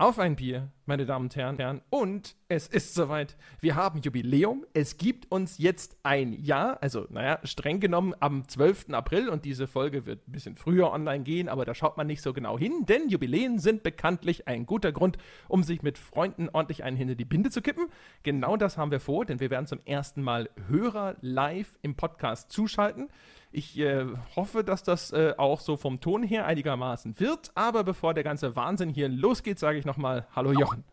[0.00, 1.82] Auf ein Bier, meine Damen und Herren.
[1.90, 3.36] Und es ist soweit.
[3.58, 4.64] Wir haben Jubiläum.
[4.72, 6.80] Es gibt uns jetzt ein Jahr.
[6.80, 8.90] Also, naja, streng genommen am 12.
[8.92, 9.28] April.
[9.28, 12.32] Und diese Folge wird ein bisschen früher online gehen, aber da schaut man nicht so
[12.32, 12.86] genau hin.
[12.86, 17.24] Denn Jubiläen sind bekanntlich ein guter Grund, um sich mit Freunden ordentlich einen hinter die
[17.24, 17.88] Binde zu kippen.
[18.22, 22.52] Genau das haben wir vor, denn wir werden zum ersten Mal Hörer live im Podcast
[22.52, 23.08] zuschalten.
[23.50, 24.04] Ich äh,
[24.36, 27.50] hoffe, dass das äh, auch so vom Ton her einigermaßen wird.
[27.54, 30.84] Aber bevor der ganze Wahnsinn hier losgeht, sage ich nochmal Hallo Jochen.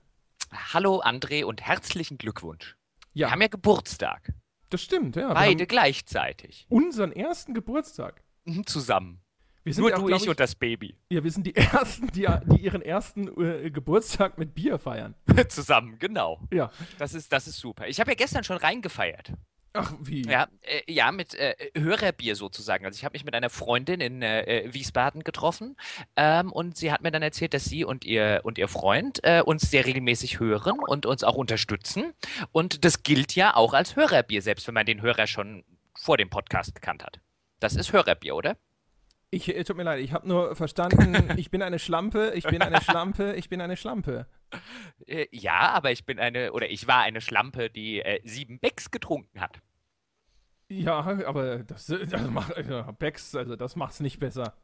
[0.73, 2.77] Hallo André und herzlichen Glückwunsch.
[3.13, 3.27] Ja.
[3.27, 4.33] Wir haben ja Geburtstag.
[4.69, 5.33] Das stimmt, ja.
[5.33, 6.65] Beide gleichzeitig.
[6.69, 8.23] Unseren ersten Geburtstag.
[8.45, 9.21] Mhm, zusammen.
[9.65, 10.95] Nur ja, du, ich, ich und das Baby.
[11.09, 15.15] Ja, wir sind die Ersten, die, die ihren ersten äh, Geburtstag mit Bier feiern.
[15.49, 16.39] Zusammen, genau.
[16.53, 16.71] Ja.
[16.99, 17.87] Das ist, das ist super.
[17.87, 19.33] Ich habe ja gestern schon reingefeiert.
[19.77, 20.23] Ach, wie?
[20.23, 22.85] Ja, äh, ja mit äh, Hörerbier sozusagen.
[22.85, 25.75] Also ich habe mich mit einer Freundin in äh, äh, Wiesbaden getroffen
[26.15, 29.41] ähm, und sie hat mir dann erzählt, dass sie und ihr und ihr Freund äh,
[29.41, 32.13] uns sehr regelmäßig hören und uns auch unterstützen.
[32.53, 35.65] Und das gilt ja auch als Hörerbier, selbst wenn man den Hörer schon
[35.97, 37.19] vor dem Podcast gekannt hat.
[37.59, 38.57] Das ist Hörerbier, oder?
[39.29, 42.61] Ich, äh, tut mir leid, ich habe nur verstanden, ich bin eine Schlampe, ich bin
[42.61, 44.27] eine Schlampe, ich bin eine Schlampe.
[45.07, 48.91] Äh, ja, aber ich bin eine, oder ich war eine Schlampe, die äh, sieben Becks
[48.91, 49.59] getrunken hat.
[50.67, 54.55] Ja, aber das, das macht, also Becks, also das macht's nicht besser.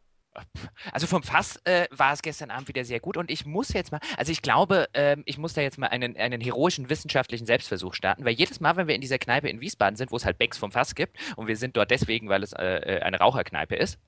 [0.93, 3.91] Also vom Fass äh, war es gestern Abend wieder sehr gut und ich muss jetzt
[3.91, 7.93] mal, also ich glaube, ähm, ich muss da jetzt mal einen, einen heroischen wissenschaftlichen Selbstversuch
[7.93, 10.37] starten, weil jedes Mal, wenn wir in dieser Kneipe in Wiesbaden sind, wo es halt
[10.37, 13.75] Becks vom Fass gibt und wir sind dort deswegen, weil es äh, äh eine Raucherkneipe
[13.75, 13.99] ist,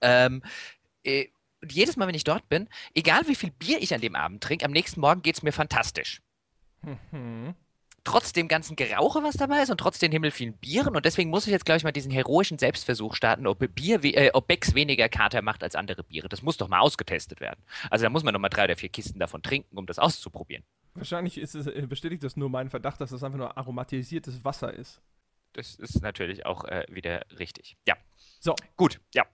[0.00, 0.42] ähm,
[1.04, 1.26] äh,
[1.68, 4.64] jedes Mal, wenn ich dort bin, egal wie viel Bier ich an dem Abend trinke,
[4.64, 6.20] am nächsten Morgen geht es mir fantastisch.
[6.82, 7.54] Mhm.
[8.04, 10.96] Trotz dem ganzen Gerauche, was dabei ist und trotz den Himmel vielen Bieren.
[10.96, 14.30] Und deswegen muss ich jetzt, glaube ich, mal diesen heroischen Selbstversuch starten, ob, Bier, äh,
[14.32, 16.28] ob Becks weniger Kater macht als andere Biere.
[16.28, 17.62] Das muss doch mal ausgetestet werden.
[17.90, 20.64] Also da muss man noch mal drei oder vier Kisten davon trinken, um das auszuprobieren.
[20.94, 24.74] Wahrscheinlich ist es, äh, bestätigt das nur meinen Verdacht, dass das einfach nur aromatisiertes Wasser
[24.74, 25.00] ist.
[25.52, 27.76] Das ist natürlich auch äh, wieder richtig.
[27.86, 27.96] Ja.
[28.40, 28.56] So.
[28.76, 29.26] Gut, ja.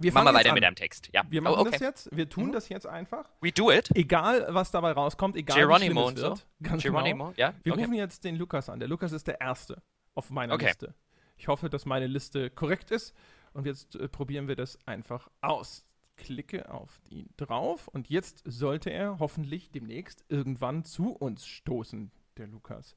[0.00, 0.54] Wir machen wir weiter an.
[0.54, 1.10] mit deinem Text.
[1.12, 1.22] Ja.
[1.28, 1.70] Wir machen oh, okay.
[1.72, 2.16] das jetzt.
[2.16, 2.52] Wir tun mhm.
[2.52, 3.28] das jetzt einfach.
[3.40, 3.90] We do it.
[3.94, 6.38] Egal, was dabei rauskommt, egal Geronimo wie es wird.
[6.38, 6.44] So.
[6.62, 7.36] Ganz Geronimo, genau.
[7.36, 7.54] ja.
[7.62, 7.82] Wir okay.
[7.82, 8.80] rufen jetzt den Lukas an.
[8.80, 9.82] Der Lukas ist der Erste
[10.14, 10.66] auf meiner okay.
[10.66, 10.94] Liste.
[11.36, 13.14] Ich hoffe, dass meine Liste korrekt ist.
[13.52, 15.84] Und jetzt äh, probieren wir das einfach aus.
[16.16, 22.46] Klicke auf ihn drauf und jetzt sollte er hoffentlich demnächst irgendwann zu uns stoßen, der
[22.46, 22.94] Lukas.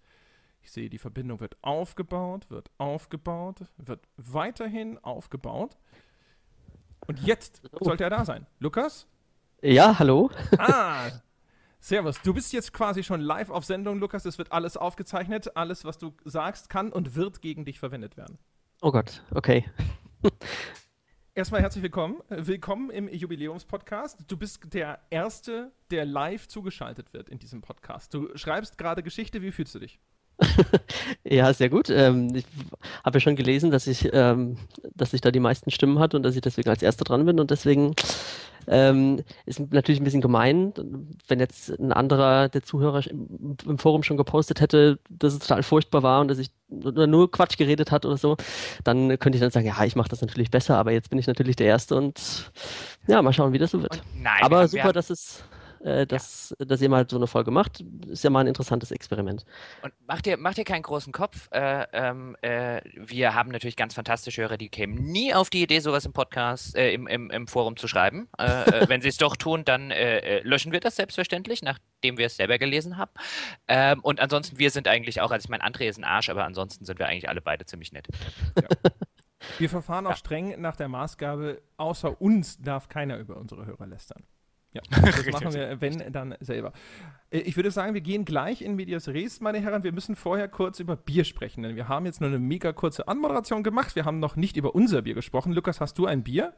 [0.61, 5.77] Ich sehe, die Verbindung wird aufgebaut, wird aufgebaut, wird weiterhin aufgebaut.
[7.07, 8.45] Und jetzt sollte er da sein.
[8.59, 9.07] Lukas?
[9.61, 10.29] Ja, hallo.
[10.57, 11.09] Ah,
[11.79, 12.21] Servus.
[12.21, 14.25] Du bist jetzt quasi schon live auf Sendung, Lukas.
[14.25, 15.57] Es wird alles aufgezeichnet.
[15.57, 18.37] Alles, was du sagst, kann und wird gegen dich verwendet werden.
[18.81, 19.65] Oh Gott, okay.
[21.35, 22.21] Erstmal herzlich willkommen.
[22.29, 24.23] Willkommen im Jubiläumspodcast.
[24.27, 28.13] Du bist der Erste, der live zugeschaltet wird in diesem Podcast.
[28.13, 29.41] Du schreibst gerade Geschichte.
[29.41, 29.99] Wie fühlst du dich?
[31.23, 31.89] ja, sehr gut.
[31.89, 32.45] Ähm, ich
[33.03, 34.57] habe ja schon gelesen, dass ich, ähm,
[34.95, 37.39] dass ich da die meisten Stimmen hatte und dass ich deswegen als Erster dran bin
[37.39, 37.95] und deswegen
[38.67, 40.73] ähm, ist natürlich ein bisschen gemein,
[41.27, 45.63] wenn jetzt ein anderer der Zuhörer im, im, Forum schon gepostet hätte, dass es total
[45.63, 48.37] furchtbar war und dass ich nur Quatsch geredet hat oder so,
[48.83, 51.27] dann könnte ich dann sagen, ja, ich mache das natürlich besser, aber jetzt bin ich
[51.27, 52.51] natürlich der Erste und
[53.07, 54.01] ja, mal schauen, wie das so wird.
[54.15, 55.43] Nein, aber super, dass es
[55.83, 56.65] äh, dass, ja.
[56.65, 57.83] dass ihr mal so eine Folge macht.
[58.07, 59.45] Ist ja mal ein interessantes Experiment.
[59.81, 61.49] Und macht dir, macht dir keinen großen Kopf.
[61.51, 65.79] Äh, ähm, äh, wir haben natürlich ganz fantastische Hörer, die kämen nie auf die Idee,
[65.79, 68.29] sowas im Podcast, äh, im, im, im Forum zu schreiben.
[68.39, 69.89] Äh, äh, wenn sie es doch tun, dann
[70.43, 73.11] löschen wir das selbstverständlich, nachdem wir es selber gelesen haben.
[73.67, 76.45] Ähm, und ansonsten, wir sind eigentlich auch, also ich meine, André ist ein Arsch, aber
[76.45, 78.07] ansonsten sind wir eigentlich alle beide ziemlich nett.
[78.57, 78.67] Ja.
[79.57, 80.15] Wir verfahren auch ja.
[80.15, 84.23] streng nach der Maßgabe, außer uns darf keiner über unsere Hörer lästern.
[84.73, 86.73] Ja, das machen wir, wenn, dann selber.
[87.29, 89.83] Äh, ich würde sagen, wir gehen gleich in Medias Res, meine Herren.
[89.83, 93.07] Wir müssen vorher kurz über Bier sprechen, denn wir haben jetzt nur eine mega kurze
[93.07, 93.95] Anmoderation gemacht.
[93.95, 95.53] Wir haben noch nicht über unser Bier gesprochen.
[95.53, 96.53] Lukas, hast du ein Bier?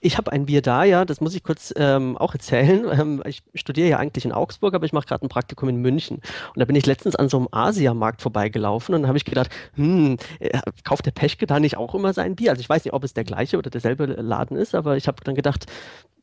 [0.00, 2.84] Ich habe ein Bier da, ja, das muss ich kurz ähm, auch erzählen.
[2.94, 6.18] Ähm, ich studiere ja eigentlich in Augsburg, aber ich mache gerade ein Praktikum in München.
[6.18, 9.50] Und da bin ich letztens an so einem Asiamarkt vorbeigelaufen und dann habe ich gedacht,
[9.74, 12.50] hm, äh, kauft der Peschke da nicht auch immer sein Bier?
[12.50, 15.24] Also ich weiß nicht, ob es der gleiche oder derselbe Laden ist, aber ich habe
[15.24, 15.66] dann gedacht,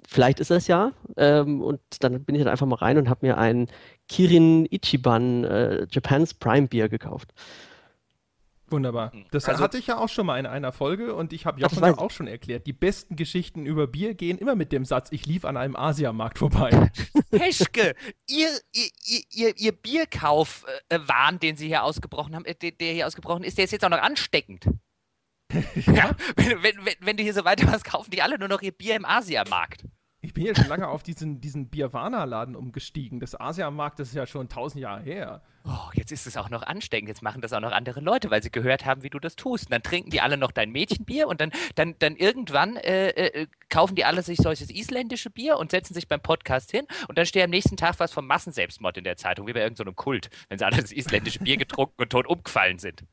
[0.07, 0.91] vielleicht ist es ja.
[1.17, 3.67] Ähm, und dann bin ich dann einfach mal rein und habe mir ein
[4.07, 7.33] Kirin Ichiban äh, Japans Prime Beer gekauft.
[8.71, 9.11] Wunderbar.
[9.11, 9.25] Hm.
[9.31, 11.83] Das also, hatte ich ja auch schon mal in einer Folge und ich habe Jochen
[11.83, 12.65] ja auch schon erklärt.
[12.65, 16.39] Die besten Geschichten über Bier gehen immer mit dem Satz, ich lief an einem Asiamarkt
[16.39, 16.91] vorbei.
[17.31, 17.95] Peschke,
[18.27, 23.57] ihr, ihr, ihr, ihr Bierkauf-Wahn, den Sie hier ausgebrochen haben, äh, der hier ausgebrochen ist,
[23.57, 24.65] der ist jetzt auch noch ansteckend.
[25.75, 26.15] ja?
[26.37, 28.71] wenn, wenn, wenn, wenn, du hier so weiter was kaufen, die alle nur noch ihr
[28.71, 29.83] Bier im Asiamarkt.
[30.23, 33.19] Ich bin ja schon lange auf diesen, diesen Bierwana-Laden umgestiegen.
[33.19, 35.41] Das Asiamarkt, das ist ja schon tausend Jahre her.
[35.65, 37.09] Oh, jetzt ist es auch noch ansteckend.
[37.09, 39.65] Jetzt machen das auch noch andere Leute, weil sie gehört haben, wie du das tust.
[39.65, 43.47] Und dann trinken die alle noch dein Mädchenbier und dann, dann, dann irgendwann äh, äh,
[43.69, 47.25] kaufen die alle sich solches isländische Bier und setzen sich beim Podcast hin und dann
[47.25, 50.29] steht am nächsten Tag was vom Massenselbstmord in der Zeitung, wie bei irgendeinem so Kult,
[50.49, 53.03] wenn sie alle das isländische Bier getrunken und tot umgefallen sind.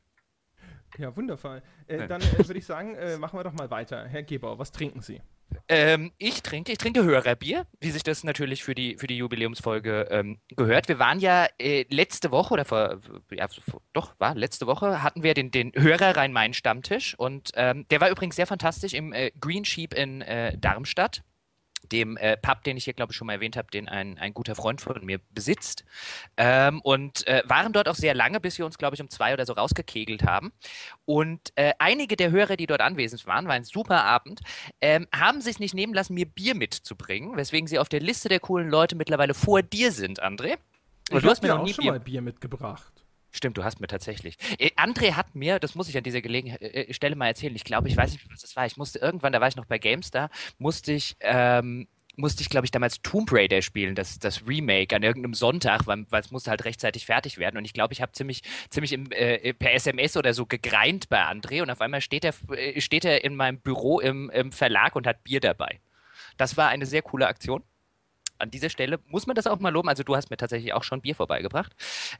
[0.99, 1.63] Ja, wundervoll.
[1.87, 4.07] Äh, dann äh, würde ich sagen, äh, machen wir doch mal weiter.
[4.07, 5.21] Herr Gebauer, was trinken Sie?
[5.67, 10.07] Ähm, ich trinke, ich trinke Hörerbier, wie sich das natürlich für die, für die Jubiläumsfolge
[10.09, 10.87] ähm, gehört.
[10.87, 12.99] Wir waren ja äh, letzte Woche oder vor,
[13.31, 13.47] ja,
[13.93, 18.35] doch, war letzte Woche, hatten wir den, den Hörer Rhein-Main-Stammtisch und ähm, der war übrigens
[18.35, 21.23] sehr fantastisch im äh, Green Sheep in äh, Darmstadt
[21.91, 24.33] dem äh, Pub, den ich hier, glaube ich, schon mal erwähnt habe, den ein, ein
[24.33, 25.83] guter Freund von mir besitzt.
[26.37, 29.33] Ähm, und äh, waren dort auch sehr lange, bis wir uns, glaube ich, um zwei
[29.33, 30.51] oder so rausgekegelt haben.
[31.05, 34.41] Und äh, einige der Hörer, die dort anwesend waren, war ein super Abend,
[34.81, 38.39] ähm, haben sich nicht nehmen lassen, mir Bier mitzubringen, weswegen sie auf der Liste der
[38.39, 40.57] coolen Leute mittlerweile vor dir sind, André.
[41.11, 42.98] Und ich du hast mir auch schon Bier mal Bier mitgebracht.
[43.31, 44.37] Stimmt, du hast mir tatsächlich.
[44.57, 47.55] Äh, André hat mir, das muss ich an dieser Gelegenheit äh, äh, Stelle mal erzählen,
[47.55, 48.65] ich glaube, ich weiß nicht, was das war.
[48.65, 52.65] Ich musste irgendwann, da war ich noch bei GameStar, musste ich, ähm, musste ich, glaube
[52.65, 56.49] ich, damals Tomb Raider spielen, das, das Remake an irgendeinem Sonntag, weil, weil es musste
[56.49, 57.57] halt rechtzeitig fertig werden.
[57.57, 61.23] Und ich glaube, ich habe ziemlich, ziemlich im, äh, per SMS oder so gegreint bei
[61.23, 62.33] André und auf einmal steht er,
[62.77, 65.79] steht er in meinem Büro im, im Verlag und hat Bier dabei.
[66.37, 67.63] Das war eine sehr coole Aktion
[68.39, 69.89] an dieser Stelle muss man das auch mal loben.
[69.89, 71.73] Also du hast mir tatsächlich auch schon Bier vorbeigebracht.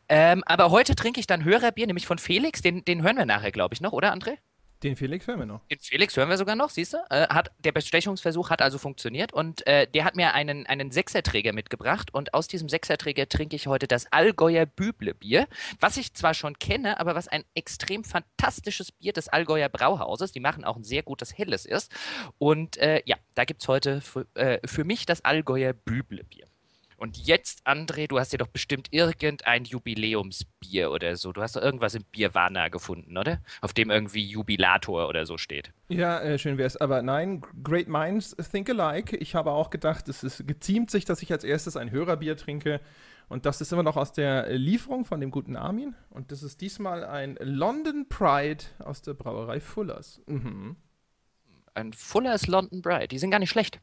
[0.07, 2.62] Ähm, aber heute trinke ich dann Hörerbier, nämlich von Felix.
[2.62, 4.38] Den, den hören wir nachher, glaube ich, noch, oder André?
[4.84, 5.66] Den Felix hören wir noch.
[5.68, 6.98] Den Felix hören wir sogar noch, siehst du?
[7.10, 11.52] Äh, hat, der Bestechungsversuch hat also funktioniert und äh, der hat mir einen, einen Sechserträger
[11.52, 15.48] mitgebracht und aus diesem Sechserträger trinke ich heute das Allgäuer Büble-Bier,
[15.81, 20.40] was ich zwar schon kenne, aber was ein extrem fantastisches Bier des Allgäuer Brauhauses, die
[20.40, 21.92] machen auch ein sehr gutes Helles ist.
[22.38, 26.48] Und äh, ja, da gibt es heute für, äh, für mich das Allgäuer Büble-Bier.
[27.00, 31.31] Und jetzt, André, du hast dir doch bestimmt irgendein Jubiläumsbier oder so.
[31.31, 33.40] Du hast doch irgendwas im Bierwana gefunden, oder?
[33.62, 35.72] Auf dem irgendwie Jubilator oder so steht.
[35.88, 36.75] Ja, äh, schön wär's.
[36.75, 39.16] Aber nein, Great Minds think alike.
[39.16, 42.81] Ich habe auch gedacht, es ist, geziemt sich, dass ich als erstes ein Hörerbier trinke.
[43.30, 45.95] Und das ist immer noch aus der Lieferung von dem guten Armin.
[46.10, 50.22] Und das ist diesmal ein London Pride aus der Brauerei Fullers.
[50.28, 50.75] Mhm.
[51.75, 53.07] Ein Fullers London Pride.
[53.07, 53.80] Die sind gar nicht schlecht.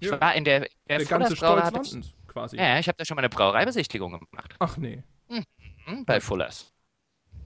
[0.00, 0.20] Ich ja.
[0.20, 2.56] war in der, der, der ganze Stolz Londons quasi.
[2.56, 4.54] Ja, ich habe da schon mal eine Brauereibesichtigung gemacht.
[4.58, 5.02] Ach nee.
[5.28, 6.72] Mhm, bei Fullers.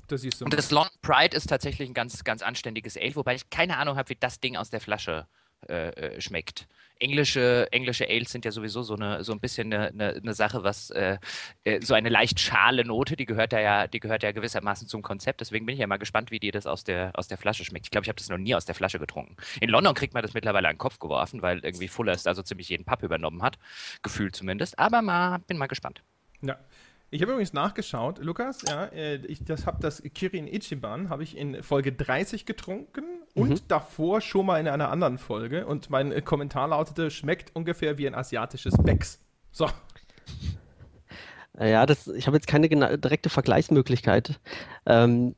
[0.09, 0.45] Das siehst du.
[0.45, 3.97] Und das London Pride ist tatsächlich ein ganz, ganz anständiges Ale, wobei ich keine Ahnung
[3.97, 5.27] habe, wie das Ding aus der Flasche
[5.69, 6.67] äh, äh, schmeckt.
[6.99, 10.63] Englische, englische Ales sind ja sowieso so, eine, so ein bisschen eine, eine, eine Sache,
[10.63, 11.19] was äh,
[11.65, 15.41] äh, so eine leicht schale Note, die gehört ja, die gehört ja gewissermaßen zum Konzept.
[15.41, 17.87] Deswegen bin ich ja mal gespannt, wie dir das aus der, aus der Flasche schmeckt.
[17.87, 19.37] Ich glaube, ich habe das noch nie aus der Flasche getrunken.
[19.61, 22.43] In London kriegt man das mittlerweile an den Kopf geworfen, weil irgendwie Fullers da so
[22.43, 23.59] ziemlich jeden Pub übernommen hat.
[24.03, 24.79] Gefühlt zumindest.
[24.79, 26.03] Aber mal, bin mal gespannt.
[26.41, 26.59] Ja.
[27.15, 31.37] Ich habe übrigens nachgeschaut, Lukas, ja, äh, ich das habe das Kirin Ichiban habe ich
[31.37, 33.05] in Folge 30 getrunken
[33.35, 33.61] und mhm.
[33.69, 38.07] davor schon mal in einer anderen Folge und mein äh, Kommentar lautete schmeckt ungefähr wie
[38.07, 39.21] ein asiatisches Becks.
[39.51, 39.69] So.
[41.61, 44.41] Ja, das, ich habe jetzt keine direkte Vergleichsmöglichkeit.
[44.87, 45.35] Ähm,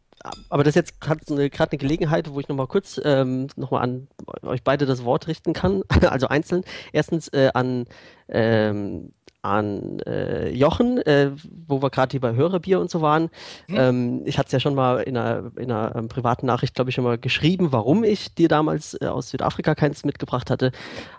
[0.51, 4.07] aber das ist jetzt gerade eine, eine, Gelegenheit, wo ich nochmal kurz ähm, nochmal an
[4.43, 6.63] euch beide das Wort richten kann, also einzeln.
[6.93, 7.87] Erstens äh, an
[8.29, 9.11] ähm,
[9.45, 11.31] an äh, Jochen, äh,
[11.67, 13.31] wo wir gerade hier bei Hörerbier und so waren.
[13.69, 13.77] Hm.
[13.77, 16.91] Ähm, ich hatte es ja schon mal in einer, in einer ähm, privaten Nachricht, glaube
[16.91, 20.73] ich, schon mal geschrieben, warum ich dir damals äh, aus Südafrika keins mitgebracht hatte.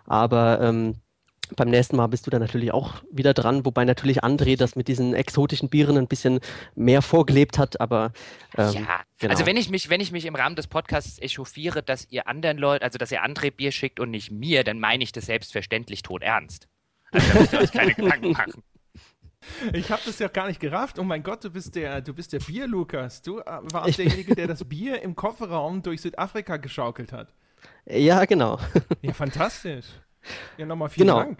[0.06, 0.96] Aber ähm,
[1.56, 4.88] beim nächsten Mal bist du dann natürlich auch wieder dran, wobei natürlich André das mit
[4.88, 6.40] diesen exotischen Bieren ein bisschen
[6.76, 8.12] mehr vorgelebt hat, aber
[8.58, 9.32] ähm, ja, genau.
[9.32, 12.58] also wenn ich mich, wenn ich mich im Rahmen des Podcasts echauffiere, dass ihr anderen
[12.58, 16.02] Leuten, also dass ihr André Bier schickt und nicht mir, dann meine ich das selbstverständlich
[16.02, 16.68] tot ernst.
[17.12, 18.64] Also da müsst ihr euch keine Gedanken machen.
[19.74, 20.98] Ich habe das ja gar nicht gerafft.
[21.00, 23.22] Oh mein Gott, du bist der, du bist der Bier, Lukas.
[23.22, 27.34] Du äh, warst derjenige, der das Bier im Kofferraum durch Südafrika geschaukelt hat.
[27.86, 28.60] Ja, genau.
[29.02, 29.86] Ja, fantastisch.
[30.58, 31.20] Ja, nochmal vielen genau.
[31.20, 31.40] Dank.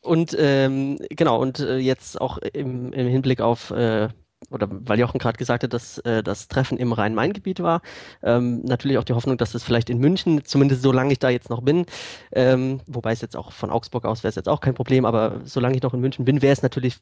[0.00, 4.08] Und ähm, genau, und äh, jetzt auch im, im Hinblick auf äh,
[4.50, 7.82] oder weil Jochen gerade gesagt hat, dass äh, das Treffen im Rhein-Main-Gebiet war,
[8.22, 11.50] ähm, natürlich auch die Hoffnung, dass es vielleicht in München, zumindest solange ich da jetzt
[11.50, 11.86] noch bin,
[12.32, 15.40] ähm, wobei es jetzt auch von Augsburg aus wäre es jetzt auch kein Problem, aber
[15.44, 17.00] solange ich noch in München bin, wäre es natürlich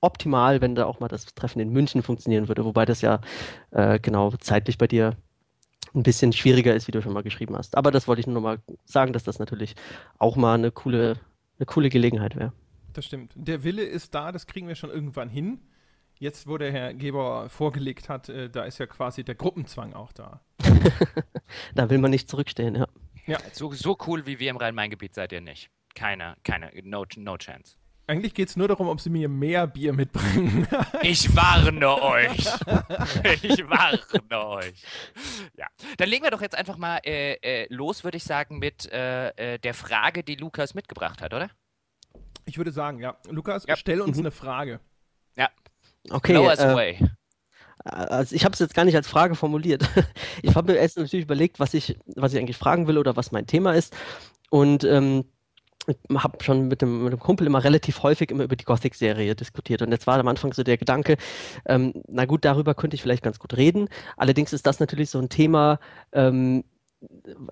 [0.00, 3.20] optimal, wenn da auch mal das Treffen in München funktionieren würde, wobei das ja
[3.70, 5.16] äh, genau zeitlich bei dir
[5.94, 7.76] ein bisschen schwieriger ist, wie du schon mal geschrieben hast.
[7.76, 9.74] Aber das wollte ich nur noch mal sagen, dass das natürlich
[10.18, 11.18] auch mal eine coole,
[11.58, 12.52] eine coole Gelegenheit wäre.
[12.92, 13.32] Das stimmt.
[13.34, 15.60] Der Wille ist da, das kriegen wir schon irgendwann hin.
[16.20, 20.12] Jetzt, wo der Herr Geber vorgelegt hat, äh, da ist ja quasi der Gruppenzwang auch
[20.12, 20.40] da.
[21.74, 22.86] da will man nicht zurückstehen, ja.
[23.26, 23.38] Ja.
[23.52, 25.70] So, so cool wie wir im Rhein-Main-Gebiet seid ihr nicht.
[25.94, 27.76] keine, keine, no, no chance.
[28.06, 30.66] Eigentlich geht es nur darum, ob sie mir mehr Bier mitbringen.
[31.02, 32.38] Ich warne euch.
[33.42, 34.82] Ich warne euch.
[35.56, 35.66] Ja,
[35.98, 39.28] dann legen wir doch jetzt einfach mal äh, äh, los, würde ich sagen, mit äh,
[39.54, 41.50] äh, der Frage, die Lukas mitgebracht hat, oder?
[42.46, 43.18] Ich würde sagen, ja.
[43.28, 43.76] Lukas, Ja.
[43.76, 44.22] stell uns Mhm.
[44.22, 44.80] eine Frage.
[46.10, 46.98] Okay, us äh, away.
[47.84, 49.88] Also ich habe es jetzt gar nicht als Frage formuliert.
[50.42, 53.32] Ich habe mir erst natürlich überlegt, was ich, was ich eigentlich fragen will oder was
[53.32, 53.94] mein Thema ist.
[54.50, 55.24] Und ähm,
[55.88, 59.34] ich habe schon mit dem, mit dem Kumpel immer relativ häufig immer über die Gothic-Serie
[59.34, 59.82] diskutiert.
[59.82, 61.16] Und jetzt war am Anfang so der Gedanke,
[61.66, 63.88] ähm, na gut, darüber könnte ich vielleicht ganz gut reden.
[64.16, 65.80] Allerdings ist das natürlich so ein Thema,
[66.12, 66.64] ähm,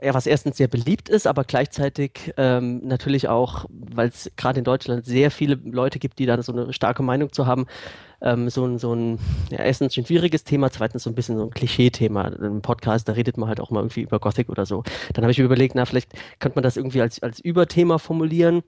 [0.02, 4.64] ja, was erstens sehr beliebt ist, aber gleichzeitig ähm, natürlich auch, weil es gerade in
[4.64, 7.66] Deutschland sehr viele Leute gibt, die da so eine starke Meinung zu haben,
[8.20, 9.18] ähm, so ein, so ein
[9.50, 12.28] ja, erstens ein schwieriges Thema, zweitens so ein bisschen so ein Klischee-Thema.
[12.28, 14.82] Im Podcast, da redet man halt auch mal irgendwie über Gothic oder so.
[15.14, 18.62] Dann habe ich mir überlegt, na, vielleicht könnte man das irgendwie als, als Überthema formulieren.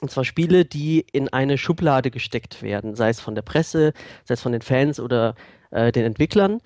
[0.00, 3.92] Und zwar Spiele, die in eine Schublade gesteckt werden, sei es von der Presse,
[4.24, 5.34] sei es von den Fans oder
[5.70, 6.60] äh, den Entwicklern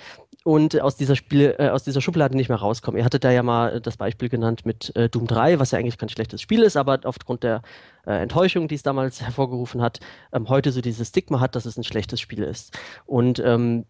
[0.46, 3.00] und aus dieser Spiel, äh, aus dieser Schublade nicht mehr rauskommen.
[3.00, 5.98] Ihr hattet da ja mal das Beispiel genannt mit äh, Doom 3, was ja eigentlich
[5.98, 7.62] kein schlechtes Spiel ist, aber aufgrund der
[8.06, 9.98] äh, Enttäuschung, die es damals hervorgerufen hat,
[10.32, 12.78] ähm, heute so dieses Stigma hat, dass es ein schlechtes Spiel ist.
[13.06, 13.86] Und ähm,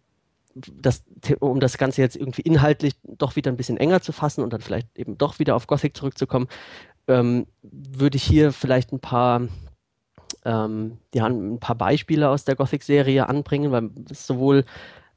[0.55, 1.03] das,
[1.39, 4.61] um das Ganze jetzt irgendwie inhaltlich doch wieder ein bisschen enger zu fassen und dann
[4.61, 6.47] vielleicht eben doch wieder auf Gothic zurückzukommen,
[7.07, 9.41] ähm, würde ich hier vielleicht ein paar,
[10.43, 14.65] ähm, ja, ein paar Beispiele aus der Gothic-Serie anbringen, weil es sowohl,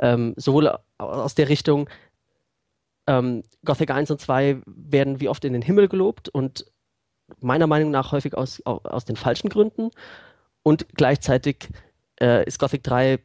[0.01, 1.89] ähm, sowohl aus der Richtung
[3.07, 6.67] ähm, Gothic 1 und 2 werden wie oft in den Himmel gelobt und
[7.41, 9.91] meiner Meinung nach häufig aus, au- aus den falschen Gründen.
[10.63, 11.69] Und gleichzeitig
[12.21, 13.19] äh, ist Gothic 3,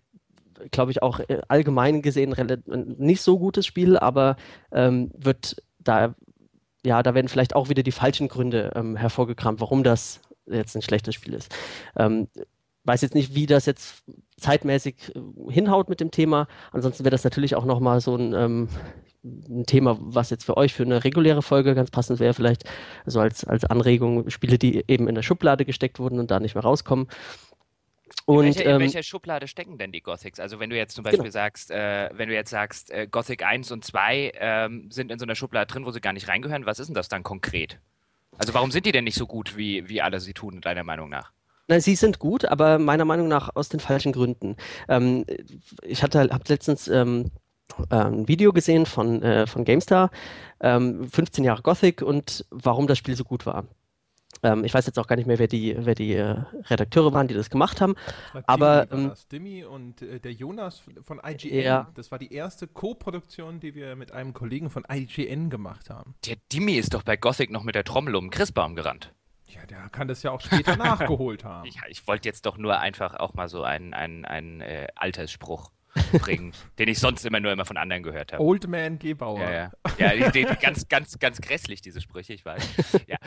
[0.72, 4.38] glaube ich, auch äh, allgemein gesehen ein nicht so gutes Spiel, aber
[4.72, 6.16] ähm, wird da,
[6.86, 10.82] ja, da werden vielleicht auch wieder die falschen Gründe ähm, hervorgekramt, warum das jetzt ein
[10.82, 11.54] schlechtes Spiel ist.
[11.98, 12.28] Ähm,
[12.86, 14.04] weiß jetzt nicht, wie das jetzt
[14.38, 16.48] zeitmäßig äh, hinhaut mit dem Thema.
[16.72, 18.70] Ansonsten wäre das natürlich auch nochmal so ein, ähm,
[19.24, 22.64] ein Thema, was jetzt für euch für eine reguläre Folge ganz passend wäre, vielleicht
[23.06, 26.56] so als, als Anregung, Spiele, die eben in der Schublade gesteckt wurden und da nicht
[26.56, 27.08] mehr rauskommen.
[28.28, 30.40] In Und welcher, in ähm, welcher Schublade stecken denn die Gothics?
[30.40, 31.32] Also wenn du jetzt zum Beispiel Genau.
[31.32, 35.26] sagst, äh, wenn du jetzt sagst, äh, Gothic 1 und 2 ähm, sind in so
[35.26, 37.80] einer Schublade drin, wo sie gar nicht reingehören, was ist denn das dann konkret?
[38.38, 41.10] Also warum sind die denn nicht so gut, wie, wie alle sie tun, deiner Meinung
[41.10, 41.32] nach?
[41.68, 44.56] Na, sie sind gut, aber meiner Meinung nach aus den falschen Gründen.
[44.88, 45.26] Ähm,
[45.82, 47.32] ich hatte, habe letztens ähm,
[47.90, 50.12] äh, ein Video gesehen von, äh, von GameStar,
[50.62, 53.66] ähm, 15 Jahre Gothic und warum das Spiel so gut war.
[54.44, 56.36] Ähm, ich weiß jetzt auch gar nicht mehr, wer die, wer die äh,
[56.70, 57.96] Redakteure waren, die das gemacht haben.
[58.34, 60.02] Das Aber, Dimmy, war ähm, das.
[60.02, 61.62] Und äh, der Jonas von IGN.
[61.62, 61.92] Ja.
[61.96, 66.16] Das war die erste Co-Produktion, die wir mit einem Kollegen von IGN gemacht haben.
[66.28, 69.14] Der Dimi ist doch bei Gothic noch mit der Trommel um den Christbaum gerannt.
[69.48, 71.68] Ja, der kann das ja auch später nachgeholt haben.
[71.70, 75.72] Ja, ich wollte jetzt doch nur einfach auch mal so einen, einen, einen äh, Altersspruch
[76.12, 78.44] bringen, den ich sonst immer nur immer von anderen gehört habe.
[78.44, 79.40] Old Man Gebauer.
[79.40, 79.72] Ja, ja.
[79.98, 83.00] Ja, die, die, ganz, ganz, ganz grässlich, diese Sprüche, ich weiß.
[83.08, 83.18] Ja.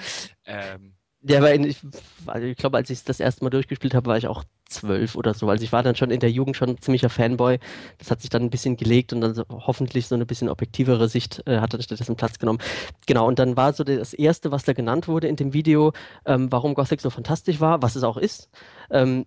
[0.44, 1.80] Ähm, Ja, in, ich,
[2.26, 5.16] also ich glaube, als ich es das erste Mal durchgespielt habe, war ich auch zwölf
[5.16, 5.48] oder so.
[5.48, 7.58] Also ich war dann schon in der Jugend schon ein ziemlicher Fanboy.
[7.98, 11.08] Das hat sich dann ein bisschen gelegt und dann so, hoffentlich so eine bisschen objektivere
[11.08, 12.60] Sicht äh, hat dann stattdessen Platz genommen.
[13.06, 15.92] Genau, und dann war so das Erste, was da genannt wurde in dem Video,
[16.24, 18.48] ähm, warum Gothic so fantastisch war, was es auch ist.
[18.90, 19.26] Ähm,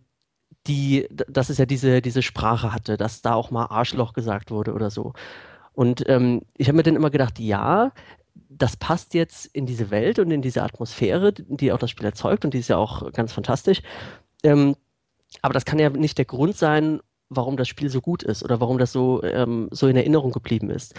[0.67, 4.73] die, dass es ja diese, diese Sprache hatte, dass da auch mal Arschloch gesagt wurde
[4.73, 5.13] oder so.
[5.73, 7.91] Und ähm, ich habe mir dann immer gedacht, ja,
[8.61, 12.45] das passt jetzt in diese Welt und in diese Atmosphäre, die auch das Spiel erzeugt
[12.45, 13.81] und die ist ja auch ganz fantastisch.
[14.43, 14.75] Ähm,
[15.41, 16.99] aber das kann ja nicht der Grund sein,
[17.29, 20.69] warum das Spiel so gut ist oder warum das so, ähm, so in Erinnerung geblieben
[20.69, 20.93] ist.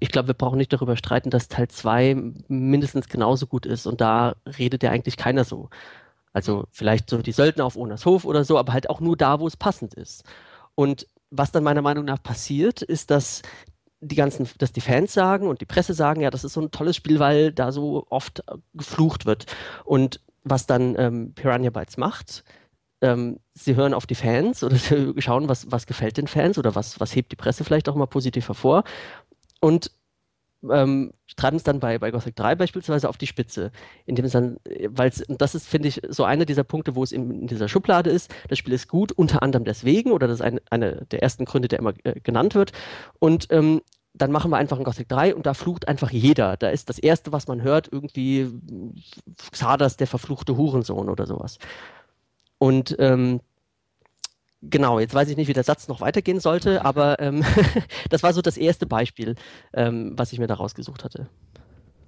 [0.00, 2.16] Ich glaube, wir brauchen nicht darüber streiten, dass Teil 2
[2.48, 5.68] mindestens genauso gut ist und da redet ja eigentlich keiner so.
[6.32, 9.40] Also vielleicht so die Söldner auf Onas Hof oder so, aber halt auch nur da,
[9.40, 10.24] wo es passend ist.
[10.74, 13.42] Und was dann meiner Meinung nach passiert, ist, dass
[14.00, 16.70] die ganzen, dass die Fans sagen und die Presse sagen, ja, das ist so ein
[16.70, 19.46] tolles Spiel, weil da so oft äh, geflucht wird.
[19.84, 22.44] Und was dann ähm, Piranha Bytes macht,
[23.00, 26.74] ähm, sie hören auf die Fans oder sie schauen, was, was gefällt den Fans oder
[26.74, 28.84] was, was hebt die Presse vielleicht auch mal positiv hervor
[29.60, 29.90] und
[30.68, 33.70] ähm, treiben es dann bei, bei Gothic 3 beispielsweise auf die Spitze,
[34.06, 37.42] indem es dann, weil das ist, finde ich, so einer dieser Punkte, wo es in,
[37.42, 40.60] in dieser Schublade ist, das Spiel ist gut, unter anderem deswegen, oder das ist ein,
[40.70, 42.72] einer der ersten Gründe, der immer äh, genannt wird,
[43.18, 43.82] und ähm,
[44.14, 46.56] dann machen wir einfach ein Gothic 3 und da flucht einfach jeder.
[46.56, 48.50] Da ist das Erste, was man hört, irgendwie
[49.52, 51.58] Xardas, der verfluchte Hurensohn oder sowas.
[52.58, 53.40] Und ähm,
[54.62, 57.44] genau, jetzt weiß ich nicht, wie der Satz noch weitergehen sollte, aber ähm,
[58.10, 59.34] das war so das erste Beispiel,
[59.72, 61.28] ähm, was ich mir da rausgesucht hatte.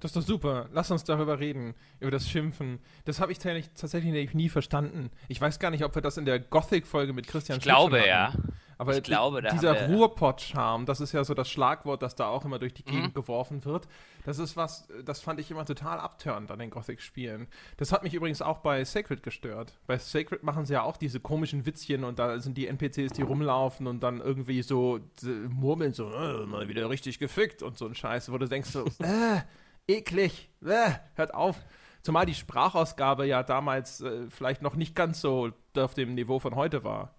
[0.01, 0.67] Das ist doch super.
[0.73, 2.79] Lass uns darüber reden, über das Schimpfen.
[3.05, 5.11] Das habe ich tatsächlich nie verstanden.
[5.27, 8.33] Ich weiß gar nicht, ob wir das in der Gothic-Folge mit Christian Ich glaube, ja.
[8.81, 12.57] Aber ich glaube, dieser Ruhrpott-Charme, das ist ja so das Schlagwort, das da auch immer
[12.57, 13.13] durch die Gegend mhm.
[13.13, 13.87] geworfen wird.
[14.25, 17.45] Das ist was, das fand ich immer total abtörend an den Gothic-Spielen.
[17.77, 19.77] Das hat mich übrigens auch bei Sacred gestört.
[19.85, 23.21] Bei Sacred machen sie ja auch diese komischen Witzchen und da sind die NPCs, die
[23.21, 24.99] rumlaufen und dann irgendwie so
[25.47, 28.85] murmeln, so, äh, mal wieder richtig gefickt und so ein Scheiß, wo du denkst so,
[28.99, 29.41] äh,
[29.87, 31.63] eklig, äh, hört auf.
[32.01, 36.55] Zumal die Sprachausgabe ja damals äh, vielleicht noch nicht ganz so auf dem Niveau von
[36.55, 37.13] heute war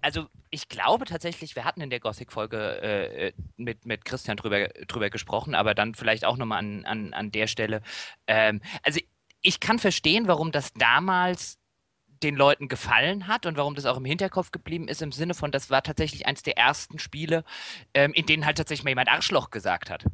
[0.00, 5.10] also ich glaube tatsächlich, wir hatten in der Gothic-Folge äh, mit, mit Christian drüber, drüber
[5.10, 7.82] gesprochen, aber dann vielleicht auch nochmal an, an, an der Stelle.
[8.26, 9.00] Ähm, also
[9.42, 11.58] ich kann verstehen, warum das damals
[12.22, 15.52] den Leuten gefallen hat und warum das auch im Hinterkopf geblieben ist, im Sinne von,
[15.52, 17.44] das war tatsächlich eins der ersten Spiele,
[17.94, 20.04] ähm, in denen halt tatsächlich mal jemand Arschloch gesagt hat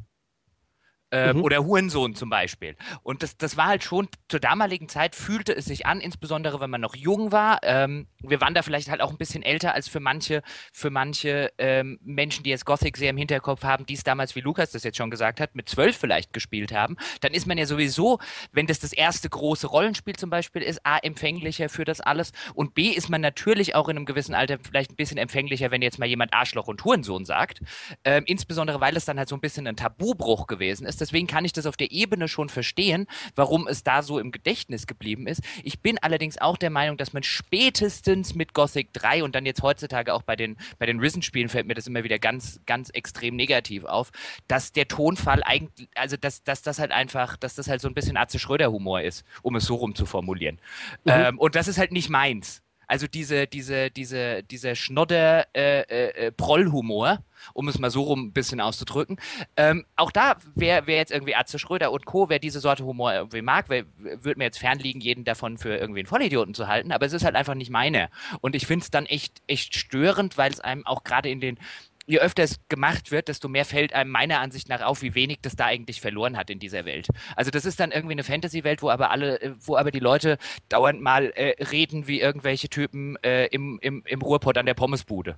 [1.13, 1.43] ähm, mhm.
[1.43, 2.75] oder Hurensohn zum Beispiel.
[3.03, 6.71] Und das, das war halt schon, zur damaligen Zeit fühlte es sich an, insbesondere wenn
[6.71, 7.59] man noch jung war.
[7.61, 10.41] Ähm, wir waren da vielleicht halt auch ein bisschen älter als für manche,
[10.71, 14.41] für manche ähm, Menschen, die jetzt Gothic sehr im Hinterkopf haben, die es damals, wie
[14.41, 16.97] Lukas das jetzt schon gesagt hat, mit zwölf vielleicht gespielt haben.
[17.21, 18.17] Dann ist man ja sowieso,
[18.51, 22.73] wenn das das erste große Rollenspiel zum Beispiel ist, A, empfänglicher für das alles und
[22.73, 25.99] B, ist man natürlich auch in einem gewissen Alter vielleicht ein bisschen empfänglicher, wenn jetzt
[25.99, 27.61] mal jemand Arschloch und Hurensohn sagt.
[28.03, 31.43] Ähm, insbesondere, weil es dann halt so ein bisschen ein Tabubruch gewesen ist Deswegen kann
[31.43, 35.41] ich das auf der Ebene schon verstehen, warum es da so im Gedächtnis geblieben ist.
[35.61, 39.61] Ich bin allerdings auch der Meinung, dass man spätestens mit Gothic 3 und dann jetzt
[39.61, 43.35] heutzutage auch bei den, bei den Risen-Spielen fällt mir das immer wieder ganz, ganz extrem
[43.35, 44.11] negativ auf,
[44.47, 47.93] dass der Tonfall eigentlich, also dass, dass das halt einfach, dass das halt so ein
[47.93, 50.57] bisschen Atze Schröder-Humor ist, um es so rum zu formulieren.
[51.03, 51.11] Mhm.
[51.11, 52.61] Ähm, und das ist halt nicht meins.
[52.87, 57.23] Also diese, diese, diese, diese Schnodder äh, äh, äh, Prollhumor,
[57.53, 59.17] um es mal so rum ein bisschen auszudrücken.
[59.57, 63.13] Ähm, auch da, wer, wer jetzt irgendwie Atze Schröder und Co., wer diese Sorte Humor
[63.13, 67.05] irgendwie mag, würde mir jetzt fernliegen, jeden davon für irgendwie einen Vollidioten zu halten, aber
[67.05, 68.09] es ist halt einfach nicht meine.
[68.41, 71.57] Und ich finde es dann echt, echt störend, weil es einem auch gerade in den
[72.05, 75.39] je öfter es gemacht wird, desto mehr fällt einem meiner Ansicht nach auf, wie wenig
[75.41, 77.07] das da eigentlich verloren hat in dieser Welt.
[77.35, 80.37] Also das ist dann irgendwie eine Fantasy-Welt, wo aber alle, äh, wo aber die Leute
[80.69, 85.37] dauernd mal äh, reden wie irgendwelche Typen äh, im, im, im Ruhrpott an der Pommesbude.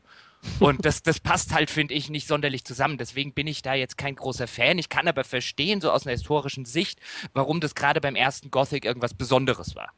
[0.59, 2.97] Und das, das passt halt, finde ich, nicht sonderlich zusammen.
[2.97, 4.77] Deswegen bin ich da jetzt kein großer Fan.
[4.77, 6.99] Ich kann aber verstehen, so aus einer historischen Sicht,
[7.33, 9.91] warum das gerade beim ersten Gothic irgendwas Besonderes war.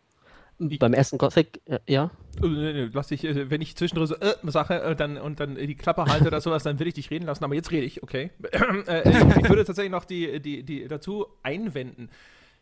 [0.59, 2.11] Beim ersten Gothic, äh, ja.
[2.41, 6.05] Lass dich, äh, wenn ich zwischendrin so äh, Sache äh, dann, und dann die Klappe
[6.05, 8.31] halte oder sowas, dann will ich dich reden lassen, aber jetzt rede ich, okay.
[8.87, 12.09] äh, ich würde tatsächlich noch die, die, die dazu einwenden,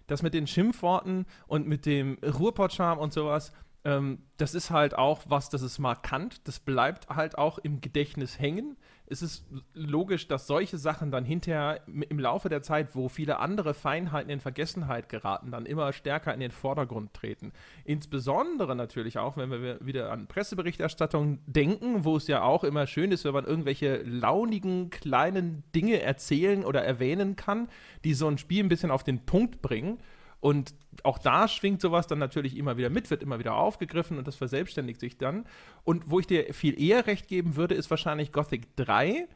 [0.08, 3.52] dass mit den Schimpfworten und mit dem Ruhrpott-Charme und sowas,
[3.84, 8.40] ähm, das ist halt auch was, das ist markant, das bleibt halt auch im Gedächtnis
[8.40, 13.39] hängen ist es logisch, dass solche Sachen dann hinterher im Laufe der Zeit, wo viele
[13.39, 17.52] andere Feinheiten in Vergessenheit geraten, dann immer stärker in den Vordergrund treten.
[17.84, 23.12] Insbesondere natürlich auch, wenn wir wieder an Presseberichterstattung denken, wo es ja auch immer schön
[23.12, 27.70] ist, wenn man irgendwelche launigen kleinen Dinge erzählen oder erwähnen kann,
[28.04, 30.00] die so ein Spiel ein bisschen auf den Punkt bringen.
[30.39, 34.28] Und auch da schwingt sowas dann natürlich immer wieder mit, wird immer wieder aufgegriffen und
[34.28, 35.45] das verselbstständigt sich dann.
[35.84, 39.28] Und wo ich dir viel eher recht geben würde, ist wahrscheinlich Gothic 3,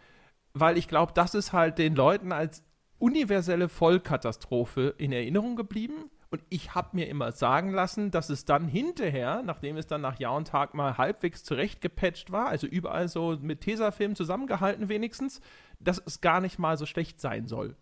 [0.54, 2.64] weil ich glaube, das ist halt den Leuten als
[3.00, 6.12] universelle Vollkatastrophe in Erinnerung geblieben.
[6.32, 10.20] Und ich habe mir immer sagen lassen, dass es dann hinterher, nachdem es dann nach
[10.20, 15.42] Jahr und Tag mal halbwegs zurechtgepatcht war, also überall so mit Tesafilm zusammengehalten wenigstens,
[15.80, 17.76] dass es gar nicht mal so schlecht sein soll.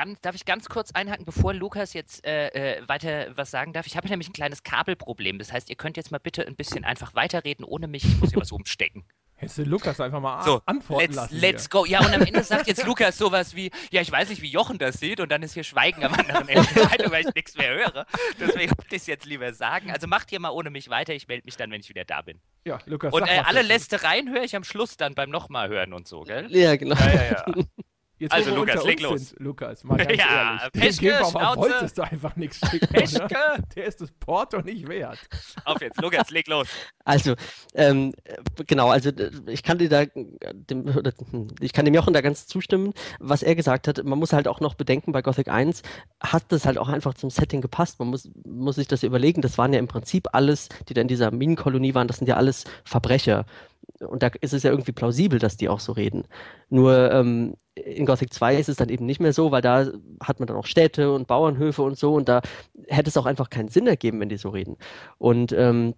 [0.00, 3.86] Ganz, darf ich ganz kurz einhaken, bevor Lukas jetzt äh, äh, weiter was sagen darf?
[3.86, 5.38] Ich habe nämlich ein kleines Kabelproblem.
[5.38, 8.04] Das heißt, ihr könnt jetzt mal bitte ein bisschen einfach weiterreden, ohne mich.
[8.04, 9.04] Ich muss hier was umstecken.
[9.34, 11.36] Hättest du Lukas einfach mal so, antworten let's, lassen.
[11.36, 11.84] Let's go.
[11.84, 14.78] Ja, und am Ende sagt jetzt Lukas sowas wie, ja, ich weiß nicht, wie Jochen
[14.78, 17.54] das sieht, und dann ist hier Schweigen am anderen Ende der Leitung, weil ich nichts
[17.58, 18.06] mehr höre.
[18.40, 19.90] Deswegen wollte ich es jetzt lieber sagen.
[19.90, 22.22] Also macht ihr mal ohne mich weiter, ich melde mich dann, wenn ich wieder da
[22.22, 22.40] bin.
[22.64, 23.12] Ja, Lukas.
[23.12, 26.46] Und äh, alle Lästereien höre ich am Schluss dann beim nochmal hören und so, gell?
[26.48, 26.96] Ja, genau.
[26.96, 27.64] Ja, ja, ja.
[28.20, 29.28] Jetzt, also Lukas, leg los.
[29.28, 30.72] Sind, Lukas, mal ganz ja, ehrlich.
[30.72, 32.86] Peschke, Den Gebauer wolltest du einfach nichts schicken.
[32.88, 33.28] Peschke.
[33.74, 35.18] Der ist das Porto nicht wert.
[35.64, 36.68] Auf jetzt, Lukas, leg los.
[37.06, 37.34] Also,
[37.74, 38.12] ähm,
[38.66, 39.10] genau, also
[39.46, 43.54] ich kann dir da, dem, hm, ich kann dem Jochen da ganz zustimmen, was er
[43.54, 44.04] gesagt hat.
[44.04, 45.80] Man muss halt auch noch bedenken, bei Gothic 1
[46.20, 48.00] hat das halt auch einfach zum Setting gepasst.
[48.00, 49.40] Man muss, muss sich das überlegen.
[49.40, 52.36] Das waren ja im Prinzip alles, die da in dieser Minenkolonie waren, das sind ja
[52.36, 53.46] alles Verbrecher
[54.00, 56.24] und da ist es ja irgendwie plausibel, dass die auch so reden.
[56.68, 59.90] Nur ähm, in Gothic 2 ist es dann eben nicht mehr so, weil da
[60.22, 62.40] hat man dann auch Städte und Bauernhöfe und so und da
[62.88, 64.76] hätte es auch einfach keinen Sinn ergeben, wenn die so reden.
[65.18, 65.94] Und ähm,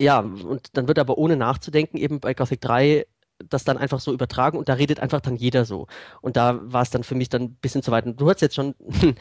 [0.00, 3.06] ja, und dann wird aber ohne nachzudenken eben bei Gothic 3
[3.48, 5.86] das dann einfach so übertragen und da redet einfach dann jeder so.
[6.20, 8.06] Und da war es dann für mich dann ein bisschen zu weit.
[8.06, 8.74] Und du hast jetzt schon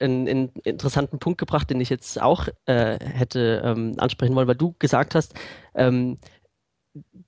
[0.00, 4.56] einen, einen, interessanten Punkt gebracht, den ich jetzt auch äh, hätte ähm, ansprechen wollen, weil
[4.56, 5.34] du gesagt hast,
[5.74, 6.18] ähm,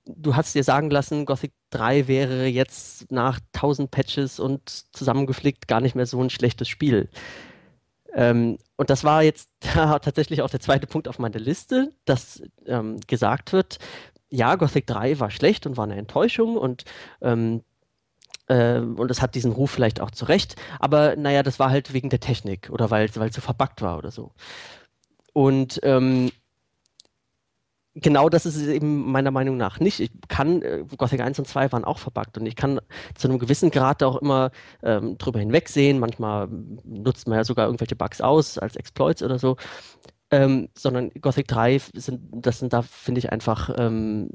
[0.05, 5.81] du hast dir sagen lassen, Gothic 3 wäre jetzt nach 1000 Patches und zusammengeflickt gar
[5.81, 7.09] nicht mehr so ein schlechtes Spiel.
[8.13, 12.99] Ähm, und das war jetzt tatsächlich auch der zweite Punkt auf meiner Liste, dass ähm,
[13.07, 13.79] gesagt wird,
[14.29, 16.83] ja, Gothic 3 war schlecht und war eine Enttäuschung und
[17.21, 17.61] ähm,
[18.47, 22.09] äh, und es hat diesen Ruf vielleicht auch zurecht, aber naja, das war halt wegen
[22.09, 24.31] der Technik oder weil es so verbuggt war oder so.
[25.33, 26.31] Und ähm,
[27.95, 29.99] genau das ist es eben meiner Meinung nach nicht.
[29.99, 32.79] Ich kann, äh, Gothic 1 und 2 waren auch verbuggt und ich kann
[33.15, 34.51] zu einem gewissen Grad auch immer
[34.83, 35.99] ähm, drüber hinwegsehen.
[35.99, 36.47] Manchmal
[36.83, 39.55] nutzt man ja sogar irgendwelche Bugs aus als Exploits oder so.
[40.31, 44.31] Ähm, sondern Gothic 3 sind, das sind da, finde ich, einfach ähm,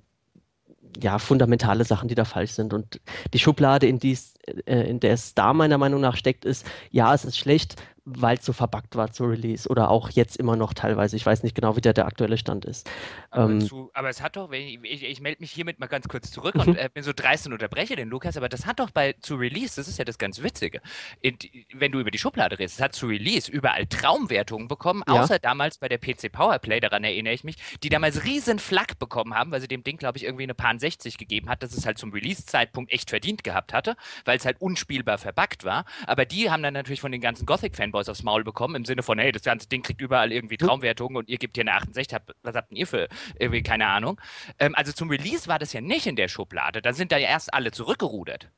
[0.98, 2.72] ja, fundamentale Sachen, die da falsch sind.
[2.72, 3.00] Und
[3.32, 4.34] die Schublade, in, die's,
[4.66, 8.38] äh, in der es da meiner Meinung nach steckt, ist, ja, es ist schlecht, weil
[8.38, 11.16] es so verbuggt war zu Release oder auch jetzt immer noch teilweise.
[11.16, 12.90] Ich weiß nicht genau, wie der, der aktuelle Stand ist.
[13.30, 16.08] Aber, ähm, zu, aber es hat doch, ich, ich, ich melde mich hiermit mal ganz
[16.08, 16.76] kurz zurück und mhm.
[16.76, 19.76] äh, bin so dreist und unterbreche den Lukas, aber das hat doch bei zu Release,
[19.76, 20.80] das ist ja das ganz Witzige,
[21.20, 21.36] in,
[21.74, 25.20] wenn du über die Schublade redest, es hat zu Release überall Traumwertungen bekommen, ja.
[25.20, 29.34] außer damals bei der PC Powerplay, daran erinnere ich mich, die damals riesen Flack bekommen
[29.34, 31.86] haben, weil sie dem Ding, glaube ich, irgendwie eine Paar 60 gegeben hat, dass es
[31.86, 35.84] halt zum Release-Zeitpunkt echt verdient gehabt hatte, weil es halt unspielbar verbuggt war.
[36.06, 39.02] Aber die haben dann natürlich von den ganzen Gothic-Fanboys Fanboys aufs Maul bekommen, im Sinne
[39.02, 42.18] von, hey, das ganze Ding kriegt überall irgendwie Traumwertungen und ihr gebt hier eine 68,
[42.42, 44.20] was habt denn ihr für irgendwie, keine Ahnung.
[44.58, 47.28] Ähm, also zum Release war das ja nicht in der Schublade, da sind da ja
[47.28, 48.50] erst alle zurückgerudert.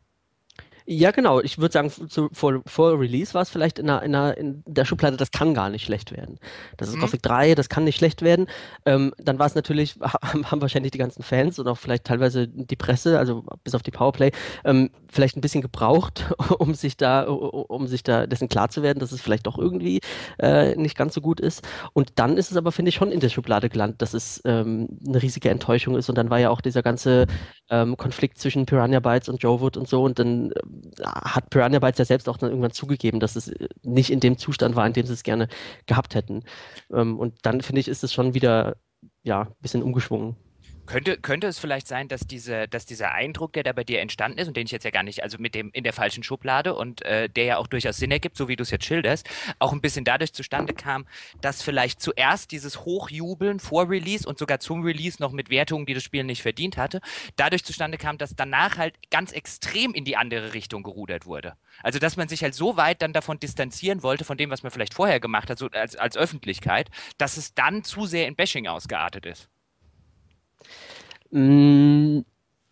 [0.95, 1.41] Ja, genau.
[1.41, 4.63] Ich würde sagen, zu, vor, vor, Release war es vielleicht in, einer, in, einer, in,
[4.67, 6.39] der Schublade, das kann gar nicht schlecht werden.
[6.77, 7.01] Das ist mhm.
[7.01, 8.47] Gothic 3, das kann nicht schlecht werden.
[8.85, 12.77] Ähm, dann war es natürlich, haben wahrscheinlich die ganzen Fans und auch vielleicht teilweise die
[12.77, 14.33] Presse, also bis auf die Powerplay,
[14.65, 18.99] ähm, vielleicht ein bisschen gebraucht, um sich da, um sich da dessen klar zu werden,
[18.99, 20.01] dass es vielleicht doch irgendwie
[20.39, 21.67] äh, nicht ganz so gut ist.
[21.95, 24.89] Und dann ist es aber, finde ich, schon in der Schublade gelandet, dass es ähm,
[25.07, 26.11] eine riesige Enttäuschung ist.
[26.11, 27.27] Und dann war ja auch dieser ganze
[27.71, 30.03] ähm, Konflikt zwischen Piranha Bytes und Joe Wood und so.
[30.03, 30.53] Und dann
[31.05, 34.77] hat Piranha Bytes ja selbst auch dann irgendwann zugegeben, dass es nicht in dem Zustand
[34.77, 35.49] war, in dem sie es gerne
[35.87, 36.45] gehabt hätten.
[36.93, 38.77] Ähm, und dann finde ich, ist es schon wieder
[39.23, 40.37] ja, ein bisschen umgeschwungen.
[40.93, 44.37] Könnte, könnte es vielleicht sein, dass, diese, dass dieser Eindruck, der da bei dir entstanden
[44.37, 46.75] ist und den ich jetzt ja gar nicht, also mit dem in der falschen Schublade
[46.75, 49.27] und äh, der ja auch durchaus Sinn ergibt, so wie du es jetzt schilderst,
[49.59, 51.07] auch ein bisschen dadurch zustande kam,
[51.41, 55.95] dass vielleicht zuerst dieses Hochjubeln vor Release und sogar zum Release noch mit Wertungen, die
[55.95, 57.01] das Spiel nicht verdient hatte,
[57.37, 61.55] dadurch zustande kam, dass danach halt ganz extrem in die andere Richtung gerudert wurde.
[61.83, 64.71] Also dass man sich halt so weit dann davon distanzieren wollte, von dem, was man
[64.71, 68.67] vielleicht vorher gemacht hat, so als, als Öffentlichkeit, dass es dann zu sehr in Bashing
[68.67, 69.49] ausgeartet ist.
[71.33, 72.25] Hm,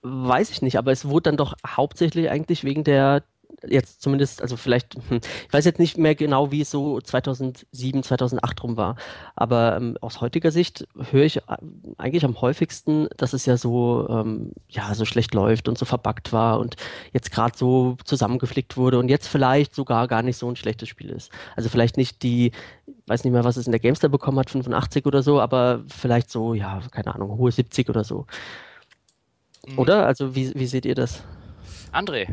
[0.03, 3.25] weiß ich nicht, aber es wurde dann doch hauptsächlich eigentlich wegen der
[3.67, 8.03] jetzt zumindest, also vielleicht, hm, ich weiß jetzt nicht mehr genau, wie es so 2007,
[8.03, 8.97] 2008 rum war,
[9.37, 11.57] aber ähm, aus heutiger Sicht höre ich äh,
[11.99, 16.33] eigentlich am häufigsten, dass es ja so, ähm, ja, so schlecht läuft und so verbuggt
[16.33, 16.77] war und
[17.13, 21.11] jetzt gerade so zusammengeflickt wurde und jetzt vielleicht sogar gar nicht so ein schlechtes Spiel
[21.11, 21.31] ist.
[21.57, 22.53] Also vielleicht nicht die,
[23.07, 26.31] weiß nicht mehr, was es in der Gamestar bekommen hat, 85 oder so, aber vielleicht
[26.31, 28.27] so, ja, keine Ahnung, hohe 70 oder so.
[29.67, 29.79] Mhm.
[29.79, 30.07] Oder?
[30.07, 31.23] Also wie, wie seht ihr das?
[31.93, 32.29] André,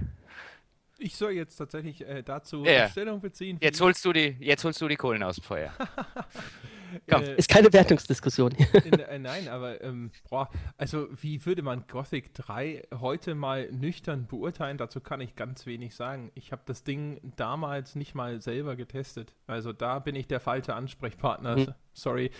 [0.99, 2.89] ich soll jetzt tatsächlich äh, dazu ja.
[2.89, 3.57] Stellung beziehen.
[3.61, 5.73] Jetzt holst, du die, jetzt holst du die Kohlen aus dem Feuer.
[7.09, 7.23] Komm.
[7.23, 8.51] Äh, ist keine Wertungsdiskussion.
[8.51, 14.27] in, äh, nein, aber ähm, boah, also wie würde man Gothic 3 heute mal nüchtern
[14.27, 14.77] beurteilen?
[14.77, 16.31] Dazu kann ich ganz wenig sagen.
[16.35, 19.33] Ich habe das Ding damals nicht mal selber getestet.
[19.47, 21.55] Also da bin ich der falsche Ansprechpartner.
[21.55, 21.73] Hm.
[21.93, 22.31] Sorry.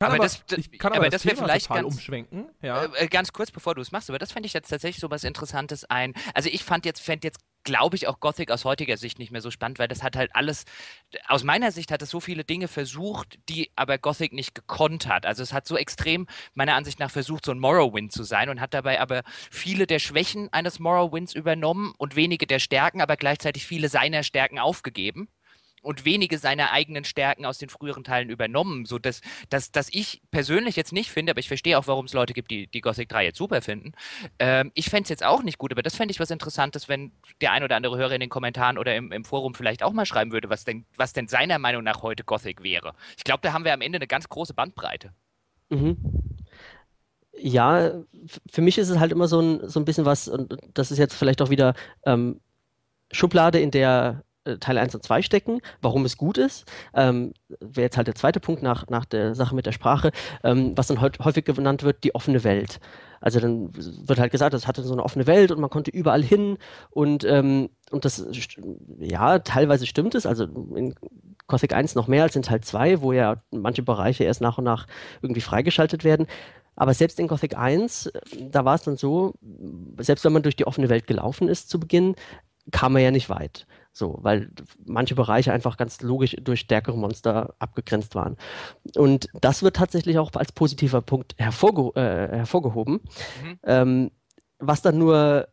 [0.00, 2.48] Kann aber, aber, das, ich kann aber, aber das, das wäre vielleicht ganz, umschwenken.
[2.62, 2.84] Ja.
[2.84, 5.10] Äh, äh, ganz kurz, bevor du es machst, aber das fände ich jetzt tatsächlich so
[5.10, 6.14] was Interessantes ein.
[6.32, 9.42] Also ich fand jetzt, fände jetzt, glaube ich, auch Gothic aus heutiger Sicht nicht mehr
[9.42, 10.64] so spannend, weil das hat halt alles,
[11.28, 15.26] aus meiner Sicht hat es so viele Dinge versucht, die aber Gothic nicht gekonnt hat.
[15.26, 18.62] Also es hat so extrem, meiner Ansicht nach, versucht, so ein Morrowind zu sein und
[18.62, 23.66] hat dabei aber viele der Schwächen eines Morrowinds übernommen und wenige der Stärken, aber gleichzeitig
[23.66, 25.28] viele seiner Stärken aufgegeben
[25.82, 30.22] und wenige seiner eigenen Stärken aus den früheren Teilen übernommen, so dass, dass, dass ich
[30.30, 33.08] persönlich jetzt nicht finde, aber ich verstehe auch, warum es Leute gibt, die, die Gothic
[33.08, 33.92] 3 jetzt super finden.
[34.38, 37.12] Ähm, ich fände es jetzt auch nicht gut, aber das fände ich was Interessantes, wenn
[37.40, 40.06] der ein oder andere Hörer in den Kommentaren oder im, im Forum vielleicht auch mal
[40.06, 42.94] schreiben würde, was denn, was denn seiner Meinung nach heute Gothic wäre.
[43.16, 45.12] Ich glaube, da haben wir am Ende eine ganz große Bandbreite.
[45.70, 45.96] Mhm.
[47.38, 47.92] Ja,
[48.50, 50.98] für mich ist es halt immer so ein, so ein bisschen was, und das ist
[50.98, 52.40] jetzt vielleicht auch wieder ähm,
[53.12, 54.24] Schublade, in der
[54.58, 56.70] Teil 1 und 2 stecken, warum es gut ist.
[56.94, 60.12] Ähm, Wäre jetzt halt der zweite Punkt nach, nach der Sache mit der Sprache,
[60.44, 62.80] ähm, was dann häufig genannt wird, die offene Welt.
[63.20, 66.22] Also dann wird halt gesagt, es hatte so eine offene Welt und man konnte überall
[66.22, 66.56] hin
[66.90, 68.24] und, ähm, und das,
[68.98, 70.94] ja, teilweise stimmt es, also in
[71.46, 74.64] Gothic 1 noch mehr als in Teil 2, wo ja manche Bereiche erst nach und
[74.64, 74.86] nach
[75.20, 76.26] irgendwie freigeschaltet werden.
[76.76, 78.10] Aber selbst in Gothic 1,
[78.40, 79.34] da war es dann so,
[79.98, 82.14] selbst wenn man durch die offene Welt gelaufen ist zu Beginn,
[82.70, 83.66] kam man ja nicht weit.
[83.92, 84.50] So, weil
[84.84, 88.36] manche Bereiche einfach ganz logisch durch stärkere Monster abgegrenzt waren.
[88.96, 93.00] Und das wird tatsächlich auch als positiver Punkt hervorge äh, hervorgehoben.
[93.42, 93.58] Mhm.
[93.64, 94.10] Ähm,
[94.58, 95.48] was dann nur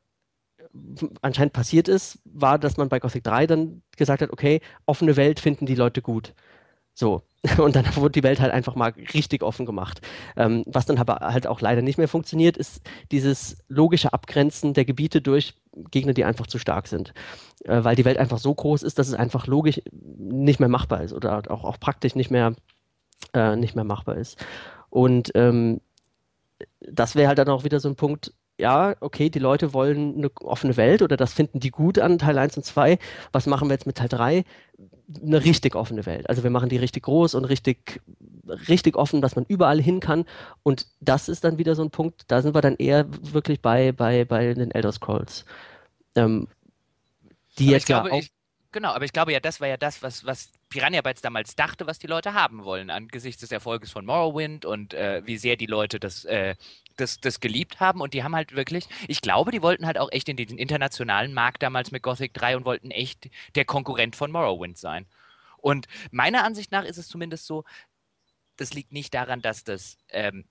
[1.22, 5.40] anscheinend passiert ist, war, dass man bei Gothic 3 dann gesagt hat, okay, offene Welt
[5.40, 6.34] finden die Leute gut.
[6.98, 7.22] So.
[7.60, 10.02] Und dann wurde die Welt halt einfach mal richtig offen gemacht.
[10.36, 12.82] Ähm, was dann aber halt auch leider nicht mehr funktioniert, ist
[13.12, 15.54] dieses logische Abgrenzen der Gebiete durch
[15.92, 17.14] Gegner, die einfach zu stark sind.
[17.66, 21.04] Äh, weil die Welt einfach so groß ist, dass es einfach logisch nicht mehr machbar
[21.04, 22.56] ist oder auch, auch praktisch nicht mehr,
[23.34, 24.44] äh, nicht mehr machbar ist.
[24.90, 25.80] Und ähm,
[26.82, 30.32] das wäre halt dann auch wieder so ein Punkt, ja, okay, die Leute wollen eine
[30.42, 32.98] offene Welt oder das finden die gut an Teil 1 und 2.
[33.32, 34.44] Was machen wir jetzt mit Teil 3?
[35.22, 36.30] Eine richtig offene Welt.
[36.30, 38.02] Also wir machen die richtig groß und richtig,
[38.68, 40.26] richtig offen, dass man überall hin kann.
[40.64, 43.92] Und das ist dann wieder so ein Punkt, da sind wir dann eher wirklich bei,
[43.94, 45.46] bei, bei den Elder Scrolls.
[46.16, 46.48] Ähm,
[47.58, 48.32] die jetzt glaube, ja auch, ich,
[48.72, 51.88] Genau, aber ich glaube ja, das war ja das, was, was Piranha Bytes damals dachte,
[51.88, 55.66] was die Leute haben wollen, angesichts des Erfolges von Morrowind und äh, wie sehr die
[55.66, 56.56] Leute das, äh,
[56.98, 58.02] das, das geliebt haben.
[58.02, 61.34] Und die haben halt wirklich, ich glaube, die wollten halt auch echt in den internationalen
[61.34, 65.06] Markt damals mit Gothic 3 und wollten echt der Konkurrent von Morrowind sein.
[65.58, 67.64] Und meiner Ansicht nach ist es zumindest so,
[68.58, 70.46] das liegt nicht daran, dass das ähm,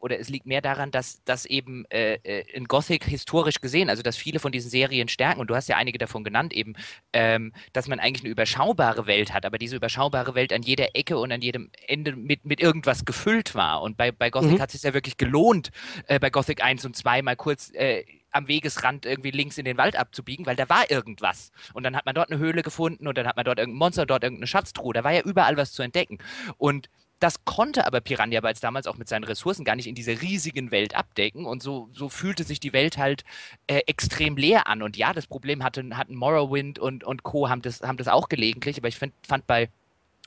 [0.00, 4.02] oder es liegt mehr daran, dass das eben äh, äh, in Gothic historisch gesehen, also
[4.02, 6.74] dass viele von diesen Serien stärken, und du hast ja einige davon genannt, eben,
[7.12, 11.18] ähm, dass man eigentlich eine überschaubare Welt hat, aber diese überschaubare Welt an jeder Ecke
[11.18, 13.82] und an jedem Ende mit, mit irgendwas gefüllt war.
[13.82, 14.60] Und bei, bei Gothic mhm.
[14.60, 15.70] hat es sich ja wirklich gelohnt,
[16.06, 19.76] äh, bei Gothic 1 und 2 mal kurz äh, am Wegesrand irgendwie links in den
[19.76, 21.50] Wald abzubiegen, weil da war irgendwas.
[21.74, 24.06] Und dann hat man dort eine Höhle gefunden und dann hat man dort irgendein Monster,
[24.06, 24.94] dort irgendeine Schatztruhe.
[24.94, 26.18] Da war ja überall was zu entdecken.
[26.56, 26.88] Und
[27.20, 30.70] das konnte aber Piranha Bytes damals auch mit seinen Ressourcen gar nicht in dieser riesigen
[30.70, 33.24] Welt abdecken und so, so fühlte sich die Welt halt
[33.66, 34.82] äh, extrem leer an.
[34.82, 37.48] Und ja, das Problem hatten, hatten Morrowind und, und Co.
[37.48, 39.68] haben das, haben das auch gelegentlich, aber ich find, fand bei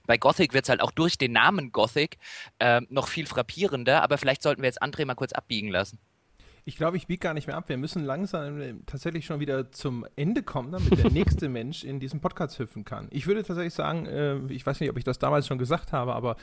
[0.05, 2.17] bei Gothic wird es halt auch durch den Namen Gothic
[2.59, 5.97] äh, noch viel frappierender, aber vielleicht sollten wir jetzt André mal kurz abbiegen lassen.
[6.65, 7.67] Ich glaube, ich biege gar nicht mehr ab.
[7.67, 11.99] Wir müssen langsam äh, tatsächlich schon wieder zum Ende kommen, damit der nächste Mensch in
[11.99, 13.07] diesem Podcast hüpfen kann.
[13.11, 16.13] Ich würde tatsächlich sagen, äh, ich weiß nicht, ob ich das damals schon gesagt habe,
[16.15, 16.37] aber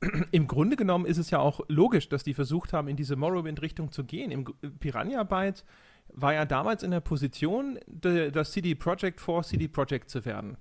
[0.30, 3.92] im Grunde genommen ist es ja auch logisch, dass die versucht haben, in diese Morrowind-Richtung
[3.92, 4.30] zu gehen.
[4.30, 4.44] Im
[4.78, 5.64] Piranha Bytes
[6.12, 10.56] war ja damals in der Position, das CD Projekt vor CD Projekt zu werden.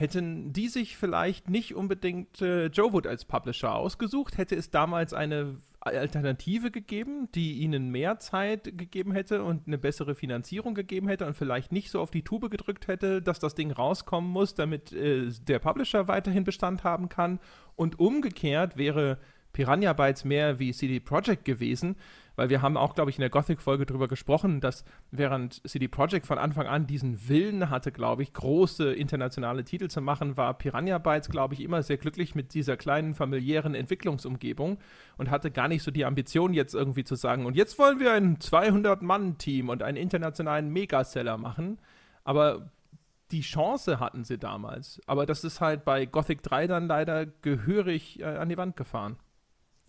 [0.00, 5.12] Hätten die sich vielleicht nicht unbedingt äh, Joe Wood als Publisher ausgesucht, hätte es damals
[5.12, 11.26] eine Alternative gegeben, die ihnen mehr Zeit gegeben hätte und eine bessere Finanzierung gegeben hätte
[11.26, 14.90] und vielleicht nicht so auf die Tube gedrückt hätte, dass das Ding rauskommen muss, damit
[14.90, 17.38] äh, der Publisher weiterhin Bestand haben kann.
[17.76, 19.18] Und umgekehrt wäre
[19.52, 21.96] Piranha Bytes mehr wie CD Projekt gewesen,
[22.40, 26.26] weil wir haben auch, glaube ich, in der Gothic-Folge darüber gesprochen, dass während CD Projekt
[26.26, 30.96] von Anfang an diesen Willen hatte, glaube ich, große internationale Titel zu machen, war Piranha
[30.96, 34.78] Bytes, glaube ich, immer sehr glücklich mit dieser kleinen familiären Entwicklungsumgebung
[35.18, 38.12] und hatte gar nicht so die Ambition, jetzt irgendwie zu sagen, und jetzt wollen wir
[38.12, 41.78] ein 200-Mann-Team und einen internationalen Megaseller machen.
[42.24, 42.70] Aber
[43.32, 44.98] die Chance hatten sie damals.
[45.06, 49.18] Aber das ist halt bei Gothic 3 dann leider gehörig äh, an die Wand gefahren.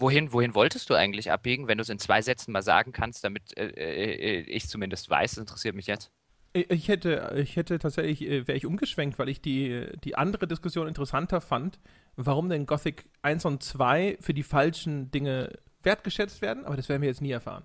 [0.02, 3.24] Wohin, wohin wolltest du eigentlich abbiegen, wenn du es in zwei Sätzen mal sagen kannst,
[3.24, 6.12] damit äh, äh, äh ich zumindest weiß, das interessiert mich jetzt.
[6.54, 10.88] Ich hätte, ich hätte tatsächlich, äh, wäre ich umgeschwenkt, weil ich die, die andere Diskussion
[10.88, 11.80] interessanter fand,
[12.16, 17.04] warum denn Gothic 1 und 2 für die falschen Dinge wertgeschätzt werden, aber das werden
[17.04, 17.64] wir jetzt nie erfahren.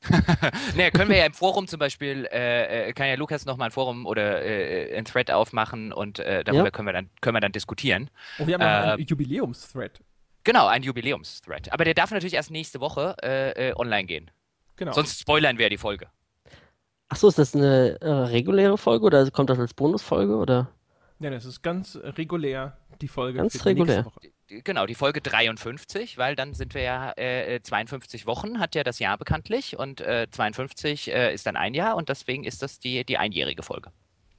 [0.76, 4.06] naja, können wir ja im Forum zum Beispiel, äh, kann ja Lukas nochmal ein Forum
[4.06, 6.70] oder äh, ein Thread aufmachen und äh, darüber ja.
[6.70, 8.08] können, wir dann, können wir dann diskutieren.
[8.38, 10.00] Oh, wir haben ja äh, einen Jubiläums-Thread.
[10.44, 11.72] Genau, ein Jubiläumsthread.
[11.72, 14.30] Aber der darf natürlich erst nächste Woche äh, äh, online gehen.
[14.76, 14.92] Genau.
[14.92, 16.08] Sonst spoilern wir die Folge.
[17.08, 20.70] Achso, ist das eine äh, reguläre Folge oder kommt das als Bonusfolge oder?
[21.20, 23.38] Ja, das ist ganz regulär die Folge.
[23.38, 24.06] Ganz regulär.
[24.46, 28.98] Genau, die Folge 53, weil dann sind wir ja äh, 52 Wochen, hat ja das
[28.98, 33.04] Jahr bekanntlich und äh, 52 äh, ist dann ein Jahr und deswegen ist das die,
[33.04, 33.90] die einjährige Folge.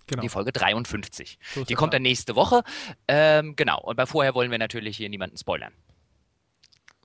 [0.08, 0.22] Genau.
[0.22, 1.38] Die Folge 53.
[1.54, 2.64] So die kommt dann nächste Woche.
[3.08, 5.74] Ähm, genau, und bei vorher wollen wir natürlich hier niemanden spoilern.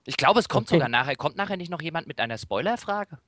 [0.07, 0.77] Ich glaube, es kommt okay.
[0.77, 1.17] sogar nachher.
[1.17, 3.19] Kommt nachher nicht noch jemand mit einer Spoilerfrage?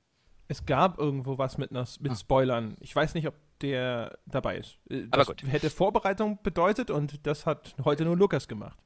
[0.47, 2.15] Es gab irgendwo was mit, einer, mit Ah.
[2.15, 2.77] Spoilern.
[2.79, 4.77] Ich weiß nicht, ob der dabei ist.
[4.89, 5.43] Äh, Aber Das gut.
[5.47, 8.77] hätte Vorbereitung bedeutet und das hat heute nur Lukas gemacht.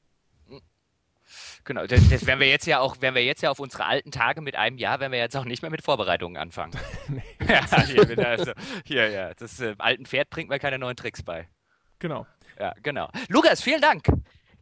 [1.63, 4.11] Genau, das, das werden wir jetzt ja auch, werden wir jetzt ja auf unsere alten
[4.11, 6.73] Tage mit einem Jahr, werden wir jetzt auch nicht mehr mit Vorbereitungen anfangen.
[7.47, 8.51] ja, hier, also,
[8.83, 11.47] hier, ja, das äh, alten Pferd bringt mir keine neuen Tricks bei.
[11.99, 12.25] Genau.
[12.59, 13.09] Ja, genau.
[13.29, 14.05] Lukas, vielen Dank.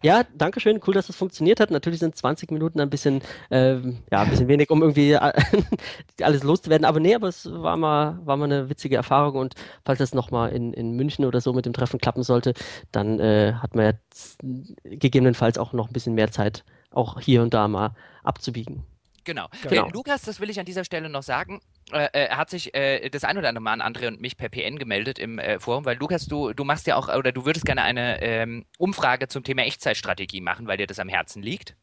[0.02, 0.80] Ja, danke schön.
[0.86, 1.72] Cool, dass das funktioniert hat.
[1.72, 5.34] Natürlich sind 20 Minuten ein bisschen, ähm, ja, ein bisschen wenig, um irgendwie äh,
[6.22, 6.86] alles loszuwerden.
[6.86, 9.36] Aber nee, aber es war mal, war mal eine witzige Erfahrung.
[9.36, 12.54] Und falls das nochmal in, in München oder so mit dem Treffen klappen sollte,
[12.92, 14.40] dann äh, hat man jetzt
[14.84, 17.92] gegebenenfalls auch noch ein bisschen mehr Zeit, auch hier und da mal
[18.24, 18.86] abzubiegen.
[19.26, 19.48] Genau.
[19.68, 19.90] Genau.
[19.90, 21.62] Lukas, das will ich an dieser Stelle noch sagen.
[21.92, 24.50] Äh, äh, hat sich äh, das ein oder andere Mal an André und mich per
[24.50, 27.66] PN gemeldet im äh, Forum, weil Lukas, du, du machst ja auch, oder du würdest
[27.66, 31.76] gerne eine ähm, Umfrage zum Thema Echtzeitstrategie machen, weil dir das am Herzen liegt.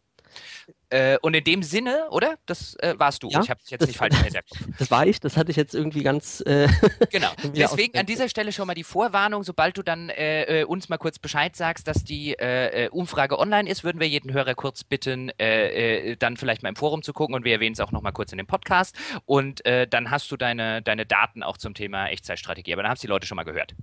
[0.89, 2.37] Äh, und in dem Sinne, oder?
[2.47, 3.29] Das äh, warst du.
[3.29, 4.61] Ja, ich habe jetzt das- nicht falsch Hinterkopf.
[4.79, 6.43] Das war ich, das hatte ich jetzt irgendwie ganz.
[6.47, 6.69] Äh,
[7.11, 7.31] Genau.
[7.57, 10.99] Deswegen an dieser Stelle schon mal die Vorwarnung, sobald du dann äh, äh, uns mal
[10.99, 12.37] kurz Bescheid sagst, dass die
[12.91, 17.13] Umfrage online ist, würden wir jeden Hörer kurz bitten, dann vielleicht mal im Forum zu
[17.13, 18.95] gucken und wir erwähnen es auch noch mal kurz in dem Podcast
[19.25, 23.01] und dann hast du deine, deine Daten auch zum Thema Echtzeitstrategie, aber dann haben es
[23.01, 23.75] die Leute schon mal gehört.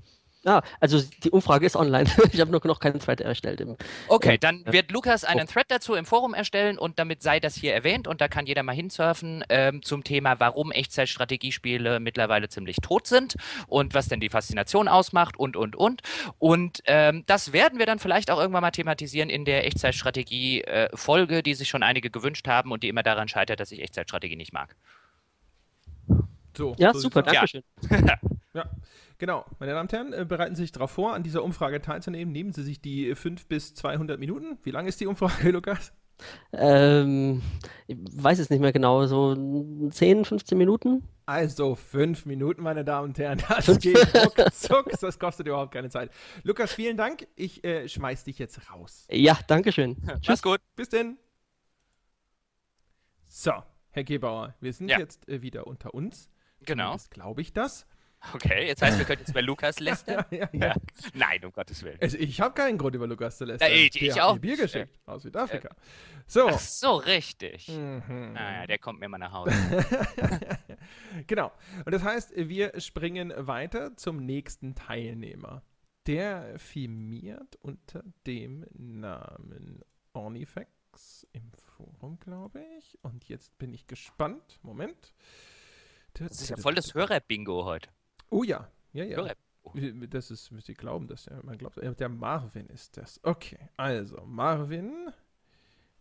[0.45, 2.09] Ah, also die Umfrage ist online.
[2.31, 3.63] ich habe nur noch keinen Thread erstellt.
[4.07, 7.73] Okay, dann wird Lukas einen Thread dazu im Forum erstellen und damit sei das hier
[7.73, 13.07] erwähnt und da kann jeder mal hinsurfen ähm, zum Thema, warum Echtzeitstrategiespiele mittlerweile ziemlich tot
[13.07, 13.35] sind
[13.67, 16.01] und was denn die Faszination ausmacht und, und, und.
[16.39, 21.53] Und ähm, das werden wir dann vielleicht auch irgendwann mal thematisieren in der Echtzeitstrategie-Folge, die
[21.53, 24.75] sich schon einige gewünscht haben und die immer daran scheitert, dass ich Echtzeitstrategie nicht mag.
[26.55, 27.47] So, ja, so super, danke Ja.
[27.47, 27.63] schön.
[28.55, 28.69] Ja,
[29.17, 29.45] genau.
[29.57, 32.31] Meine Damen und Herren, äh, bereiten Sie sich darauf vor, an dieser Umfrage teilzunehmen.
[32.31, 34.59] Nehmen Sie sich die 5 bis 200 Minuten.
[34.61, 35.91] Wie lang ist die Umfrage, Lukas?
[36.51, 37.41] Ähm,
[37.87, 39.33] ich weiß es nicht mehr genau, so
[39.89, 41.01] 10, 15 Minuten?
[41.25, 43.41] Also fünf Minuten, meine Damen und Herren.
[43.65, 44.91] Das geht ruckzuck.
[45.01, 46.11] Das kostet überhaupt keine Zeit.
[46.43, 47.25] Lukas, vielen Dank.
[47.35, 49.07] Ich äh, schmeiß dich jetzt raus.
[49.09, 49.97] Ja, danke schön.
[50.27, 50.59] Mach's gut.
[50.75, 51.17] Bis denn.
[53.25, 53.51] So,
[53.89, 54.99] Herr Gebauer, wir sind Ja.
[54.99, 56.29] jetzt äh, wieder unter uns.
[56.65, 56.97] Genau.
[57.09, 57.85] Glaube ich das.
[58.33, 60.23] Okay, jetzt heißt, wir können jetzt bei Lukas lästern.
[60.31, 60.75] Ja, ja, ja.
[61.13, 61.97] Nein, um Gottes Willen.
[62.01, 63.69] Also ich habe keinen Grund über Lukas zu lästern.
[63.73, 65.75] Ich- ich auch Bier geschickt aus Südafrika.
[66.25, 66.47] So.
[66.47, 67.67] Ach so, richtig.
[67.67, 68.31] Mhm.
[68.33, 69.51] Naja, der kommt mir mal nach Hause.
[71.27, 71.51] genau.
[71.85, 75.61] Und das heißt, wir springen weiter zum nächsten Teilnehmer.
[76.07, 79.81] Der firmiert unter dem Namen
[80.13, 82.97] Ornifex im Forum, glaube ich.
[83.01, 84.59] Und jetzt bin ich gespannt.
[84.61, 85.13] Moment.
[86.13, 87.89] Das ist ja voll das Hörer-Bingo heute.
[88.29, 88.67] Oh ja.
[88.93, 89.17] Ja, ja.
[89.17, 89.35] Hörer.
[90.09, 93.19] Das ist, müsst ihr glauben, dass der, man glaubt, äh, der Marvin ist das.
[93.23, 94.91] Okay, also Marvin.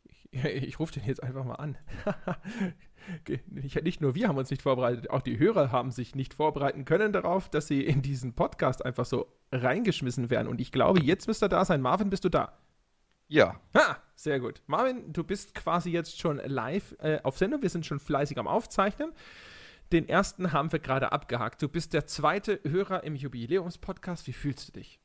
[0.05, 1.79] Ich, ich rufe den jetzt einfach mal an.
[3.47, 6.85] nicht, nicht nur wir haben uns nicht vorbereitet, auch die Hörer haben sich nicht vorbereiten
[6.85, 10.49] können darauf, dass sie in diesen Podcast einfach so reingeschmissen werden.
[10.49, 11.81] Und ich glaube, jetzt müsste er da sein.
[11.81, 12.59] Marvin, bist du da?
[13.29, 14.61] Ja, Ha, sehr gut.
[14.67, 17.63] Marvin, du bist quasi jetzt schon live äh, auf Sendung.
[17.63, 19.13] Wir sind schon fleißig am Aufzeichnen.
[19.93, 21.61] Den ersten haben wir gerade abgehakt.
[21.63, 24.27] Du bist der zweite Hörer im Jubiläumspodcast.
[24.27, 24.99] Wie fühlst du dich?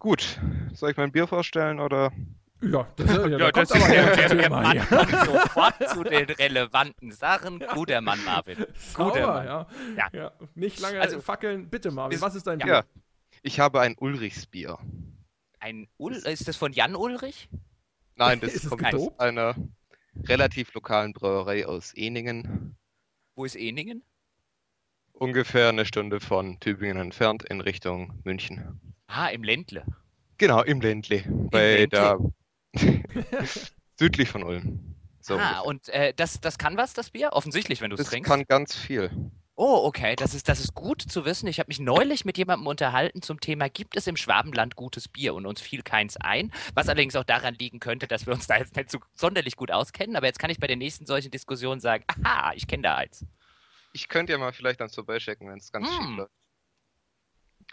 [0.00, 0.38] gut.
[0.74, 2.12] Soll ich mein Bier vorstellen oder?
[2.60, 4.82] Ja, das, ja, da Ja, kommt das aber ist der, der, der Mann hier.
[4.84, 7.60] kommt sofort zu den relevanten Sachen.
[7.72, 8.56] Guter Mann, Marvin.
[8.58, 8.74] Guter
[9.14, 9.46] Sauber, Mann.
[9.46, 9.66] ja.
[9.96, 10.08] Ja.
[10.12, 10.32] ja.
[10.54, 11.70] Nicht lange Also- fackeln.
[11.70, 12.66] Bitte, Marvin, Ist- was ist dein ja.
[12.66, 12.74] Bier?
[12.74, 12.84] Ja,
[13.42, 14.76] ich habe ein Ulrichsbier.
[15.60, 17.48] Ein Ul ist das von Jan Ulrich?
[18.16, 19.54] Nein, das Ist kommt aus einer
[20.24, 22.76] relativ lokalen Brauerei aus Eningen.
[23.36, 24.04] Wo ist Eningen?
[25.12, 28.80] Ungefähr eine Stunde von Tübingen entfernt in Richtung München.
[29.08, 29.84] Ah, im Ländle.
[30.38, 31.24] Genau, im Ländle.
[31.50, 32.32] Bei Ländle.
[32.72, 33.46] der
[33.98, 34.96] südlich von Ulm.
[35.20, 35.66] So ah, ungefähr.
[35.66, 37.32] und äh, das, das kann was, das Bier?
[37.32, 38.30] Offensichtlich, wenn du es das trinkst.
[38.30, 39.10] kann ganz viel.
[39.56, 41.46] Oh, okay, das ist, das ist gut zu wissen.
[41.46, 45.32] Ich habe mich neulich mit jemandem unterhalten zum Thema, gibt es im Schwabenland gutes Bier?
[45.34, 48.56] Und uns fiel keins ein, was allerdings auch daran liegen könnte, dass wir uns da
[48.58, 50.16] jetzt nicht so sonderlich gut auskennen.
[50.16, 53.24] Aber jetzt kann ich bei der nächsten solchen Diskussion sagen, aha, ich kenne da eins.
[53.92, 56.16] Ich könnte ja mal vielleicht dann vorbeischicken, wenn es ganz schief Hm.
[56.16, 56.32] läuft.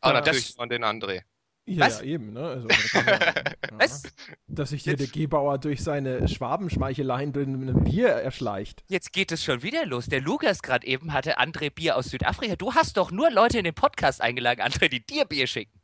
[0.01, 1.23] Aber Ja, natürlich das- von den André.
[1.65, 1.99] Ja, Was?
[1.99, 2.41] ja, eben, ne?
[2.41, 3.43] Also, ja,
[3.73, 4.03] Was?
[4.47, 8.83] Dass sich hier der Gebauer durch seine Schwabenschmeicheleien mit einem Bier erschleicht.
[8.87, 10.07] Jetzt geht es schon wieder los.
[10.07, 12.55] Der Lukas gerade eben hatte André Bier aus Südafrika.
[12.55, 15.79] Du hast doch nur Leute in den Podcast eingeladen, André, die dir Bier schicken.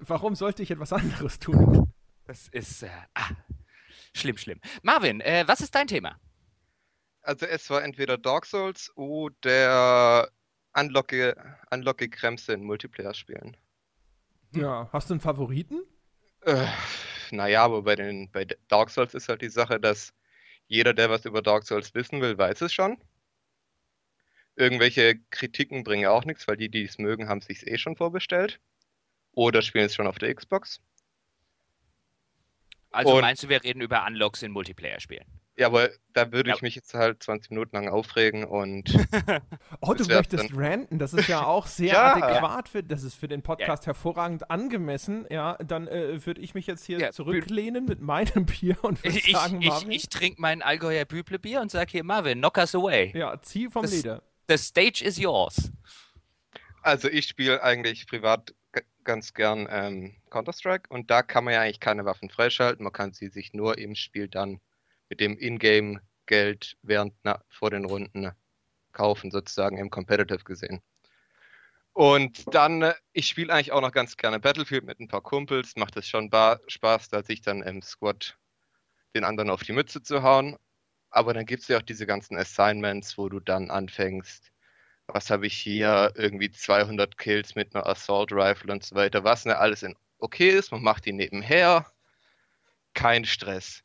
[0.00, 1.92] Warum sollte ich etwas anderes tun?
[2.26, 3.30] Das ist äh, ah,
[4.12, 4.60] schlimm, schlimm.
[4.82, 6.20] Marvin, äh, was ist dein Thema?
[7.22, 10.30] Also es war entweder Dark Souls oder
[10.72, 11.36] Unlocke,
[11.70, 13.56] Unlocke Kremse in Multiplayer-Spielen.
[14.54, 15.82] Ja, hast du einen Favoriten?
[16.42, 16.66] Äh,
[17.30, 20.14] naja, aber bei den bei Dark Souls ist halt die Sache, dass
[20.68, 22.98] jeder, der was über Dark Souls wissen will, weiß es schon.
[24.54, 28.58] Irgendwelche Kritiken bringen auch nichts, weil die, die es mögen, haben sich eh schon vorbestellt.
[29.32, 30.80] Oder spielen es schon auf der Xbox.
[32.90, 35.26] Also Und- meinst du, wir reden über Unlocks in Multiplayer-Spielen?
[35.58, 36.56] Ja, aber da würde Ja.
[36.56, 38.84] ich mich jetzt halt 20 Minuten lang aufregen und
[39.80, 42.14] Oh, du möchtest ranten, das ist ja auch sehr Ja.
[42.14, 45.26] adäquat für, das ist für den Podcast hervorragend angemessen.
[45.30, 49.16] Ja, dann äh, würde ich mich jetzt hier Ja, zurücklehnen mit meinem Bier und würde
[49.18, 52.58] Ich, sagen, ich, Marvin, ich trinke mein Allgäuer Büble Bier und sage hier, Marvin, knock
[52.58, 53.12] us away.
[53.16, 54.22] ja, zieh vom Das- Leder.
[54.48, 55.72] The stage is yours.
[56.82, 58.54] Also ich spiele eigentlich privat
[59.04, 62.84] ganz gern ähm, Counter-Strike und da kann man ja eigentlich keine Waffen freischalten.
[62.84, 64.60] Man kann sie sich nur im Spiel dann
[65.08, 68.30] mit dem Ingame-Geld während na, vor den Runden
[68.92, 70.82] kaufen, sozusagen im Competitive gesehen.
[71.92, 75.76] Und dann, äh, ich spiele eigentlich auch noch ganz gerne Battlefield mit ein paar Kumpels.
[75.76, 76.30] Macht es schon
[76.66, 78.36] Spaß, da sich dann im Squad
[79.14, 80.56] den anderen auf die Mütze zu hauen.
[81.10, 84.52] Aber dann gibt es ja auch diese ganzen Assignments, wo du dann anfängst,
[85.06, 89.46] was habe ich hier, irgendwie 200 Kills mit einer Assault Rifle und so weiter, was
[89.46, 91.86] ne alles in okay ist, man macht die nebenher,
[92.94, 93.82] kein Stress.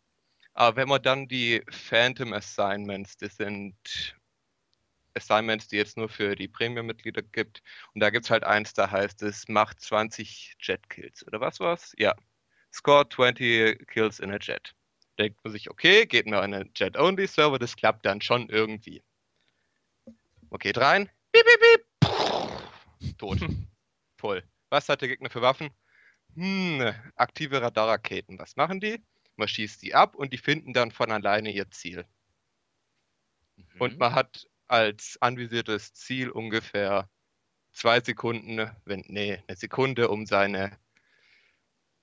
[0.61, 4.15] Aber wenn man dann die Phantom Assignments, das sind
[5.15, 7.63] Assignments, die jetzt nur für die Premium-Mitglieder gibt,
[7.95, 11.95] und da gibt es halt eins, da heißt es, macht 20 Jet-Kills, oder was war's?
[11.97, 12.13] Ja.
[12.71, 14.75] Score 20 Kills in a Jet.
[15.17, 19.01] Denkt man sich, okay, geht nur in einen Jet-Only-Server, das klappt dann schon irgendwie.
[20.51, 21.85] Man geht rein, piep, piep,
[22.99, 23.39] piep, tot.
[24.19, 24.43] Voll.
[24.69, 25.71] Was hat der Gegner für Waffen?
[26.35, 28.37] Hm, aktive Radarraketen.
[28.37, 29.03] Was machen die?
[29.35, 32.05] Man schießt die ab und die finden dann von alleine ihr Ziel.
[33.79, 33.97] Und Mhm.
[33.97, 37.09] man hat als anvisiertes Ziel ungefähr
[37.71, 40.77] zwei Sekunden, wenn, nee, eine Sekunde, um seine,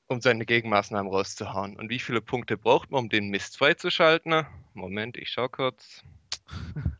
[0.08, 1.76] um seine Gegenmaßnahmen rauszuhauen.
[1.78, 4.46] Und wie viele Punkte braucht man, um den Mist freizuschalten?
[4.74, 6.04] Moment, ich schau kurz.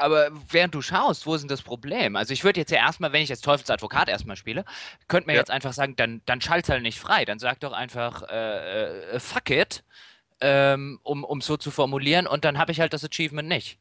[0.00, 2.16] Aber während du schaust, wo ist denn das Problem?
[2.16, 4.64] Also ich würde jetzt ja erstmal, wenn ich jetzt Teufelsadvokat erstmal spiele,
[5.08, 5.40] könnte man Ja.
[5.42, 7.24] jetzt einfach sagen, dann, dann schalt's halt nicht frei.
[7.24, 9.84] Dann sag doch einfach äh, äh, fuck it,
[10.40, 13.78] ähm, um um so zu formulieren, und dann habe ich halt das Achievement nicht.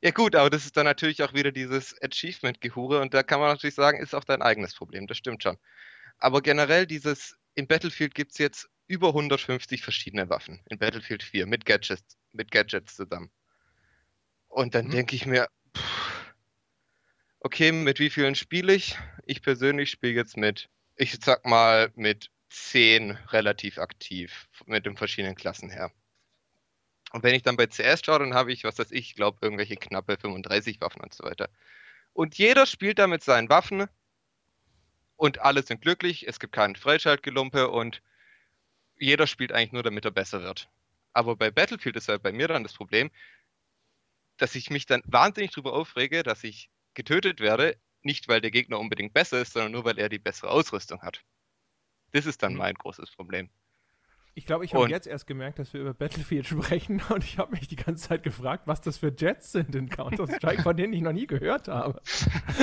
[0.00, 3.50] Ja gut, aber das ist dann natürlich auch wieder dieses Achievement-Gehure und da kann man
[3.50, 5.56] natürlich sagen, ist auch dein eigenes Problem, das stimmt schon.
[6.18, 11.46] Aber generell dieses, im Battlefield gibt es jetzt über 150 verschiedene Waffen, in Battlefield 4,
[11.46, 13.30] mit Gadgets, mit Gadgets zusammen.
[14.52, 14.90] Und dann Mhm.
[14.90, 16.34] denke ich mir, pff,
[17.40, 18.98] okay, mit wie vielen spiele ich?
[19.24, 25.36] Ich persönlich spiele jetzt mit, ich sag mal, mit 10 relativ aktiv, mit den verschiedenen
[25.36, 25.90] Klassen her.
[27.12, 29.76] Und wenn ich dann bei CS schaue, dann habe ich, was weiß ich, glaube irgendwelche
[29.76, 31.48] knappe 35 Waffen und so weiter.
[32.12, 33.86] Und jeder spielt da mit seinen Waffen
[35.16, 38.02] und alle sind glücklich, es gibt keinen Freischaltgelumpe und
[38.96, 40.68] jeder spielt eigentlich nur, damit er besser wird.
[41.12, 43.10] Aber bei Battlefield ist halt bei mir dann das Problem,
[44.42, 48.80] dass ich mich dann wahnsinnig darüber aufrege, dass ich getötet werde, nicht weil der Gegner
[48.80, 51.22] unbedingt besser ist, sondern nur weil er die bessere Ausrüstung hat.
[52.12, 52.56] Das ist dann Mhm.
[52.56, 53.50] mein großes Problem.
[54.34, 57.52] Ich glaube, ich habe jetzt erst gemerkt, dass wir über Battlefield sprechen und ich habe
[57.52, 61.02] mich die ganze Zeit gefragt, was das für Jets sind in Counter-Strike, von denen ich
[61.02, 62.00] noch nie gehört habe.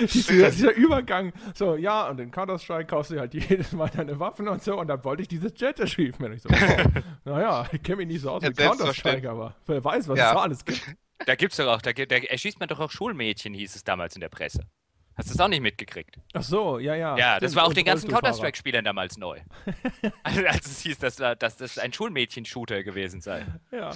[0.00, 4.48] dieser, dieser Übergang, so, ja, und in Counter-Strike kaufst du halt jedes Mal deine Waffen
[4.48, 6.34] und so und dann wollte ich dieses Jet-Achievement.
[6.34, 9.82] Ich so, oh, naja, ich kenne mich nicht so aus Ja, mit Counter-Strike, aber wer
[9.84, 10.28] weiß, was Ja.
[10.30, 10.96] es da alles gibt.
[11.26, 14.20] Da gibt's doch auch, da, da erschießt man doch auch Schulmädchen, hieß es damals in
[14.20, 14.64] der Presse.
[15.18, 16.16] Hast du das auch nicht mitgekriegt?
[16.32, 17.18] Ach so, ja, ja.
[17.18, 18.08] Ja, das stimmt, war auch und den ganzen.
[18.08, 19.40] Counter-Strike-Spielern damals neu.
[20.22, 23.44] Also, als es hieß, dass, da- dass das ein Schulmädchen-Shooter gewesen sei.
[23.72, 23.90] Ja,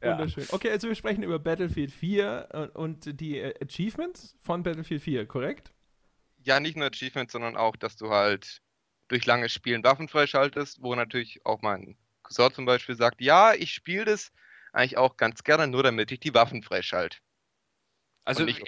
[0.00, 0.10] Ja.
[0.12, 0.46] wunderschön.
[0.50, 2.68] Okay, also wir sprechen über Battlefield 4 und,
[3.06, 5.72] und die äh, Achievements von Battlefield 4, korrekt?
[6.44, 8.62] ja, nicht nur Achievements, sondern auch, dass du halt
[9.08, 13.72] durch langes Spielen Waffen freischaltest, wo natürlich auch mein Cousin zum Beispiel sagt, ja, ich
[13.74, 14.32] spiele das
[14.72, 17.18] eigentlich auch ganz gerne, nur damit ich die Waffen freischalte.
[18.24, 18.62] Also ich-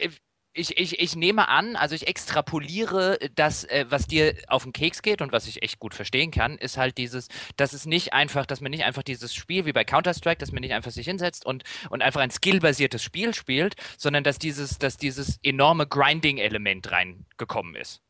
[0.57, 5.03] ich, ich, ich, nehme an, also ich extrapoliere das, äh, was dir auf den Keks
[5.03, 8.47] geht und was ich echt gut verstehen kann, ist halt dieses, dass es nicht einfach,
[8.47, 11.45] dass man nicht einfach dieses Spiel wie bei Counter-Strike, dass man nicht einfach sich hinsetzt
[11.45, 17.75] und, und einfach ein skillbasiertes Spiel spielt, sondern dass dieses, dass dieses enorme Grinding-Element reingekommen
[17.75, 18.01] ist.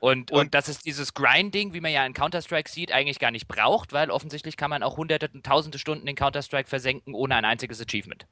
[0.00, 3.30] Und, und, Und- dass es dieses Grinding, wie man ja in Counter-Strike sieht, eigentlich gar
[3.30, 7.36] nicht braucht, weil offensichtlich kann man auch hunderte und tausende Stunden in Counter-Strike versenken ohne
[7.36, 8.26] ein einziges Achievement.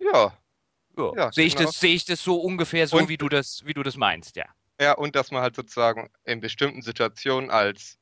[0.00, 0.36] Ja,
[0.96, 1.66] Ja, Ja, sehe ich, genau.
[1.66, 4.36] das, sehe ich das so ungefähr so, Und- wie du das, wie du das meinst,
[4.36, 4.46] ja.
[4.80, 7.98] ja, und dass man halt sozusagen in bestimmten Situationen als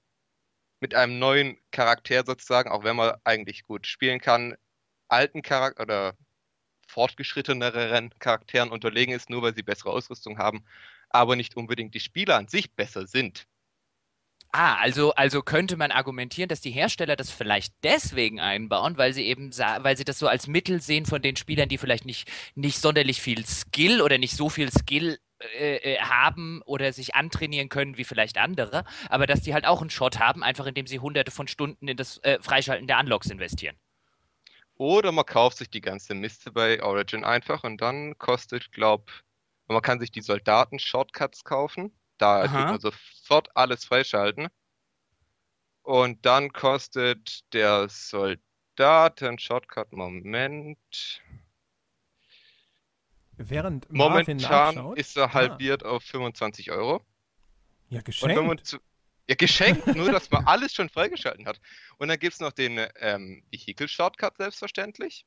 [0.81, 4.57] mit einem neuen Charakter sozusagen, auch wenn man eigentlich gut spielen kann,
[5.09, 6.17] alten Charakter oder
[6.89, 10.65] fortgeschritteneren Charakteren unterlegen ist, nur weil sie bessere Ausrüstung haben,
[11.09, 13.47] aber nicht unbedingt die Spieler an sich besser sind.
[14.53, 19.25] Ah, also, also könnte man argumentieren, dass die Hersteller das vielleicht deswegen einbauen, weil sie
[19.25, 22.81] eben, weil sie das so als Mittel sehen von den Spielern, die vielleicht nicht, nicht
[22.81, 27.97] sonderlich viel Skill oder nicht so viel Skill äh, äh, haben oder sich antrainieren können
[27.97, 31.31] wie vielleicht andere, aber dass die halt auch einen Shot haben, einfach indem sie hunderte
[31.31, 33.77] von Stunden in das äh, Freischalten der Unlocks investieren.
[34.75, 39.11] Oder man kauft sich die ganze Miste bei Origin einfach und dann kostet, glaub,
[39.69, 41.93] man kann sich die Soldaten-Shortcuts kaufen.
[42.19, 42.65] Da Aha.
[42.65, 42.81] man
[43.31, 44.49] sofort alles freischalten.
[45.83, 49.93] Und dann kostet der Soldaten Shortcut,
[53.37, 55.33] Während Momentan ist er ah.
[55.33, 55.91] halbiert ah.
[55.91, 57.05] auf 25 Euro.
[57.89, 58.79] Ja, geschenkt.
[59.29, 61.61] ja, geschenkt, nur dass man alles schon freigeschalten hat.
[61.99, 65.25] Und dann gibt es noch den ähm, Vehicle Shortcut selbstverständlich.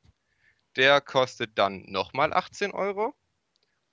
[0.75, 3.15] Der kostet dann nochmal 18 Euro.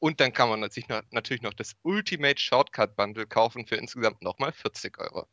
[0.01, 4.53] Und dann kann man sich natürlich noch das Ultimate Shortcut Bundle kaufen für insgesamt nochmal
[4.53, 5.29] 40 Euro.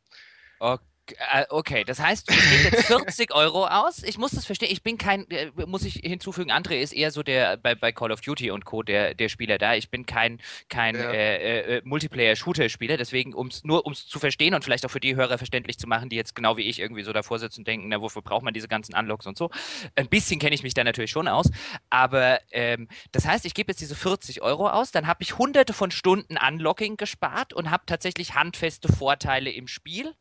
[0.60, 0.97] Okay.
[1.32, 4.02] Äh, okay, das heißt, du gibst jetzt 40 Euro aus.
[4.02, 4.70] Ich muss das verstehen.
[4.70, 8.12] Ich bin kein, äh, muss ich hinzufügen, André ist eher so der bei, bei Call
[8.12, 8.82] of Duty und Co.
[8.82, 9.74] der, der Spieler da.
[9.74, 11.10] Ich bin kein, kein ja.
[11.10, 12.96] äh, äh, Multiplayer-Shooter-Spieler.
[12.96, 15.86] Deswegen, um's, nur um es zu verstehen und vielleicht auch für die Hörer verständlich zu
[15.86, 18.44] machen, die jetzt genau wie ich irgendwie so davor sitzen und denken, na, wofür braucht
[18.44, 19.50] man diese ganzen Unlocks und so.
[19.96, 21.50] Ein bisschen kenne ich mich da natürlich schon aus.
[21.90, 25.72] Aber ähm, das heißt, ich gebe jetzt diese 40 Euro aus, dann habe ich hunderte
[25.72, 30.14] von Stunden Unlocking gespart und habe tatsächlich handfeste Vorteile im Spiel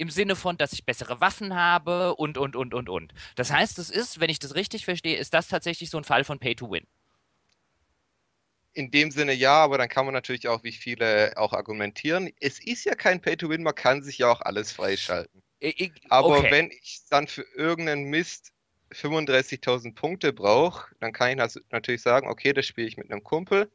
[0.00, 3.12] im Sinne von, dass ich bessere Waffen habe und, und, und, und, und.
[3.36, 6.24] Das heißt, es ist, wenn ich das richtig verstehe, ist das tatsächlich so ein Fall
[6.24, 6.86] von Pay to Win.
[8.72, 12.64] In dem Sinne ja, aber dann kann man natürlich auch, wie viele auch argumentieren, es
[12.64, 15.42] ist ja kein Pay to Win, man kann sich ja auch alles freischalten.
[15.58, 16.50] Ich, aber okay.
[16.50, 18.52] wenn ich dann für irgendeinen Mist
[18.92, 23.70] 35.000 Punkte brauche, dann kann ich natürlich sagen, okay, das spiele ich mit einem Kumpel,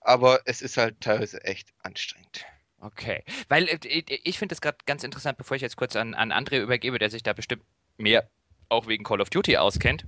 [0.00, 2.46] aber es ist halt teilweise echt anstrengend.
[2.80, 6.32] Okay, weil äh, ich finde es gerade ganz interessant, bevor ich jetzt kurz an, an
[6.32, 7.64] André übergebe, der sich da bestimmt
[7.96, 8.30] mehr
[8.68, 10.04] auch wegen Call of Duty auskennt.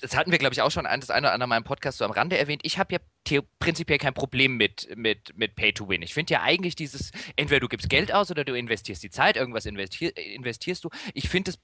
[0.00, 2.06] Das hatten wir, glaube ich, auch schon das eine oder andere Mal im Podcast so
[2.06, 2.62] am Rande erwähnt.
[2.64, 6.00] Ich habe ja prinzipiell kein Problem mit, mit, mit Pay to Win.
[6.00, 9.36] Ich finde ja eigentlich dieses, entweder du gibst Geld aus oder du investierst die Zeit,
[9.36, 10.90] irgendwas investier, investierst du.
[11.12, 11.58] Ich finde es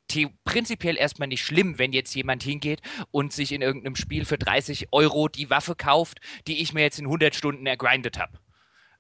[0.45, 4.89] prinzipiell erstmal nicht schlimm, wenn jetzt jemand hingeht und sich in irgendeinem Spiel für 30
[4.93, 8.39] Euro die Waffe kauft, die ich mir jetzt in 100 Stunden ergrindet habe.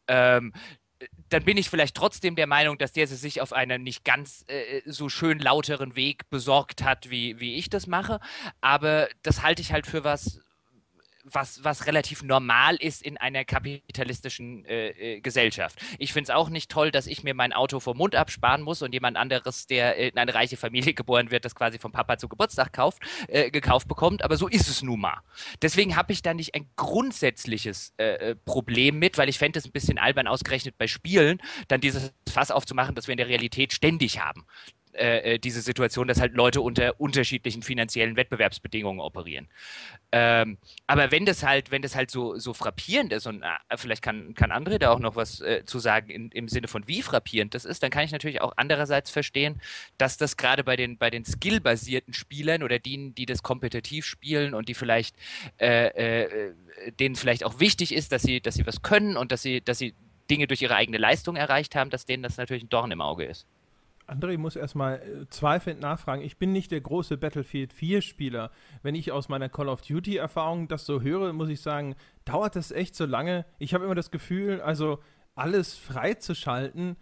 [0.08, 0.54] Ähm,
[1.28, 4.82] dann bin ich vielleicht trotzdem der Meinung, dass der sich auf einen nicht ganz äh,
[4.84, 8.20] so schön lauteren Weg besorgt hat, wie, wie ich das mache.
[8.60, 10.40] Aber das halte ich halt für was,
[11.24, 15.78] was, was relativ normal ist in einer kapitalistischen äh, äh, Gesellschaft.
[15.98, 18.82] Ich finde es auch nicht toll, dass ich mir mein Auto vom Mund absparen muss
[18.82, 22.28] und jemand anderes, der in eine reiche Familie geboren wird, das quasi vom Papa zu
[22.28, 24.22] Geburtstag kauft, äh, gekauft bekommt.
[24.22, 25.20] Aber so ist es nun mal.
[25.62, 29.66] Deswegen habe ich da nicht ein grundsätzliches äh, äh, Problem mit, weil ich fände es
[29.66, 33.72] ein bisschen albern ausgerechnet bei Spielen, dann dieses Fass aufzumachen, das wir in der Realität
[33.72, 34.44] ständig haben.
[34.92, 39.46] Äh, äh, diese Situation, dass halt Leute unter unterschiedlichen finanziellen Wettbewerbsbedingungen operieren.
[40.10, 44.02] Ähm, aber wenn das halt, wenn das halt so, so frappierend ist, und äh, vielleicht
[44.02, 47.02] kann, kann André da auch noch was äh, zu sagen in, im Sinne von wie
[47.02, 49.60] frappierend das ist, dann kann ich natürlich auch andererseits verstehen,
[49.96, 54.54] dass das gerade bei den, bei den skillbasierten Spielern oder denen, die das kompetitiv spielen
[54.54, 55.14] und die vielleicht,
[55.60, 56.52] äh, äh,
[56.98, 59.78] denen vielleicht auch wichtig ist, dass sie, dass sie was können und dass sie, dass
[59.78, 59.94] sie
[60.28, 63.24] Dinge durch ihre eigene Leistung erreicht haben, dass denen das natürlich ein Dorn im Auge
[63.24, 63.46] ist.
[64.10, 66.22] André muss erstmal äh, zweifelnd nachfragen.
[66.22, 68.50] Ich bin nicht der große Battlefield 4-Spieler.
[68.82, 71.94] Wenn ich aus meiner Call of Duty-Erfahrung das so höre, muss ich sagen,
[72.24, 73.46] dauert das echt so lange.
[73.58, 74.98] Ich habe immer das Gefühl, also
[75.34, 76.96] alles freizuschalten,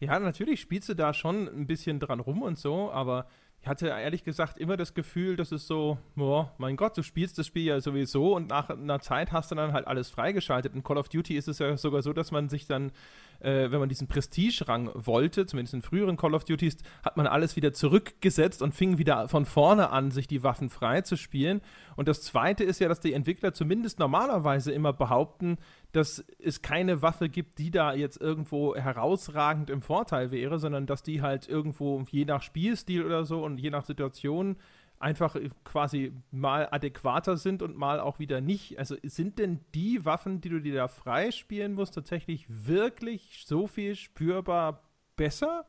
[0.00, 3.26] ja, natürlich spielst du da schon ein bisschen dran rum und so, aber
[3.60, 7.38] ich hatte ehrlich gesagt immer das Gefühl, dass es so, boah, mein Gott, du spielst
[7.38, 10.74] das Spiel ja sowieso und nach einer Zeit hast du dann halt alles freigeschaltet.
[10.74, 12.92] In Call of Duty ist es ja sogar so, dass man sich dann
[13.40, 17.56] äh, wenn man diesen Prestige-Rang wollte, zumindest in früheren Call of Duties, hat man alles
[17.56, 21.60] wieder zurückgesetzt und fing wieder von vorne an, sich die Waffen frei zu spielen.
[21.96, 25.58] Und das Zweite ist ja, dass die Entwickler zumindest normalerweise immer behaupten,
[25.92, 31.02] dass es keine Waffe gibt, die da jetzt irgendwo herausragend im Vorteil wäre, sondern dass
[31.02, 34.56] die halt irgendwo je nach Spielstil oder so und je nach Situation
[35.00, 38.78] einfach äh, quasi mal adäquater sind und mal auch wieder nicht.
[38.78, 43.94] Also sind denn die Waffen, die du dir da freispielen musst, tatsächlich wirklich so viel
[43.96, 44.82] spürbar
[45.16, 45.66] besser?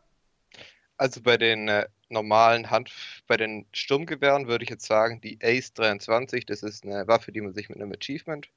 [0.98, 2.92] Also bei den äh, normalen Hand,
[3.28, 7.42] bei den Sturmgewehren würde ich jetzt sagen, die Ace 23, das ist eine Waffe, die
[7.42, 8.50] man sich mit einem Achievement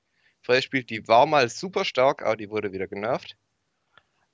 [0.43, 0.91] freispielt.
[0.91, 3.37] Die war mal super stark, aber die wurde wieder genervt.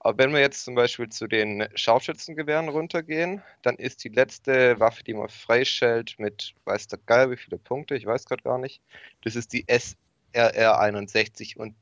[0.00, 5.02] Aber wenn wir jetzt zum Beispiel zu den Scharfschützengewehren runtergehen, dann ist die letzte Waffe,
[5.02, 8.80] die man freischaltet, mit, weiß der Geil, wie viele Punkte, ich weiß gerade gar nicht,
[9.22, 11.74] das ist die SRR 61 und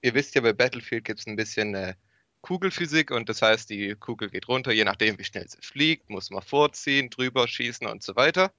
[0.00, 1.96] ihr wisst ja, bei Battlefield gibt es ein bisschen eine
[2.40, 6.30] Kugelphysik und das heißt, die Kugel geht runter, je nachdem, wie schnell sie fliegt, muss
[6.30, 8.52] man vorziehen, drüber schießen und so weiter,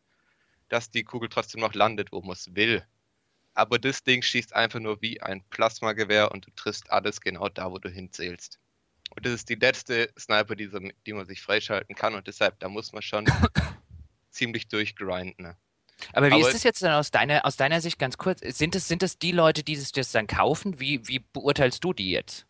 [0.69, 2.85] dass die Kugel trotzdem noch landet, wo man es will.
[3.53, 7.71] Aber das Ding schießt einfach nur wie ein Plasmagewehr und du triffst alles genau da,
[7.71, 8.59] wo du hinzählst.
[9.17, 12.59] Und das ist die letzte Sniper, die, so, die man sich freischalten kann und deshalb,
[12.59, 13.25] da muss man schon
[14.29, 15.33] ziemlich durchgrinden.
[15.43, 15.57] Ne?
[16.13, 18.41] Aber wie Aber ist es jetzt dann aus deiner, aus deiner Sicht ganz kurz?
[18.41, 20.79] Sind es, sind es die Leute, die das dann kaufen?
[20.79, 22.45] Wie, wie beurteilst du die jetzt?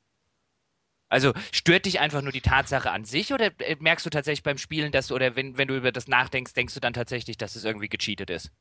[1.08, 4.58] Also stört dich einfach nur die Tatsache an sich oder äh, merkst du tatsächlich beim
[4.58, 7.64] Spielen, dass oder wenn, wenn du über das nachdenkst, denkst du dann tatsächlich, dass es
[7.64, 8.52] irgendwie gecheatet ist?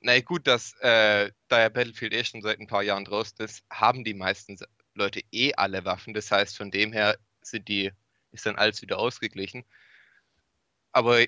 [0.00, 3.62] Na gut, dass äh, da ja Battlefield eh schon seit ein paar Jahren draußen ist,
[3.70, 4.56] haben die meisten
[4.96, 6.14] Leute eh alle Waffen.
[6.14, 7.92] Das heißt, von dem her sind die,
[8.32, 9.64] ist dann alles wieder ausgeglichen.
[10.92, 11.24] Aber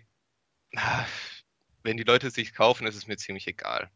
[1.82, 3.90] wenn die Leute sich kaufen, ist es mir ziemlich egal.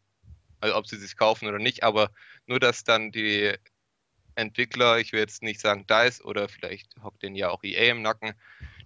[0.60, 2.10] Also ob sie sich kaufen oder nicht, aber
[2.46, 3.54] nur, dass dann die
[4.34, 8.02] Entwickler, ich will jetzt nicht sagen DICE oder vielleicht hockt denen ja auch EA im
[8.02, 8.32] Nacken,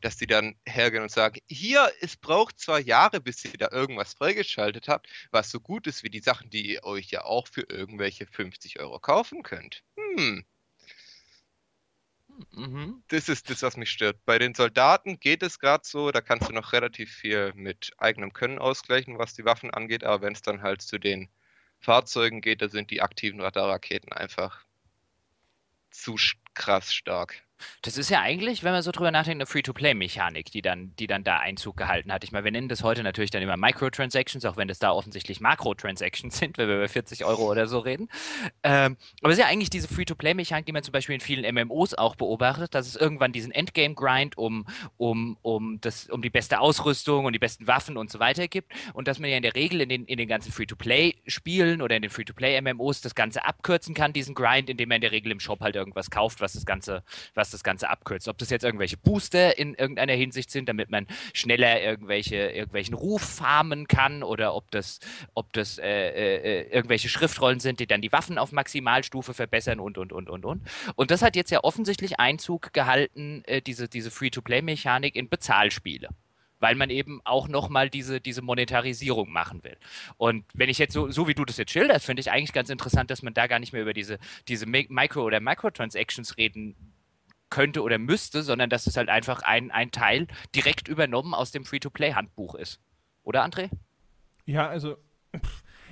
[0.01, 4.14] dass die dann hergehen und sagen, hier, es braucht zwar Jahre, bis ihr da irgendwas
[4.14, 7.62] freigeschaltet habt, was so gut ist wie die Sachen, die ihr euch ja auch für
[7.68, 9.84] irgendwelche 50 Euro kaufen könnt.
[9.97, 10.45] Hm.
[12.55, 13.03] Mhm.
[13.09, 14.24] Das ist das, was mich stört.
[14.24, 18.32] Bei den Soldaten geht es gerade so, da kannst du noch relativ viel mit eigenem
[18.32, 21.28] Können ausgleichen, was die Waffen angeht, aber wenn es dann halt zu den
[21.78, 24.64] Fahrzeugen geht, da sind die aktiven Radarraketen einfach
[25.91, 26.16] zu
[26.55, 27.45] krass stark.
[27.82, 31.24] Das ist ja eigentlich, wenn man so drüber nachdenkt, eine Free-to-Play-Mechanik, die dann, die dann
[31.24, 32.24] da Einzug gehalten hat.
[32.24, 35.40] Ich meine, wir nennen das heute natürlich dann immer Microtransactions, auch wenn das da offensichtlich
[35.40, 38.09] Makrotransactions sind, wenn wir über 40 Euro oder so reden.
[38.62, 41.94] Ähm, aber es ist ja eigentlich diese Free-to-Play-Mechanik, die man zum Beispiel in vielen MMOs
[41.94, 45.80] auch beobachtet, dass es irgendwann diesen Endgame-Grind um, um, um,
[46.11, 49.30] um die beste Ausrüstung und die besten Waffen und so weiter gibt und dass man
[49.30, 53.14] ja in der Regel in den, in den ganzen Free-to-Play-Spielen oder in den Free-to-Play-MMOs das
[53.14, 56.40] Ganze abkürzen kann, diesen Grind, indem man in der Regel im Shop halt irgendwas kauft,
[56.40, 57.02] was das Ganze,
[57.34, 58.28] was was das Ganze abkürzt.
[58.28, 63.22] Ob das jetzt irgendwelche Booster in irgendeiner Hinsicht sind, damit man schneller irgendwelche, irgendwelchen Ruf
[63.22, 64.99] farmen kann oder ob das,
[65.34, 69.80] ob das äh, äh, äh, irgendwelche Schriftrollen sind, die dann die Waffen auf Maximalstufe verbessern
[69.80, 70.62] und, und, und, und, und.
[70.97, 76.09] Und das hat jetzt ja offensichtlich Einzug gehalten, äh, diese, diese Free-to-Play-Mechanik in Bezahlspiele
[76.59, 79.76] weil man eben auch nochmal diese, diese Monetarisierung machen will.
[80.16, 82.70] Und wenn ich jetzt so, so wie du das jetzt schilderst, finde ich eigentlich ganz
[82.70, 84.18] interessant, dass man da gar nicht mehr über diese,
[84.49, 86.74] diese Micro- oder Microtransactions reden
[87.51, 91.64] könnte oder müsste, sondern dass es halt einfach ein, ein Teil direkt übernommen aus dem
[91.64, 92.80] Free-to-Play-Handbuch ist.
[93.22, 93.70] Oder, André?
[94.44, 94.97] Ja, also.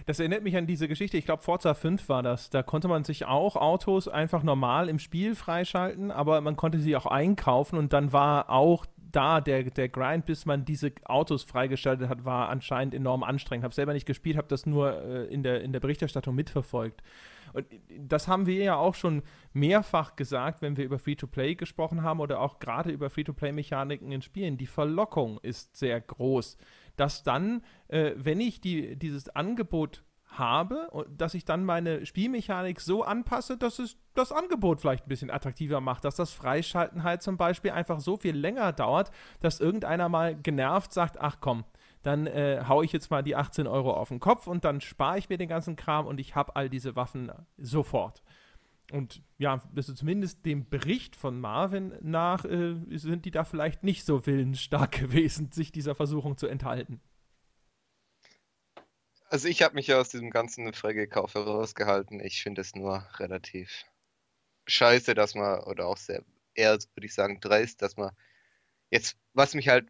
[0.07, 2.51] Das erinnert mich an diese Geschichte, ich glaube Forza 5 war das.
[2.51, 6.95] Da konnte man sich auch Autos einfach normal im Spiel freischalten, aber man konnte sie
[6.95, 12.09] auch einkaufen und dann war auch da der, der Grind, bis man diese Autos freigeschaltet
[12.09, 13.65] hat, war anscheinend enorm anstrengend.
[13.65, 17.03] Habe selber nicht gespielt, habe das nur äh, in, der, in der Berichterstattung mitverfolgt.
[17.55, 17.67] Und
[17.99, 22.41] das haben wir ja auch schon mehrfach gesagt, wenn wir über Free-to-Play gesprochen haben oder
[22.41, 24.59] auch gerade über Free-to-Play-Mechaniken in Spielen.
[24.59, 26.59] Die Verlockung ist sehr groß,
[26.97, 30.05] dass dann, äh, wenn ich die, dieses Angebot
[30.39, 35.31] habe dass ich dann meine Spielmechanik so anpasse, dass es das Angebot vielleicht ein bisschen
[35.31, 40.09] attraktiver macht, dass das Freischalten halt zum Beispiel einfach so viel länger dauert, dass irgendeiner
[40.09, 41.65] mal genervt sagt, ach komm,
[42.05, 45.19] dann äh, haue ich jetzt mal die 18 Euro auf den Kopf und dann spare
[45.19, 48.23] ich mir den ganzen Kram und ich habe all diese Waffen sofort.
[48.93, 54.05] Und ja, also zumindest dem Bericht von Marvin nach äh, sind die da vielleicht nicht
[54.05, 57.01] so willensstark gewesen, sich dieser Versuchung zu enthalten.
[59.29, 62.21] Also ich habe mich ja aus diesem ganzen Freigekauf herausgehalten.
[62.21, 63.85] Ich finde es nur relativ
[64.67, 66.23] scheiße, dass man, oder auch sehr
[66.55, 68.15] eher, würde ich sagen, dreist, dass man
[68.91, 69.89] jetzt, was mich halt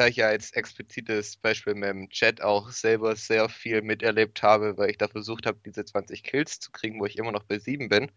[0.00, 4.78] da ich ja jetzt explizites Beispiel mit dem Chat auch selber sehr viel miterlebt habe,
[4.78, 7.58] weil ich da versucht habe, diese 20 Kills zu kriegen, wo ich immer noch bei
[7.58, 8.10] 7 bin,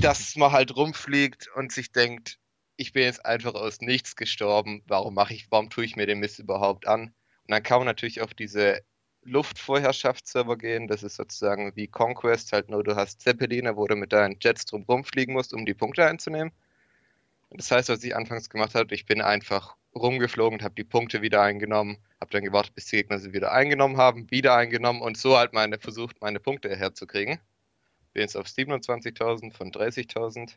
[0.00, 2.40] dass man halt rumfliegt und sich denkt,
[2.76, 6.18] ich bin jetzt einfach aus nichts gestorben, warum mache ich, warum tue ich mir den
[6.18, 7.14] Mist überhaupt an?
[7.46, 8.82] Und dann kann man natürlich auf diese
[9.22, 14.12] Luftvorherrschaftsserver gehen, das ist sozusagen wie Conquest, halt nur du hast Zeppeline, wo du mit
[14.12, 16.50] deinen Jets drum rumfliegen musst, um die Punkte einzunehmen.
[17.54, 21.22] Das heißt, was ich anfangs gemacht habe, ich bin einfach rumgeflogen und habe die Punkte
[21.22, 25.18] wieder eingenommen, habe dann gewartet, bis die Gegner sie wieder eingenommen haben, wieder eingenommen und
[25.18, 27.38] so halt meine versucht, meine Punkte herzukriegen.
[28.12, 30.54] Bin jetzt auf 27.000 von 30.000.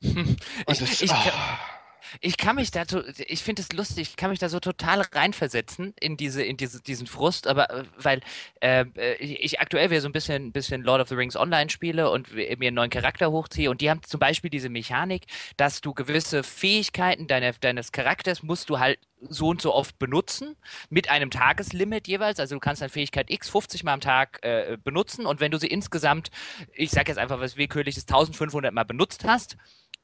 [0.68, 1.77] ich, ich, oh.
[2.20, 2.84] Ich kann mich da,
[3.26, 6.82] ich finde es lustig, ich kann mich da so total reinversetzen in diese, in diese,
[6.82, 8.20] diesen Frust, aber äh, weil
[8.60, 8.84] äh,
[9.16, 12.48] ich aktuell wieder so ein bisschen, bisschen Lord of the Rings Online spiele und mir
[12.50, 17.26] einen neuen Charakter hochziehe und die haben zum Beispiel diese Mechanik, dass du gewisse Fähigkeiten
[17.26, 20.56] deiner, deines Charakters musst du halt so und so oft benutzen,
[20.90, 22.38] mit einem Tageslimit jeweils.
[22.38, 25.58] Also du kannst deine Fähigkeit X 50 Mal am Tag äh, benutzen und wenn du
[25.58, 26.30] sie insgesamt,
[26.72, 29.56] ich sage jetzt einfach was willkürliches, 1500 Mal benutzt hast,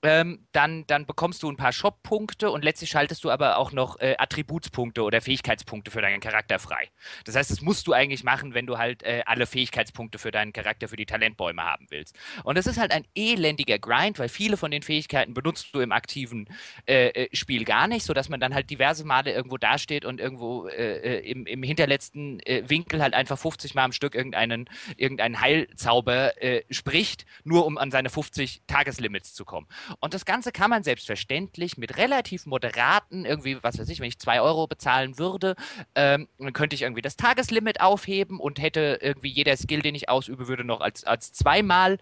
[0.05, 3.99] ähm, dann, dann bekommst du ein paar Shop-Punkte und letztlich schaltest du aber auch noch
[4.01, 6.91] äh, Attributspunkte oder Fähigkeitspunkte für deinen Charakter frei.
[7.25, 10.53] Das heißt, das musst du eigentlich machen, wenn du halt äh, alle Fähigkeitspunkte für deinen
[10.53, 12.17] Charakter, für die Talentbäume haben willst.
[12.45, 15.93] Und das ist halt ein elendiger Grind, weil viele von den Fähigkeiten benutzt du im
[15.93, 16.49] aktiven
[16.87, 20.69] äh, äh Spiel gar nicht, sodass man dann halt diverse Male irgendwo dasteht und irgendwo
[20.69, 26.33] äh, äh, im, im hinterletzten Winkel halt einfach 50 Mal am Stück irgendeinen, irgendeinen Heilzauber
[26.71, 29.67] spricht, nur um an seine 50 Tageslimits zu kommen.
[30.01, 34.19] Und das Ganze kann man selbstverständlich mit relativ moderaten, irgendwie, was weiß ich, wenn ich
[34.19, 35.57] zwei Euro bezahlen würde,
[35.95, 40.09] ähm, dann könnte ich irgendwie das Tageslimit aufheben und hätte irgendwie jeder Skill, den ich
[40.09, 41.99] ausübe, würde noch als, als zweimal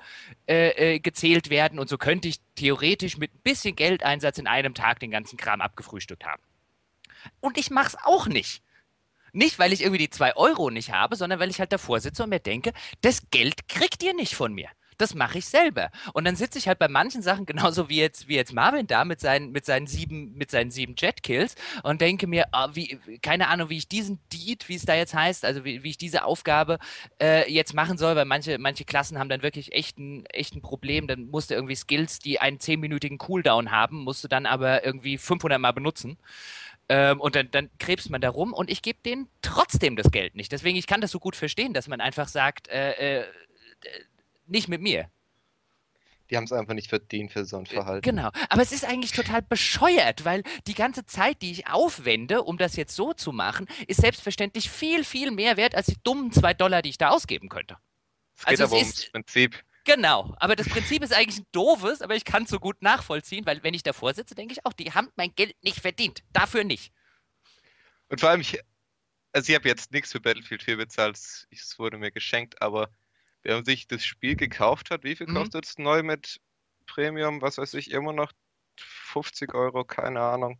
[0.46, 1.78] äh, äh, gezählt werden.
[1.78, 5.60] Und so könnte ich theoretisch mit ein bisschen Geldeinsatz in einem Tag den ganzen Kram
[5.60, 6.42] abgefrühstückt haben.
[7.40, 8.62] Und ich mache es auch nicht.
[9.32, 12.24] Nicht, weil ich irgendwie die zwei Euro nicht habe, sondern weil ich halt davor sitze
[12.24, 14.68] und mir denke, das Geld kriegt ihr nicht von mir
[15.02, 15.90] das mache ich selber.
[16.14, 19.04] Und dann sitze ich halt bei manchen Sachen genauso wie jetzt, wie jetzt Marvin da
[19.04, 23.48] mit seinen, mit seinen sieben, mit seinen sieben Jetkills und denke mir, oh, wie, keine
[23.48, 26.24] Ahnung, wie ich diesen Deed, wie es da jetzt heißt, also wie, wie ich diese
[26.24, 26.78] Aufgabe
[27.20, 30.62] äh, jetzt machen soll, weil manche, manche Klassen haben dann wirklich echt ein, echt ein
[30.62, 31.06] Problem.
[31.08, 35.18] Dann musst du irgendwie Skills, die einen zehnminütigen Cooldown haben, musst du dann aber irgendwie
[35.18, 36.16] 500 Mal benutzen.
[36.88, 40.34] Ähm, und dann, dann krebst man da rum und ich gebe denen trotzdem das Geld
[40.34, 40.52] nicht.
[40.52, 43.24] Deswegen, ich kann das so gut verstehen, dass man einfach sagt, äh, äh,
[44.46, 45.10] nicht mit mir.
[46.30, 48.02] Die haben es einfach nicht verdient für so ein äh, Verhalten.
[48.02, 48.30] Genau.
[48.48, 52.76] Aber es ist eigentlich total bescheuert, weil die ganze Zeit, die ich aufwende, um das
[52.76, 56.80] jetzt so zu machen, ist selbstverständlich viel, viel mehr wert als die dummen zwei Dollar,
[56.80, 57.76] die ich da ausgeben könnte.
[58.36, 59.62] Es geht also aber ums Prinzip.
[59.84, 63.44] Genau, aber das Prinzip ist eigentlich ein doofes, aber ich kann es so gut nachvollziehen,
[63.44, 66.22] weil wenn ich davor sitze, denke ich auch, die haben mein Geld nicht verdient.
[66.32, 66.92] Dafür nicht.
[68.08, 68.58] Und vor allem, ich,
[69.32, 72.90] also ich habe jetzt nichts für Battlefield 4 bezahlt, es wurde mir geschenkt, aber
[73.42, 75.34] wer sich das Spiel gekauft hat, wie viel mhm.
[75.34, 76.40] kostet es neu mit
[76.86, 78.32] Premium, was weiß ich, immer noch
[78.78, 80.58] 50 Euro, keine Ahnung.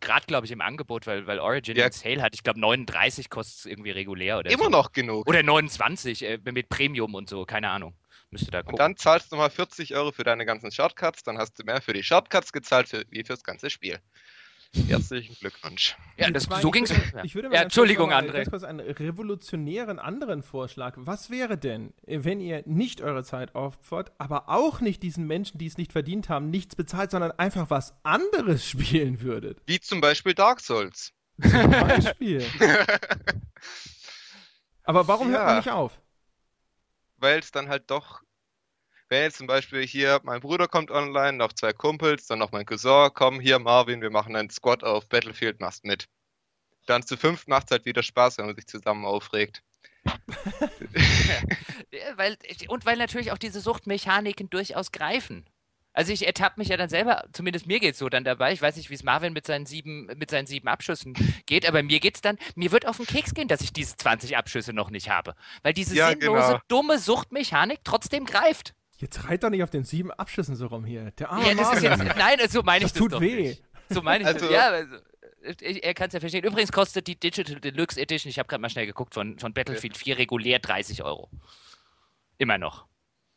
[0.00, 1.92] Gerade, glaube ich, im Angebot, weil, weil Origin ja.
[1.92, 2.34] Sale hat.
[2.34, 4.70] Ich glaube, 39 kostet es irgendwie regulär oder Immer so.
[4.70, 5.28] noch genug.
[5.28, 7.94] Oder 29 äh, mit Premium und so, keine Ahnung.
[8.30, 8.74] Müsste da gucken.
[8.74, 11.82] Und dann zahlst du nochmal 40 Euro für deine ganzen Shortcuts, dann hast du mehr
[11.82, 13.98] für die Shortcuts gezahlt für, wie fürs ganze Spiel.
[14.74, 15.96] Herzlichen Glückwunsch.
[16.16, 16.92] Ja, das, so ging es.
[17.24, 18.32] Ich würde mal ja, Entschuldigung, mal, André.
[18.32, 20.94] Ganz kurz einen revolutionären anderen Vorschlag.
[20.96, 25.66] Was wäre denn, wenn ihr nicht eure Zeit opfert, aber auch nicht diesen Menschen, die
[25.66, 29.60] es nicht verdient haben, nichts bezahlt, sondern einfach was anderes spielen würdet?
[29.66, 31.12] Wie zum Beispiel Dark Souls.
[31.42, 32.46] Zum Beispiel.
[34.84, 35.38] aber warum ja.
[35.38, 36.00] hört man nicht auf?
[37.18, 38.22] Weil es dann halt doch
[39.12, 42.64] wenn jetzt zum Beispiel hier mein Bruder kommt online, noch zwei Kumpels, dann noch mein
[42.64, 46.08] Cousin, komm hier Marvin, wir machen einen Squad auf Battlefield, machst mit.
[46.86, 49.62] Dann zu fünf macht es halt wieder Spaß, wenn man sich zusammen aufregt.
[51.92, 52.38] ja, weil,
[52.68, 55.44] und weil natürlich auch diese Suchtmechaniken durchaus greifen.
[55.92, 58.54] Also ich ertappe mich ja dann selber, zumindest mir geht es so dann dabei.
[58.54, 61.12] Ich weiß nicht, wie es Marvin mit seinen sieben, mit seinen sieben Abschüssen
[61.46, 63.94] geht, aber mir geht es dann, mir wird auf den Keks gehen, dass ich diese
[63.94, 65.34] 20 Abschüsse noch nicht habe.
[65.62, 66.60] Weil diese ja, sinnlose, genau.
[66.68, 68.74] dumme Suchtmechanik trotzdem greift.
[69.02, 71.10] Jetzt reit doch nicht auf den sieben Abschüssen so rum hier.
[71.18, 73.48] Der arme ja, das ist jetzt, Nein, so meine ich das, das tut weh.
[73.48, 73.64] Nicht.
[73.90, 74.50] So meine ich also, das.
[74.50, 74.96] Ja, also,
[75.64, 76.44] er kann es ja verstehen.
[76.44, 79.96] Übrigens kostet die Digital Deluxe Edition, ich habe gerade mal schnell geguckt, von, von Battlefield
[79.96, 81.28] 4 regulär 30 Euro.
[82.38, 82.86] Immer noch.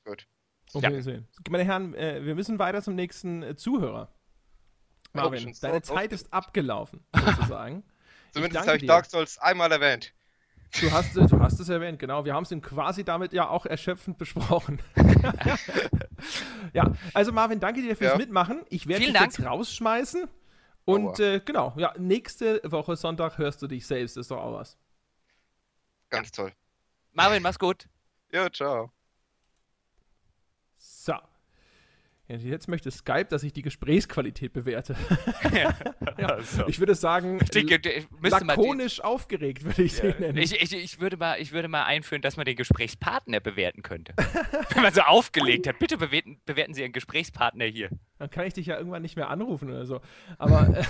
[0.04, 0.28] Gut.
[0.72, 1.02] Okay, ja.
[1.02, 1.28] sehen.
[1.50, 4.14] Meine Herren, äh, wir müssen weiter zum nächsten äh, Zuhörer.
[5.14, 7.84] Marvin, deine Zeit ist abgelaufen, sozusagen.
[8.34, 10.14] Zumindest habe ich Dark Souls einmal erwähnt.
[10.82, 12.26] Du hast, du hast es erwähnt, genau.
[12.26, 14.82] Wir haben es quasi damit ja auch erschöpfend besprochen.
[16.74, 18.18] ja, also Marvin, danke dir fürs ja.
[18.18, 18.66] Mitmachen.
[18.70, 19.26] Ich werde dich Dank.
[19.26, 20.28] jetzt rausschmeißen.
[20.84, 24.18] Und äh, genau, ja, nächste Woche Sonntag hörst du dich selbst.
[24.18, 24.78] Ist doch auch was.
[26.10, 26.52] Ganz toll.
[27.14, 27.88] Marvin, mach's gut.
[28.32, 28.92] Ja, ciao.
[30.78, 31.16] So.
[32.28, 34.96] Jetzt möchte Skype, dass ich die Gesprächsqualität bewerte.
[36.18, 36.68] ja, also.
[36.68, 37.40] Ich würde sagen,
[38.22, 40.12] lakonisch aufgeregt würde ich ja.
[40.12, 40.38] sie nennen.
[40.40, 44.14] Ich, ich, ich, würde mal, ich würde mal einführen, dass man den Gesprächspartner bewerten könnte.
[44.74, 45.78] Wenn man so aufgelegt hat.
[45.78, 47.90] Bitte bewerten, bewerten Sie Ihren Gesprächspartner hier.
[48.18, 50.02] Dann kann ich dich ja irgendwann nicht mehr anrufen oder so.
[50.40, 50.84] Aber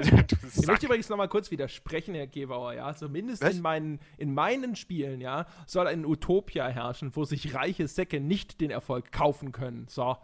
[0.00, 2.74] ich möchte übrigens nochmal kurz widersprechen, Herr Gebauer.
[2.74, 2.94] Ja?
[2.94, 8.20] Zumindest in meinen, in meinen Spielen ja, soll ein Utopia herrschen, wo sich reiche Säcke
[8.20, 9.86] nicht den Erfolg kaufen können.
[9.88, 10.16] So.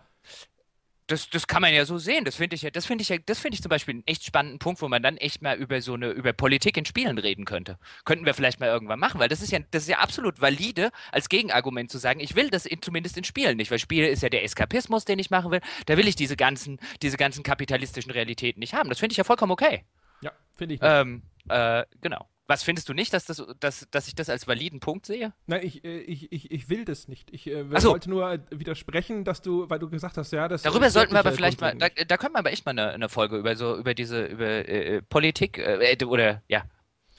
[1.06, 2.24] Das, das kann man ja so sehen.
[2.24, 4.24] Das finde ich ja, das finde ich ja, das finde ich zum Beispiel einen echt
[4.24, 7.44] spannenden Punkt, wo man dann echt mal über so eine, über Politik in Spielen reden
[7.44, 7.78] könnte.
[8.06, 10.90] Könnten wir vielleicht mal irgendwann machen, weil das ist ja, das ist ja absolut valide,
[11.12, 14.22] als Gegenargument zu sagen, ich will das in, zumindest in Spielen nicht, weil Spiele ist
[14.22, 15.60] ja der Eskapismus, den ich machen will.
[15.84, 18.88] Da will ich diese ganzen, diese ganzen kapitalistischen Realitäten nicht haben.
[18.88, 19.84] Das finde ich ja vollkommen okay.
[20.22, 20.80] Ja, finde ich.
[20.82, 22.26] Ähm, äh, genau.
[22.46, 25.32] Was findest du nicht, dass, das, dass, dass ich das als validen Punkt sehe?
[25.46, 27.32] Nein, ich, äh, ich, ich, ich will das nicht.
[27.32, 27.90] Ich äh, so.
[27.90, 31.14] wollte nur äh, widersprechen, dass du, weil du gesagt hast, ja, das Darüber ist sollten
[31.14, 33.38] wir aber äh, vielleicht mal, da, da können wir aber echt mal eine, eine Folge
[33.38, 36.64] über so, über diese, über äh, Politik, äh, oder ja,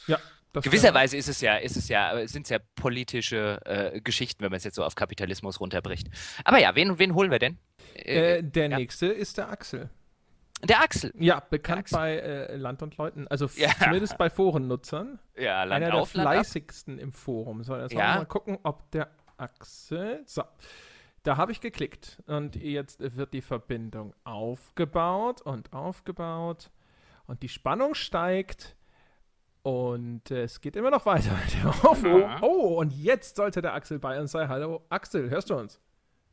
[0.05, 0.19] Ja,
[0.53, 4.57] gewisserweise ist es ja, ist es ja, sind es ja politische äh, Geschichten, wenn man
[4.57, 6.07] es jetzt so auf Kapitalismus runterbricht.
[6.43, 7.57] Aber ja, wen, wen holen wir denn?
[7.95, 8.77] Äh, der ja.
[8.77, 9.89] nächste ist der Axel.
[10.63, 11.11] Der Axel.
[11.17, 11.97] Ja, bekannt Axel.
[11.97, 13.69] bei äh, Land und Leuten, also Ja.
[13.83, 15.19] zumindest bei Forennutzern.
[15.35, 16.21] Ja, Land Einer der auf, ab.
[16.21, 17.63] fleißigsten im Forum.
[17.63, 18.15] So, jetzt Ja.
[18.15, 20.23] mal gucken, ob der Axel.
[20.25, 20.43] So,
[21.23, 26.71] da habe ich geklickt und jetzt wird die Verbindung aufgebaut und aufgebaut
[27.27, 28.75] und die Spannung steigt
[29.61, 31.31] und äh, es geht immer noch weiter.
[32.03, 32.39] der.
[32.41, 34.47] Oh, und jetzt sollte der Axel bei uns sein.
[34.47, 35.81] Hallo, Axel, hörst du uns?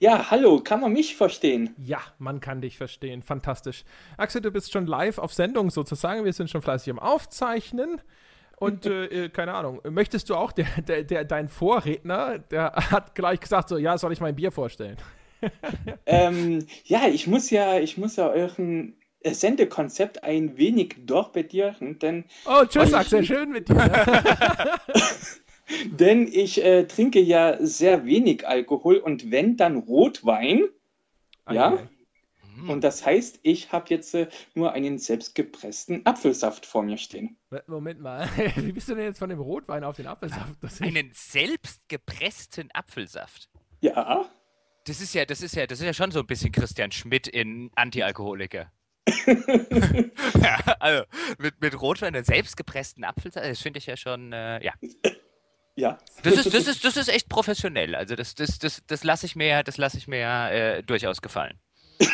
[0.03, 1.77] Ja, hallo, kann man mich verstehen?
[1.79, 3.23] Ja, man kann dich verstehen.
[3.23, 3.85] Fantastisch.
[4.17, 6.25] Axel, du bist schon live auf Sendung sozusagen.
[6.25, 8.01] Wir sind schon fleißig am Aufzeichnen.
[8.57, 13.15] Und äh, äh, keine Ahnung, möchtest du auch, der, der, der, dein Vorredner, der hat
[13.15, 14.97] gleich gesagt, so, ja, soll ich mein Bier vorstellen?
[16.07, 22.27] Ähm, ja, ich muss ja, ich muss ja euren äh, Sendekonzept ein wenig dorpedieren, denn,
[22.45, 23.75] Oh, tschüss, Axel, schön mit dir.
[25.87, 30.69] Denn ich äh, trinke ja sehr wenig Alkohol und wenn, dann Rotwein.
[31.51, 31.73] Ja?
[31.73, 31.89] Eieiei.
[32.57, 32.69] Hm.
[32.71, 37.39] Und das heißt, ich habe jetzt äh, nur einen selbstgepressten Apfelsaft vor mir stehen.
[37.67, 40.57] Moment mal, wie bist du denn jetzt von dem Rotwein auf den Apfelsaft?
[40.61, 43.49] Das ist- Einen selbstgepressten Apfelsaft.
[43.81, 44.31] Ja,
[44.85, 47.27] Das ist ja, das ist ja, das ist ja schon so ein bisschen Christian Schmidt
[47.27, 48.71] in Anti-Alkoholiker.
[49.27, 51.05] ja, also
[51.39, 54.73] mit, mit Rotwein einen selbstgepressten Apfelsaft, das finde ich ja schon, äh, ja.
[55.77, 55.99] Ja.
[56.23, 57.95] Das ist, das ist, das ist echt professionell.
[57.95, 60.83] Also das, das, das, das lasse ich mir, ja- das lasse ich mir ja, äh,
[60.83, 61.59] durchaus gefallen.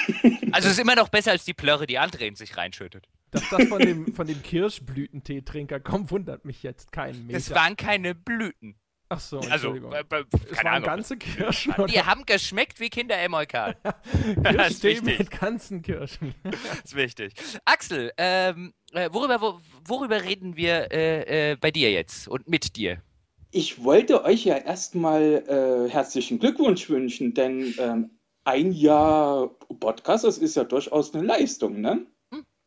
[0.51, 3.07] Also es ist immer noch besser als die Plörre, die André in sich reinschüttet.
[3.31, 7.39] Dass das von dem, von dem Kirschblütenteetrinker kommt, wundert mich jetzt keinen Meter.
[7.39, 8.79] Das waren keine Blüten.
[9.11, 9.93] Ach so, Also, Entschuldigung.
[9.93, 10.87] äh, äh, es waren Ahnung.
[10.87, 13.77] ganze Kirschen Die oder haben geschmeckt wie Kinder Eukal.
[14.43, 15.19] Das ist wichtig.
[15.19, 16.35] mit ganzen Kirschen.
[16.45, 17.33] Das ist wichtig.
[17.65, 22.77] Axel, ähm, äh, worüber, wo, worüber reden wir äh, äh, bei dir jetzt und mit
[22.77, 23.03] dir?
[23.51, 28.11] Ich wollte euch ja erstmal äh, herzlichen Glückwunsch wünschen, denn ähm,
[28.45, 29.49] ein Jahr
[29.81, 32.07] Podcast, das ist ja durchaus eine Leistung, ne?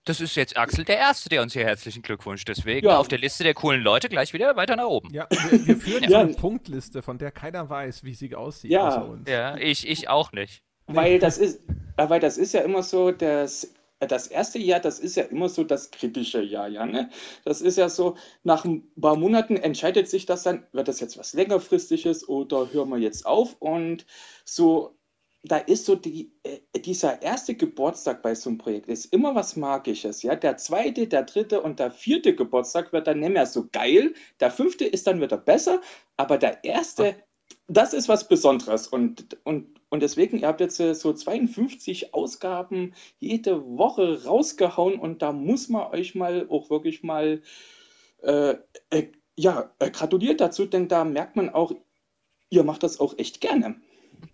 [0.05, 2.43] Das ist jetzt Axel der Erste, der uns hier herzlichen Glückwunsch.
[2.45, 2.97] Deswegen Ja.
[2.97, 5.13] auf der Liste der coolen Leute gleich wieder weiter nach oben.
[5.13, 6.21] Ja, wir, wir führen Ja.
[6.21, 8.71] eine Punktliste, von der keiner weiß, wie sie aussieht.
[8.71, 8.87] Ja.
[8.87, 9.29] außer uns.
[9.29, 10.63] Ja, ich, ich auch nicht.
[10.87, 11.61] Weil das ist,
[11.97, 13.67] äh, weil das ist ja immer so, das, äh,
[14.07, 17.09] das erste Jahr, das ist ja immer so das kritische Jahr, ja, ne?
[17.45, 21.17] Das ist ja so, nach ein paar Monaten entscheidet sich das dann, wird das jetzt
[21.17, 23.55] was längerfristiges oder hören wir jetzt auf?
[23.59, 24.05] Und
[24.43, 24.97] so,
[25.43, 29.55] da ist so die, äh, dieser erste Geburtstag bei so einem Projekt ist immer was
[29.55, 30.35] Magisches, ja?
[30.35, 34.51] Der zweite, der dritte und der vierte Geburtstag wird dann nicht mehr so geil, der
[34.51, 35.81] fünfte ist dann wieder besser,
[36.17, 37.15] aber der erste,
[37.67, 42.93] das ist was Besonderes und, und, und deswegen, ihr habt jetzt äh, so 52 Ausgaben
[43.19, 47.41] jede Woche rausgehauen und da muss man euch mal auch wirklich mal
[48.23, 48.55] äh,
[48.89, 51.73] äh, ja, äh, gratuliert dazu, denn da merkt man auch,
[52.49, 53.75] ihr macht das auch echt gerne.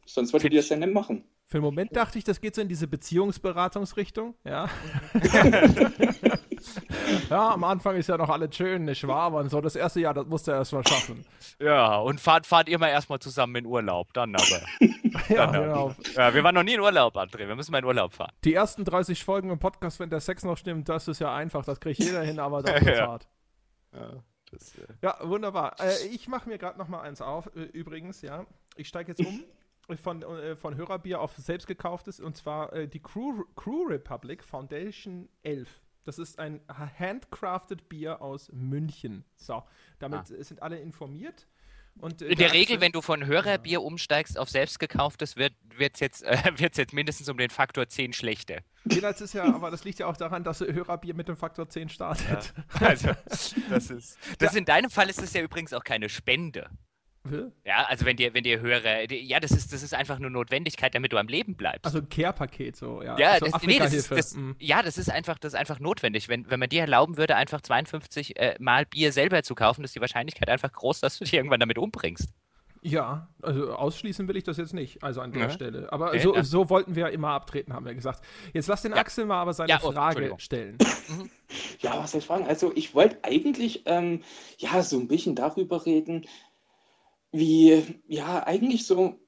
[0.05, 1.23] Sonst würdet ihr es ja nicht machen.
[1.47, 4.35] Für den Moment dachte ich, das geht so in diese Beziehungsberatungsrichtung.
[4.45, 4.69] Ja.
[7.29, 9.23] ja, am Anfang ist ja noch alles schön, nicht wahr?
[9.23, 11.25] Aber so das erste Jahr, das musst du erst mal schaffen.
[11.59, 14.61] Ja, und fahrt, fahrt ihr mal erstmal zusammen in Urlaub, dann aber.
[15.29, 15.95] Ja, Dann genau.
[16.15, 17.47] Ja, wir waren noch nie in Urlaub, André.
[17.47, 18.31] Wir müssen mal in Urlaub fahren.
[18.43, 21.65] Die ersten 30 Folgen im Podcast, wenn der Sex noch stimmt, das ist ja einfach.
[21.65, 23.07] Das kriegt jeder hin, aber das ist Ja.
[23.07, 23.27] hart.
[23.93, 24.11] Ja,
[24.51, 25.75] das, äh, Ja, wunderbar.
[25.79, 27.47] Äh, ich mache mir gerade noch mal eins auf.
[27.55, 28.45] Äh, übrigens, ja.
[28.75, 29.43] Ich steige jetzt um
[29.97, 35.67] von, äh, von Hörerbier auf selbstgekauftes und zwar äh, die Crew, Crew Republic Foundation 11.
[36.07, 39.25] Das ist ein handcrafted Bier aus München.
[39.35, 39.61] So,
[39.99, 41.47] damit äh, sind alle informiert.
[41.99, 46.23] Und, äh, in der Regel, wenn du von Hörerbier umsteigst auf selbstgekauftes, wird es jetzt,
[46.23, 48.59] äh, wird's jetzt mindestens um den Faktor 10 schlechter.
[48.85, 51.89] Das ist ja, aber das liegt ja auch daran, dass Hörerbier mit dem Faktor 10
[51.89, 52.53] startet.
[52.79, 53.09] Also,
[53.69, 54.17] das ist.
[54.39, 56.69] Das in deinem Fall ist das ja übrigens auch keine Spende.
[57.65, 60.29] Ja, also wenn dir, wenn dir Hörer, die- ja, das ist, das ist einfach nur
[60.29, 61.85] Notwendigkeit, damit du am Leben bleibst.
[61.85, 63.17] Also ein Care-Paket so, ja.
[63.17, 64.51] ja, so das, nee, das ist, das, Mm.
[64.59, 66.29] ja, das ist einfach, das ist einfach notwendig.
[66.29, 69.95] Wenn, wenn man dir erlauben würde, einfach 52 äh, Mal Bier selber zu kaufen, ist
[69.95, 72.29] die Wahrscheinlichkeit einfach groß, dass du dich irgendwann damit umbringst.
[72.83, 75.49] Ja, also ausschließen will ich das jetzt nicht, also an der Ja.
[75.49, 75.91] Stelle.
[75.91, 76.43] Aber Okay, so, ja.
[76.43, 78.23] so wollten wir immer abtreten, haben wir gesagt.
[78.53, 78.97] Jetzt lass den Ja.
[78.99, 80.77] Axel mal aber seine Ja, oh, Frage stellen.
[81.79, 82.45] Ja, was soll ich fragen?
[82.45, 84.21] Also ich wollte eigentlich ähm,
[84.59, 86.25] ja so ein bisschen darüber reden,
[87.31, 89.19] wie ja eigentlich so,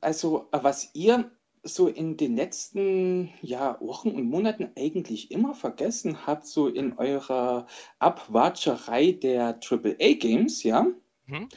[0.00, 1.30] also was ihr
[1.62, 7.66] so in den letzten ja, Wochen und Monaten eigentlich immer vergessen habt, so in eurer
[7.98, 10.86] Abwatscherei der AAA-Games, ja,
[11.26, 11.48] mhm.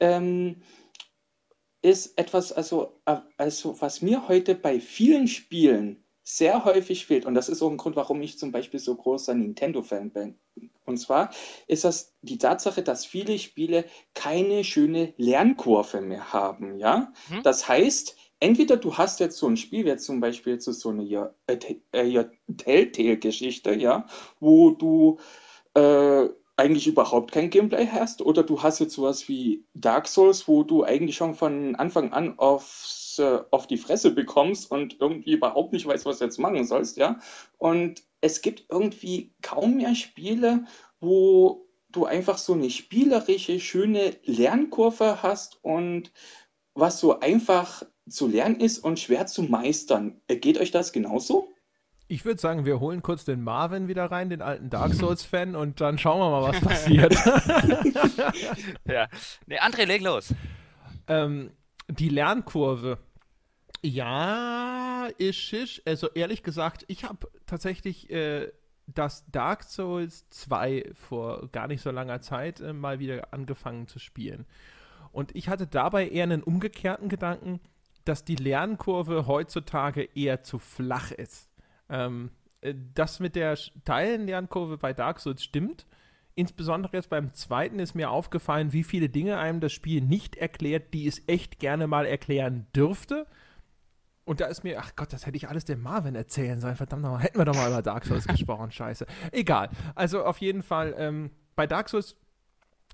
[0.00, 0.62] ähm,
[1.82, 3.00] ist etwas, also,
[3.36, 7.76] also was mir heute bei vielen Spielen sehr häufig fehlt, und das ist auch ein
[7.78, 10.38] Grund, warum ich zum Beispiel so großer Nintendo-Fan bin.
[10.88, 11.30] Und zwar
[11.66, 13.84] ist das die Tatsache, dass viele Spiele
[14.14, 16.78] keine schöne Lernkurve mehr haben.
[16.78, 17.12] Ja?
[17.28, 17.42] Hm.
[17.42, 21.34] Das heißt, entweder du hast jetzt so ein Spiel, wie jetzt zum Beispiel so eine
[21.46, 21.58] äh,
[22.56, 24.06] Telltale-Geschichte, ja,
[24.40, 25.18] wo du
[25.74, 30.64] äh, eigentlich überhaupt kein Gameplay hast, oder du hast jetzt sowas wie Dark Souls, wo
[30.64, 35.72] du eigentlich schon von Anfang an aufs, äh, auf die Fresse bekommst und irgendwie überhaupt
[35.72, 37.18] nicht weißt, was du jetzt machen sollst, ja.
[37.56, 40.64] Und es gibt irgendwie kaum mehr Spiele,
[41.00, 46.12] wo du einfach so eine spielerische, schöne Lernkurve hast und
[46.74, 50.20] was so einfach zu lernen ist und schwer zu meistern.
[50.28, 51.48] Äh, geht euch das genauso?
[52.10, 55.82] Ich würde sagen, wir holen kurz den Marvin wieder rein, den alten Dark Souls-Fan, und
[55.82, 57.14] dann schauen wir mal, was passiert.
[58.86, 59.08] ja.
[59.46, 60.32] Nee, André, leg los.
[61.06, 61.50] Ähm,
[61.88, 62.98] die Lernkurve.
[63.82, 65.82] Ja, ist ist.
[65.86, 68.50] Also ehrlich gesagt, ich habe tatsächlich äh,
[68.86, 73.98] das Dark Souls 2 vor gar nicht so langer Zeit äh, mal wieder angefangen zu
[73.98, 74.46] spielen.
[75.12, 77.60] Und ich hatte dabei eher einen umgekehrten Gedanken,
[78.04, 81.48] dass die Lernkurve heutzutage eher zu flach ist.
[81.88, 85.86] Ähm, äh, das mit der steilen Lernkurve bei Dark Souls stimmt.
[86.34, 90.94] Insbesondere jetzt beim zweiten ist mir aufgefallen, wie viele Dinge einem das Spiel nicht erklärt,
[90.94, 93.26] die es echt gerne mal erklären dürfte.
[94.28, 96.76] Und da ist mir, ach Gott, das hätte ich alles dem Marvin erzählen sollen.
[96.76, 98.70] Verdammt nochmal, hätten wir doch mal über Dark Souls gesprochen.
[98.70, 99.06] Scheiße.
[99.32, 99.70] Egal.
[99.94, 102.14] Also auf jeden Fall, ähm, bei Dark Souls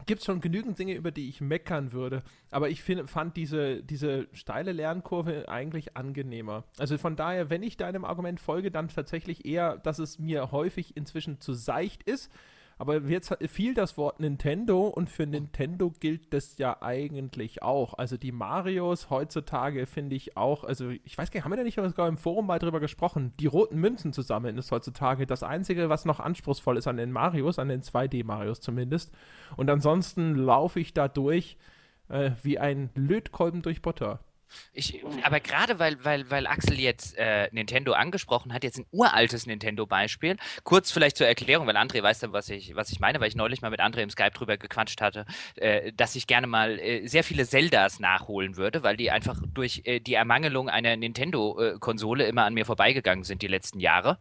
[0.07, 2.22] gibt es schon genügend Dinge, über die ich meckern würde.
[2.53, 6.62] Aber ich find, fand diese, diese steile Lernkurve eigentlich angenehmer.
[6.78, 10.97] Also von daher, wenn ich deinem Argument folge, dann tatsächlich eher, dass es mir häufig
[10.97, 12.30] inzwischen zu seicht ist
[12.78, 17.94] aber jetzt fiel das Wort Nintendo und für Nintendo gilt das ja eigentlich auch.
[17.94, 21.62] Also die Marios heutzutage finde ich auch, also ich weiß gar nicht, haben wir da
[21.62, 23.32] nicht sogar im Forum mal drüber gesprochen?
[23.38, 27.12] Die roten Münzen zu sammeln ist heutzutage das Einzige, was noch anspruchsvoll ist an den
[27.12, 29.12] Marios, an den 2D-Marios zumindest.
[29.56, 31.56] Und ansonsten laufe ich da durch
[32.08, 34.20] äh, wie ein Lötkolben durch Butter.
[34.72, 39.47] Ich, aber gerade weil, weil, weil Axel jetzt äh, Nintendo angesprochen hat, jetzt ein uraltes
[39.47, 40.36] Nintendo-Beispiel.
[40.62, 43.36] Kurz vielleicht zur Erklärung, weil André weiß dann, was ich, was ich meine, weil ich
[43.36, 45.26] neulich mal mit André im Skype drüber gequatscht hatte,
[45.57, 49.82] äh, dass ich gerne mal äh, sehr viele Zeldas nachholen würde, weil die einfach durch
[49.84, 54.18] äh, die Ermangelung einer Nintendo-Konsole immer an mir vorbeigegangen sind die letzten Jahre.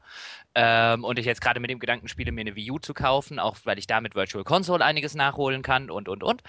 [0.56, 3.40] Ähm, und ich jetzt gerade mit dem Gedanken spiele, mir eine Wii U zu kaufen,
[3.40, 6.44] auch weil ich da mit Virtual Console einiges nachholen kann und, und, und.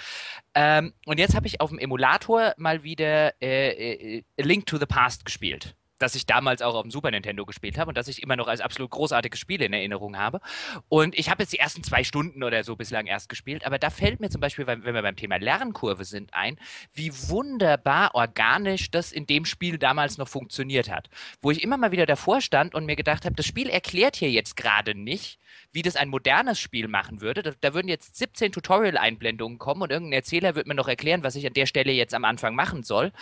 [0.55, 4.86] Ähm, und jetzt habe ich auf dem Emulator mal wieder äh, äh, Link to the
[4.86, 8.22] Past gespielt das ich damals auch auf dem Super Nintendo gespielt habe und das ich
[8.22, 10.40] immer noch als absolut großartiges Spiel in Erinnerung habe.
[10.88, 13.90] Und ich habe jetzt die ersten zwei Stunden oder so bislang erst gespielt, aber da
[13.90, 16.59] fällt mir zum Beispiel, wenn wir beim Thema Lernkurve sind, ein,
[16.92, 21.09] wie wunderbar organisch das in dem Spiel damals noch funktioniert hat.
[21.40, 24.30] Wo ich immer mal wieder davor stand und mir gedacht habe, das Spiel erklärt hier
[24.30, 25.38] jetzt gerade nicht,
[25.72, 27.42] wie das ein modernes Spiel machen würde.
[27.42, 31.36] Da, da würden jetzt 17 Tutorial-Einblendungen kommen und irgendein Erzähler wird mir noch erklären, was
[31.36, 33.12] ich an der Stelle jetzt am Anfang machen soll.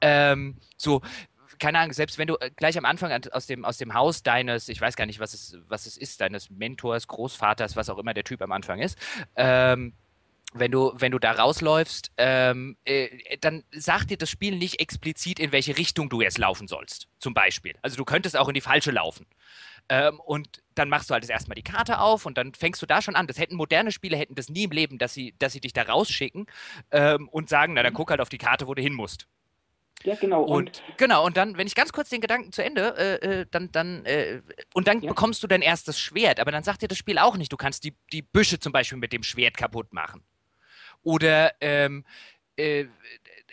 [0.00, 1.02] Ähm, so,
[1.58, 4.68] keine Ahnung, selbst wenn du äh, gleich am Anfang aus dem, aus dem Haus deines,
[4.68, 8.14] ich weiß gar nicht, was es, was es ist, deines Mentors, Großvaters, was auch immer
[8.14, 8.98] der Typ am Anfang ist,
[9.36, 9.94] ähm,
[10.54, 15.38] wenn du, wenn du da rausläufst, ähm, äh, dann sagt dir das Spiel nicht explizit,
[15.38, 17.74] in welche Richtung du jetzt laufen sollst, zum Beispiel.
[17.82, 19.26] Also du könntest auch in die falsche laufen.
[19.90, 23.00] Ähm, und dann machst du halt erstmal die Karte auf und dann fängst du da
[23.00, 23.26] schon an.
[23.26, 25.82] Das hätten moderne Spiele hätten das nie im Leben, dass sie, dass sie dich da
[25.82, 26.46] rausschicken
[26.90, 29.26] ähm, und sagen, na dann guck halt auf die Karte, wo du hin musst.
[30.04, 30.42] Ja, genau.
[30.42, 33.46] Und, und, genau, und dann, wenn ich ganz kurz den Gedanken zu Ende, äh, äh,
[33.50, 34.42] dann, dann, äh,
[34.74, 35.08] und dann ja.
[35.08, 37.84] bekommst du dein erstes Schwert, aber dann sagt dir das Spiel auch nicht, du kannst
[37.84, 40.22] die, die Büsche zum Beispiel mit dem Schwert kaputt machen.
[41.02, 42.04] Oder ähm,
[42.56, 42.86] äh,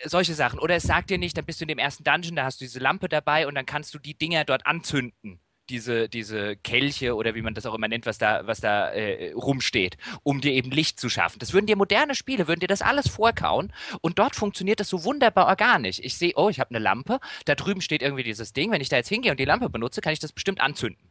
[0.04, 0.58] solche Sachen.
[0.58, 2.64] Oder es sagt dir nicht, dann bist du in dem ersten Dungeon, da hast du
[2.64, 7.34] diese Lampe dabei und dann kannst du die Dinger dort anzünden diese, diese Kelche oder
[7.34, 10.70] wie man das auch immer nennt, was da, was da äh, rumsteht, um dir eben
[10.70, 11.38] Licht zu schaffen.
[11.38, 15.04] Das würden dir moderne Spiele, würden dir das alles vorkauen und dort funktioniert das so
[15.04, 15.98] wunderbar organisch.
[16.02, 18.88] Ich sehe, oh, ich habe eine Lampe, da drüben steht irgendwie dieses Ding, wenn ich
[18.88, 21.10] da jetzt hingehe und die Lampe benutze, kann ich das bestimmt anzünden.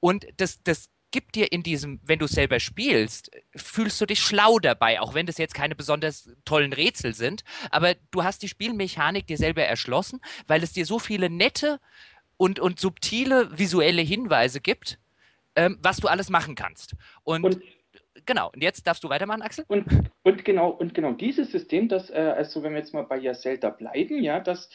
[0.00, 4.58] Und das, das gibt dir in diesem, wenn du selber spielst, fühlst du dich schlau
[4.58, 9.26] dabei, auch wenn das jetzt keine besonders tollen Rätsel sind, aber du hast die Spielmechanik
[9.26, 11.78] dir selber erschlossen, weil es dir so viele nette
[12.36, 14.98] und, und subtile visuelle Hinweise gibt,
[15.56, 16.94] ähm, was du alles machen kannst.
[17.24, 17.62] Und, und,
[18.26, 19.64] genau, und jetzt darfst du weitermachen, Axel?
[19.68, 19.86] Und,
[20.22, 23.70] und genau, und genau dieses System, das, äh, also wenn wir jetzt mal bei Zelda
[23.70, 24.70] bleiben, ja, das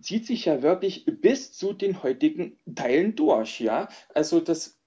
[0.00, 3.88] zieht sich ja wirklich bis zu den heutigen Teilen durch, ja.
[4.14, 4.78] Also das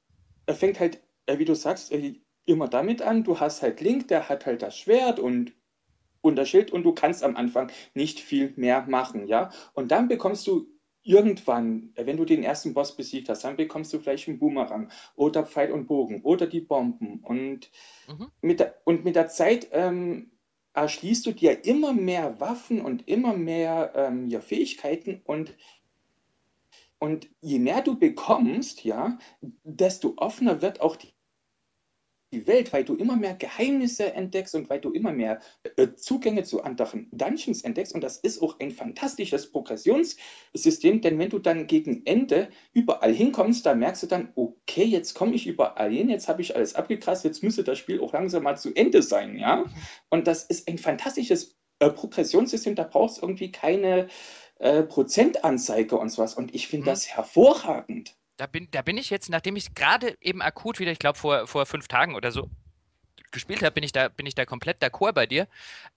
[0.49, 4.27] fängt halt, äh, wie du sagst, äh, immer damit an, du hast halt Link, der
[4.27, 5.53] hat halt das Schwert und,
[6.21, 9.51] und das Schild und du kannst am Anfang nicht viel mehr machen, ja.
[9.73, 10.67] Und dann bekommst du
[11.03, 14.89] irgendwann, äh, wenn du den ersten Boss besiegt hast, dann bekommst du vielleicht einen Boomerang
[15.15, 17.19] oder Pfeil und Bogen oder die Bomben.
[17.19, 17.69] Und,
[18.07, 18.27] mhm.
[18.41, 20.31] mit, der, und mit der Zeit ähm,
[20.73, 25.55] erschließt du dir immer mehr Waffen und immer mehr ähm, ja, Fähigkeiten und
[26.99, 29.17] und je mehr du bekommst, ja,
[29.65, 31.12] desto offener wird auch die
[32.33, 35.39] die Welt, weil du immer mehr Geheimnisse entdeckst und weil du immer mehr
[35.77, 37.93] äh, Zugänge zu anderen Dungeons entdeckst.
[37.93, 43.65] Und das ist auch ein fantastisches Progressionssystem, denn wenn du dann gegen Ende überall hinkommst,
[43.65, 47.23] da merkst du dann, okay, jetzt komme ich überall hin, jetzt habe ich alles abgekrast,
[47.23, 49.63] jetzt müsste das Spiel auch langsam mal zu Ende sein, ja.
[50.09, 54.07] Und das ist ein fantastisches äh, Progressionssystem, da brauchst du irgendwie keine
[54.59, 56.35] äh, Prozentanzeige und sowas.
[56.35, 56.91] Und ich finde mhm.
[56.91, 58.15] das hervorragend.
[58.37, 61.47] Da bin, da bin ich jetzt, nachdem ich gerade eben akut wieder, ich glaube vor,
[61.47, 62.49] vor fünf Tagen oder so
[63.31, 65.47] gespielt habe, bin ich da, bin ich da komplett d'accord bei dir.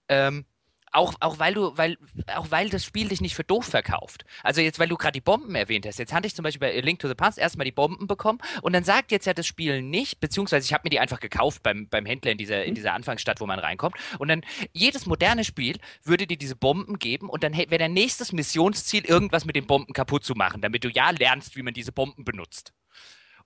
[0.09, 0.45] Ähm,
[0.91, 1.97] auch, auch weil du, weil,
[2.35, 4.25] auch weil das Spiel dich nicht für doof verkauft.
[4.43, 5.99] Also jetzt, weil du gerade die Bomben erwähnt hast.
[5.99, 8.73] Jetzt hatte ich zum Beispiel bei Link to the Past erstmal die Bomben bekommen und
[8.73, 11.87] dann sagt jetzt ja das Spiel nicht, beziehungsweise ich habe mir die einfach gekauft beim,
[11.89, 13.95] beim Händler in dieser, in dieser Anfangsstadt, wo man reinkommt.
[14.19, 14.41] Und dann
[14.73, 19.45] jedes moderne Spiel würde dir diese Bomben geben und dann wäre dein nächstes Missionsziel, irgendwas
[19.45, 22.73] mit den Bomben kaputt zu machen, damit du ja lernst, wie man diese Bomben benutzt.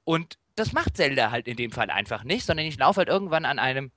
[0.03, 3.45] Und das macht Zelda halt in dem Fall einfach nicht, sondern ich laufe halt irgendwann
[3.45, 3.91] an einem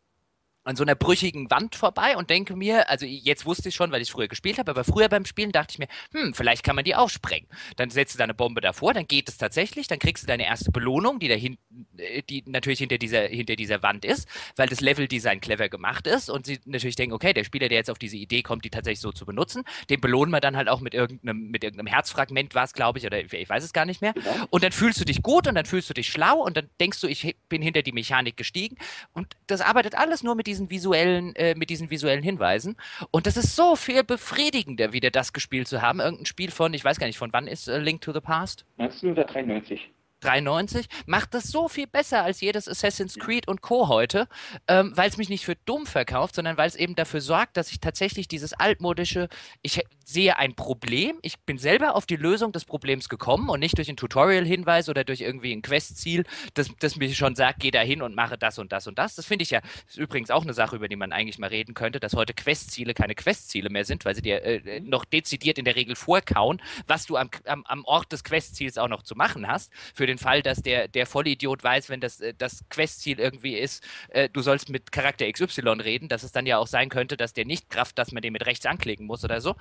[0.65, 4.01] an so einer brüchigen Wand vorbei und denke mir, also jetzt wusste ich schon, weil
[4.01, 6.85] ich früher gespielt habe, aber früher beim Spielen dachte ich mir, hm, vielleicht kann man
[6.85, 7.47] die auch sprengen.
[7.77, 10.73] Dann setzt du deine Bombe davor, dann geht es tatsächlich, dann kriegst du deine erste
[10.73, 14.81] Belohnung, die da hinten, äh, die natürlich hinter dieser, hinter dieser Wand ist, weil das
[14.81, 18.17] Leveldesign clever gemacht ist und sie natürlich denken, okay, der Spieler, der jetzt auf diese
[18.17, 21.51] Idee kommt, die tatsächlich so zu benutzen, den belohnen wir dann halt auch mit irgendeinem,
[21.51, 24.15] mit irgendeinem Herzfragment war es, glaube ich, oder ich weiß es gar nicht mehr.
[24.49, 27.01] Und dann fühlst du dich gut und dann fühlst du dich schlau und dann denkst
[27.01, 28.77] du, ich bin hinter die Mechanik gestiegen
[29.12, 32.77] und das arbeitet alles nur mit diesen visuellen, äh, mit diesen visuellen Hinweisen.
[33.11, 36.01] Und das ist so viel befriedigender, wieder das gespielt zu haben.
[36.01, 38.65] Irgendein Spiel von, ich weiß gar nicht, von wann ist äh, Link to the Past?
[38.79, 39.91] 1993.
[40.25, 43.89] 93, macht das so viel besser als jedes Assassin's Creed und Co.
[43.89, 44.29] heute,
[44.68, 47.70] ähm, weil es mich nicht für dumm verkauft, sondern weil es eben dafür sorgt, dass
[47.70, 49.29] ich tatsächlich dieses altmodische,
[49.62, 53.79] ich sehe ein Problem, ich bin selber auf die Lösung des Problems gekommen und nicht
[53.79, 57.81] durch ein Tutorial-Hinweis oder durch irgendwie ein Quest-Ziel, das, das mir schon sagt, geh da
[57.81, 59.14] hin und mache das und das und das.
[59.14, 61.75] Das finde ich ja, ist übrigens auch eine Sache, über die man eigentlich mal reden
[61.75, 65.64] könnte, dass heute Quest-Ziele keine Quest-Ziele mehr sind, weil sie dir äh, noch dezidiert in
[65.64, 69.49] der Regel vorkauen, was du am, am, am Ort des Quest-Ziels auch noch zu machen
[69.49, 73.19] hast, für den den Fall, dass der, der Vollidiot weiß, wenn das, äh, das Questziel
[73.21, 76.89] irgendwie ist, äh, du sollst mit Charakter XY reden, dass es dann ja auch sein
[76.89, 79.57] könnte, dass der nicht Kraft, dass man den mit rechts anklicken muss oder so.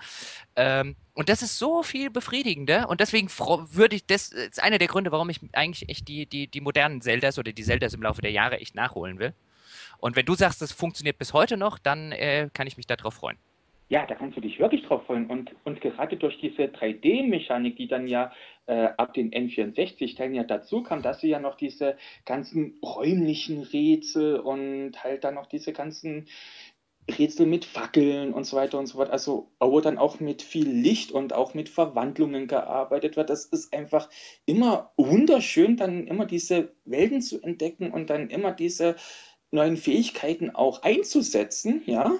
[0.55, 4.87] Ähm, und das ist so viel befriedigender und deswegen würde ich, das ist einer der
[4.87, 8.21] Gründe, warum ich eigentlich echt die, die, die modernen Zeldas oder die Zeldas im Laufe
[8.21, 9.33] der Jahre echt nachholen will.
[9.97, 13.13] Und wenn du sagst, das funktioniert bis heute noch, dann äh, kann ich mich darauf
[13.13, 13.37] freuen.
[13.89, 15.27] Ja, da kannst du dich wirklich drauf freuen.
[15.27, 18.31] Und, und gerade durch diese 3D-Mechanik, die dann ja
[18.65, 24.39] äh, ab den N64-Teilen ja dazu kam, dass sie ja noch diese ganzen räumlichen Rätsel
[24.39, 26.27] und halt dann noch diese ganzen
[27.11, 29.09] Rätsel mit Fackeln und so weiter und so fort.
[29.09, 33.29] Also, wo dann auch mit viel Licht und auch mit Verwandlungen gearbeitet wird.
[33.29, 34.09] Das ist einfach
[34.45, 38.95] immer wunderschön, dann immer diese Welten zu entdecken und dann immer diese
[39.51, 42.13] neuen Fähigkeiten auch einzusetzen, ja.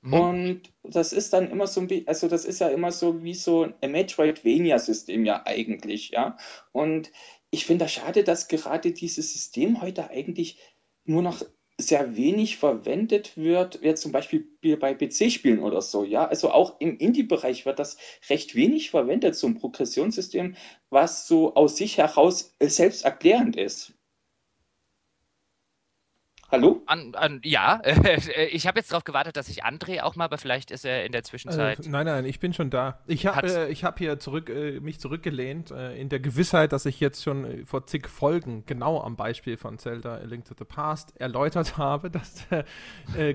[0.00, 0.12] Mhm.
[0.14, 3.92] Und das ist dann immer so also das ist ja immer so wie so ein
[3.92, 6.36] Metroidvania-System ja eigentlich, ja.
[6.72, 7.10] Und
[7.50, 10.58] ich finde das schade, dass gerade dieses System heute eigentlich
[11.04, 11.42] nur noch
[11.80, 16.26] sehr wenig verwendet wird, jetzt zum Beispiel bei PC-Spielen oder so, ja.
[16.26, 17.96] Also auch im Indie-Bereich wird das
[18.28, 20.56] recht wenig verwendet, so ein Progressionssystem,
[20.90, 23.97] was so aus sich heraus selbst erklärend ist.
[26.50, 26.82] Hallo?
[26.86, 30.38] An, an, ja, äh, ich habe jetzt darauf gewartet, dass ich André auch mal, aber
[30.38, 31.84] vielleicht ist er in der Zwischenzeit.
[31.84, 33.00] Äh, nein, nein, ich bin schon da.
[33.06, 37.00] Ich habe äh, hab hier zurück, äh, mich zurückgelehnt, äh, in der Gewissheit, dass ich
[37.00, 40.64] jetzt schon äh, vor zig Folgen genau am Beispiel von Zelda A Link to the
[40.64, 42.46] Past erläutert habe, dass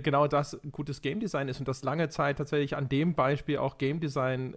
[0.02, 3.78] genau das gutes Game Design ist und dass lange Zeit tatsächlich an dem Beispiel auch
[3.78, 4.56] Game Design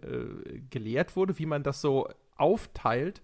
[0.71, 3.23] gelehrt wurde, wie man das so aufteilt,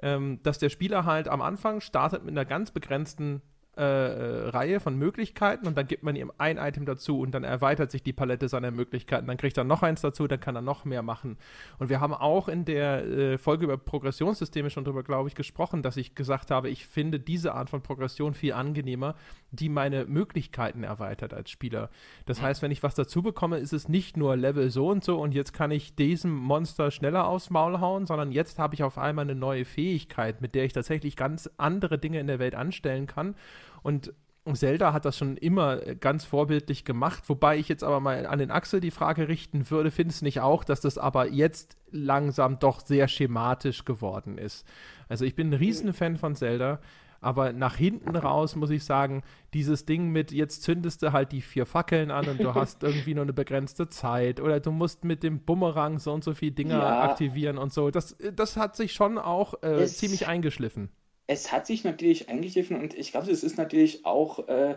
[0.00, 3.42] ähm, dass der Spieler halt am Anfang startet mit einer ganz begrenzten
[3.80, 7.44] äh, äh, Reihe von Möglichkeiten und dann gibt man ihm ein Item dazu und dann
[7.44, 9.26] erweitert sich die Palette seiner Möglichkeiten.
[9.26, 11.38] Dann kriegt er noch eins dazu, dann kann er noch mehr machen.
[11.78, 15.82] Und wir haben auch in der äh, Folge über Progressionssysteme schon darüber, glaube ich, gesprochen,
[15.82, 19.14] dass ich gesagt habe, ich finde diese Art von Progression viel angenehmer,
[19.50, 21.88] die meine Möglichkeiten erweitert als Spieler.
[22.26, 25.18] Das heißt, wenn ich was dazu bekomme, ist es nicht nur Level so und so
[25.18, 28.98] und jetzt kann ich diesem Monster schneller aufs Maul hauen, sondern jetzt habe ich auf
[28.98, 33.06] einmal eine neue Fähigkeit, mit der ich tatsächlich ganz andere Dinge in der Welt anstellen
[33.06, 33.34] kann.
[33.82, 34.12] Und
[34.54, 38.50] Zelda hat das schon immer ganz vorbildlich gemacht, wobei ich jetzt aber mal an den
[38.50, 42.80] Axel die Frage richten würde, findest du nicht auch, dass das aber jetzt langsam doch
[42.80, 44.66] sehr schematisch geworden ist?
[45.08, 46.80] Also ich bin ein Riesenfan von Zelda,
[47.20, 51.42] aber nach hinten raus muss ich sagen, dieses Ding mit, jetzt zündest du halt die
[51.42, 55.22] vier Fackeln an und du hast irgendwie nur eine begrenzte Zeit oder du musst mit
[55.22, 57.00] dem Bumerang so und so viele Dinge Ja.
[57.00, 60.88] aktivieren und so, das, das hat sich schon auch äh, ziemlich eingeschliffen.
[61.30, 64.76] Es hat sich natürlich eingegriffen und ich glaube, es ist natürlich auch, äh,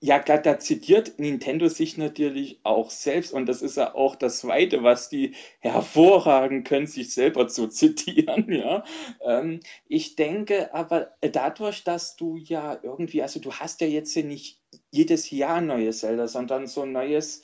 [0.00, 4.82] ja, da zitiert Nintendo sich natürlich auch selbst und das ist ja auch das Zweite,
[4.82, 8.82] was die hervorragen können, sich selber zu zitieren, ja.
[9.26, 14.62] Ähm, ich denke aber dadurch, dass du ja irgendwie, also du hast ja jetzt nicht
[14.90, 17.42] jedes Jahr neue Zelda, sondern so ein neues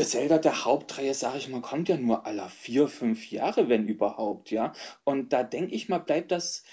[0.00, 4.50] Zelda der Hauptreihe, sage ich mal, kommt ja nur alle vier, fünf Jahre, wenn überhaupt,
[4.50, 4.72] ja.
[5.04, 6.64] Und da denke ich mal, bleibt das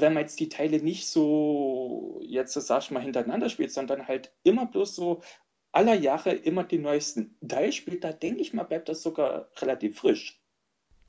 [0.00, 4.32] wenn man jetzt die Teile nicht so, jetzt sag ich mal, hintereinander spielt, sondern halt
[4.42, 5.22] immer bloß so
[5.72, 9.98] aller Jahre immer die neuesten Teile spielt, da denke ich mal, bleibt das sogar relativ
[9.98, 10.40] frisch.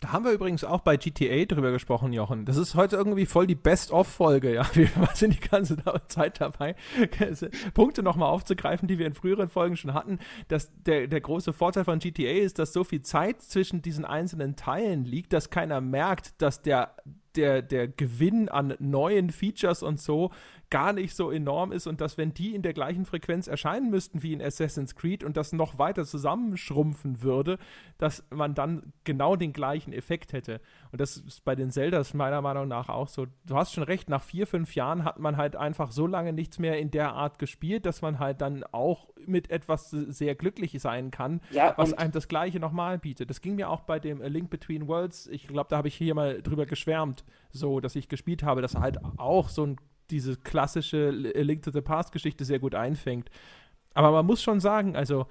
[0.02, 2.46] Da haben wir übrigens auch bei GTA drüber gesprochen, Jochen.
[2.46, 4.70] Das ist heute irgendwie voll die Best-of-Folge, ja.
[4.76, 5.78] Wir sind die ganze
[6.10, 6.76] Zeit dabei,
[7.74, 10.20] Punkte nochmal aufzugreifen, die wir in früheren Folgen schon hatten.
[10.50, 14.56] Dass der, der große Vorteil von GTA ist, dass so viel Zeit zwischen diesen einzelnen
[14.56, 16.96] Teilen liegt, dass keiner merkt, dass der,
[17.38, 20.32] der, der Gewinn an neuen Features und so
[20.70, 24.24] gar nicht so enorm ist und dass wenn die in der gleichen Frequenz erscheinen müssten
[24.24, 27.58] wie in Assassin's Creed und das noch weiter zusammenschrumpfen würde,
[27.98, 30.60] dass man dann genau den gleichen Effekt hätte.
[30.96, 33.28] Und das ist bei den Zeldas meiner Meinung nach auch so.
[33.46, 36.58] Du hast schon recht, nach vier, fünf Jahren hat man halt einfach so lange nichts
[36.58, 41.12] mehr in der Art gespielt, dass man halt dann auch mit etwas sehr glücklich sein
[41.12, 43.30] kann, Ja, was einem das gleiche nochmal bietet.
[43.30, 46.16] Das ging mir auch bei dem Link Between Worlds, ich glaube, da habe ich hier
[46.16, 49.76] mal drüber geschwärmt, so, dass ich gespielt habe, dass er halt auch so ein,
[50.12, 53.30] diese klassische Link to the Past Geschichte sehr gut einfängt.
[53.96, 55.28] Aber man muss schon sagen, also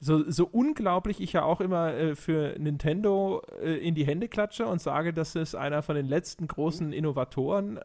[0.00, 4.66] so, so unglaublich ich ja auch immer äh, für Nintendo äh, in die Hände klatsche
[4.66, 7.80] und sage, das ist einer von den letzten großen Innovatoren.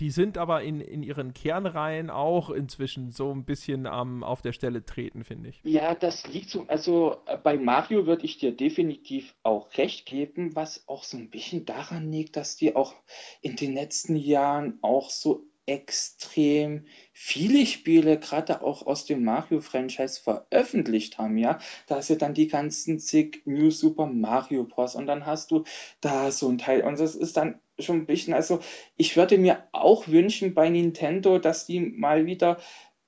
[0.00, 4.52] Die sind aber in, in ihren Kernreihen auch inzwischen so ein bisschen am auf der
[4.52, 5.60] Stelle treten, finde ich.
[5.62, 10.56] Ja, das liegt so, also äh, bei Mario würde ich dir definitiv auch recht geben,
[10.56, 12.94] was auch so ein bisschen daran liegt, dass die auch
[13.40, 21.16] in den letzten Jahren auch so extrem viele Spiele, gerade auch aus dem Mario-Franchise, veröffentlicht
[21.16, 21.58] haben, ja.
[21.86, 24.96] Da hast du dann die ganzen zig New Super Mario Bros.
[24.96, 25.64] und dann hast du
[26.00, 28.60] da so ein Teil und das ist dann schon ein bisschen, also
[28.96, 32.58] ich würde mir auch wünschen bei Nintendo, dass die mal wieder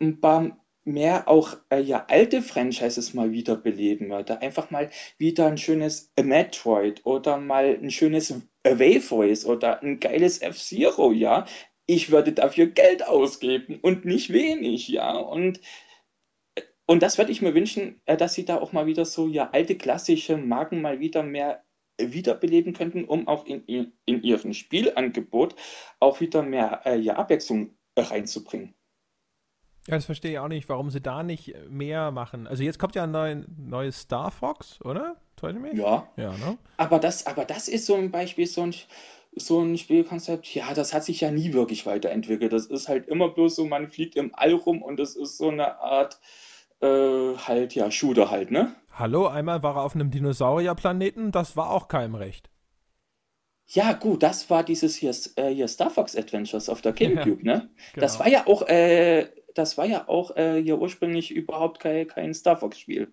[0.00, 4.40] ein paar mehr auch äh, ja alte Franchises mal wieder beleben würde.
[4.40, 8.34] Einfach mal wieder ein schönes Metroid oder mal ein schönes
[8.64, 11.44] Wave Race oder ein geiles F-Zero, ja.
[11.86, 15.16] Ich würde dafür Geld ausgeben und nicht wenig, ja.
[15.16, 15.60] Und,
[16.86, 19.50] und das würde ich mir wünschen, äh, dass sie da auch mal wieder so ja
[19.50, 21.64] alte klassische Marken mal wieder mehr
[21.96, 25.54] äh, wiederbeleben könnten, um auch in, ihr- in ihrem Spielangebot
[26.00, 28.74] auch wieder mehr äh, ja, Abwechslung äh, reinzubringen.
[29.86, 32.48] Ja, das verstehe ich auch nicht, warum sie da nicht mehr machen.
[32.48, 35.20] Also jetzt kommt ja ein neu, neues Star Fox, oder?
[35.76, 36.08] Ja.
[36.16, 36.58] Ja, ne?
[36.76, 38.74] Aber das, aber das ist so ein Beispiel, so ein,
[39.38, 42.52] so ein Spielkonzept, ja, das hat sich ja nie wirklich weiterentwickelt.
[42.52, 45.50] Das ist halt immer bloß so, man fliegt im All rum und das ist so
[45.50, 46.18] eine Art,
[46.80, 48.74] äh, halt, ja, Shooter halt, ne?
[48.90, 52.48] Hallo, einmal war er auf einem Dinosaurierplaneten, das war auch keinem recht.
[53.66, 57.68] Ja, gut, das war dieses hier, äh, hier Star Fox Adventures auf der GameCube, ne?
[57.94, 58.24] Das Genau.
[58.24, 62.56] war ja auch, äh, das war ja auch äh, hier ursprünglich überhaupt kein, kein Star
[62.56, 63.12] Fox-Spiel.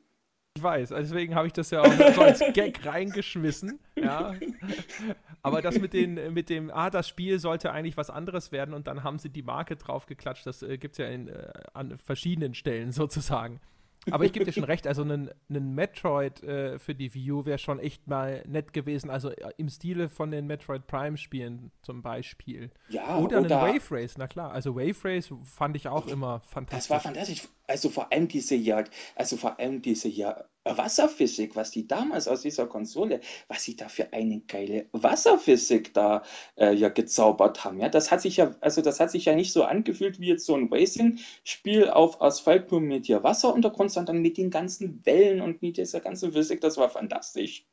[0.55, 3.79] Ich weiß, deswegen habe ich das ja auch so als Gag reingeschmissen.
[3.95, 4.35] Ja.
[5.43, 8.87] Aber das mit, den, mit dem, ah, das Spiel sollte eigentlich was anderes werden und
[8.87, 10.47] dann haben sie die Marke draufgeklatscht.
[10.47, 13.59] Das äh, gibt es ja in, äh, an verschiedenen Stellen sozusagen.
[14.11, 17.57] Aber ich gebe dir schon recht, also ein, ein Metroid äh, für die U wäre
[17.57, 19.09] schon echt mal nett gewesen.
[19.09, 22.71] Also äh, im Stile von den Metroid Prime-Spielen zum Beispiel.
[22.89, 24.51] Ja, Oder ein oder Wave Race, na klar.
[24.51, 27.47] Also Wave Race fand ich auch immer das war fantastisch.
[27.68, 28.84] Also vor allem diese ja,
[29.15, 33.90] also vor allem diese ja Wasserphysik, was die damals aus dieser Konsole, was sie da
[33.90, 36.23] für eine geile Wasserphysik da
[36.56, 37.80] äh, ja gezaubert haben.
[37.80, 40.45] Ja, das hat sich ja, also das hat sich ja nicht so angefühlt wie jetzt
[40.45, 45.61] so ein Racing-Spiel auf Asphalt nur mit ja Wasseruntergrund, sondern mit den ganzen Wellen und
[45.61, 46.61] mit dieser ganzen Physik.
[46.61, 47.65] Das war fantastisch.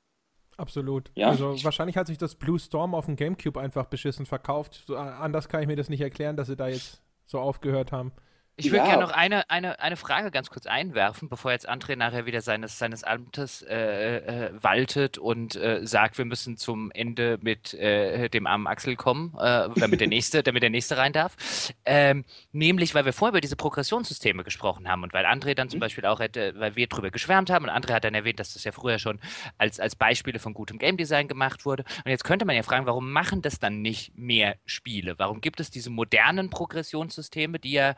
[0.56, 1.10] Absolut.
[1.14, 1.28] Ja.
[1.28, 4.82] Also wahrscheinlich hat sich das Blue Storm auf dem GameCube einfach beschissen verkauft.
[4.86, 8.12] So, anders kann ich mir das nicht erklären, dass sie da jetzt so aufgehört haben.
[8.56, 8.84] Ich würde ja.
[8.84, 12.78] gerne noch eine, eine, eine Frage ganz kurz einwerfen, bevor jetzt André nachher wieder seines,
[12.78, 18.46] seines Amtes äh, äh, waltet und äh, sagt, wir müssen zum Ende mit äh, dem
[18.46, 21.72] armen Axel kommen, äh, damit, der nächste, damit der nächste rein darf.
[21.86, 25.78] Ähm, nämlich, weil wir vorher über diese Progressionssysteme gesprochen haben und weil André dann zum
[25.78, 25.82] mhm.
[25.82, 28.64] Beispiel auch hätte, weil wir drüber geschwärmt haben und André hat dann erwähnt, dass das
[28.64, 29.20] ja früher schon
[29.56, 31.84] als, als Beispiele von gutem Game Design gemacht wurde.
[32.04, 35.18] Und jetzt könnte man ja fragen, warum machen das dann nicht mehr Spiele?
[35.18, 37.94] Warum gibt es diese modernen Progressionssysteme, die ja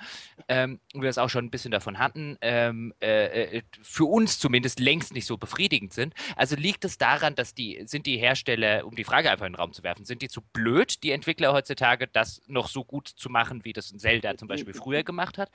[0.53, 4.81] ähm, wir es auch schon ein bisschen davon hatten, ähm, äh, äh, für uns zumindest
[4.81, 6.13] längst nicht so befriedigend sind.
[6.37, 9.59] Also liegt es daran, dass die, sind die Hersteller, um die Frage einfach in den
[9.59, 13.31] Raum zu werfen, sind die zu blöd, die Entwickler heutzutage, das noch so gut zu
[13.31, 15.51] machen, wie das ein Zelda zum Beispiel früher gemacht hat?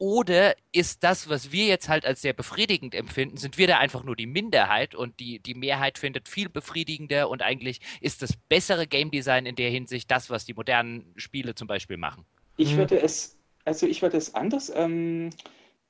[0.00, 4.04] Oder ist das, was wir jetzt halt als sehr befriedigend empfinden, sind wir da einfach
[4.04, 8.86] nur die Minderheit und die, die Mehrheit findet viel befriedigender und eigentlich ist das bessere
[8.86, 12.24] Game Design in der Hinsicht das, was die modernen Spiele zum Beispiel machen?
[12.56, 15.30] Ich würde es also ich würde es anders ähm,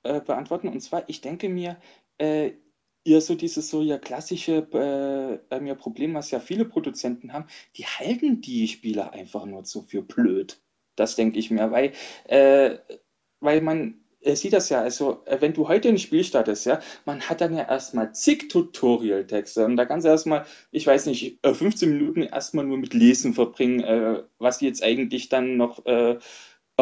[0.02, 0.68] äh, beantworten.
[0.68, 1.76] Und zwar, ich denke mir,
[2.18, 2.52] äh,
[3.04, 4.66] ihr so dieses so ja klassische
[5.50, 7.46] äh, ja, Problem, was ja viele Produzenten haben,
[7.76, 10.60] die halten die Spieler einfach nur so für blöd.
[10.96, 11.92] Das denke ich mir, weil,
[12.24, 12.78] äh,
[13.40, 16.80] weil man äh, sieht das ja, also äh, wenn du heute ein Spiel startest, ja,
[17.04, 21.38] man hat dann ja erstmal zig Tutorial-Texte und da kannst du erstmal, ich weiß nicht,
[21.44, 26.18] 15 Minuten erstmal nur mit Lesen verbringen, äh, was jetzt eigentlich dann noch äh,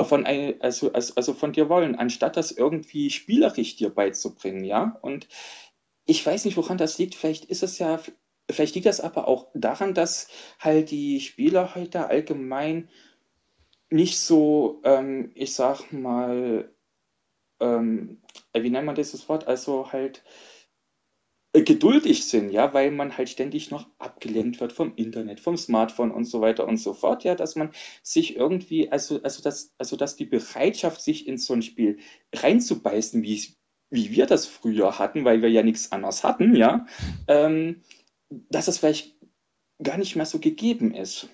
[0.04, 4.98] von, ein, also, also von dir wollen, anstatt das irgendwie spielerisch dir beizubringen, ja.
[5.02, 5.28] Und
[6.04, 7.14] ich weiß nicht, woran das liegt.
[7.14, 8.00] Vielleicht ist es ja,
[8.50, 10.28] vielleicht liegt das aber auch daran, dass
[10.60, 12.88] halt die Spieler heute allgemein
[13.90, 16.70] nicht so, ähm, ich sag mal,
[17.60, 18.20] ähm,
[18.52, 19.46] wie nennt man dieses Wort?
[19.46, 20.55] Also halt äh,
[21.62, 26.24] geduldig sind, ja, weil man halt ständig noch abgelenkt wird vom Internet, vom Smartphone und
[26.24, 27.70] so weiter und so fort, ja, dass man
[28.02, 31.98] sich irgendwie, also, also, dass, also dass die Bereitschaft, sich in so ein Spiel
[32.34, 33.54] reinzubeißen, wie,
[33.90, 36.86] wie wir das früher hatten, weil wir ja nichts anderes hatten, ja,
[37.28, 37.82] ähm,
[38.50, 39.14] dass das vielleicht
[39.82, 41.28] gar nicht mehr so gegeben ist.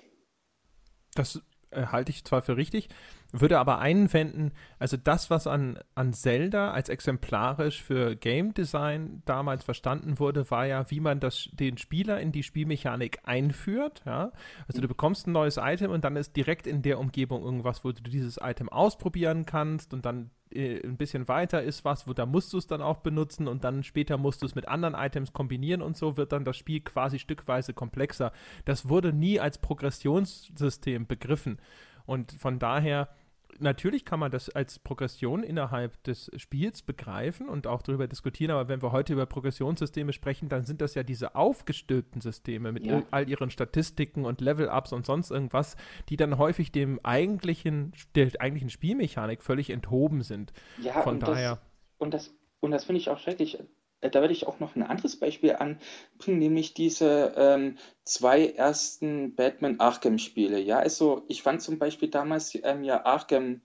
[1.14, 1.40] Das
[1.70, 2.88] äh, halte ich zwar für richtig,
[3.32, 9.64] würde aber einwenden, also das, was an, an Zelda als exemplarisch für Game Design damals
[9.64, 14.02] verstanden wurde, war ja, wie man das, den Spieler in die Spielmechanik einführt.
[14.04, 14.32] Ja?
[14.68, 17.92] Also du bekommst ein neues Item und dann ist direkt in der Umgebung irgendwas, wo
[17.92, 22.26] du dieses Item ausprobieren kannst und dann äh, ein bisschen weiter ist was, wo da
[22.26, 25.32] musst du es dann auch benutzen und dann später musst du es mit anderen Items
[25.32, 28.32] kombinieren und so wird dann das Spiel quasi stückweise komplexer.
[28.66, 31.58] Das wurde nie als Progressionssystem begriffen.
[32.04, 33.08] Und von daher
[33.58, 38.68] natürlich kann man das als Progression innerhalb des Spiels begreifen und auch darüber diskutieren, aber
[38.68, 43.02] wenn wir heute über Progressionssysteme sprechen, dann sind das ja diese aufgestülpten Systeme mit ja.
[43.10, 45.76] all ihren Statistiken und Level-Ups und sonst irgendwas,
[46.08, 50.52] die dann häufig dem eigentlichen, der eigentlichen Spielmechanik völlig enthoben sind.
[50.80, 51.56] Ja, Von und daher.
[51.56, 51.60] Das,
[51.98, 53.58] und das, und das finde ich auch schrecklich.
[54.02, 59.34] Äh, da werde ich auch noch ein anderes Beispiel anbringen, nämlich diese ähm, zwei ersten
[59.34, 60.60] Batman Arkham-Spiele.
[60.60, 63.62] Ja, also ich fand zum Beispiel damals ähm, ja Arkham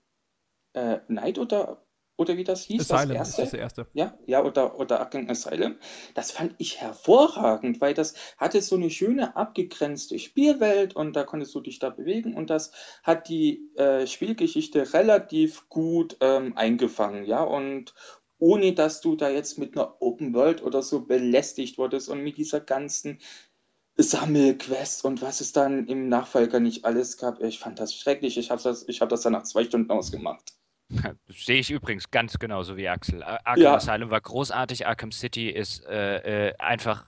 [0.72, 1.84] äh, Knight oder,
[2.16, 2.90] oder wie das hieß.
[2.90, 3.42] Asylum das erste.
[3.42, 3.86] ist das erste.
[3.94, 5.76] Ja, ja oder, oder Arkham Asylum.
[6.14, 11.54] Das fand ich hervorragend, weil das hatte so eine schöne abgegrenzte Spielwelt und da konntest
[11.54, 12.70] du dich da bewegen und das
[13.02, 17.24] hat die äh, Spielgeschichte relativ gut ähm, eingefangen.
[17.24, 17.94] Ja, und
[18.38, 22.36] ohne dass du da jetzt mit einer Open World oder so belästigt wurdest und mit
[22.36, 23.18] dieser ganzen
[23.96, 27.42] Sammelquest und was es dann im Nachfolger nicht alles gab.
[27.42, 28.38] Ich fand das schrecklich.
[28.38, 30.52] Ich habe das, hab das dann nach zwei Stunden ausgemacht.
[31.28, 33.22] Sehe ich übrigens ganz genauso wie Axel.
[33.22, 33.74] Arkham ja.
[33.74, 37.06] Asylum war großartig, Arkham City ist äh, äh einfach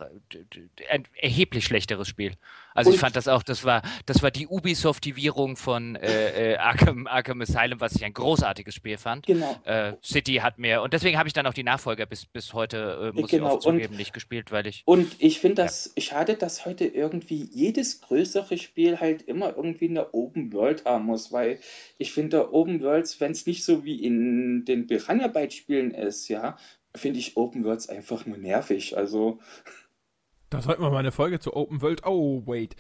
[0.91, 2.35] ein erheblich schlechteres Spiel.
[2.75, 6.57] Also und ich fand das auch, das war, das war die Ubisoft-Tivierung von äh, äh,
[6.57, 9.27] Arkham, Arkham Asylum, was ich ein großartiges Spiel fand.
[9.27, 9.57] Genau.
[9.65, 13.13] Äh, City hat mir, und deswegen habe ich dann auch die Nachfolger bis, bis heute,
[13.15, 13.47] äh, muss genau.
[13.47, 14.83] ich auch zugeben, und, nicht gespielt, weil ich.
[14.85, 16.03] Und ich finde das ja.
[16.03, 21.33] schade, dass heute irgendwie jedes größere Spiel halt immer irgendwie eine Open World haben muss,
[21.33, 21.59] weil
[21.99, 26.57] ich finde Open Worlds, wenn es nicht so wie in den Piranha-Byte-Spielen ist, ja,
[26.95, 28.97] finde ich Open Worlds einfach nur nervig.
[28.97, 29.41] Also.
[30.51, 32.05] Da sollten wir mal eine Folge zu Open World.
[32.05, 32.75] Oh, wait.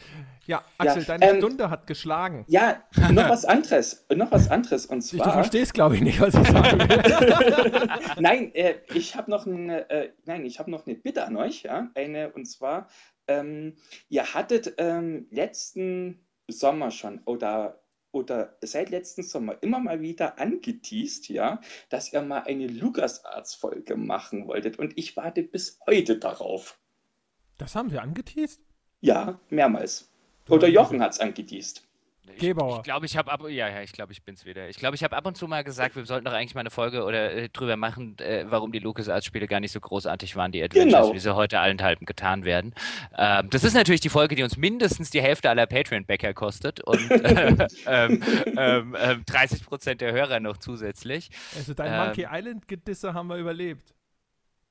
[0.44, 2.44] Ja, Axel, Ja, deine ähm, Stunde hat geschlagen.
[2.48, 2.82] Ja,
[3.12, 4.04] noch was anderes.
[4.12, 4.86] Noch was anderes.
[4.86, 5.32] Und Du zwar.
[5.32, 7.88] verstehst, glaube ich, nicht, was ich sagen will.
[8.18, 11.62] Nein, äh, ich habe noch eine, äh, nein, ich habe noch eine Bitte an euch,
[11.62, 12.88] ja, eine und zwar,
[13.28, 13.76] ähm,
[14.08, 17.80] ihr hattet ähm, letzten Sommer schon oder
[18.12, 21.60] oder seit letzten Sommer immer mal wieder angeteased, ja,
[21.90, 26.79] dass ihr mal eine LucasArts-Folge machen wolltet und ich warte bis heute darauf.
[27.60, 28.58] Das haben wir angeteased?
[29.02, 30.10] Ja, mehrmals.
[30.48, 31.82] Oder Jochen hat es angeteased.
[32.32, 32.78] Ich, Gebauer.
[32.78, 34.68] ich glaube, ich habe ab, ja, ja, ich glaube, ich bin's wieder.
[34.68, 36.70] Ich glaube, ich habe ab und zu mal gesagt, wir sollten doch eigentlich mal eine
[36.70, 40.62] Folge oder äh, drüber machen, äh, warum die LucasArts-Spiele gar nicht so großartig waren, die
[40.62, 41.14] Adventures, Genau.
[41.14, 42.72] wie sie heute allenthalben getan werden.
[43.18, 47.10] Ähm, das ist natürlich die Folge, die uns mindestens die Hälfte aller Patreon-Bäcker kostet und
[47.10, 48.22] äh, ähm,
[48.56, 51.30] ähm, ähm, 30 Prozent der Hörer noch zusätzlich.
[51.56, 51.98] Also dein Ähm.
[52.06, 53.92] Monkey Island-Gedisse haben wir überlebt.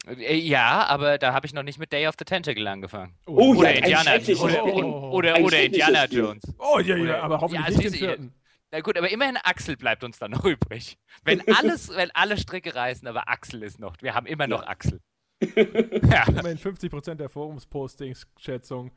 [0.08, 3.16] Äh, ja, aber da habe ich noch nicht mit Day of the Tentacle angefangen.
[3.26, 6.06] Oh, oder ja, ein Indiana, oder, oder, oder, Ein oder Indiana.
[6.06, 6.44] Jones.
[6.58, 8.34] Oh, ja, ja, aber hoffentlich Ja, nicht den siehst du, vierten.
[8.72, 10.98] Na gut, aber immerhin Axel bleibt uns dann noch übrig.
[11.24, 13.96] Wenn alles, wenn alle Stricke reißen, aber Axel ist noch.
[14.02, 15.02] Wir haben immer noch Axel.
[15.42, 18.92] ja, Immerhin 50% der Forums-Postings, Schätzung.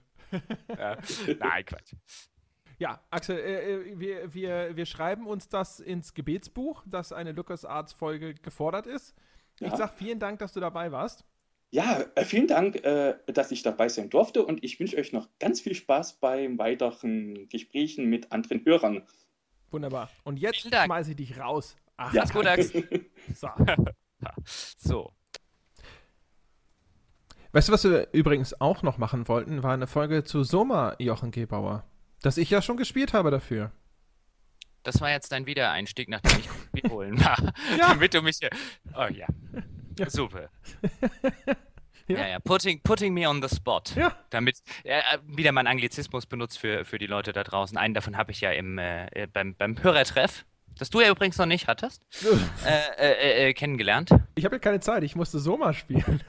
[0.69, 0.97] ja.
[1.39, 1.93] Nein, Quatsch.
[2.79, 8.35] Ja, Axel, äh, äh, wir, wir, wir schreiben uns das ins Gebetsbuch, dass eine LucasArts-Folge
[8.35, 9.15] gefordert ist.
[9.61, 9.77] Ich Ja.
[9.77, 11.25] sag vielen Dank, dass du dabei warst.
[11.71, 15.29] Ja, äh, vielen Dank, äh, dass ich dabei sein durfte und ich wünsche euch noch
[15.39, 19.07] ganz viel Spaß beim weiteren Gesprächen mit anderen Hörern.
[19.71, 20.11] Wunderbar.
[20.25, 21.77] Und jetzt schmeiße ich dich raus.
[21.97, 22.25] Ach, Ja.
[22.25, 22.47] Gut,
[23.35, 23.49] so.
[24.77, 25.13] So.
[27.53, 31.31] Weißt du, was wir übrigens auch noch machen wollten, war eine Folge zu Soma, Jochen
[31.31, 31.85] Gebauer.
[32.23, 33.73] Das ich ja schon gespielt habe dafür.
[34.83, 37.37] Das war jetzt dein Wiedereinstieg, nachdem ich wiederholen war.
[37.79, 37.89] Ja.
[37.89, 38.51] Damit du mich hier.
[38.95, 39.27] Oh ja.
[39.99, 40.09] Ja.
[40.09, 40.49] Super.
[42.09, 42.19] Ja.
[42.19, 42.27] Ja.
[42.27, 43.83] ja, Putting, putting me on the spot.
[43.95, 44.17] Ja.
[44.31, 47.79] Damit äh, wieder mal einen Anglizismus benutzt für, für die Leute da draußen.
[47.79, 50.45] Einen davon habe ich ja im, äh, beim, beim Hörertreff,
[50.77, 52.03] das du ja übrigens noch nicht hattest,
[52.67, 54.11] äh, äh, äh, kennengelernt.
[54.35, 56.21] Ich habe ja keine Zeit, ich musste Soma spielen.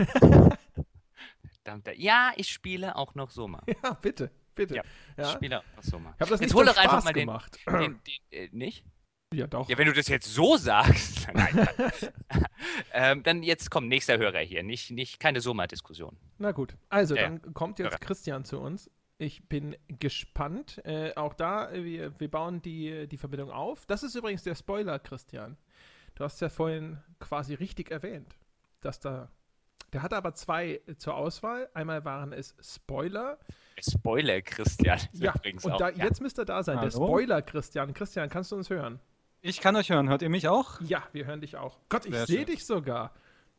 [1.95, 3.63] Ja, ich spiele auch noch Soma.
[3.83, 4.75] ja, bitte, bitte.
[4.75, 4.83] Ja,
[5.17, 5.23] Ja.
[5.29, 6.09] Ich spiele auch noch Soma.
[6.15, 7.59] Ich habe das Jetzt nicht hol doch einfach mal den, gemacht.
[7.67, 8.85] den, den äh, nicht?
[9.33, 9.67] Ja, doch.
[9.67, 11.27] Ja, wenn du das jetzt so sagst.
[11.33, 11.67] Nein.
[11.77, 12.45] dann-
[12.93, 14.61] ähm, dann jetzt kommt nächster Hörer hier.
[14.63, 16.17] Nicht, nicht, keine Soma-Diskussion.
[16.37, 17.97] Na gut, also Ja, dann kommt jetzt Ja.
[17.97, 18.89] Christian zu uns.
[19.17, 20.81] Ich bin gespannt.
[20.85, 23.85] Äh, auch da, äh, wir, wir bauen die, die Verbindung auf.
[23.85, 25.57] Das ist übrigens der Spoiler, Christian.
[26.15, 28.35] Du hast ja vorhin quasi richtig erwähnt,
[28.81, 29.31] dass da.
[29.93, 31.69] Der hatte aber zwei zur Auswahl.
[31.73, 33.37] Einmal waren es Spoiler.
[33.79, 34.97] Spoiler, Christian.
[34.97, 36.05] ist Ja, übrigens und auch, da, ja.
[36.05, 36.79] jetzt müsste er da sein.
[36.81, 37.07] Der Hallo?
[37.07, 37.93] Spoiler, Christian.
[37.93, 38.99] Christian, kannst du uns hören?
[39.41, 40.09] Ich kann euch hören.
[40.09, 40.79] Hört ihr mich auch?
[40.81, 41.77] Ja, wir hören dich auch.
[41.89, 43.11] Gott, ich sehe dich sogar.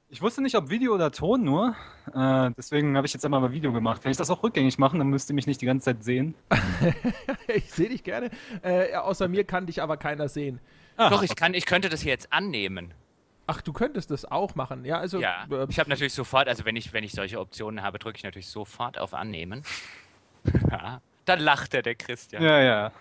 [0.08, 1.74] Ich wusste nicht, ob Video oder Ton nur.
[2.14, 4.04] Äh, deswegen habe ich jetzt einmal mal Video gemacht.
[4.04, 6.34] Wenn ich das auch rückgängig machen, dann müsst ihr mich nicht die ganze Zeit sehen.
[7.48, 8.30] ich sehe dich gerne.
[8.62, 10.60] Äh, außer mir kann dich aber keiner sehen.
[10.96, 12.94] Ah, Doch, ich, kann, ich könnte das hier jetzt annehmen.
[13.46, 14.84] Ach, du könntest das auch machen.
[14.84, 15.18] Ja, also.
[15.20, 18.16] Ja, äh, ich habe natürlich sofort, also wenn ich, wenn ich solche Optionen habe, drücke
[18.16, 19.62] ich natürlich sofort auf Annehmen.
[21.24, 22.42] dann lacht er, der Christian.
[22.42, 22.92] Ja, ja.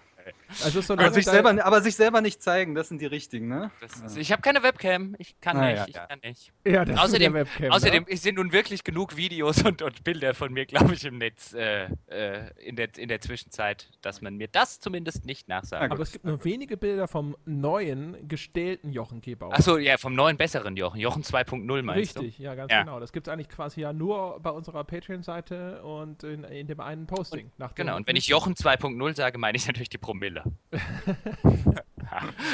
[0.64, 3.72] Also so Aber sich, selber, aber sich selber nicht zeigen, das sind die richtigen, ne?
[3.82, 6.06] Ist, ich habe keine Webcam, ich kann Ah, nicht, ja, ich ja.
[6.06, 6.54] kann nicht.
[6.66, 8.18] Ja, das Außerdem- ist Webcam, Außerdem Ne?
[8.18, 11.88] sind nun wirklich genug Videos und, und Bilder von mir, glaube ich, im Netz äh,
[12.08, 15.92] äh, in, der, in der Zwischenzeit, dass man mir das zumindest nicht nachsagen Na kann.
[15.98, 19.54] Aber es gibt nur wenige Bilder vom neuen, gestählten Jochen Gebauer.
[19.54, 21.00] Achso, ja, vom neuen, besseren Jochen.
[21.00, 22.82] Jochen 2.0 meinst Richtig, ja, ganz Ja.
[22.84, 23.00] genau.
[23.00, 27.08] Das gibt es eigentlich quasi ja nur bei unserer Patreon-Seite und in, in dem einen
[27.08, 27.52] Posting.
[27.58, 27.76] nach du?
[27.76, 30.44] dem Genau, und wenn ich Jochen Jochen 2.0 sage, meine ich natürlich die Promille.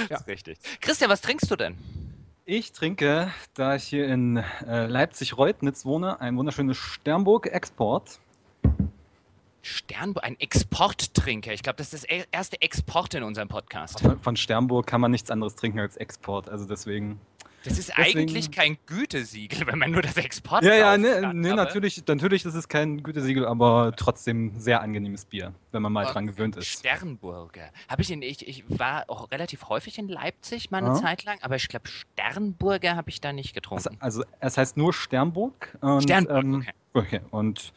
[0.10, 0.60] ja, ist richtig.
[0.80, 1.78] Christian, was trinkst du denn?
[2.46, 7.52] Ich trinke, da ich hier in äh, Leipzig-Reutnitz wohne, ein wunderschönes Sternburg
[9.62, 11.52] Sternburg, ein Exporttrinker.
[11.52, 14.00] Ich glaube, das ist das erste Export in unserem Podcast.
[14.00, 16.48] Von, von Sternburg kann man nichts anderes trinken als Export.
[16.48, 17.20] Also deswegen.
[17.66, 21.28] Das ist Deswegen- eigentlich kein Gütesiegel, wenn man nur das Export Ja, ja, drauf ne,
[21.28, 25.92] hat, ne natürlich, natürlich ist es kein Gütesiegel, aber trotzdem sehr angenehmes Bier, wenn man
[25.92, 26.68] mal Oh, dran gewöhnt ist.
[26.68, 27.70] Sternburger.
[27.90, 30.94] Habe ich in, ich, ich war auch relativ häufig in Leipzig mal eine Ja.
[30.96, 33.98] Zeit lang, aber ich glaube, Sternburger habe ich da nicht Also, getrunken.
[34.02, 35.78] also es heißt nur Sternburg.
[35.82, 36.56] Und, Sternburg, ähm,
[36.94, 37.18] okay.
[37.18, 37.20] okay.
[37.32, 37.74] Und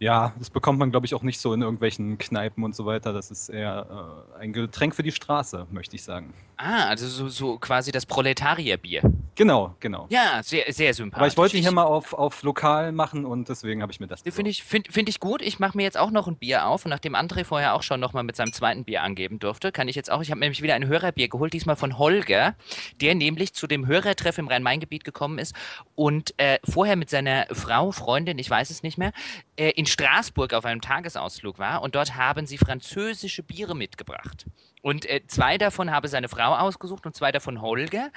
[0.00, 3.12] ja, das bekommt man, glaube ich, auch nicht so in irgendwelchen Kneipen und so weiter.
[3.12, 6.34] Das ist eher äh, ein Getränk für die Straße, möchte ich sagen.
[6.60, 9.02] Ah, also so, so quasi das Proletarierbier.
[9.36, 10.06] Genau, genau.
[10.10, 11.20] Ja, sehr, sehr sympathisch.
[11.20, 14.22] Aber ich wollte hier mal auf, auf lokal machen und deswegen habe ich mir das
[14.22, 15.40] Finde ich, find, find ich gut.
[15.40, 18.00] Ich mache mir jetzt auch noch ein Bier auf und nachdem André vorher auch schon
[18.00, 20.74] nochmal mit seinem zweiten Bier angeben durfte, kann ich jetzt auch, ich habe nämlich wieder
[20.74, 22.56] ein Hörerbier geholt, diesmal von Holger,
[23.00, 25.54] der nämlich zu dem Hörertreff im Rhein-Main-Gebiet gekommen ist
[25.94, 29.12] und äh, vorher mit seiner Frau, Freundin, ich weiß es nicht mehr,
[29.54, 34.46] äh, in Straßburg auf einem Tagesausflug war und dort haben sie französische Biere mitgebracht.
[34.88, 38.08] Und äh, zwei davon habe seine Frau ausgesucht und zwei davon Holger.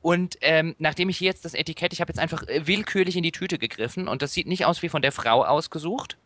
[0.00, 3.24] Und ähm, nachdem ich hier jetzt das Etikett, ich habe jetzt einfach äh, willkürlich in
[3.24, 6.18] die Tüte gegriffen und das sieht nicht aus wie von der Frau ausgesucht.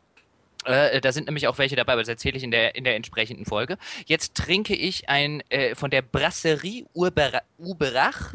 [0.66, 2.96] Äh, da sind nämlich auch welche dabei, aber das erzähle ich in der, in der
[2.96, 3.78] entsprechenden Folge.
[4.04, 8.34] Jetzt trinke ich ein äh, von der Brasserie Uber, Uberach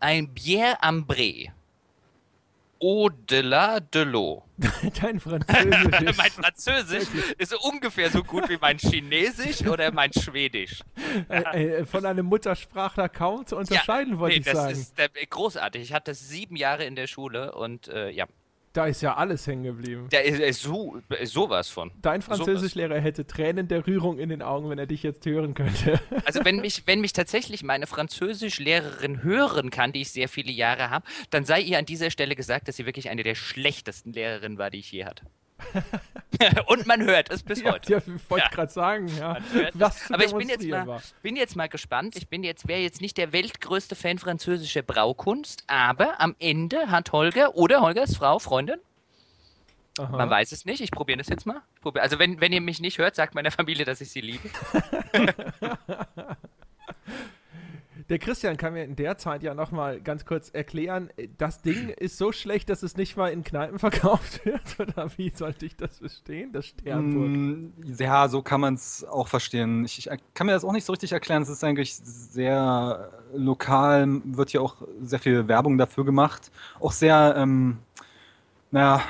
[0.00, 1.52] ein Bière Ambré.
[2.80, 4.42] Au-delà de l'eau.
[5.00, 6.16] Dein Französisch.
[6.16, 10.80] mein Französisch ist ungefähr so gut wie mein Chinesisch oder mein Schwedisch.
[11.28, 14.72] äh, äh, von einem Muttersprachler kaum zu unterscheiden, wollte nee, ich das sagen.
[14.72, 15.82] ist äh, großartig.
[15.82, 18.26] Ich hatte sieben Jahre in der Schule und ja,
[18.74, 20.08] Da ist ja alles hängen geblieben.
[20.10, 21.92] da ist, ist so, ist sowas von.
[22.02, 26.00] Dein Französischlehrer hätte Tränen der Rührung in den Augen, wenn er dich jetzt hören könnte.
[26.26, 30.90] Also wenn mich, wenn mich tatsächlich meine Französischlehrerin hören kann, die ich sehr viele Jahre
[30.90, 34.58] habe, dann sei ihr an dieser Stelle gesagt, dass sie wirklich eine der schlechtesten Lehrerinnen
[34.58, 35.26] war, die ich je hatte.
[36.66, 37.92] Und man hört es bis ja, heute.
[37.92, 38.50] ja, ich wollte Ja.
[38.50, 39.38] gerade sagen, ja.
[39.74, 42.16] Was Aber ich bin jetzt, mal, bin jetzt mal gespannt.
[42.16, 47.12] Ich bin jetzt, wäre jetzt nicht der weltgrößte Fan französischer Braukunst, aber am Ende hat
[47.12, 48.80] Holger oder Holgers Frau, Freundin,
[49.98, 50.16] Aha.
[50.16, 51.62] man weiß es nicht, ich probiere das jetzt mal.
[51.80, 54.50] Probier, also wenn, wenn ihr mich nicht hört, sagt meiner Familie, dass ich sie liebe.
[58.08, 61.08] Der Christian kann mir in der Zeit ja nochmal ganz kurz erklären,
[61.38, 64.62] das Ding ist so schlecht, dass es nicht mal in Kneipen verkauft wird?
[64.78, 66.52] Oder wie sollte ich das verstehen?
[66.52, 67.28] Das Sternburg.
[67.30, 69.84] Mm, Ja, so kann man es auch verstehen.
[69.84, 71.42] Ich, ich kann mir das auch nicht so richtig erklären.
[71.42, 76.50] Es ist eigentlich sehr lokal, wird hier auch sehr viel Werbung dafür gemacht.
[76.80, 77.78] Auch sehr, ähm,
[78.70, 79.02] naja,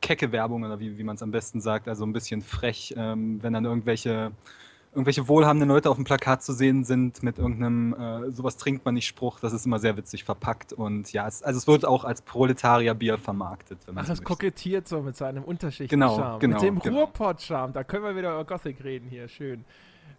[0.00, 1.86] kecke Werbung oder wie, wie man es am besten sagt.
[1.88, 4.32] Also ein bisschen frech, ähm, wenn dann irgendwelche,
[4.92, 8.94] irgendwelche wohlhabenden Leute auf dem Plakat zu sehen sind mit irgendeinem äh, sowas trinkt man
[8.94, 9.40] nicht Spruch.
[9.40, 10.72] Das ist immer sehr witzig verpackt.
[10.72, 13.78] Und ja, es, also es wird auch als Proletarierbier vermarktet.
[13.86, 14.28] Wenn man Ach, so das möchte.
[14.34, 16.38] kokettiert so mit seinem Genau, Unterschichten-Charme.
[16.40, 16.98] genau, mit dem genau.
[17.00, 17.72] Ruhrpott-Charme.
[17.72, 19.28] Da können wir wieder über Gothic reden hier.
[19.28, 19.64] Schön.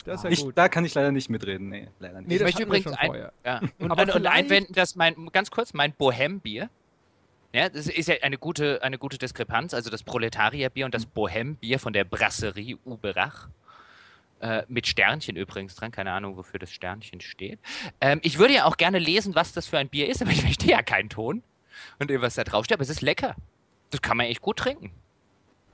[0.05, 0.57] Das ist ja Ich, gut.
[0.57, 1.69] da kann ich leider nicht mitreden.
[1.69, 2.27] Nee, leider nicht.
[2.27, 3.33] Nee, Ich das möchte hatten wir übrigens schon ein- vorher.
[3.45, 3.61] Ja.
[3.79, 6.69] Und, Aber und, und einwenden, dass mein, ganz kurz, mein Bohem-Bier,
[7.53, 11.77] ja, das ist ja eine gute, eine gute Diskrepanz, also das Proletarierbier und das Bohem-Bier
[11.79, 13.47] von der Brasserie Uberach.
[14.43, 17.59] Äh, mit Sternchen übrigens dran, keine Ahnung, wofür das Sternchen steht.
[18.01, 20.41] Ähm, ich würde ja auch gerne lesen, was das für ein Bier ist, aber ich
[20.41, 21.43] verstehe ja keinen Ton
[21.99, 23.37] und was da draufsteht, aber es ist lecker.
[23.91, 24.91] Das kann man echt gut trinken.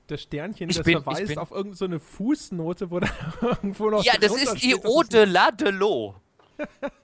[0.05, 3.09] Das Sternchen, Ich das bin- verweist auf irgendeine so eine Fußnote, wo da
[3.41, 6.13] irgendwo noch Ja, das ist die Eau de la de l'eau.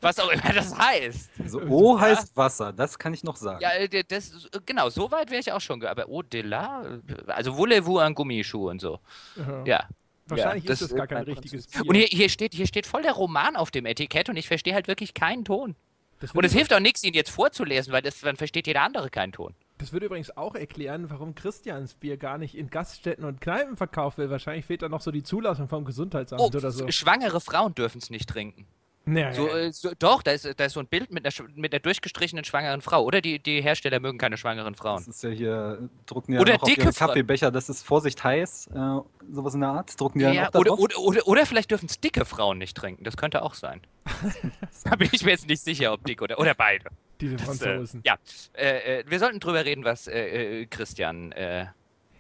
[0.01, 1.31] Was auch immer das heißt.
[1.41, 3.59] Also O heißt Wasser, das kann ich noch sagen.
[3.61, 5.83] Ja, äh, das, genau, so weit wäre ich auch schon.
[5.83, 8.99] Aber Eau de la, also voulez-vous un Gummischuh und so.
[9.41, 9.63] Aha.
[9.65, 9.87] Ja.
[10.27, 11.85] Wahrscheinlich ja, ist es gar kein richtiges Bier.
[11.87, 14.73] Und hier, hier, steht, hier steht voll der Roman auf dem Etikett und ich verstehe
[14.73, 15.75] halt wirklich keinen Ton.
[16.19, 19.09] das, Und es hilft auch nichts, ihn jetzt vorzulesen, weil das, dann versteht jeder andere
[19.09, 19.53] keinen Ton.
[19.77, 24.17] das würde übrigens auch erklären, warum Christians Bier gar nicht in Gaststätten und Kneipen verkauft
[24.17, 24.31] wird.
[24.31, 26.89] Wahrscheinlich fehlt da noch so die Zulassung vom Gesundheitsamt Oh, oder so.
[26.89, 28.65] schwangere Frauen dürfen es nicht trinken.
[29.07, 31.71] Nee, So, äh, so, doch, da ist, da ist so ein Bild mit einer, mit
[31.73, 33.03] einer durchgestrichenen schwangeren Frau.
[33.03, 35.05] Oder die, die Hersteller mögen keine schwangeren Das Frauen.
[35.07, 38.67] ist ja hier, drucken ja Oder noch auf dicke Fra- Kaffeebecher, das ist Vorsicht heiß,
[38.67, 38.99] äh,
[39.31, 42.25] sowas in der Art, drucken Ja, da oder, oder, oder, oder vielleicht dürfen es dicke
[42.25, 43.03] Frauen nicht trinken.
[43.03, 43.81] Das könnte auch sein.
[44.83, 46.85] da bin ich mir jetzt nicht sicher, ob dick oder, oder beide.
[47.21, 48.01] diese Das, Franzosen.
[48.03, 48.17] Äh, ja,
[48.57, 51.31] äh, äh, wir sollten drüber reden, was äh, äh, Christian.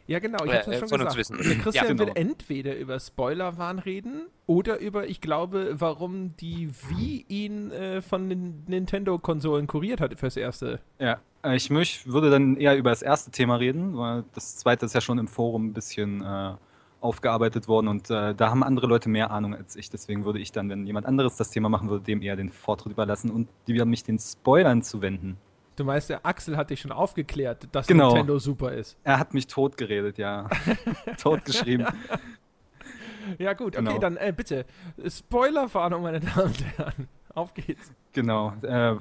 [0.07, 1.17] Ja, genau, ich hab's ja äh, schon von uns gesagt.
[1.17, 1.49] wissen.
[1.49, 2.05] Der Christian Ja, genau.
[2.05, 8.29] will entweder über Spoilerwarn reden oder über, ich glaube, warum die Wii ihn äh, von
[8.29, 10.79] den Nintendo-Konsolen kuriert hat fürs Erste.
[10.99, 14.85] Ja, äh, ich möch, würde dann eher über das erste Thema reden, weil das zweite
[14.85, 16.53] ist ja schon im Forum ein bisschen äh,
[17.01, 19.89] aufgearbeitet worden und äh, da haben andere Leute mehr Ahnung als ich.
[19.89, 22.91] Deswegen würde ich dann, wenn jemand anderes das Thema machen würde, dem eher den Vortritt
[22.91, 25.37] überlassen und die mich den Spoilern zu wenden.
[25.75, 28.07] Du meinst, der Axel hat dich schon aufgeklärt, dass Genau.
[28.09, 28.97] Nintendo super ist.
[29.03, 30.47] Er hat mich totgeredet, ja.
[31.21, 31.85] Totgeschrieben.
[33.39, 33.99] Ja, gut, okay, Genau.
[33.99, 34.65] dann äh, bitte.
[35.07, 37.07] Spoilerwarnung, meine Damen und Herren.
[37.33, 37.91] Auf geht's.
[38.13, 38.53] Genau.
[38.61, 38.95] Äh,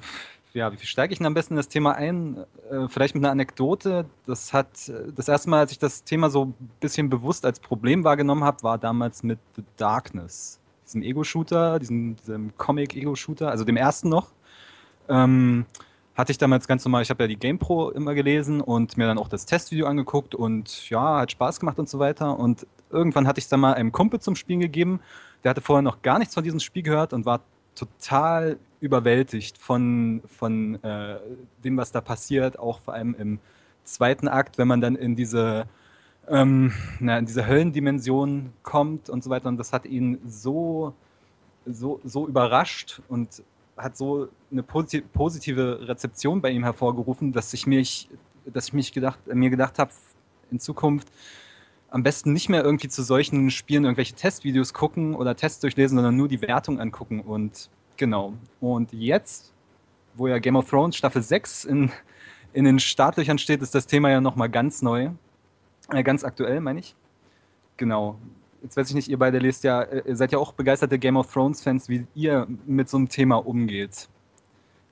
[0.54, 2.38] ja, wie steige ich denn am besten in das Thema ein?
[2.70, 4.06] Äh, vielleicht mit einer Anekdote.
[4.26, 4.68] Das hat
[5.14, 8.62] das erste Mal, als ich das Thema so ein bisschen bewusst als Problem wahrgenommen habe,
[8.62, 10.60] war damals mit The Darkness.
[10.86, 14.32] Diesem Ego-Shooter, diesem, diesem Comic-Ego-Shooter, also dem ersten noch.
[15.08, 15.66] Ähm,
[16.14, 19.18] hatte ich damals ganz normal, ich habe ja die GamePro immer gelesen und mir dann
[19.18, 22.38] auch das Testvideo angeguckt und ja, hat Spaß gemacht und so weiter.
[22.38, 25.00] Und irgendwann hatte ich es dann mal einem Kumpel zum Spielen gegeben.
[25.42, 27.40] Der hatte vorher noch gar nichts von diesem Spiel gehört und war
[27.74, 31.18] total überwältigt von, von äh,
[31.64, 33.40] dem, was da passiert, auch vor allem im
[33.82, 35.66] zweiten Akt, wenn man dann in diese,
[36.28, 39.48] ähm, na, in diese Höllendimension kommt und so weiter.
[39.48, 40.94] Und das hat ihn so,
[41.66, 43.42] so, so überrascht und
[43.76, 48.08] hat so eine positive Rezeption bei ihm hervorgerufen, dass ich mich,
[48.46, 49.90] dass ich mich gedacht, mir gedacht habe,
[50.50, 51.08] in Zukunft
[51.90, 56.16] am besten nicht mehr irgendwie zu solchen Spielen irgendwelche Testvideos gucken oder Tests durchlesen, sondern
[56.16, 57.20] nur die Wertung angucken.
[57.20, 58.34] Und genau.
[58.60, 59.52] Und jetzt,
[60.14, 61.92] wo ja Game of Thrones Staffel 6 in,
[62.52, 65.10] in den Startlöchern steht, ist das Thema ja nochmal ganz neu.
[65.90, 66.96] Äh, ganz aktuell, meine ich.
[67.76, 68.18] Genau.
[68.64, 71.18] Jetzt weiß ich nicht, ihr beide lest ja, äh, ihr seid ja auch begeisterte Game
[71.18, 74.08] of Thrones-Fans, wie ihr mit so einem Thema umgeht.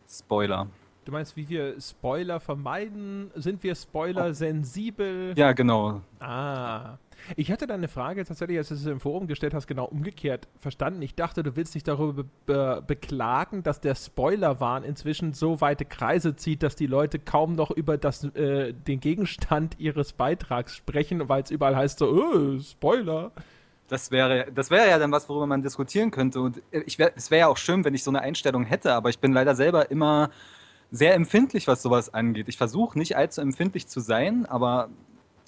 [0.06, 0.68] Spoiler.
[1.06, 3.30] Du meinst, wie wir Spoiler vermeiden?
[3.34, 5.32] Sind wir Spoiler sensibel?
[5.36, 6.02] Ja, genau.
[6.20, 6.98] Ah.
[7.36, 11.00] Ich hatte deine Frage tatsächlich, als du es im Forum gestellt hast, genau umgekehrt verstanden.
[11.00, 15.86] Ich dachte, du willst dich darüber be be beklagen, dass der Spoilerwahn inzwischen so weite
[15.86, 21.28] Kreise zieht, dass die Leute kaum noch über das, äh, den Gegenstand ihres Beitrags sprechen,
[21.28, 23.32] weil es überall heißt so, oh, Spoiler.
[23.88, 26.40] Das wäre, das wäre ja dann was, worüber man diskutieren könnte.
[26.40, 29.10] Und ich wär, es wäre ja auch schön, wenn ich so eine Einstellung hätte, aber
[29.10, 30.30] ich bin leider selber immer
[30.90, 32.48] sehr empfindlich, was sowas angeht.
[32.48, 34.88] Ich versuche nicht allzu empfindlich zu sein, aber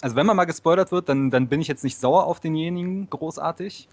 [0.01, 3.09] also wenn man mal gespoilert wird, dann, dann bin ich jetzt nicht sauer auf denjenigen
[3.09, 3.87] großartig.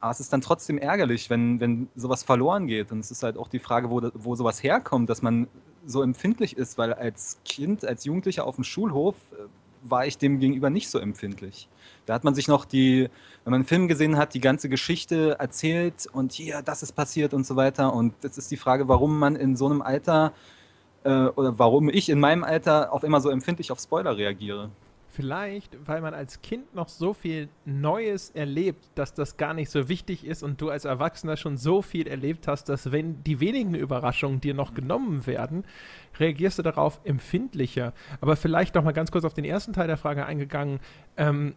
[0.00, 2.90] Aber es ist dann trotzdem ärgerlich, wenn, wenn sowas verloren geht.
[2.90, 5.48] Und es ist halt auch die Frage, wo, wo sowas herkommt, dass man
[5.84, 9.42] so empfindlich ist, weil als Kind, als Jugendlicher auf dem Schulhof äh,
[9.82, 11.68] war ich dem gegenüber nicht so empfindlich.
[12.06, 13.08] Da hat man sich noch die,
[13.44, 17.34] wenn man einen Film gesehen hat, die ganze Geschichte erzählt und hier, das ist passiert
[17.34, 17.92] und so weiter.
[17.94, 20.32] Und jetzt ist die Frage, warum man in so einem Alter
[21.04, 24.70] äh, oder warum ich in meinem Alter auf immer so empfindlich auf Spoiler reagiere.
[25.12, 29.88] Vielleicht, weil man als Kind noch so viel Neues erlebt, dass das gar nicht so
[29.88, 33.74] wichtig ist und du als Erwachsener schon so viel erlebt hast, dass wenn die wenigen
[33.74, 35.64] Überraschungen dir noch genommen werden,
[36.20, 37.92] reagierst du darauf empfindlicher.
[38.20, 40.78] Aber vielleicht noch mal ganz kurz auf den ersten Teil der Frage eingegangen.
[41.16, 41.54] Ähm,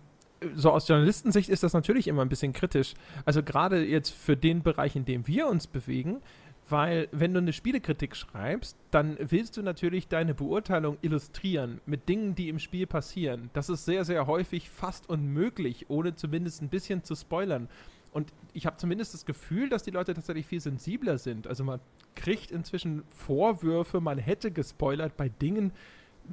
[0.56, 2.96] so aus Journalistensicht ist das natürlich immer ein bisschen kritisch.
[3.24, 6.22] Also gerade jetzt für den Bereich, in dem wir uns bewegen,
[6.70, 12.36] weil wenn du eine Spielekritik schreibst, dann willst du natürlich deine Beurteilung illustrieren mit Dingen,
[12.36, 13.50] die im Spiel passieren.
[13.54, 17.68] Das ist sehr, sehr häufig fast unmöglich, ohne zumindest ein bisschen zu spoilern.
[18.12, 21.48] Und ich habe zumindest das Gefühl, dass die Leute tatsächlich viel sensibler sind.
[21.48, 21.80] Also man
[22.16, 25.72] kriegt inzwischen Vorwürfe, man hätte gespoilert bei Dingen,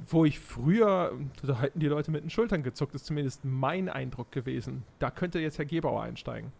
[0.06, 4.30] wo ich früher, da hätten die Leute mit den Schultern gezuckt, ist zumindest mein Eindruck
[4.30, 4.84] gewesen.
[4.98, 6.52] Da könnte jetzt Herr Gebauer einsteigen.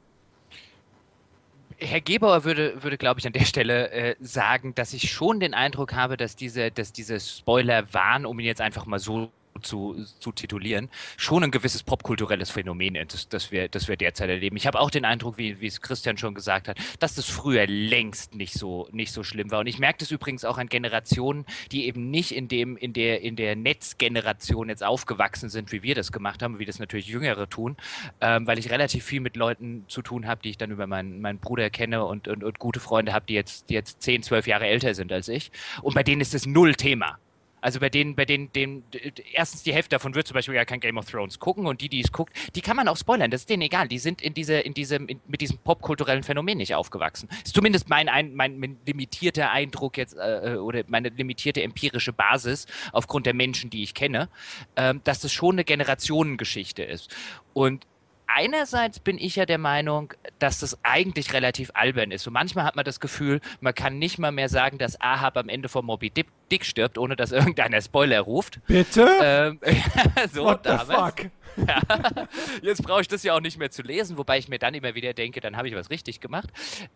[1.81, 5.55] Herr Gebauer würde, würde glaube ich, an der Stelle äh, sagen, dass ich schon den
[5.55, 9.33] Eindruck habe, dass diese, dass diese Spoiler waren, um ihn jetzt einfach mal so
[9.63, 14.57] zu, zu titulieren, schon ein gewisses popkulturelles Phänomen ist, das wir, das wir derzeit erleben.
[14.57, 17.67] Ich habe auch den Eindruck, wie, wie es Christian schon gesagt hat, dass das früher
[17.67, 19.61] längst nicht so, nicht so schlimm war.
[19.61, 23.23] Und ich merke das übrigens auch an Generationen, die eben nicht in dem, in der,
[23.23, 27.49] in der Netzgeneration jetzt aufgewachsen sind, wie wir das gemacht haben, wie das natürlich Jüngere
[27.49, 27.77] tun,
[28.21, 31.21] ähm, weil ich relativ viel mit Leuten zu tun habe, die ich dann über meinen,
[31.21, 34.47] meinen Bruder kenne und, und, und gute Freunde habe, die jetzt, die jetzt 10, 12
[34.47, 35.51] Jahre älter sind als ich.
[35.83, 37.19] Und bei denen ist das null Thema.
[37.61, 38.85] Also bei denen, bei denen, denen,
[39.33, 41.89] erstens die Hälfte davon wird zum Beispiel ja kein Game of Thrones gucken und die,
[41.89, 43.31] die es guckt, die kann man auch spoilern.
[43.31, 43.89] Das ist denen egal.
[43.89, 47.29] Die sind in diese, in diesem, in, mit diesem popkulturellen Phänomen nicht aufgewachsen.
[47.45, 53.27] Ist zumindest mein, ein, mein limitierter Eindruck jetzt äh, oder meine limitierte empirische Basis aufgrund
[53.27, 54.29] der Menschen, die ich kenne,
[54.75, 57.15] äh, dass das schon eine Generationengeschichte ist.
[57.53, 57.87] Und
[58.35, 62.27] einerseits bin ich ja der Meinung, dass das eigentlich relativ albern ist.
[62.27, 65.49] Und manchmal hat man das Gefühl, man kann nicht mal mehr sagen, dass Ahab am
[65.49, 68.61] Ende von Moby Dick stirbt, ohne dass irgendeiner Spoiler ruft.
[68.67, 69.09] Bitte?
[69.23, 69.61] Ähm,
[70.33, 71.31] so, What the fuck?
[71.57, 71.81] Ja.
[72.63, 74.95] Jetzt brauche ich das ja auch nicht mehr zu lesen, wobei ich mir dann immer
[74.95, 76.49] wieder denke, dann habe ich was richtig gemacht.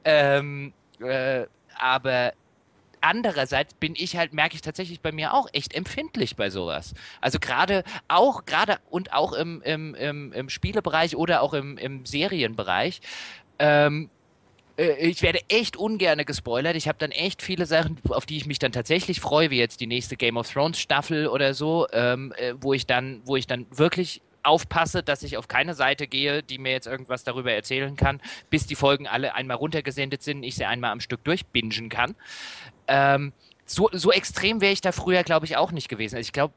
[0.04, 1.46] Ähm, äh,
[1.76, 2.32] aber
[3.04, 6.94] andererseits bin ich halt, merke ich tatsächlich bei mir auch echt empfindlich bei sowas.
[7.20, 12.06] Also gerade auch, gerade und auch im, im, im, im Spielebereich oder auch im, im
[12.06, 13.00] Serienbereich.
[13.58, 14.10] Ähm,
[14.76, 16.76] äh, ich werde echt ungern gespoilert.
[16.76, 19.80] Ich habe dann echt viele Sachen, auf die ich mich dann tatsächlich freue, wie jetzt
[19.80, 23.46] die nächste Game of Thrones Staffel oder so, ähm, äh, wo ich dann, wo ich
[23.46, 27.96] dann wirklich aufpasse, dass ich auf keine Seite gehe, die mir jetzt irgendwas darüber erzählen
[27.96, 28.20] kann,
[28.50, 32.14] bis die Folgen alle einmal runtergesendet sind, ich sie einmal am Stück durchbingen kann.
[32.88, 33.32] Ähm,
[33.66, 36.16] so, so extrem wäre ich da früher, glaube ich, auch nicht gewesen.
[36.16, 36.54] Also ich glaube,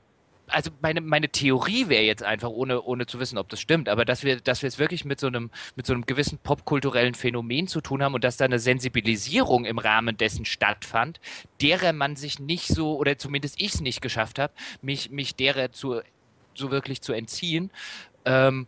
[0.47, 4.05] also meine, meine Theorie wäre jetzt einfach, ohne, ohne zu wissen, ob das stimmt, aber
[4.05, 7.67] dass wir, dass wir es wirklich mit so einem, mit so einem gewissen popkulturellen Phänomen
[7.67, 11.19] zu tun haben und dass da eine Sensibilisierung im Rahmen dessen stattfand,
[11.61, 15.71] derer man sich nicht so, oder zumindest ich es nicht geschafft habe, mich, mich derer
[15.71, 16.01] zu,
[16.53, 17.69] so wirklich zu entziehen.
[18.25, 18.67] Ähm,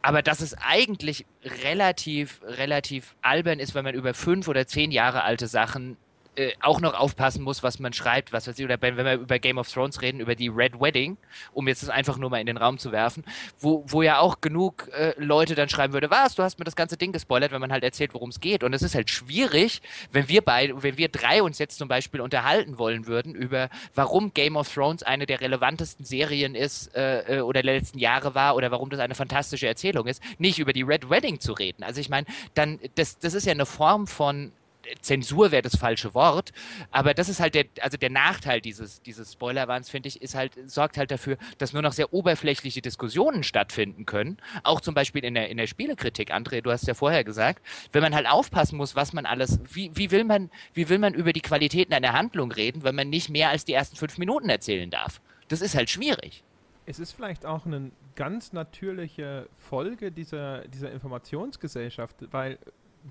[0.00, 5.24] aber dass es eigentlich relativ, relativ albern ist, wenn man über fünf oder zehn Jahre
[5.24, 5.96] alte Sachen
[6.38, 9.40] äh, auch noch aufpassen muss, was man schreibt, was weiß ich, oder wenn wir über
[9.40, 11.16] Game of Thrones reden, über die Red Wedding,
[11.52, 13.24] um jetzt das einfach nur mal in den Raum zu werfen,
[13.58, 16.76] wo, wo ja auch genug äh, Leute dann schreiben würde, was, du hast mir das
[16.76, 18.62] ganze Ding gespoilert, wenn man halt erzählt, worum es geht.
[18.62, 19.82] Und es ist halt schwierig,
[20.12, 24.32] wenn wir beide, wenn wir drei uns jetzt zum Beispiel unterhalten wollen würden über, warum
[24.32, 28.54] Game of Thrones eine der relevantesten Serien ist äh, äh oder der letzten Jahre war
[28.54, 31.82] oder warum das eine fantastische Erzählung ist, nicht über die Red Wedding zu reden.
[31.82, 34.52] Also ich meine, dann, das, das ist ja eine Form von
[35.00, 36.52] Zensur wäre das falsche Wort,
[36.90, 40.52] aber das ist halt der, also der Nachteil dieses, dieses Spoilerwarns, finde ich, ist halt,
[40.66, 44.38] sorgt halt dafür, dass nur noch sehr oberflächliche Diskussionen stattfinden können.
[44.62, 47.62] Auch zum Beispiel in der, in der Spielekritik, André, du hast ja vorher gesagt,
[47.92, 51.14] wenn man halt aufpassen muss, was man alles, wie, wie will man, wie will man
[51.14, 54.48] über die Qualitäten einer Handlung reden, wenn man nicht mehr als die ersten fünf Minuten
[54.48, 55.20] erzählen darf?
[55.48, 56.42] Das ist halt schwierig.
[56.86, 62.58] Es ist vielleicht auch eine ganz natürliche Folge dieser, dieser Informationsgesellschaft, weil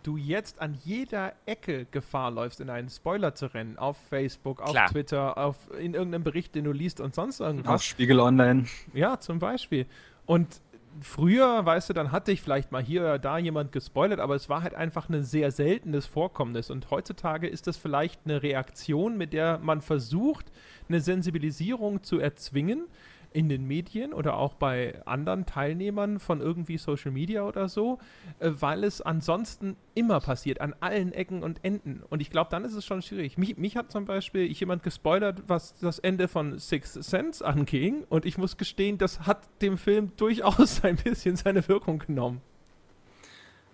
[0.04, 3.78] du jetzt an jeder Ecke Gefahr läufst, in einen Spoiler zu rennen.
[3.78, 4.90] Auf Facebook, auf Klar.
[4.90, 7.76] Twitter, auf, in irgendeinem Bericht, den du liest und sonst irgendwas.
[7.76, 8.66] Auf Spiegel Online.
[8.94, 9.86] Ja, zum Beispiel.
[10.26, 10.62] Und
[11.02, 14.50] früher, weißt du, dann hatte ich vielleicht mal hier oder da jemand gespoilert, aber es
[14.50, 16.70] war halt einfach ein sehr seltenes Vorkommnis.
[16.70, 20.52] Und heutzutage ist das vielleicht eine Reaktion, mit der man versucht,
[20.90, 22.86] eine Sensibilisierung zu erzwingen
[23.34, 28.00] in den Medien oder auch bei anderen Teilnehmern von irgendwie Social Media oder so,
[28.40, 32.04] äh, weil es ansonsten immer passiert, an allen Ecken und Enden.
[32.10, 33.38] Und ich glaube, dann ist es schon schwierig.
[33.38, 38.06] Mich, mich hat zum Beispiel jemand gespoilert, was das Ende von Six Sense anging.
[38.10, 42.42] Und ich muss gestehen, das hat dem Film durchaus ein bisschen seine Wirkung genommen.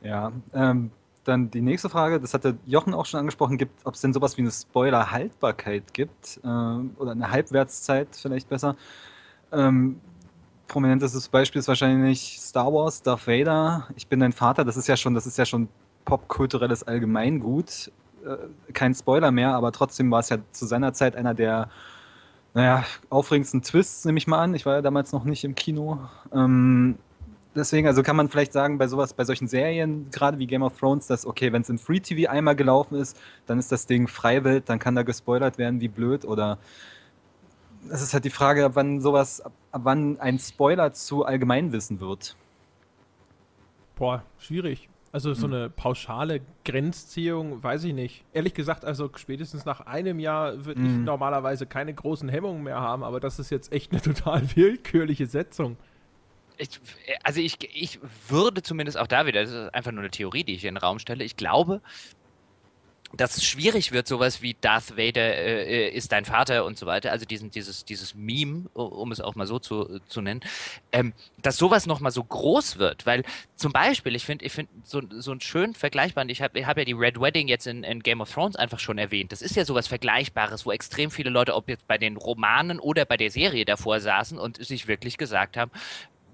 [0.01, 0.91] Ja, ähm,
[1.23, 4.37] dann die nächste Frage, das hatte Jochen auch schon angesprochen, gibt, ob es denn sowas
[4.37, 8.75] wie eine Spoiler-Haltbarkeit gibt äh, oder eine Halbwertszeit vielleicht besser.
[9.53, 9.99] Ähm,
[10.67, 13.87] prominentestes Beispiel ist wahrscheinlich Star Wars, Darth Vader.
[13.95, 14.65] Ich bin dein Vater.
[14.65, 15.69] Das ist ja schon, das ist ja schon
[16.05, 17.91] popkulturelles Allgemeingut.
[18.25, 18.37] Äh,
[18.73, 21.69] kein Spoiler mehr, aber trotzdem war es ja zu seiner Zeit einer der,
[22.53, 24.53] naja, aufregendsten Twists, nehme ich mal an.
[24.55, 25.99] Ich war ja damals noch nicht im Kino.
[26.33, 26.97] Ähm,
[27.55, 30.77] deswegen, also kann man vielleicht sagen, bei sowas, bei solchen Serien, gerade wie Game of
[30.77, 34.07] Thrones, dass, okay, wenn es im Free TV einmal gelaufen ist, dann ist das Ding
[34.07, 36.57] Freiwild, dann kann da gespoilert werden, wie blöd oder
[37.89, 42.35] es ist halt die Frage, ab wann sowas, ab, wann ein Spoiler zu Allgemeinwissen wird.
[43.95, 44.89] Boah, schwierig.
[45.11, 45.53] Also so hm.
[45.53, 48.25] eine pauschale Grenzziehung, weiß ich nicht.
[48.33, 51.03] Ehrlich gesagt, also spätestens nach einem Jahr würde ich hm.
[51.03, 55.77] normalerweise keine großen Hemmungen mehr haben, aber das ist jetzt echt eine total willkürliche Setzung.
[56.57, 56.79] Ich,
[57.23, 60.55] also ich, ich würde zumindest auch da wieder, das ist einfach nur eine Theorie, die
[60.55, 61.81] ich in den Raum stelle, ich glaube,
[63.15, 66.85] dass es schwierig wird, sowas wie Darth Vader äh, äh, ist dein Vater und so
[66.85, 70.41] weiter, also diesen, dieses, dieses Meme, um es auch mal so zu, zu nennen,
[70.91, 73.23] ähm, dass sowas nochmal so groß wird, weil
[73.55, 76.77] zum Beispiel, ich finde ich finde so, so einen schönen vergleichbaren, ich habe ich hab
[76.77, 79.55] ja die Red Wedding jetzt in, in Game of Thrones einfach schon erwähnt, das ist
[79.55, 83.29] ja sowas Vergleichbares, wo extrem viele Leute, ob jetzt bei den Romanen oder bei der
[83.29, 85.71] Serie davor saßen und sich wirklich gesagt haben,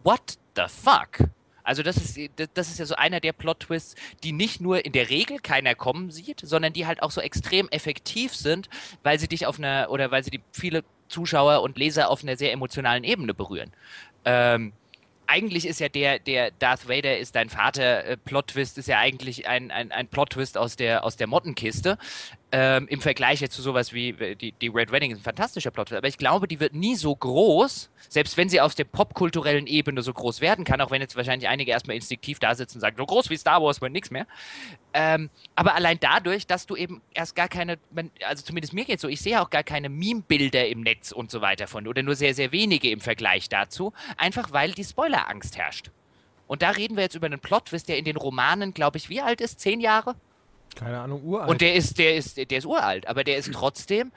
[0.03, 1.29] what the fuck?
[1.69, 2.17] Also das ist,
[2.55, 3.93] das ist ja so einer der Plot-Twists,
[4.23, 7.69] die nicht nur in der Regel keiner kommen sieht, sondern die halt auch so extrem
[7.69, 8.69] effektiv sind,
[9.03, 12.37] weil sie dich auf einer, oder weil sie die viele Zuschauer und Leser auf einer
[12.37, 13.71] sehr emotionalen Ebene berühren.
[14.25, 14.73] Ähm,
[15.27, 19.47] eigentlich ist ja der, der Darth Vader ist dein Vater äh, Plot-Twist ist ja eigentlich
[19.47, 21.99] ein, ein, ein Plot-Twist aus der, aus der Mottenkiste.
[22.51, 25.93] Ähm, Im Vergleich jetzt zu sowas wie die, die Red Wedding ist ein fantastischer Plot,
[25.93, 30.01] aber ich glaube, die wird nie so groß, selbst wenn sie auf der popkulturellen Ebene
[30.01, 32.97] so groß werden kann, auch wenn jetzt wahrscheinlich einige erstmal instinktiv da sitzen und sagen,
[32.97, 34.25] so groß wie Star Wars wird nichts mehr.
[34.95, 37.77] Ähm, aber allein dadurch, dass du eben erst gar keine,
[38.25, 41.41] also zumindest mir geht so, ich sehe auch gar keine Meme-Bilder im Netz und so
[41.41, 45.91] weiter von, oder nur sehr, sehr wenige im Vergleich dazu, einfach weil die Spoiler-Angst herrscht.
[46.47, 49.21] Und da reden wir jetzt über einen Plot-Twist, der in den Romanen, glaube ich, wie
[49.21, 49.59] alt ist?
[49.59, 50.15] Zehn Jahre?
[50.75, 51.49] Keine Ahnung, uralt.
[51.49, 54.11] Und der ist, der ist, der ist uralt, aber der ist trotzdem,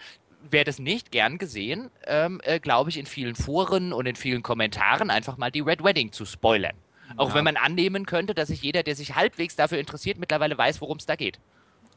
[0.48, 4.42] wer das nicht gern gesehen, ähm, äh, glaube ich, in vielen Foren und in vielen
[4.42, 6.74] Kommentaren einfach mal die Red Wedding zu spoilern.
[7.16, 7.34] Auch ja.
[7.34, 10.96] wenn man annehmen könnte, dass sich jeder, der sich halbwegs dafür interessiert, mittlerweile weiß, worum
[10.98, 11.38] es da geht.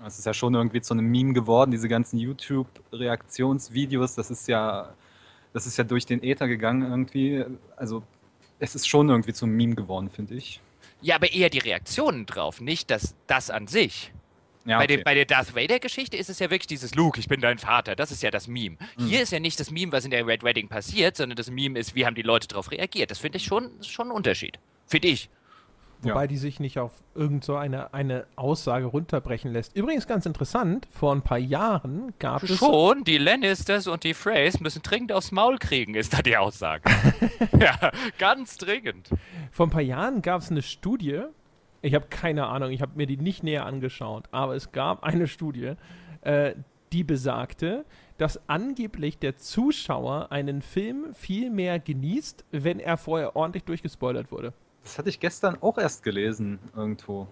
[0.05, 4.93] Es ist ja schon irgendwie zu einem Meme geworden, diese ganzen YouTube-Reaktionsvideos, das ist ja,
[5.53, 7.45] das ist ja durch den Äther gegangen irgendwie.
[7.77, 8.03] Also
[8.59, 10.59] es ist schon irgendwie zum Meme geworden, finde ich.
[11.01, 14.11] Ja, aber eher die Reaktionen drauf, nicht das, das an sich.
[14.65, 14.95] Ja, bei, okay.
[14.97, 17.95] den, bei, der Darth Vader-Geschichte ist es ja wirklich dieses Luke, ich bin dein Vater.
[17.95, 18.77] Das ist ja das Meme.
[18.97, 19.07] Mhm.
[19.07, 21.77] Hier ist ja nicht das Meme, was in der Red Wedding passiert, sondern das Meme
[21.77, 23.11] ist, wie haben die Leute darauf reagiert.
[23.11, 24.59] Das finde ich schon, schon ein Unterschied.
[24.87, 25.29] Finde ich.
[26.01, 26.27] Wobei ja.
[26.27, 29.75] die sich nicht auf irgend so eine, eine Aussage runterbrechen lässt.
[29.75, 32.57] Übrigens ganz interessant, vor ein paar Jahren gab Schon, es.
[32.57, 36.89] Schon, die Lannisters und die Freys müssen dringend aufs Maul kriegen, ist da die Aussage.
[37.59, 39.09] ja, ganz dringend.
[39.51, 41.21] Vor ein paar Jahren gab es eine Studie,
[41.85, 45.27] ich habe keine Ahnung, ich habe mir die nicht näher angeschaut, aber es gab eine
[45.27, 45.73] Studie,
[46.21, 46.55] äh,
[46.91, 47.85] die besagte,
[48.17, 54.53] dass angeblich der Zuschauer einen Film viel mehr genießt, wenn er vorher ordentlich durchgespoilert wurde.
[54.83, 57.27] Das hatte ich gestern auch erst gelesen irgendwo.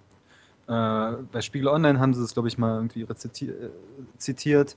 [0.68, 3.70] Äh, bei Spiegel Online haben sie es, glaube ich, mal irgendwie reziti- äh,
[4.18, 4.76] zitiert.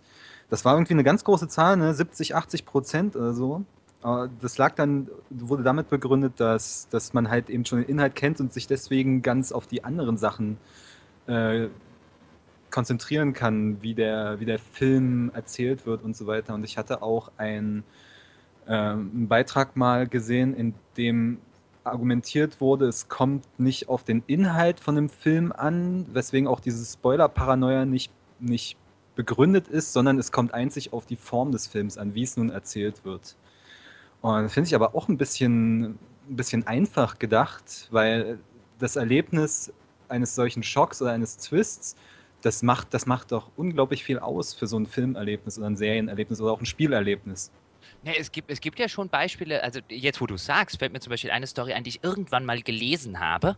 [0.48, 1.92] Das war irgendwie eine ganz große Zahl, ne?
[1.92, 3.64] 70, 80 Prozent oder so.
[4.06, 8.14] Aber das lag dann, wurde damit begründet, dass, dass man halt eben schon den Inhalt
[8.14, 10.58] kennt und sich deswegen ganz auf die anderen Sachen
[11.26, 11.66] äh,
[12.70, 16.54] konzentrieren kann, wie der, wie der Film erzählt wird und so weiter.
[16.54, 17.82] Und ich hatte auch ein,
[18.68, 21.38] ähm, einen Beitrag mal gesehen, in dem
[21.82, 26.84] argumentiert wurde, es kommt nicht auf den Inhalt von dem Film an, weswegen auch diese
[26.84, 28.76] Spoiler-Paranoia nicht, nicht
[29.16, 32.50] begründet ist, sondern es kommt einzig auf die Form des Films an, wie es nun
[32.50, 33.34] erzählt wird.
[34.26, 35.98] Und finde ich aber auch ein bisschen, ein
[36.30, 38.40] bisschen einfach gedacht, weil
[38.80, 39.72] das Erlebnis
[40.08, 41.94] eines solchen Schocks oder eines Twists,
[42.42, 46.40] das macht, das macht doch unglaublich viel aus für so ein Filmerlebnis oder ein Serienerlebnis
[46.40, 47.52] oder auch ein Spielerlebnis.
[48.02, 50.98] Ne, es, gibt, es gibt ja schon Beispiele, also jetzt, wo du sagst, fällt mir
[50.98, 53.56] zum Beispiel eine Story ein, die ich irgendwann mal gelesen habe.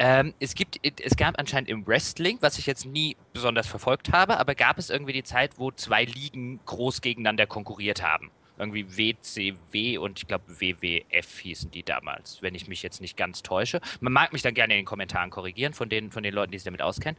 [0.00, 4.40] Ähm, es, gibt, es gab anscheinend im Wrestling, was ich jetzt nie besonders verfolgt habe,
[4.40, 8.32] aber gab es irgendwie die Zeit, wo zwei Ligen groß gegeneinander konkurriert haben.
[8.58, 13.42] Irgendwie WCW und ich glaube WWF hießen die damals, wenn ich mich jetzt nicht ganz
[13.42, 13.80] täusche.
[14.00, 16.58] Man mag mich dann gerne in den Kommentaren korrigieren von den, von den Leuten, die
[16.58, 17.18] sich damit auskennen.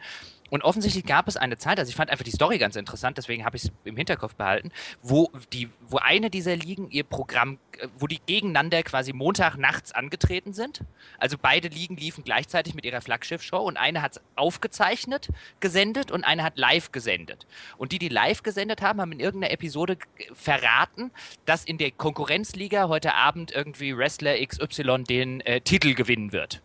[0.49, 3.45] Und offensichtlich gab es eine Zeit, also ich fand einfach die Story ganz interessant, deswegen
[3.45, 4.71] habe ich es im Hinterkopf behalten,
[5.01, 9.91] wo, die, wo eine dieser Ligen ihr Programm, äh, wo die gegeneinander quasi Montag nachts
[9.91, 10.81] angetreten sind.
[11.17, 16.23] Also beide Ligen liefen gleichzeitig mit ihrer Flaggschiff-Show und eine hat es aufgezeichnet, gesendet und
[16.23, 17.45] eine hat live gesendet.
[17.77, 19.97] Und die, die live gesendet haben, haben in irgendeiner Episode
[20.33, 21.11] verraten,
[21.45, 26.61] dass in der Konkurrenzliga heute Abend irgendwie Wrestler XY den äh, Titel gewinnen wird.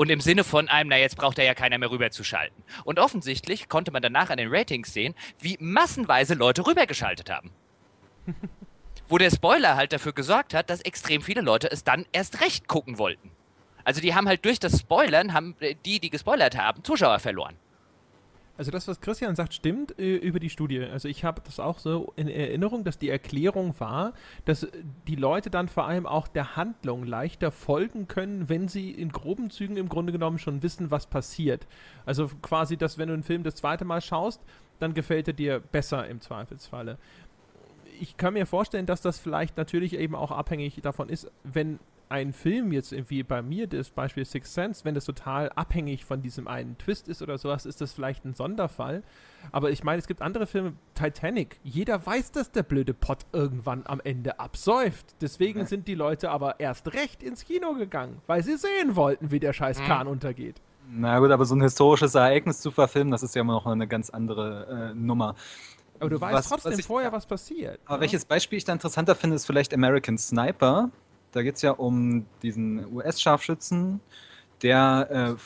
[0.00, 2.64] Und im Sinne von einem, na jetzt braucht er ja keiner mehr rüberzuschalten.
[2.84, 7.50] Und offensichtlich konnte man danach an den Ratings sehen, wie massenweise Leute rübergeschaltet haben.
[9.08, 12.66] Wo der Spoiler halt dafür gesorgt hat, dass extrem viele Leute es dann erst recht
[12.66, 13.30] gucken wollten.
[13.84, 17.56] Also die haben halt durch das Spoilern, haben äh, die, die gespoilert haben, Zuschauer verloren.
[18.60, 20.82] Also das, was Christian sagt, stimmt äh, über die Studie.
[20.82, 24.12] Also ich habe das auch so in Erinnerung, dass die Erklärung war,
[24.44, 24.68] dass
[25.08, 29.48] die Leute dann vor allem auch der Handlung leichter folgen können, wenn sie in groben
[29.48, 31.66] Zügen im Grunde genommen schon wissen, was passiert.
[32.04, 34.42] Also quasi, dass wenn du einen Film das zweite Mal schaust,
[34.78, 36.98] dann gefällt er dir besser im Zweifelsfalle.
[37.98, 41.78] Ich kann mir vorstellen, dass das vielleicht natürlich eben auch abhängig davon ist, wenn
[42.10, 46.22] ein Film jetzt irgendwie bei mir, das Beispiel Sixth Sense, wenn das total abhängig von
[46.22, 49.02] diesem einen Twist ist oder sowas, ist das vielleicht ein Sonderfall.
[49.52, 53.84] Aber ich meine, es gibt andere Filme, Titanic, jeder weiß, dass der blöde Pott irgendwann
[53.86, 55.14] am Ende absäuft.
[55.20, 59.40] Deswegen sind die Leute aber erst recht ins Kino gegangen, weil sie sehen wollten, wie
[59.40, 60.60] der scheiß Kahn untergeht.
[60.92, 63.86] Na gut, aber so ein historisches Ereignis zu verfilmen, das ist ja immer noch eine
[63.86, 65.36] ganz andere äh, Nummer.
[66.00, 67.78] Aber du weißt Was- trotzdem was ich- vorher, was passiert.
[67.84, 68.00] Aber ne?
[68.00, 70.90] welches Beispiel ich da interessanter finde, ist vielleicht American Sniper.
[71.32, 74.00] Da geht es ja um diesen US-Scharfschützen,
[74.62, 75.40] der äh,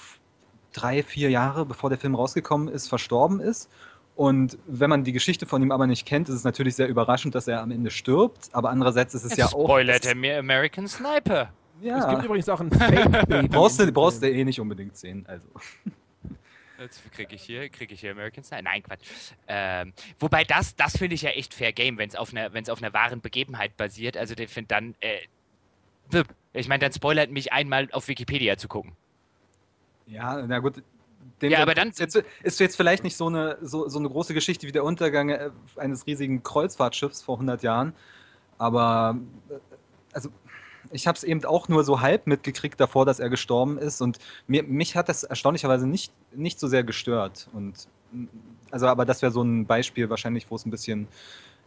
[0.73, 3.71] drei, vier Jahre bevor der Film rausgekommen ist, verstorben ist.
[4.17, 7.35] Und wenn man die Geschichte von ihm aber nicht kennt, ist es natürlich sehr überraschend,
[7.35, 8.49] dass er am Ende stirbt.
[8.53, 9.65] Aber andererseits ist es Jetzt ja auch.
[9.65, 11.51] spoilert er mir American Sniper.
[11.79, 13.49] Es gibt Ja, übrigens auch ein Fake-Baby.
[13.51, 15.25] brauchst du, brauchst du eh nicht unbedingt sehen.
[15.27, 15.45] Also.
[16.79, 18.63] Jetzt kriege ich hier, kriege ich hier American Sniper.
[18.63, 19.01] Nein, Quatsch.
[19.49, 22.63] Ähm, wobei das, das finde ich ja echt fair Game, wenn es auf einer, wenn
[22.63, 24.17] es auf einer wahren Begebenheit basiert.
[24.17, 25.19] Also ich finde dann, äh,
[26.53, 28.93] ich meine, dann spoilert mich einmal auf Wikipedia zu gucken.
[30.07, 30.83] Ja, na gut.
[31.41, 34.35] Ja, aber dann- ist jetzt, ist jetzt vielleicht nicht so eine, so, so eine große
[34.35, 37.95] Geschichte wie der Untergang äh, eines riesigen Kreuzfahrtschiffs vor 100 Jahren.
[38.59, 39.19] Aber
[39.51, 39.55] äh,
[40.13, 40.31] also
[40.91, 44.01] ich habe es eben auch nur so halb mitgekriegt davor, dass er gestorben ist.
[44.01, 47.49] Und mir, mich hat das erstaunlicherweise nicht, nicht so sehr gestört.
[47.53, 48.27] Und mm,
[48.71, 51.09] also, aber das wäre so ein Beispiel wahrscheinlich, wo es ein bisschen,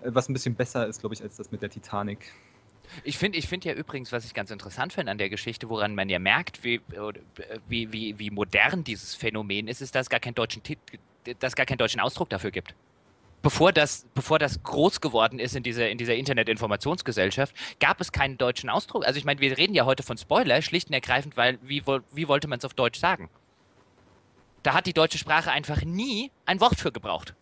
[0.02, 2.34] äh, was ein bisschen besser ist, glaube ich, als das mit der Titanic.
[3.04, 5.96] Ich finde ich find ja übrigens, was ich ganz interessant finde an der Geschichte, woran
[5.96, 6.82] man ja merkt, wie,
[7.68, 10.62] wie, wie, wie modern dieses Phänomen ist, ist, dass es gar keinen deutschen,
[11.40, 12.76] dass gar keinen deutschen Ausdruck dafür gibt.
[13.42, 18.38] Bevor das, bevor das groß geworden ist in dieser, in dieser Internet-Informationsgesellschaft, gab es keinen
[18.38, 19.06] deutschen Ausdruck.
[19.06, 22.28] Also ich meine, wir reden ja heute von Spoiler, schlicht und ergreifend, weil wie, wie
[22.28, 23.30] wollte man es auf Deutsch sagen?
[24.64, 27.36] Da hat die deutsche Sprache einfach nie ein Wort für gebraucht.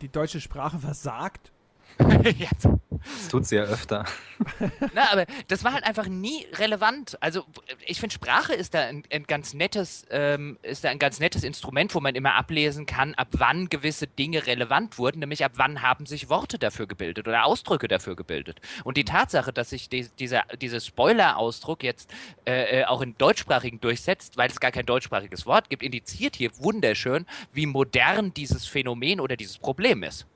[0.00, 1.52] Die deutsche Sprache versagt.
[2.38, 4.04] ja, Das tut sie ja öfter.
[4.94, 7.16] Na, aber das war halt einfach nie relevant.
[7.20, 7.44] Also
[7.86, 11.44] ich finde, Sprache ist da ein, ein ganz nettes, ähm, ist da ein ganz nettes
[11.44, 15.82] Instrument, wo man immer ablesen kann, ab wann gewisse Dinge relevant wurden, nämlich ab wann
[15.82, 18.60] haben sich Worte dafür gebildet oder Ausdrücke dafür gebildet.
[18.84, 22.12] Und die Tatsache, dass sich die, dieser, dieser Spoiler-Ausdruck jetzt
[22.46, 26.50] äh, äh, auch in deutschsprachigen durchsetzt, weil es gar kein deutschsprachiges Wort gibt, indiziert hier
[26.58, 30.26] wunderschön, wie modern dieses Phänomen oder dieses Problem ist.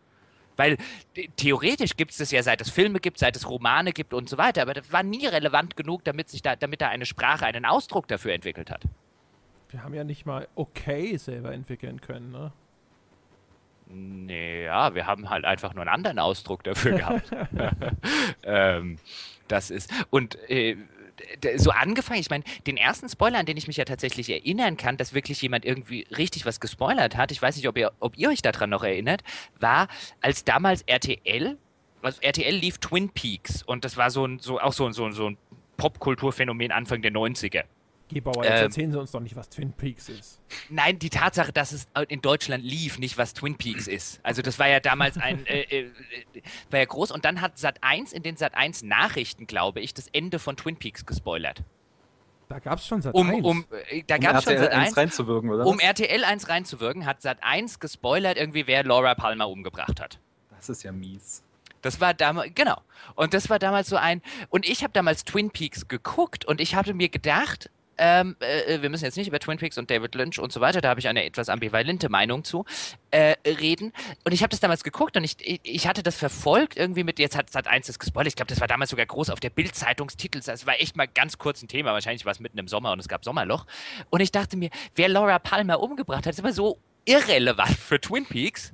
[0.57, 0.77] Weil
[1.37, 4.39] theoretisch gibt es das ja, seit es Filme gibt, seit es Romane gibt und so
[4.39, 7.65] weiter, aber das war nie relevant genug, damit sich da, damit da eine Sprache einen
[7.65, 8.85] Ausdruck dafür entwickelt hat.
[9.69, 12.53] Wir haben ja nicht mal okay selber entwickeln können, ne?
[13.89, 17.31] Naja, wir haben halt einfach nur einen anderen Ausdruck dafür gehabt.
[18.43, 18.99] ähm,
[19.49, 19.93] das ist.
[20.11, 20.77] Und äh,
[21.57, 24.97] so angefangen, ich meine, den ersten Spoiler, an den ich mich ja tatsächlich erinnern kann,
[24.97, 28.29] dass wirklich jemand irgendwie richtig was gespoilert hat, ich weiß nicht, ob ihr, ob ihr
[28.29, 29.23] euch daran noch erinnert,
[29.61, 29.89] war,
[30.21, 31.57] als damals RTL,
[32.03, 35.05] also RTL lief Twin Peaks und das war so ein, so, auch so, ein- so,
[35.07, 35.39] ein- so ein
[35.77, 37.65] Popkulturphänomen Anfang der 90er.
[38.09, 38.63] Gebauer, jetzt Ähm.
[38.65, 40.41] erzählen Sie uns doch nicht, was Twin Peaks ist.
[40.71, 44.21] Nein, die Tatsache, dass es in Deutschland lief, nicht was Twin Peaks ist.
[44.23, 45.81] Also das war ja damals ein, äh, äh,
[46.35, 47.11] äh, war ja groß.
[47.11, 50.57] Und dann hat Sat 1 in den Sat 1 Nachrichten, glaube ich, das Ende von
[50.57, 51.63] Twin Peaks gespoilert.
[52.49, 53.45] Da gab es schon seit Um, eins.
[53.45, 54.97] um, äh, da Um gab es schon RTL Sat 1 1.
[54.97, 55.67] reinzuwirken, oder?
[55.67, 55.81] Um?
[55.81, 60.21] RTL 1 reinzuwirken, hat Sat 1 gespoilert, irgendwie, wer Laura Palmer umgebracht hat.
[60.51, 61.43] Das ist ja mies.
[61.83, 62.81] Das war damals, genau.
[63.17, 64.23] Und das war damals so ein.
[64.49, 68.91] Und ich habe damals Twin Peaks geguckt und ich hatte mir gedacht, ähm, äh, wir
[68.91, 71.09] müssen jetzt nicht über Twin Peaks und David Lynch und so weiter, da habe ich
[71.09, 72.65] eine etwas ambivalente Meinung zu,
[73.11, 73.93] äh, reden.
[74.25, 77.19] Und ich habe das damals geguckt und ich, ich, ich hatte das verfolgt irgendwie mit,
[77.19, 79.51] jetzt hat Sat 1 das gespoilert, ich glaube, das war damals sogar groß auf der
[79.51, 82.93] Bild-Zeitungstitel, das war echt mal ganz kurz ein Thema, wahrscheinlich war es mitten im Sommer
[82.93, 83.67] und es gab Sommerloch.
[84.11, 88.27] Und ich dachte mir, wer Laura Palmer umgebracht hat, ist immer so irrelevant für Twin
[88.27, 88.73] Peaks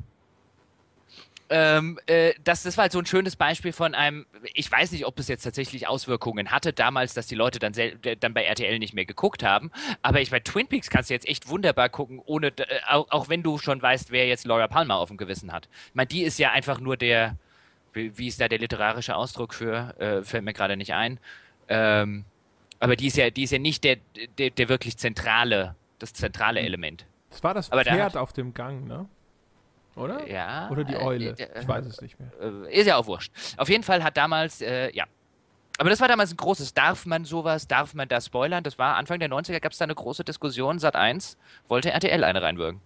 [1.52, 5.06] ähm, äh, das, das war halt so ein schönes Beispiel von einem, ich weiß nicht,
[5.06, 7.72] ob es jetzt tatsächlich Auswirkungen hatte damals, dass die Leute dann,
[8.20, 9.70] dann bei RTL nicht mehr geguckt haben.
[10.02, 13.28] Aber ich bei Twin Peaks kannst du jetzt echt wunderbar gucken, ohne, äh, auch, auch
[13.28, 15.68] wenn du schon weißt, wer jetzt Laura Palmer auf dem Gewissen hat.
[15.88, 17.36] Ich meine, die ist ja einfach nur der,
[17.92, 21.20] wie, wie ist da der literarische Ausdruck für, äh, fällt mir gerade nicht ein.
[21.68, 22.24] Ähm,
[22.80, 23.98] aber die ist ja, die ist ja nicht der,
[24.38, 27.04] der, der wirklich zentrale, das zentrale Element.
[27.30, 29.06] Das war das Pferd hat- auf dem Gang, ne?
[29.94, 30.28] Oder?
[30.30, 30.70] Ja.
[30.70, 31.30] Oder die äh, Eule.
[31.38, 32.30] äh, Ich weiß es nicht mehr.
[32.40, 33.32] äh, ist ja auch wurscht.
[33.56, 35.04] Auf jeden Fall hat damals, äh, ja.
[35.78, 38.62] Aber das war damals ein großes, darf man sowas, darf man da spoilern?
[38.62, 41.36] Das war Anfang der 90er, gab es da eine große Diskussion, Sat 1
[41.68, 42.80] wollte RTL eine reinwirken.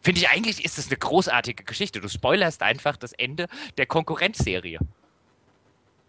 [0.00, 2.00] Finde ich eigentlich, ist das eine großartige Geschichte.
[2.00, 4.78] Du spoilerst einfach das Ende der Konkurrenzserie.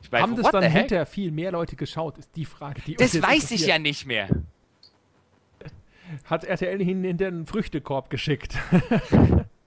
[0.01, 3.21] Ich meine, Haben das dann hinterher viel mehr Leute geschaut, ist die Frage, die Das
[3.21, 4.30] weiß ich ja nicht mehr.
[6.26, 8.55] Hat RTL ihn in den Früchtekorb geschickt.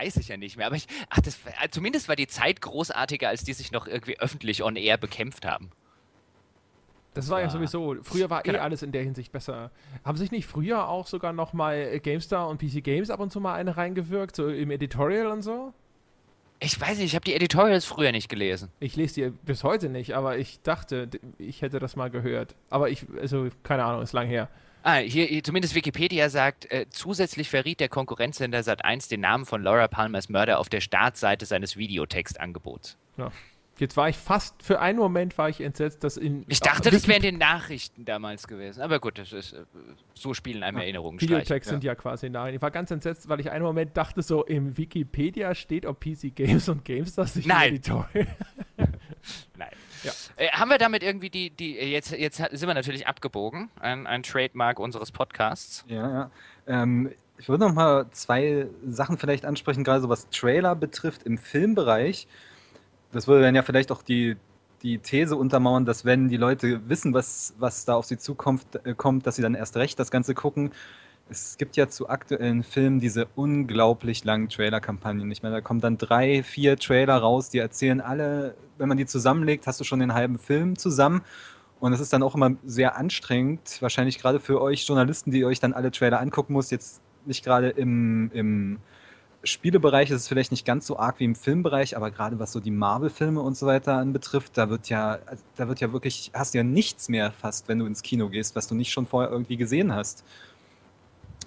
[0.00, 0.66] Weiß ich ja nicht mehr.
[0.66, 4.18] Aber ich, ach, das, äh, zumindest war die Zeit großartiger, als die sich noch irgendwie
[4.18, 5.70] öffentlich on air bekämpft haben.
[7.12, 8.60] Das war ja sowieso, früher war eh Genau.
[8.62, 9.70] alles in der Hinsicht besser.
[10.04, 13.30] Haben sich nicht früher auch sogar noch mal äh, GameStar und PC Games ab und
[13.32, 15.74] zu mal eine reingewirkt, so im Editorial und so?
[16.60, 18.70] Ich weiß nicht, ich habe die Editorials früher nicht gelesen.
[18.80, 21.08] Ich lese die bis heute nicht, aber ich dachte,
[21.38, 22.54] ich hätte das mal gehört.
[22.70, 24.48] Aber ich, also, keine Ahnung, ist lang her.
[24.82, 29.62] Ah, hier, hier zumindest Wikipedia sagt, äh, zusätzlich verriet der Konkurrenzsender Sat1 den Namen von
[29.62, 32.96] Laura Palmers Mörder auf der Startseite seines Videotextangebots.
[33.78, 36.44] Jetzt war ich fast, für einen Moment war ich entsetzt, dass in.
[36.48, 38.82] Ich dachte, das wären die Nachrichten damals gewesen.
[38.82, 39.64] Aber gut, das ist, äh,
[40.12, 41.30] so spielen einem Erinnerungen Streich.
[41.30, 42.56] Videotext sind ja quasi Nachrichten.
[42.56, 46.34] Ich war ganz entsetzt, weil ich einen Moment dachte, so im Wikipedia steht, ob PC
[46.34, 47.68] Games und GameStar sich Nein.
[47.68, 48.26] im Editorial.
[49.56, 49.70] Nein.
[50.02, 50.12] Ja.
[50.36, 54.22] Äh, haben wir damit irgendwie die, die jetzt, jetzt sind wir natürlich abgebogen, ein, ein
[54.22, 55.84] Trademark unseres Podcasts.
[55.88, 56.30] Ja, ja.
[56.66, 61.38] Ähm, ich würde noch mal zwei Sachen vielleicht ansprechen, gerade so was Trailer betrifft im
[61.38, 62.28] Filmbereich.
[63.12, 64.36] Das würde dann ja vielleicht auch die,
[64.82, 68.94] die These untermauern, dass wenn die Leute wissen, was, was da auf sie zukommt, äh,
[68.94, 70.72] kommt, dass sie dann erst recht das Ganze gucken.
[71.30, 75.30] Es gibt ja zu aktuellen Filmen diese unglaublich langen Trailer-Kampagnen.
[75.30, 79.06] Ich meine, da kommen dann drei, vier Trailer raus, die erzählen alle, wenn man die
[79.06, 81.22] zusammenlegt, hast du schon den halben Film zusammen.
[81.78, 85.60] Und es ist dann auch immer sehr anstrengend, wahrscheinlich gerade für euch Journalisten, die euch
[85.60, 86.70] dann alle Trailer angucken muss.
[86.70, 88.80] Jetzt nicht gerade im, im
[89.44, 92.60] Spielebereich ist es vielleicht nicht ganz so arg wie im Filmbereich, aber gerade was so
[92.60, 95.20] die Marvel-Filme und so weiter anbetrifft, da wird ja,
[95.56, 98.56] da wird ja wirklich, hast du ja nichts mehr fast, wenn du ins Kino gehst,
[98.56, 100.24] was du nicht schon vorher irgendwie gesehen hast.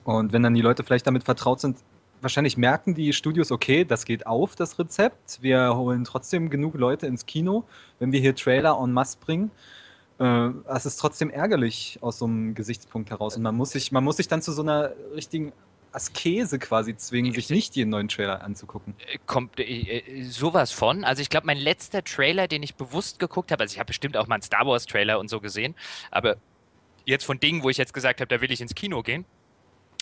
[0.03, 1.77] Und wenn dann die Leute vielleicht damit vertraut sind,
[2.21, 5.39] wahrscheinlich merken die Studios, okay, das geht auf, das Rezept.
[5.41, 7.65] Wir holen trotzdem genug Leute ins Kino,
[7.99, 9.51] wenn wir hier Trailer en masse bringen.
[10.19, 13.35] Äh, es ist trotzdem ärgerlich aus so einem Gesichtspunkt heraus.
[13.35, 15.51] Und man muss sich, man muss sich dann zu so einer richtigen
[15.91, 18.95] Askese quasi zwingen, sich nicht jeden neuen Trailer anzugucken.
[19.11, 21.03] Äh, Kommt äh, äh, sowas von.
[21.03, 24.17] Also ich glaube, mein letzter Trailer, den ich bewusst geguckt habe, also ich habe bestimmt
[24.17, 25.75] auch mal einen Star Wars Trailer und so gesehen,
[26.11, 26.37] aber
[27.05, 29.25] jetzt von Dingen, wo ich jetzt gesagt habe, da will ich ins Kino gehen,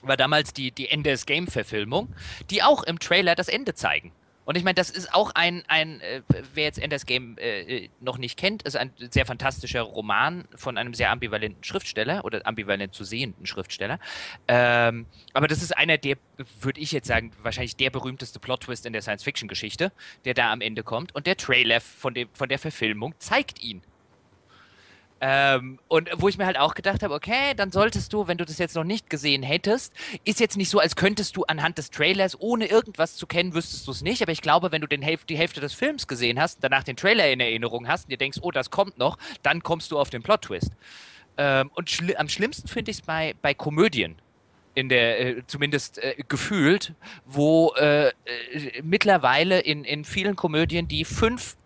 [0.02, 2.14] war damals die, die Enders Game Verfilmung,
[2.50, 4.12] die auch im Trailer das Ende zeigen.
[4.44, 6.22] Und ich meine, das ist auch ein, ein äh,
[6.54, 10.94] wer jetzt Enders Game äh, noch nicht kennt, ist ein sehr fantastischer Roman von einem
[10.94, 14.00] sehr ambivalenten Schriftsteller oder ambivalent zu sehenden Schriftsteller.
[14.48, 16.18] Ähm, aber das ist einer der,
[16.60, 19.92] würde ich jetzt sagen, wahrscheinlich der berühmteste Plot-Twist in der Science-Fiction-Geschichte,
[20.26, 21.14] der da am Ende kommt.
[21.14, 23.84] Und der Trailer von, dem, von der Verfilmung zeigt ihn.
[25.24, 28.46] Ähm, und wo ich mir halt auch gedacht habe, okay, dann solltest du, wenn du
[28.46, 29.94] das jetzt noch nicht gesehen hättest,
[30.24, 33.86] ist jetzt nicht so, als könntest du anhand des Trailers, ohne irgendwas zu kennen, wüsstest
[33.86, 34.24] du es nicht.
[34.24, 36.96] Aber ich glaube, wenn du den Hälf die Hälfte des Films gesehen hast, danach den
[36.96, 40.10] Trailer in Erinnerung hast und dir denkst, oh, das kommt noch, dann kommst du auf
[40.10, 40.72] den Plot-Twist.
[41.38, 44.16] Ähm, und schli am schlimmsten finde ich es bei, bei Komödien
[44.74, 46.94] in der, äh, zumindest äh, gefühlt,
[47.26, 48.14] wo äh, äh,
[48.84, 51.58] mittlerweile in, in vielen Komödien die fünf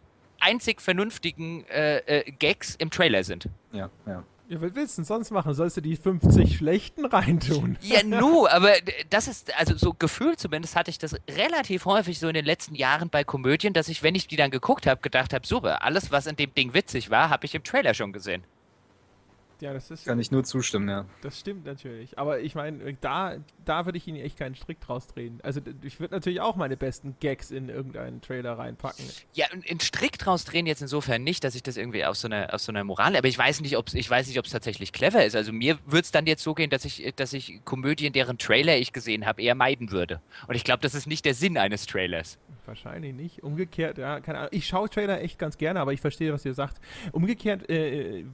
[0.46, 3.50] einzig vernünftigen äh, äh, Gags im Trailer sind.
[3.72, 4.24] Ja, ja.
[4.48, 5.56] Ja, was willst du denn sonst machen?
[5.56, 7.78] Sollst du die 50 schlechten reintun?
[7.82, 8.74] Ja, nu, aber
[9.10, 12.76] das ist, also so gefühlt zumindest hatte ich das relativ häufig so in den letzten
[12.76, 16.12] Jahren bei Komödien, dass ich, wenn ich die dann geguckt habe, gedacht habe, super, alles,
[16.12, 18.44] was in dem Ding witzig war, habe ich im Trailer schon gesehen.
[19.62, 20.06] Ja, das ist.
[20.06, 21.06] Kann ich nur zustimmen, ja.
[21.22, 22.18] Das stimmt natürlich.
[22.20, 25.40] Aber ich meine, da, da würde ich Ihnen echt keinen Strick draus drehen.
[25.44, 29.06] Also ich würde natürlich auch meine besten Gags in irgendeinen Trailer reinpacken.
[29.34, 32.54] Ja, einen Strick draus drehen jetzt insofern nicht, dass ich das irgendwie aus so einer,
[32.54, 34.92] aus so einer Moral, aber ich weiß nicht, ob ich weiß nicht, ob es tatsächlich
[34.92, 35.36] clever ist.
[35.36, 38.78] Also mir würde es dann jetzt so gehen, dass ich, dass ich Komödien, deren Trailer
[38.78, 40.22] ich gesehen habe, eher meiden würde.
[40.48, 42.38] Und ich glaube, das ist nicht der Sinn eines Trailers.
[42.66, 43.44] Wahrscheinlich nicht.
[43.44, 44.50] Umgekehrt, ja, keine Ahnung.
[44.52, 46.82] Ich schaue Trailer echt ganz gerne, aber ich verstehe, was ihr sagt.
[47.12, 48.26] Umgekehrt, äh,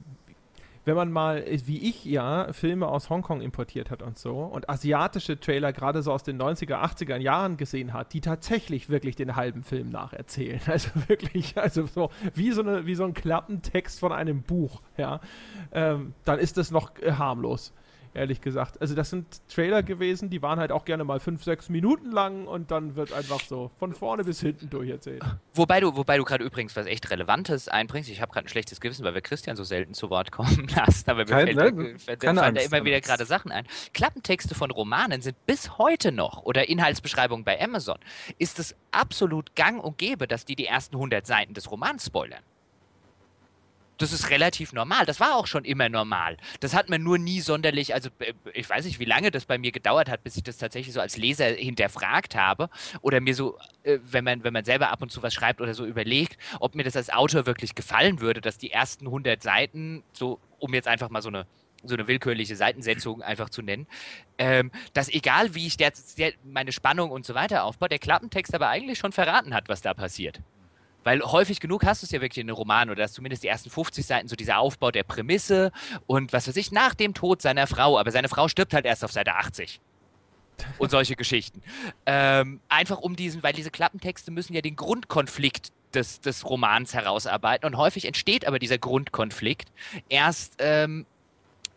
[0.84, 5.38] wenn man mal, wie ich ja, Filme aus Hongkong importiert hat und so und asiatische
[5.38, 9.62] Trailer gerade so aus den 90er, 80er Jahren gesehen hat, die tatsächlich wirklich den halben
[9.62, 10.60] Film nacherzählen.
[10.72, 15.20] Also wirklich, also so wie so, eine, wie so ein Klappentext von einem Buch, ja,
[15.72, 17.74] ähm, dann ist das noch äh, harmlos
[18.14, 18.80] ehrlich gesagt.
[18.80, 22.46] Also das sind Trailer gewesen, die waren halt auch gerne mal fünf, sechs Minuten lang
[22.46, 25.22] und dann wird einfach so von vorne bis hinten durcherzählt.
[25.54, 28.10] Wobei du, wobei du gerade übrigens was echt Relevantes einbringst.
[28.10, 31.10] Ich habe gerade ein schlechtes Gewissen, weil wir Christian so selten zu Wort kommen lassen,
[31.10, 31.82] aber mir Kein, fällt, ne?
[31.98, 33.66] fällt, fällt da immer wieder gerade Sachen ein.
[33.94, 37.98] Klappentexte von Romanen sind bis heute noch oder Inhaltsbeschreibungen bei Amazon
[38.38, 42.42] ist es absolut gang und gäbe, dass die die ersten 100 Seiten des Romans spoilern
[44.02, 45.06] das ist relativ normal.
[45.06, 46.36] Das war auch schon immer normal.
[46.60, 49.58] Das hat man nur nie sonderlich, also äh, ich weiß nicht, wie lange das bei
[49.58, 52.68] mir gedauert hat, bis ich das tatsächlich so als Leser hinterfragt habe
[53.00, 55.74] oder mir so, äh, wenn man, wenn man selber ab und zu was schreibt oder
[55.74, 60.02] so überlegt, ob mir das als Autor wirklich gefallen würde, dass die ersten 100 Seiten,
[60.12, 61.46] so um jetzt einfach mal so eine
[61.84, 63.88] so eine willkürliche Seitensetzung einfach zu nennen,
[64.38, 68.54] ähm, dass egal wie ich der, der, meine Spannung und so weiter aufbaue, der Klappentext
[68.54, 70.40] aber eigentlich schon verraten hat, was da passiert.
[71.04, 73.48] Weil häufig genug hast du es ja wirklich in einem Roman oder dass zumindest die
[73.48, 75.72] ersten 50 Seiten so dieser Aufbau der Prämisse
[76.06, 79.04] und was weiß ich, nach dem Tod seiner Frau, aber seine Frau stirbt halt erst
[79.04, 79.80] auf Seite 80.
[80.78, 81.62] Und solche Geschichten.
[82.06, 87.66] Ähm, einfach um diesen, weil diese Klappentexte müssen ja den Grundkonflikt des, des Romans herausarbeiten
[87.66, 89.70] und häufig entsteht aber dieser Grundkonflikt
[90.08, 91.06] erst ähm,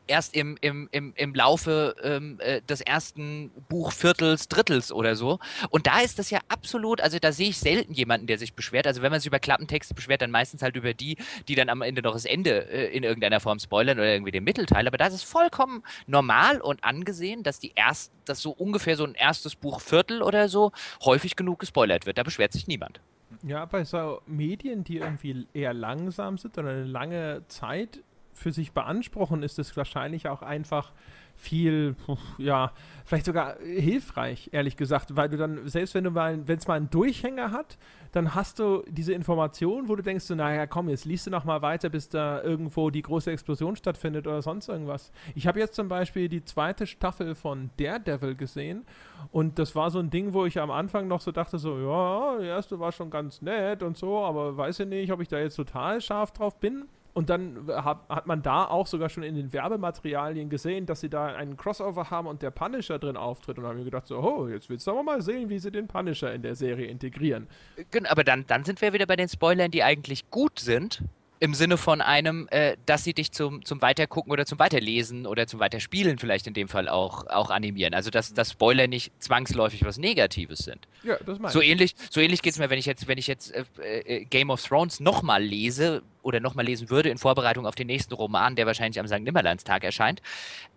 [0.08, 5.40] erst im, im, im, im Laufe ähm, äh, des ersten Buchviertels, Drittels oder so.
[5.70, 8.88] Und da ist das ja absolut, also da sehe ich selten jemanden, der sich beschwert.
[8.88, 11.18] Also wenn man sich über Klappentexte beschwert, dann meistens halt über die,
[11.48, 14.44] die dann am Ende noch das Ende äh, in irgendeiner Form spoilern oder irgendwie den
[14.44, 14.88] Mittelteil.
[14.88, 19.06] Aber da ist es vollkommen normal und angesehen, dass die erst, dass so ungefähr so
[19.06, 20.72] ein erstes Buchviertel oder so
[21.04, 22.18] häufig genug gespoilert wird.
[22.18, 23.00] Da beschwert sich niemand.
[23.44, 28.00] Ja, bei so Medien, die irgendwie eher langsam sind oder eine lange Zeit
[28.36, 30.92] für sich beanspruchen, ist es wahrscheinlich auch einfach
[31.38, 31.96] viel,
[32.38, 32.72] ja,
[33.04, 36.76] vielleicht sogar hilfreich, ehrlich gesagt, weil du dann, selbst wenn du mal, wenn es mal
[36.76, 37.78] einen Durchhänger hat,
[38.14, 41.44] dann hast du diese Information, wo du denkst, so, naja, komm, jetzt liest du noch
[41.44, 45.12] mal weiter, bis da irgendwo die große Explosion stattfindet oder sonst irgendwas.
[45.36, 48.86] Ich habe jetzt zum Beispiel die zweite Staffel von Daredevil gesehen
[49.32, 52.40] und das war so ein Ding, wo ich am Anfang noch so dachte, so, ja,
[52.40, 55.38] die erste war schon ganz nett und so, aber weiß ich nicht, ob ich da
[55.38, 56.86] jetzt total scharf drauf bin.
[57.16, 61.10] Und dann hat, hat man da auch sogar schon in den Werbematerialien gesehen, dass sie
[61.10, 63.58] da einen Crossover haben und der Punisher drin auftritt.
[63.58, 65.88] Und haben wir gedacht, so, oh, jetzt willst du aber mal sehen, wie sie den
[65.88, 67.48] Punisher in der Serie integrieren.
[67.90, 71.04] Genau, aber dann, dann sind wir wieder bei den Spoilern, die eigentlich gut sind.
[71.40, 75.48] Im Sinne von einem, äh, dass sie dich zum, zum Weitergucken oder zum Weiterlesen oder
[75.48, 77.94] zum Weiterspielen vielleicht in dem Fall auch, auch animieren.
[77.94, 80.88] Also dass, dass Spoiler nicht zwangsläufig was Negatives sind.
[81.04, 81.70] Ja, das meine so ich.
[81.70, 83.66] Ähnlich, so ähnlich geht es mir, wenn ich jetzt, wenn ich jetzt äh,
[84.00, 88.14] äh, Game of Thrones nochmal lese oder nochmal lesen würde in Vorbereitung auf den nächsten
[88.14, 89.20] Roman, der wahrscheinlich am St.
[89.20, 90.22] Nimmerlandstag erscheint.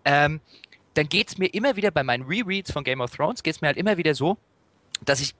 [0.05, 0.41] Ähm,
[0.95, 3.61] dann geht es mir immer wieder bei meinen Rereads von Game of Thrones, geht es
[3.61, 4.37] mir halt immer wieder so,
[5.05, 5.35] dass ich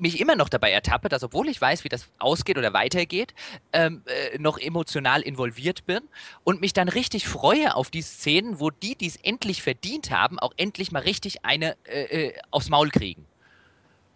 [0.00, 3.34] mich immer noch dabei ertappe, dass obwohl ich weiß, wie das ausgeht oder weitergeht,
[3.72, 6.00] ähm, äh, noch emotional involviert bin
[6.44, 10.38] und mich dann richtig freue auf die Szenen, wo die, die es endlich verdient haben,
[10.38, 13.26] auch endlich mal richtig eine äh, äh, aufs Maul kriegen.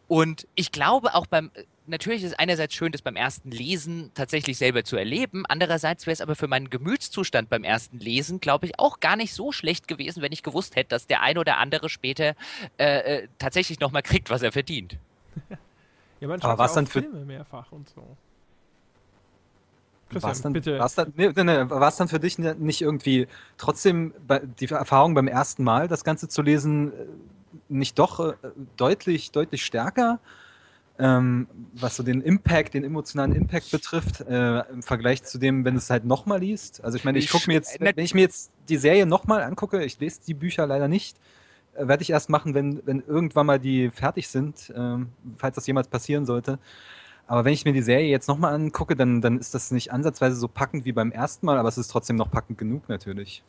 [0.08, 1.50] Und ich glaube auch beim,
[1.86, 5.44] natürlich ist einerseits schön, das beim ersten Lesen tatsächlich selber zu erleben.
[5.48, 9.32] Andererseits wäre es aber für meinen Gemütszustand beim ersten Lesen, glaube ich, auch gar nicht
[9.32, 12.34] so schlecht gewesen, wenn ich gewusst hätte, dass der ein oder andere später
[12.78, 14.98] äh, äh, tatsächlich nochmal kriegt, was er verdient.
[16.22, 18.16] Ja, man Aber schaut was ja dann für- Filme mehrfach und so.
[20.12, 20.78] Was dann, bitte.
[20.78, 23.26] was dann, nee, nee, nee, war's dann für dich ne- nicht irgendwie
[23.56, 27.06] trotzdem bei, die Erfahrung beim ersten Mal, das Ganze zu lesen, äh,
[27.68, 28.34] nicht doch äh,
[28.76, 30.20] deutlich, deutlich stärker?
[30.98, 35.74] Ähm, was so den Impact, den emotionalen Impact betrifft, äh, im Vergleich zu dem, wenn
[35.74, 36.84] du es halt nochmal liest.
[36.84, 39.82] Also ich meine, ich gucke mir jetzt, wenn ich mir jetzt die Serie nochmal angucke,
[39.82, 41.20] ich lese die Bücher leider nicht, äh,
[41.74, 45.88] werde ich erst machen, wenn, wenn irgendwann mal die fertig sind, ähm, falls das jemals
[45.88, 46.58] passieren sollte.
[47.26, 50.36] Aber wenn ich mir die Serie jetzt nochmal angucke, dann, dann ist das nicht ansatzweise
[50.36, 53.42] so packend wie beim ersten Mal, aber es ist trotzdem noch packend genug natürlich.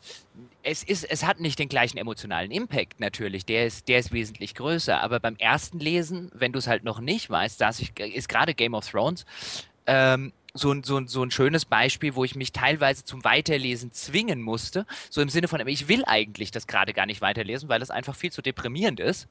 [0.62, 3.44] es ist, es hat nicht den gleichen emotionalen Impact natürlich.
[3.44, 5.02] Der ist, der ist wesentlich größer.
[5.02, 8.54] Aber beim ersten Lesen, wenn du es halt noch nicht weißt, saß ich, ist gerade
[8.54, 9.26] Game of Thrones
[9.86, 13.92] ähm, so, ein, so, ein, so ein schönes Beispiel, wo ich mich teilweise zum Weiterlesen
[13.92, 14.86] zwingen musste.
[15.10, 18.14] So im Sinne von, ich will eigentlich das gerade gar nicht weiterlesen, weil es einfach
[18.14, 19.28] viel zu deprimierend ist.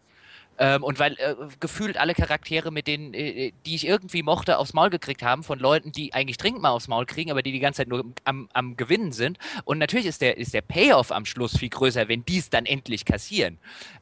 [0.60, 4.74] Ähm, und weil äh, gefühlt alle Charaktere, mit denen, äh, die ich irgendwie mochte, aufs
[4.74, 7.60] Maul gekriegt haben, von Leuten, die eigentlich dringend mal aufs Maul kriegen, aber die die
[7.60, 9.40] ganze Zeit nur am, am Gewinnen sind.
[9.66, 12.68] Und natürlich ist der, ist der Payoff am Schluss viel größer, wenn die es dann
[12.68, 13.58] endlich kassieren.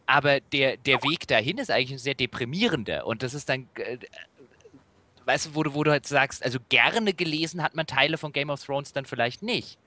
[0.08, 3.08] Aber der, der Weg dahin ist eigentlich ein sehr deprimierender.
[3.08, 3.98] Und das ist dann, äh,
[5.32, 8.34] weißt du, wo du, wo du halt sagst, also gerne gelesen hat man Teile von
[8.34, 9.78] Game of Thrones dann vielleicht nicht.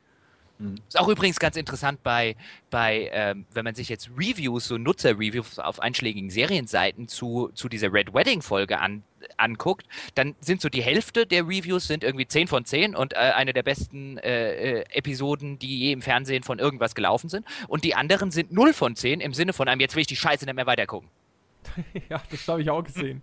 [0.59, 0.77] Mhm.
[0.89, 2.37] Ist auch übrigens ganz interessant bei,
[2.71, 7.93] bei ähm, wenn man sich jetzt Reviews, so Nutzer-Reviews auf einschlägigen Serienseiten zu, zu dieser
[7.93, 9.03] Red Wedding-Folge an,
[9.37, 13.17] anguckt, dann sind so die Hälfte der Reviews sind irgendwie 10 von 10 und äh,
[13.17, 17.47] eine der besten äh, äh, Episoden, die je im Fernsehen von irgendwas gelaufen sind.
[17.69, 20.17] Und die anderen sind 0 von 10 im Sinne von einem, jetzt will ich die
[20.17, 21.11] Scheiße nicht mehr weitergucken.
[22.09, 23.23] ja, das habe ich auch gesehen.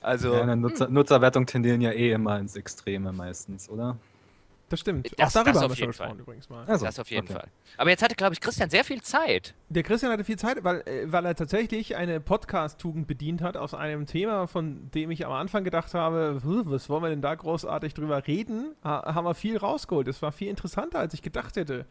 [0.00, 3.96] Also, Ja, in der Nutzer, Nutzerwertung tendieren ja eh immer ins Extreme meistens, oder?
[4.68, 5.10] Das stimmt.
[5.18, 6.06] Das- auch darüber das haben auf wir schon jeden Fall.
[6.06, 6.64] gesprochen übrigens mal.
[6.66, 7.32] Also, das auf jeden okay.
[7.32, 7.48] Fall.
[7.76, 9.52] Aber jetzt hatte, glaube ich, Christian sehr viel Zeit.
[9.68, 13.74] Der Christian hatte viel Zeit, weil, äh, weil er tatsächlich eine Podcast-Tugend bedient hat aus
[13.74, 17.34] einem Thema, von dem ich am Anfang gedacht habe, "Huh, was wollen wir denn da
[17.34, 18.76] großartig drüber reden?
[18.84, 20.06] Ha haben wir viel rausgeholt.
[20.06, 21.84] Es war viel interessanter, als ich gedacht hätte.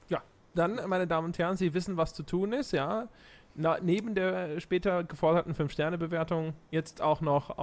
[0.09, 0.21] Ja,
[0.55, 3.09] dann, meine Damen und Herren, Sie wissen, was zu tun ist, ja.
[3.55, 7.59] Na, neben der später geforderten 5-Sterne-Bewertung jetzt auch noch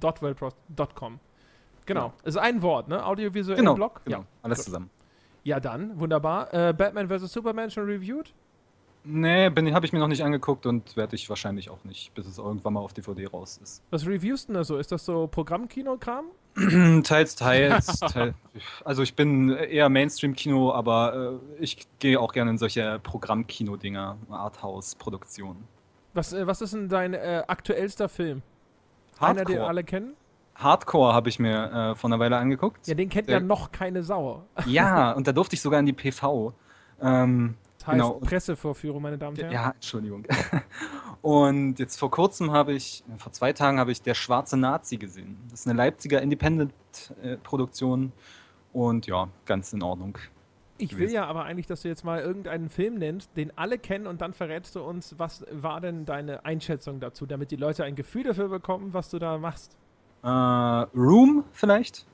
[0.00, 1.20] audiovisuellblog.wordpress.com.
[1.86, 2.12] Genau, Ja.
[2.24, 3.04] ist ein Wort, ne?
[3.04, 4.00] Audiovisuell Genau, Blog?
[4.04, 4.18] genau.
[4.20, 4.24] Ja.
[4.42, 4.64] Alles Gut.
[4.66, 4.90] zusammen.
[5.44, 6.52] ja, dann, wunderbar.
[6.52, 7.32] Äh, Batman vs.
[7.32, 8.34] Superman schon reviewed?
[9.10, 12.36] Nee, habe ich mir noch nicht angeguckt und werde ich wahrscheinlich auch nicht, bis es
[12.36, 13.82] irgendwann mal auf DVD raus ist.
[13.90, 14.76] Was reviewst du denn da so?
[14.76, 16.26] Ist das so Programmkino-Kram?
[17.04, 17.86] teils, teils.
[18.00, 18.34] teil,
[18.84, 25.64] also ich bin eher Mainstream-Kino, aber äh, ich gehe auch gerne in solche Programmkino-Dinger, Arthouse-Produktionen.
[26.12, 28.42] Was, äh, was ist denn dein äh, aktuellster Film?
[29.18, 29.68] Einer, den Hardcore.
[29.68, 30.14] alle kennen?
[30.54, 32.86] Hardcore habe ich mir äh, vor einer Weile angeguckt.
[32.86, 34.44] Ja, den kennt Der- ja noch keine Sau.
[34.66, 36.52] Ja, und da durfte ich sogar in die PV.
[37.00, 37.54] Ähm,
[37.88, 38.20] heißt Genau.
[38.20, 39.52] Pressevorführung, meine Damen und Herren.
[39.52, 40.24] ja, Entschuldigung.
[41.22, 44.98] Und jetzt vor kurzem habe ich, äh, vor zwei Tagen habe ich Der schwarze Nazi
[44.98, 45.36] gesehen.
[45.50, 48.12] Das ist eine Leipziger Independent-Produktion
[48.72, 50.16] und ja, ganz in Ordnung.
[50.80, 54.06] Ich will ja aber eigentlich, dass du jetzt mal irgendeinen Film nennst, den alle kennen
[54.06, 57.96] und dann verrätst du uns, was war denn deine Einschätzung dazu, damit die Leute ein
[57.96, 59.76] Gefühl dafür bekommen, was du da machst.
[60.22, 62.06] Äh, Room vielleicht?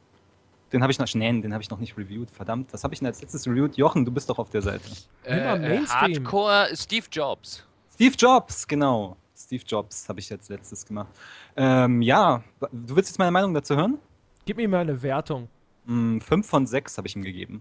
[0.73, 2.31] Den habe ich noch, nein, den habe ich noch nicht reviewed.
[2.31, 3.77] Verdammt, was habe ich denn als letztes reviewed?
[3.77, 4.85] Jochen, du bist doch auf der Seite.
[5.29, 6.25] Mal Mainstream.
[6.25, 7.65] Hardcore Steve Jobs.
[7.93, 9.17] Steve Jobs, genau.
[9.37, 11.09] Steve Jobs habe ich jetzt letztes gemacht.
[11.57, 13.99] Ähm, ja, du willst jetzt meine Meinung dazu hören?
[14.47, 15.49] Gib mir mal eine Wertung.
[15.87, 17.61] Hm, fünf von sechs habe ich ihm gegeben.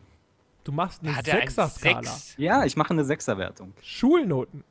[0.64, 2.04] Du machst eine er Sechser-Skala.
[2.04, 2.36] Sechs?
[2.38, 3.74] Ja, ich mache eine Sechserwertung.
[3.82, 4.64] Schulnoten.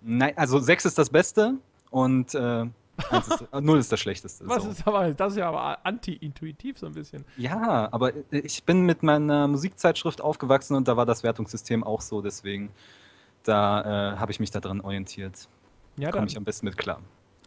[0.00, 1.54] Nein, also sechs ist das Beste
[1.90, 2.66] und äh,
[3.10, 4.46] ist, äh, null ist das Schlechteste.
[4.46, 4.70] Was so.
[4.70, 7.24] ist aber, das ist ja aber anti-intuitiv so ein bisschen.
[7.36, 12.00] Ja, aber äh, ich bin mit meiner Musikzeitschrift aufgewachsen und da war das Wertungssystem auch
[12.00, 12.70] so, deswegen
[13.44, 15.48] da äh, habe ich mich daran orientiert.
[15.96, 17.00] Ja, Komme ich am besten mit klar.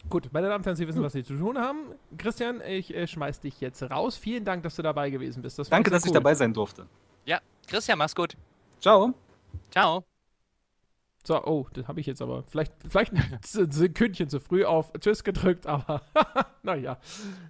[0.10, 1.80] Gut, meine Damen und Herren, Sie wissen, was Sie zu tun haben.
[2.18, 4.16] Christian, ich äh, schmeiß dich jetzt raus.
[4.16, 5.60] Vielen Dank, dass du dabei gewesen bist.
[5.60, 6.14] Das Danke, dass ich cool.
[6.14, 6.86] dabei sein durfte.
[7.26, 8.38] Ja, Christian, mach's gut.
[8.80, 9.14] Ciao.
[9.72, 10.06] Ciao.
[11.28, 15.26] So, oh, das habe ich jetzt aber vielleicht, vielleicht ein Sekündchen zu früh auf Tschüss
[15.26, 16.02] gedrückt, aber
[16.64, 16.98] naja.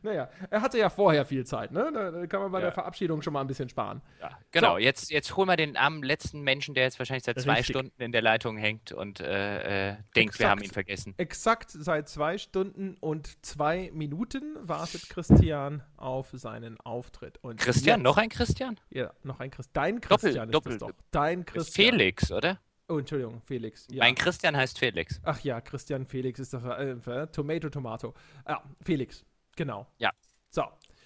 [0.01, 1.91] Naja, er hatte ja vorher viel Zeit, ne?
[1.93, 2.65] Da, kann man bei Ja.
[2.65, 4.01] der Verabschiedung schon mal ein bisschen sparen.
[4.19, 4.71] Ja, genau.
[4.73, 4.77] So.
[4.79, 7.75] Jetzt, jetzt hol mal den armen letzten Menschen, der jetzt wahrscheinlich seit zwei Richtig.
[7.75, 10.73] Stunden in der Leitung hängt und äh, äh, denkt, wir haben ihn Exakt.
[10.73, 11.13] vergessen.
[11.17, 17.37] Exakt seit zwei Stunden und zwei Minuten wartet Christian auf seinen Auftritt.
[17.43, 18.79] Und Christian, jetzt- noch ein Christian?
[18.89, 19.73] Ja, noch ein Christian.
[19.73, 20.91] Dein Doppel- Christian ist Doppel- das doch.
[21.11, 21.91] Dein Christian.
[21.91, 22.59] Felix, oder?
[22.89, 23.85] Oh, Entschuldigung, Felix.
[23.91, 24.03] Ja.
[24.03, 25.19] Mein Christian heißt Felix.
[25.23, 26.63] Ach ja, Christian Felix ist das.
[26.63, 28.13] Äh, äh, Tomato, Tomato.
[28.47, 29.25] Ja, Felix.
[29.57, 29.87] Genau.
[29.97, 30.11] Ja.
[30.49, 30.63] So,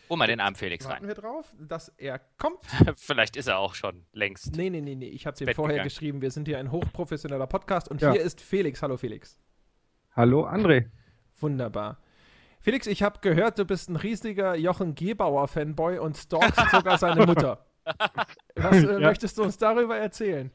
[0.09, 1.07] Hol mal den armen Felix warten rein.
[1.07, 2.59] wir drauf, dass er kommt.
[2.97, 4.55] Vielleicht ist er auch schon längst.
[4.55, 5.07] Nee, nee, nee, nee.
[5.07, 5.87] Ich habe dem Bett vorher gegangen.
[5.87, 6.21] geschrieben.
[6.21, 8.11] Wir sind hier ein hochprofessioneller Podcast und Ja.
[8.11, 8.81] hier ist Felix.
[8.83, 9.39] Hallo, Felix.
[10.15, 10.89] Hallo André.
[11.39, 11.97] Wunderbar.
[12.59, 17.65] Felix, ich habe gehört, du bist ein riesiger Jochen Gebauer-Fanboy und stalkst sogar seine Mutter.
[18.55, 18.99] Was äh, Ja.
[18.99, 20.51] möchtest du uns darüber erzählen?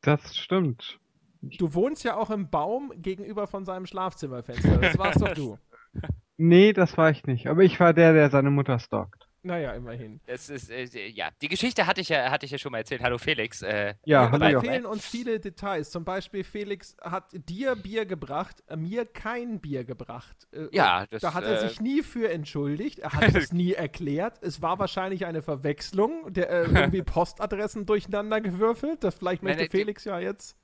[0.00, 0.98] Das stimmt.
[1.40, 4.78] Du wohnst ja auch im Baum gegenüber von seinem Schlafzimmerfenster.
[4.78, 5.58] Das warst doch du.
[6.40, 7.48] Nee, das war ich nicht.
[7.48, 9.27] Aber ich war der, der seine Mutter stalkt.
[9.48, 10.20] Naja, immerhin.
[10.26, 13.02] Es ist, äh, ja, die Geschichte hatte ich ja, hatte ich ja schon mal erzählt.
[13.02, 13.62] Hallo Felix.
[13.62, 15.88] Äh, Ja, aber hallo da fehlen uns viele Details.
[15.90, 20.36] Zum Beispiel, Felix hat dir Bier gebracht, äh, mir kein Bier gebracht.
[20.52, 22.98] Äh, Ja, das, Da hat er äh, sich nie für entschuldigt.
[22.98, 24.38] Er hat es nie erklärt.
[24.42, 26.30] Es war wahrscheinlich eine Verwechslung.
[26.32, 29.02] Der äh, irgendwie Postadressen durcheinander gewürfelt.
[29.02, 30.56] Das vielleicht möchte nein, die- Felix ja jetzt.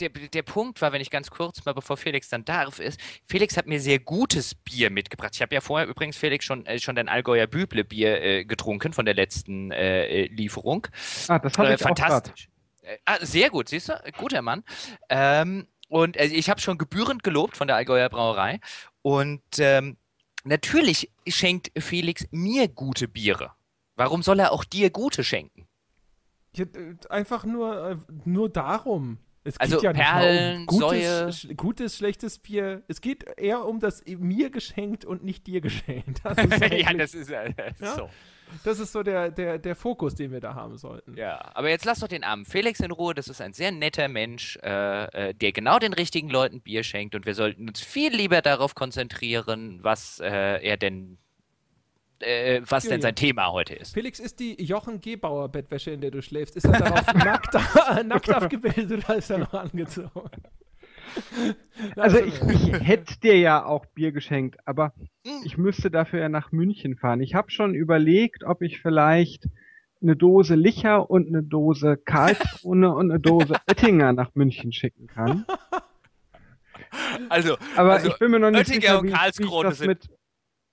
[0.00, 3.56] Der, der Punkt war, wenn ich ganz kurz mal, bevor Felix dann darf, ist, Felix
[3.56, 5.32] hat mir sehr gutes Bier mitgebracht.
[5.34, 8.92] Ich habe ja vorher übrigens, Felix, schon, äh, schon dein Allgäuer Büble Bier äh, getrunken
[8.92, 10.86] von der letzten äh, äh, Lieferung.
[11.28, 12.48] Ah, das habe Äh, ich fantastisch.
[12.82, 13.94] Äh, ah, sehr gut, siehst du?
[14.16, 14.62] Guter Mann.
[15.08, 18.60] Ähm, und äh, ich habe schon gebührend gelobt von der Allgäuer Brauerei.
[19.02, 19.96] Und ähm,
[20.44, 23.52] natürlich schenkt Felix mir gute Biere.
[23.96, 25.66] Warum soll er auch dir gute schenken?
[27.08, 29.18] Einfach nur, nur darum.
[29.46, 31.32] Es Also geht ja nicht Perlen, um gutes, Säue.
[31.32, 32.82] sch gutes, schlechtes Bier.
[32.88, 36.20] Es geht eher um das mir geschenkt und nicht dir geschenkt.
[36.24, 37.94] Das ist, ja, das ist äh, Ja?
[37.94, 38.10] so.
[38.64, 41.16] das ist so der, der, der Fokus, den wir da haben sollten.
[41.16, 43.14] Ja, aber jetzt lass doch den armen Felix in Ruhe.
[43.14, 47.14] Das ist ein sehr netter Mensch, äh, äh, der genau den richtigen Leuten Bier schenkt.
[47.14, 51.18] Und wir sollten uns viel lieber darauf konzentrieren, was äh, er denn,
[52.20, 53.94] äh, was Ja, denn sein Thema heute ist.
[53.94, 57.54] Felix, ist die Jochen Gebauer Bettwäsche, in der du schläfst, ist er darauf nackt,
[58.06, 60.10] nackt abgebildet oder ist er noch angezogen?
[61.96, 64.92] Also ich, ich hätte dir ja auch Bier geschenkt, aber
[65.44, 67.22] ich müsste dafür ja nach München fahren.
[67.22, 69.46] Ich habe schon überlegt, ob ich vielleicht
[70.02, 75.46] eine Dose Licher und eine Dose Karlskrone und eine Dose Oettinger nach München schicken kann.
[77.30, 79.78] Also, Aber Also, ich bin mir noch nicht Oettinger sicher, und wie, wie ich das
[79.78, 80.08] sind- mit,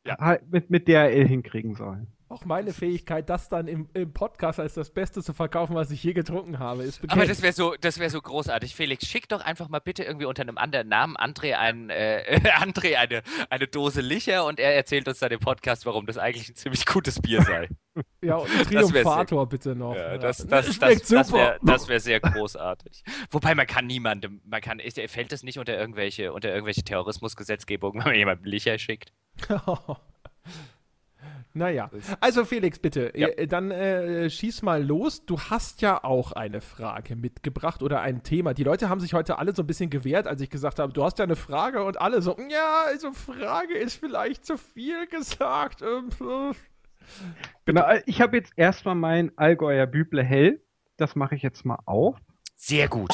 [0.05, 0.17] Ja.
[0.19, 2.07] halt mit, mit DRL hinkriegen soll.
[2.33, 6.03] Auch meine Fähigkeit, das dann im, im Podcast als das Beste zu verkaufen, was ich
[6.03, 7.21] je getrunken habe, ist bekannt.
[7.21, 8.73] aber das wäre so, das wäre so großartig.
[8.73, 12.95] Felix, schick doch einfach mal bitte irgendwie unter einem anderen Namen André, ein, äh, André
[12.95, 13.21] eine,
[13.51, 16.87] eine Dose Licher und er erzählt uns dann im Podcast, warum das eigentlich ein ziemlich
[16.87, 17.69] gutes Bier sei.
[18.21, 19.95] ja, und das wär Triumphator bitte noch.
[19.95, 21.37] Ja, das, das, das, das, super.
[21.37, 23.03] wäre das wär sehr großartig.
[23.29, 28.03] Wobei man kann niemandem, man kann, fällt das nicht unter irgendwelche, unter irgendwelche Terrorismusgesetzgebung, wenn
[28.05, 29.13] man jemandem Licher schickt?
[31.53, 31.89] naja,
[32.19, 33.27] also Felix, bitte, Ja.
[33.27, 35.25] äh, dann äh, schieß mal los.
[35.25, 38.53] Du hast ja auch eine Frage mitgebracht oder ein Thema.
[38.53, 41.03] Die Leute haben sich heute alle so ein bisschen gewehrt, als ich gesagt habe, du
[41.03, 45.81] hast ja eine Frage und alle so, ja, also Frage ist vielleicht zu viel gesagt.
[45.83, 46.53] Ähm, äh.
[47.65, 50.61] Genau, ich habe jetzt erstmal mein Allgäuer Büble hell.
[50.97, 52.17] Das mache ich jetzt mal auf.
[52.55, 53.11] Sehr gut.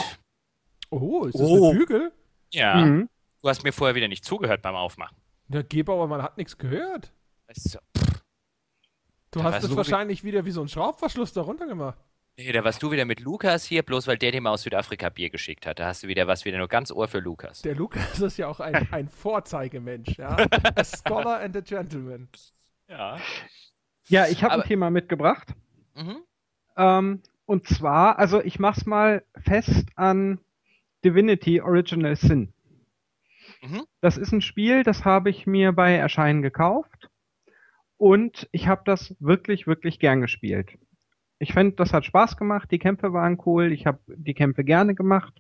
[0.91, 1.72] Oh, ist das Oh.
[1.72, 2.12] ein Bügel?
[2.52, 3.10] Ja, Mhm.
[3.41, 5.18] du hast mir vorher wieder nicht zugehört beim Aufmachen.
[5.49, 7.11] Der Gebauer, man hat nichts gehört.
[7.47, 7.80] Das ist so,
[9.31, 11.97] Du Da hast es wahrscheinlich wieder wie so ein Schraubverschluss darunter gemacht.
[12.38, 15.09] Nee, da warst du wieder mit Lukas hier, bloß weil der dir mal aus Südafrika
[15.09, 15.80] Bier geschickt hat.
[15.80, 17.61] Da hast du wieder was, wieder nur ganz Ohr für Lukas.
[17.61, 20.38] Der Lukas ist ja auch ein, ein Vorzeigemensch, ja.
[20.76, 22.30] A scholar and a gentleman.
[22.88, 23.19] Ja.
[24.07, 25.49] Ja, ich habe ein Aber- Thema mitgebracht.
[25.95, 26.17] Mhm.
[26.77, 30.39] Ähm, und zwar, also ich mach's mal fest an
[31.03, 32.53] Divinity Original Sin.
[33.61, 33.84] Mhm.
[34.02, 37.10] Das ist ein Spiel, das habe ich mir bei Erscheinen gekauft
[37.98, 40.77] und ich habe das wirklich, wirklich gern gespielt.
[41.40, 44.95] Ich fand, das hat Spaß gemacht, die Kämpfe waren cool, ich habe die Kämpfe gerne
[44.95, 45.34] gemacht.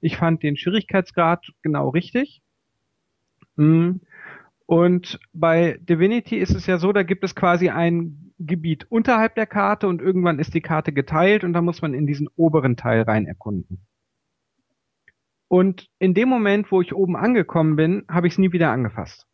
[0.00, 2.42] Ich fand den Schwierigkeitsgrad genau richtig.
[3.56, 3.96] Mm.
[4.66, 9.46] Und bei Divinity ist es ja so, da gibt es quasi ein Gebiet unterhalb der
[9.46, 13.02] Karte und irgendwann ist die Karte geteilt und da muss man in diesen oberen Teil
[13.02, 13.84] rein erkunden.
[15.50, 19.26] Und in dem Moment, wo ich oben angekommen bin, habe ich es nie wieder angefasst.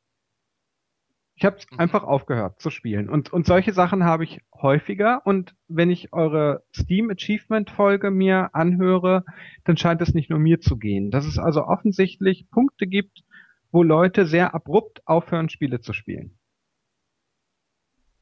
[1.34, 1.78] Ich habe Mhm.
[1.78, 3.10] einfach aufgehört zu spielen.
[3.10, 5.20] Und, und solche Sachen habe ich häufiger.
[5.26, 9.24] Und wenn ich eure Steam Achievement Folge mir anhöre,
[9.64, 11.10] dann scheint es nicht nur mir zu gehen.
[11.10, 13.22] Dass es also offensichtlich Punkte gibt,
[13.70, 16.38] wo Leute sehr abrupt aufhören, Spiele zu spielen.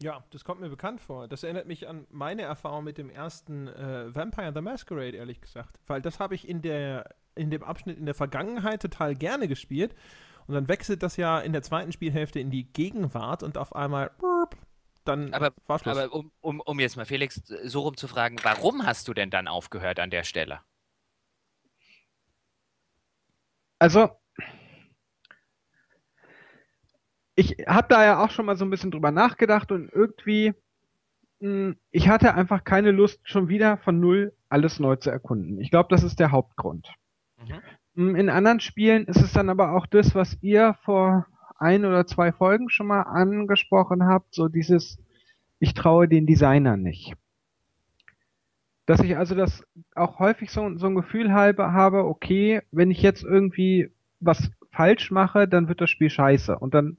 [0.02, 1.28] Ja, das kommt mir bekannt vor.
[1.28, 5.78] Das erinnert mich an meine Erfahrung mit dem ersten äh, Vampire the Masquerade, ehrlich gesagt.
[5.86, 9.94] Weil das habe ich in, der, in dem Abschnitt in der Vergangenheit total gerne gespielt.
[10.46, 14.10] Und dann wechselt das ja in der zweiten Spielhälfte in die Gegenwart und auf einmal
[14.18, 14.56] burp,
[15.04, 16.06] dann Aber, war Schluss.
[16.06, 19.30] aber um, um, um jetzt mal Felix so rum zu fragen, warum hast du denn
[19.30, 20.60] dann aufgehört an der Stelle?
[23.78, 24.18] Also,
[27.36, 30.54] ich habe da ja auch schon mal so ein bisschen drüber nachgedacht und irgendwie,
[31.40, 35.60] mh, ich hatte einfach keine Lust, schon wieder von Null alles neu zu erkunden.
[35.60, 36.90] Ich glaube, das ist der Hauptgrund.
[37.48, 37.62] Mhm.
[37.94, 41.26] Mm, In anderen Spielen ist es dann aber auch das, was ihr vor
[41.58, 44.98] ein oder zwei Folgen schon mal angesprochen habt, so dieses,
[45.60, 47.14] ich traue den Designern nicht.
[48.86, 49.64] Dass ich also das
[49.94, 53.90] auch häufig so, so ein Gefühl habe, habe, okay, wenn ich jetzt irgendwie
[54.20, 56.98] was falsch mache, dann wird das Spiel scheiße und dann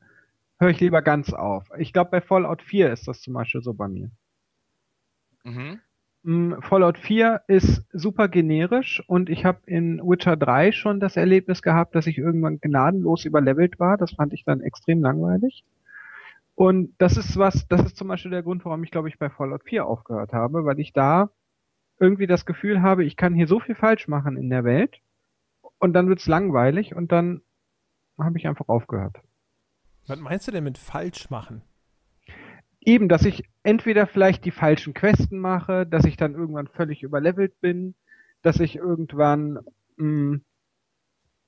[0.59, 1.69] höre ich lieber ganz auf.
[1.77, 4.09] Ich glaube, bei Fallout 4 ist das zum Beispiel so bei mir.
[5.43, 5.79] Mhm.
[6.61, 11.93] Fallout 4 ist super generisch und ich habe in Witcher 3 schon das Erlebnis gehabt,
[11.93, 13.97] dass ich irgendwann gnadenlos überlevelt war.
[13.97, 15.63] Das fand ich dann extrem langweilig.
[16.55, 19.29] Und das ist was, das ist zum Beispiel der Grund, warum ich glaube ich bei
[19.29, 21.29] Fallout 4 aufgehört habe, weil ich da
[21.99, 25.01] irgendwie das Gefühl habe, ich kann hier so viel falsch machen in der Welt
[25.77, 27.41] und dann wird's langweilig und dann
[28.17, 29.17] habe ich einfach aufgehört.
[30.07, 31.61] Was meinst du denn mit falsch machen?
[32.85, 37.59] Eben, dass ich entweder vielleicht die falschen Questen mache, dass ich dann irgendwann völlig überlevelt
[37.59, 37.95] bin,
[38.43, 39.59] dass ich irgendwann
[39.97, 40.39] mh,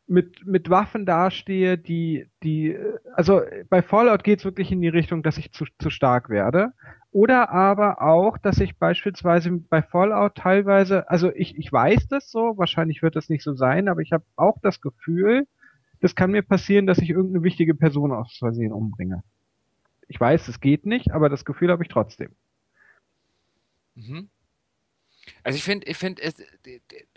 [0.08, 2.78] mit, mit Waffen dastehe, die, die,
[3.14, 6.72] also bei Fallout geht's wirklich in die Richtung, dass ich zu, zu stark werde.
[7.12, 12.58] Oder aber auch, dass ich beispielsweise bei Fallout teilweise, also ich, ich weiß das so,
[12.58, 15.46] wahrscheinlich wird das nicht so sein, aber ich habe auch das Gefühl,
[16.00, 19.24] das kann mir passieren, dass ich irgendeine wichtige Person aus Versehen umbringe.
[20.08, 22.36] Ich weiß, es geht nicht, aber das Gefühl habe ich trotzdem.
[23.96, 24.30] Mhm.
[25.48, 26.22] Also ich finde, ich finde,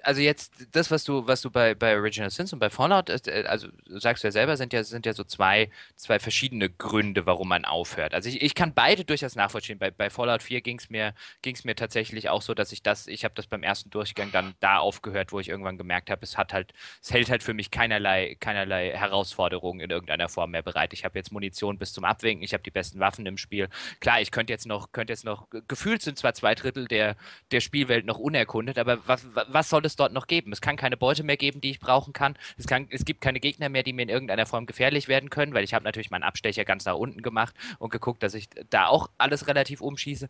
[0.05, 3.45] also jetzt das, was du, was du bei, bei Original Sins und bei Fallout, äh,
[3.49, 7.49] also sagst du ja selber, sind ja, sind ja so zwei, zwei verschiedene Gründe, warum
[7.49, 8.15] man aufhört.
[8.15, 9.81] Also ich, ich kann beide durchaus nachvollziehen.
[9.81, 11.13] Bei, bei Fallout 4 ging es mir,
[11.43, 14.55] ging's mir tatsächlich auch so, dass ich das, ich habe das beim ersten Durchgang dann
[14.61, 17.73] da aufgehört, wo ich irgendwann gemerkt habe, es hat halt, es hält halt für mich
[17.73, 20.93] keinerlei, keinerlei Herausforderungen in irgendeiner Form mehr bereit.
[20.93, 23.69] Ich habe jetzt Munition bis zum Abwinken, ich habe die besten Waffen im Spiel.
[23.99, 27.17] Klar, ich könnte jetzt noch, könnte jetzt noch, gefühlt sind zwar zwei Drittel der,
[27.51, 30.53] der Spielwelt noch unerkundet, aber was, was soll es dort noch geben?
[30.53, 32.37] Es kann keine Beute mehr geben, die ich brauchen kann.
[32.57, 32.87] Es, kann.
[32.91, 35.75] es gibt keine Gegner mehr, die mir in irgendeiner Form gefährlich werden können, weil ich
[35.75, 39.47] habe natürlich meinen Abstecher ganz nach unten gemacht und geguckt, dass ich da auch alles
[39.47, 40.29] relativ umschieße.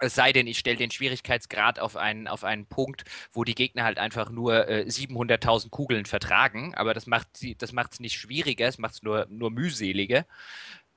[0.00, 3.84] Es sei denn, ich stelle den Schwierigkeitsgrad auf einen, auf einen Punkt, wo die Gegner
[3.84, 6.74] halt einfach nur äh, 700.000 Kugeln vertragen.
[6.74, 10.26] Aber das macht es nicht schwieriger, es macht es nur, nur mühseliger.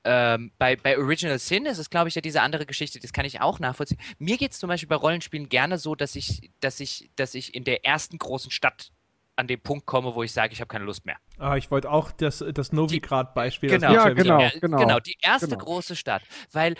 [0.04, 3.26] Ähm, bei, bei Original Sin ist es, glaube ich, ja diese andere Geschichte, das kann
[3.26, 4.00] ich auch nachvollziehen.
[4.20, 7.54] Mir geht es zum Beispiel bei Rollenspielen gerne so, dass ich, dass ich, dass ich
[7.56, 8.92] in der ersten großen Stadt
[9.36, 11.18] an den Punkt komme, wo ich sage, ich habe keine Lust mehr.
[11.38, 13.70] Ah, ich wollte auch das, das Novigrad-Beispiel.
[13.70, 13.94] Genau.
[13.94, 14.40] das Ja, genau.
[14.40, 15.64] Die, genau, die erste genau.
[15.64, 16.24] große Stadt.
[16.52, 16.76] Weil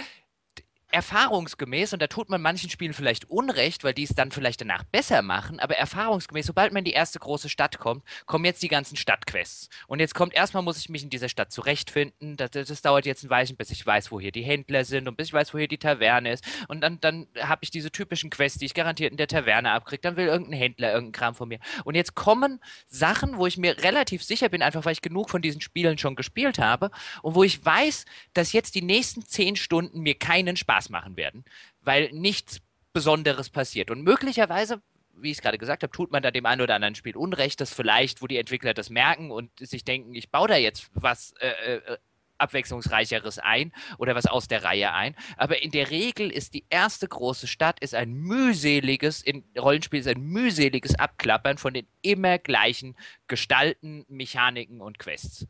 [0.92, 4.84] erfahrungsgemäß, und da tut man manchen Spielen vielleicht Unrecht, weil die es dann vielleicht danach
[4.84, 8.70] besser machen, aber erfahrungsgemäß, sobald man in die erste große Stadt kommt, kommen jetzt die
[8.70, 9.70] ganzen Stadtquests.
[9.88, 12.38] Und jetzt kommt erstmal, muss ich mich in dieser Stadt zurechtfinden.
[12.38, 15.08] Das, das, das dauert jetzt ein Weilchen, bis ich weiß, wo hier die Händler sind
[15.08, 16.46] und bis ich weiß, wo hier die Taverne ist.
[16.68, 20.02] Und dann, dann habe ich diese typischen Quests, die ich garantiert in der Taverne abkriege.
[20.02, 21.60] Dann will irgendein Händler irgendeinen Kram von mir.
[21.84, 25.42] Und jetzt kommen Sachen, wo ich mir relativ sicher bin, einfach weil ich genug von
[25.42, 26.92] diesen Spielen schon gespielt habe
[27.22, 31.44] und wo ich weiß, dass jetzt die nächsten zehn Stunden mir keinen Spaß machen werden,
[31.82, 32.62] weil nichts
[32.94, 33.92] Besonderes passiert.
[33.92, 34.82] Und möglicherweise
[35.20, 37.60] wie ich es gerade gesagt habe, tut man da dem einen oder anderen Spiel Unrecht,
[37.60, 41.34] das vielleicht, wo die Entwickler das merken und sich denken, ich baue da jetzt was
[41.40, 41.98] äh, äh,
[42.38, 45.16] abwechslungsreicheres ein oder was aus der Reihe ein.
[45.38, 50.08] Aber in der Regel ist die erste große Stadt ist ein mühseliges, in Rollenspiel ist
[50.08, 52.96] ein mühseliges Abklappern von den immer gleichen
[53.28, 55.48] Gestalten, Mechaniken und Quests.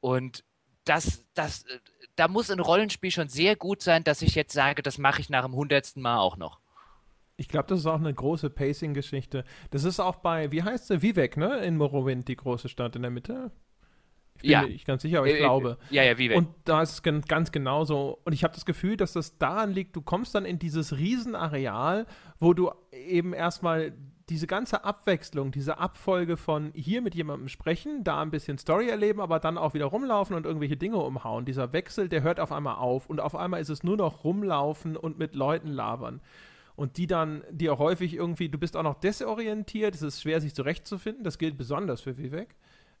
[0.00, 0.44] Und
[0.84, 1.64] das, das,
[2.16, 5.30] da muss ein Rollenspiel schon sehr gut sein, dass ich jetzt sage, das mache ich
[5.30, 6.60] nach dem hundertsten Mal auch noch.
[7.36, 9.44] Ich glaube, das ist auch eine große Pacing-Geschichte.
[9.70, 11.58] Das ist auch bei, wie heißt sie, Vivek, ne?
[11.64, 13.50] In Morrowind, die große Stadt in der Mitte.
[14.36, 14.62] Ich bin Ja.
[14.62, 15.78] mir nicht ganz sicher, aber ich Äh, äh, glaube.
[15.90, 18.20] Ja, ja, wie Und da ist es ganz genauso.
[18.24, 22.06] Und ich habe das Gefühl, dass das daran liegt, du kommst dann in dieses Riesenareal,
[22.38, 23.92] wo du eben erstmal
[24.30, 29.20] diese ganze Abwechslung, diese Abfolge von hier mit jemandem sprechen, da ein bisschen Story erleben,
[29.20, 31.44] aber dann auch wieder rumlaufen und irgendwelche Dinge umhauen.
[31.44, 34.96] Dieser Wechsel, der hört auf einmal auf und auf einmal ist es nur noch rumlaufen
[34.96, 36.20] und mit Leuten labern.
[36.76, 40.54] Und die dann dir häufig irgendwie, du bist auch noch desorientiert, es ist schwer, sich
[40.54, 42.54] zurechtzufinden, das gilt besonders für Vivek.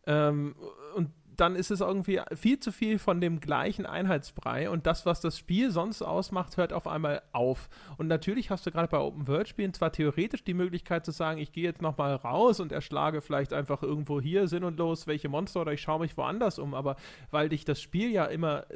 [0.06, 0.56] Ähm,
[0.96, 1.10] und
[1.40, 5.38] dann ist es irgendwie viel zu viel von dem gleichen Einheitsbrei und das, was das
[5.38, 7.70] Spiel sonst ausmacht, hört auf einmal auf.
[7.96, 11.64] Und natürlich hast du gerade bei Open-World-Spielen zwar theoretisch die Möglichkeit zu sagen, ich gehe
[11.64, 16.00] jetzt nochmal raus und erschlage vielleicht einfach irgendwo hier sinnlos welche Monster oder ich schaue
[16.00, 16.96] mich woanders um, aber
[17.30, 18.66] weil dich das Spiel ja immer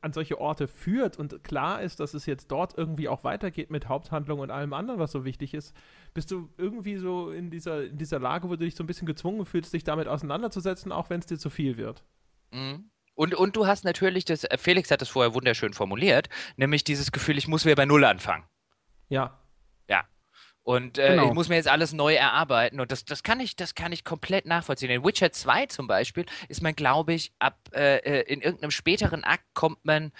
[0.00, 3.88] an solche Orte führt und klar ist, dass es jetzt dort irgendwie auch weitergeht mit
[3.88, 5.74] Haupthandlung und allem anderen, was so wichtig ist,
[6.14, 9.06] bist du irgendwie so in dieser, in dieser Lage, wo du dich so ein bisschen
[9.06, 12.03] gezwungen fühlst, dich damit auseinanderzusetzen, auch wenn es dir zu viel wird.
[12.54, 12.90] Mhm.
[13.14, 17.12] Und, und du hast natürlich das, äh, Felix hat das vorher wunderschön formuliert, nämlich dieses
[17.12, 18.44] Gefühl, ich muss wieder bei Null anfangen.
[19.08, 19.40] Ja,
[20.64, 21.28] Und äh, Genau.
[21.28, 22.80] ich muss mir jetzt alles neu erarbeiten.
[22.80, 24.90] Und das, das kann ich, das kann ich komplett nachvollziehen.
[24.90, 29.24] In Witcher 2 zum Beispiel ist man, glaube ich, ab äh, äh, in irgendeinem späteren
[29.24, 30.10] Akt kommt man.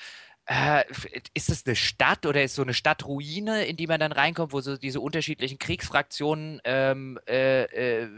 [0.47, 0.85] Äh,
[1.33, 4.61] ist es eine Stadt oder ist so eine Stadtruine, in die man dann reinkommt, wo
[4.61, 7.63] so diese unterschiedlichen Kriegsfraktionen ähm, äh,
[8.03, 8.09] äh,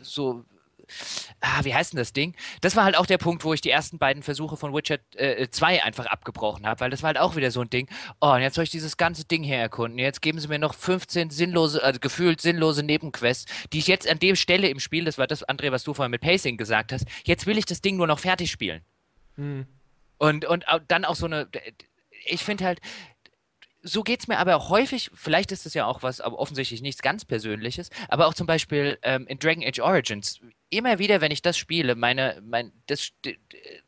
[0.00, 0.44] so
[1.40, 2.34] ah, wie heißt denn das Ding?
[2.60, 5.48] Das war halt auch der Punkt, wo ich die ersten beiden Versuche von Witcher äh,
[5.48, 7.88] 2 einfach abgebrochen habe, weil das war halt auch wieder so ein Ding.
[8.20, 9.98] Oh, und jetzt soll ich dieses ganze Ding hier erkunden.
[9.98, 14.18] Jetzt geben sie mir noch 15 sinnlose, also gefühlt sinnlose Nebenquests, die ich jetzt an
[14.18, 17.06] der Stelle im Spiel, das war das, André, was du vorhin mit Pacing gesagt hast,
[17.24, 18.82] jetzt will ich das Ding nur noch fertig spielen.
[19.36, 19.66] hm.
[20.18, 21.46] Und, und dann auch so eine,
[22.24, 22.80] ich finde halt,
[23.86, 26.82] so geht es mir aber auch häufig, vielleicht ist es ja auch was, aber offensichtlich
[26.82, 30.40] nichts ganz Persönliches, aber auch zum Beispiel ähm, in Dragon Age Origins,
[30.70, 33.12] immer wieder, wenn ich das spiele, meine, mein, das,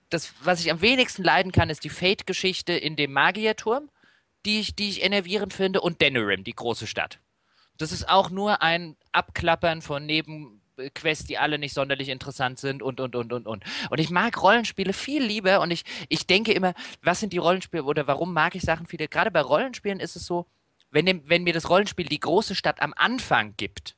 [0.08, 3.90] das, was ich am wenigsten leiden kann, ist die Fate-Geschichte in dem Magierturm,
[4.46, 7.18] die ich, die ich enervierend finde, und Denerim, die große Stadt.
[7.76, 10.04] Das ist auch nur ein Abklappern von
[10.78, 13.64] Nebenquests, die alle nicht sonderlich interessant sind und, und, und, und, und.
[13.90, 17.84] Und ich mag Rollenspiele viel lieber und ich, ich denke immer, was sind die Rollenspiele
[17.84, 19.08] oder warum mag ich Sachen viele?
[19.08, 20.46] Gerade bei Rollenspielen ist es so,
[20.90, 23.96] wenn, dem, wenn mir das Rollenspiel die große Stadt am Anfang gibt,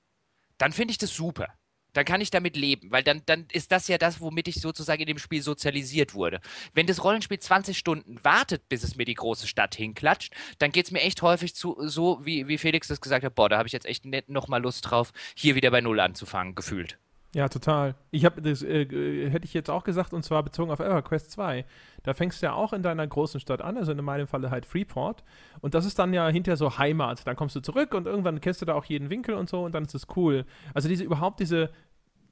[0.58, 1.48] dann finde ich das super.
[1.92, 5.00] Dann kann ich damit leben, weil dann, dann ist das ja das, womit ich sozusagen
[5.00, 6.40] in dem Spiel sozialisiert wurde.
[6.74, 10.86] Wenn das Rollenspiel 20 Stunden wartet, bis es mir die große Stadt hinklatscht, dann geht
[10.86, 13.66] es mir echt häufig zu, so, wie, wie Felix das gesagt hat, boah, da habe
[13.66, 16.98] ich jetzt echt nicht nochmal Lust drauf, hier wieder bei Null anzufangen, gefühlt.
[17.32, 17.94] Ja, total.
[18.10, 21.30] Ich habe das äh, äh, hätte ich jetzt auch gesagt und zwar bezogen auf EverQuest
[21.30, 21.64] 2.
[22.02, 24.66] Da fängst du ja auch in deiner großen Stadt an, also in meinem Falle halt
[24.66, 25.22] Freeport
[25.60, 27.24] und das ist dann ja hinterher so Heimat.
[27.26, 29.74] Dann kommst du zurück und irgendwann kennst du da auch jeden Winkel und so und
[29.74, 30.44] dann ist es cool.
[30.74, 31.70] Also diese überhaupt diese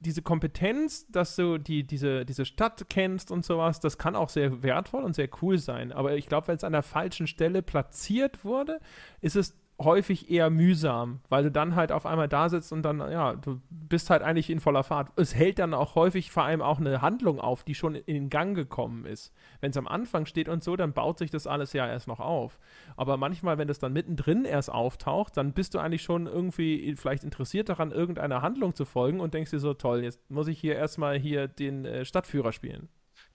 [0.01, 4.63] diese Kompetenz, dass du die, diese, diese Stadt kennst und sowas, das kann auch sehr
[4.63, 5.91] wertvoll und sehr cool sein.
[5.91, 8.79] Aber ich glaube, wenn es an der falschen Stelle platziert wurde,
[9.19, 12.99] ist es häufig eher mühsam, weil du dann halt auf einmal da sitzt und dann,
[12.99, 15.11] ja, du bist halt eigentlich in voller Fahrt.
[15.15, 18.55] Es hält dann auch häufig vor allem auch eine Handlung auf, die schon in Gang
[18.55, 19.33] gekommen ist.
[19.61, 22.19] Wenn es am Anfang steht und so, dann baut sich das alles ja erst noch
[22.19, 22.59] auf.
[22.97, 27.23] Aber manchmal, wenn das dann mittendrin erst auftaucht, dann bist du eigentlich schon irgendwie vielleicht
[27.23, 30.75] interessiert daran, irgendeiner Handlung zu folgen und denkst dir so, toll, jetzt muss ich hier
[30.75, 32.89] erstmal hier den äh, Stadtführer spielen.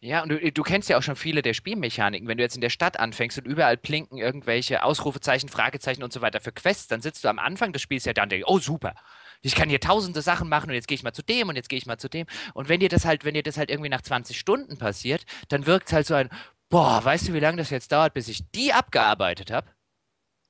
[0.04, 2.28] Ja, und du, du kennst ja auch schon viele der Spielmechaniken.
[2.28, 6.20] Wenn du jetzt in der Stadt anfängst und überall blinken irgendwelche Ausrufezeichen, Fragezeichen und so
[6.20, 8.58] weiter für Quests, dann sitzt du am Anfang des Spiels ja da und denkst, oh
[8.58, 8.94] super,
[9.40, 11.70] ich kann hier tausende Sachen machen und jetzt gehe ich mal zu dem und jetzt
[11.70, 12.26] gehe ich mal zu dem.
[12.52, 15.64] Und wenn dir das halt, wenn dir das halt irgendwie nach 20 Stunden passiert, dann
[15.64, 16.28] wirkt es halt so ein,
[16.68, 19.68] boah, weißt du, wie lange das jetzt dauert, bis ich die abgearbeitet habe?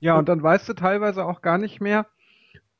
[0.01, 2.09] Ja, und dann weißt du teilweise auch gar nicht mehr,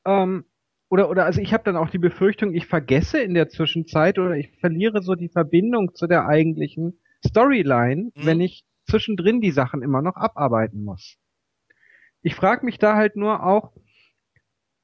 [0.03, 0.43] ähm,
[0.89, 4.35] oder, oder also ich habe dann auch die Befürchtung, ich vergesse in der Zwischenzeit oder
[4.35, 8.25] ich verliere so die Verbindung zu der eigentlichen Storyline, Mhm.
[8.25, 11.17] wenn ich zwischendrin die Sachen immer noch abarbeiten muss.
[12.21, 13.73] Ich frage mich da halt nur auch,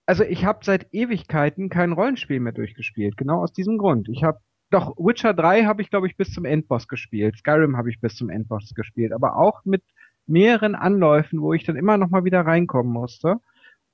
[0.06, 4.10] also ich habe seit Ewigkeiten kein Rollenspiel mehr durchgespielt, genau aus diesem Grund.
[4.10, 4.40] Ich habe
[4.72, 8.16] doch Witcher 3 habe ich glaube ich bis zum Endboss gespielt, Skyrim habe ich bis
[8.16, 9.84] zum Endboss gespielt, aber auch mit
[10.28, 13.38] mehreren Anläufen, wo ich dann immer noch mal wieder reinkommen musste.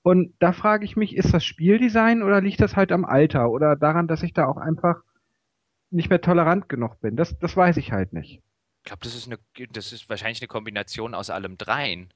[0.03, 3.75] Und da frage ich mich, ist das Spieldesign oder liegt das halt am Alter oder
[3.75, 5.01] daran, dass ich da auch einfach
[5.89, 7.15] nicht mehr tolerant genug bin?
[7.15, 8.41] Das, das weiß ich halt nicht.
[8.79, 9.37] Ich glaube, das ist eine,
[9.71, 12.13] das ist wahrscheinlich eine Kombination aus allem dreien.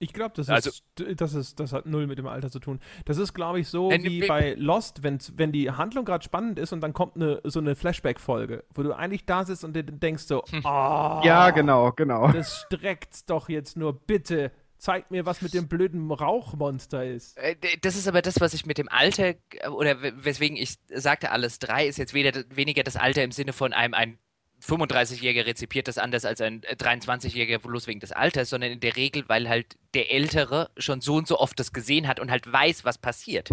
[0.00, 0.84] Ich glaube, das, Also- ist,
[1.20, 2.78] das ist, das hat null mit dem Alter zu tun.
[3.04, 6.58] Das ist, glaube ich, so Wenn- wie bei Lost, wenn, wenn die Handlung gerade spannend
[6.58, 9.82] ist und dann kommt eine, so eine Flashback-Folge, wo du eigentlich da sitzt und dir
[9.82, 12.30] denkst so, oh, Ja, genau, genau.
[12.30, 17.36] das streckt's doch jetzt nur, bitte, zeig mir, was mit dem blöden Rauchmonster ist.
[17.38, 21.30] Äh, Das ist aber das, was ich mit dem Alter, äh, oder weswegen ich sagte,
[21.30, 24.18] alles drei ist jetzt weder, weniger das Alter im Sinne von einem ein
[24.62, 28.96] 35-Jähriger rezipiert das anders als ein äh, 23-Jähriger bloß wegen des Alters, sondern in der
[28.96, 32.50] Regel, weil halt der Ältere schon so und so oft das gesehen hat und halt
[32.50, 33.50] weiß, was passiert.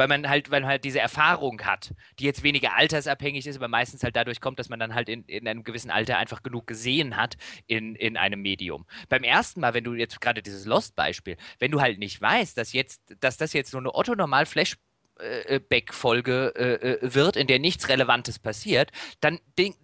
[0.00, 3.68] Weil man halt, weil man halt diese Erfahrung hat, die jetzt weniger altersabhängig ist, aber
[3.68, 6.66] meistens halt dadurch kommt, dass man dann halt in, in einem gewissen Alter einfach genug
[6.66, 7.36] gesehen hat
[7.66, 8.86] in, in einem Medium.
[9.10, 12.72] Beim ersten Mal, wenn du jetzt gerade dieses Lost-Beispiel, wenn du halt nicht weißt, dass
[12.72, 14.78] jetzt, dass das jetzt so eine Otto-Normal-Flash
[15.68, 19.38] Back-Folge äh, äh, wird, in der nichts Relevantes passiert, dann,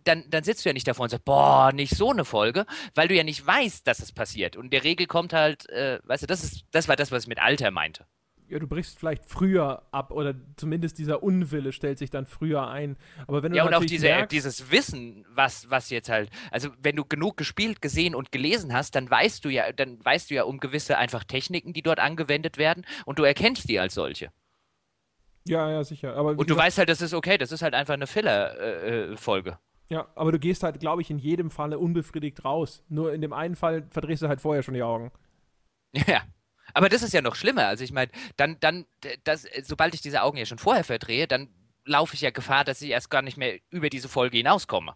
[0.05, 2.65] dann, dann sitzt du ja nicht davor und sagst, boah, nicht so eine Folge,
[2.95, 4.57] weil du ja nicht weißt, dass es passiert.
[4.57, 7.25] Und in der Regel kommt halt, äh, weißt du, das ist, das war das, was
[7.25, 8.07] ich mit Alter meinte.
[8.49, 12.97] Ja, du brichst vielleicht früher ab oder zumindest dieser Unwille stellt sich dann früher ein.
[13.27, 16.69] Aber wenn du Ja, und auch diese, merkst, dieses Wissen, was, was jetzt halt, also
[16.81, 20.35] wenn du genug gespielt, gesehen und gelesen hast, dann weißt du ja, dann weißt du
[20.35, 24.31] ja um gewisse einfach Techniken, die dort angewendet werden und du erkennst die als solche.
[25.49, 26.15] Ja, ja, sicher.
[26.17, 29.59] Aber Und du gesagt, weißt halt, das ist okay, das ist halt einfach eine Filler-Folge.
[29.89, 32.83] Ja, aber du gehst halt, glaube ich, in jedem Falle unbefriedigt raus.
[32.89, 35.11] Nur in dem einen Fall verdrehst du halt vorher schon die Augen.
[36.07, 36.23] Ja.
[36.77, 37.67] Aber das ist ja noch schlimmer.
[37.69, 38.85] Also ich meine, dann, dann,
[39.25, 41.49] das, sobald ich diese Augen ja schon vorher verdrehe, dann
[41.87, 44.95] laufe ich ja Gefahr, dass ich erst gar nicht mehr über diese Folge hinauskomme.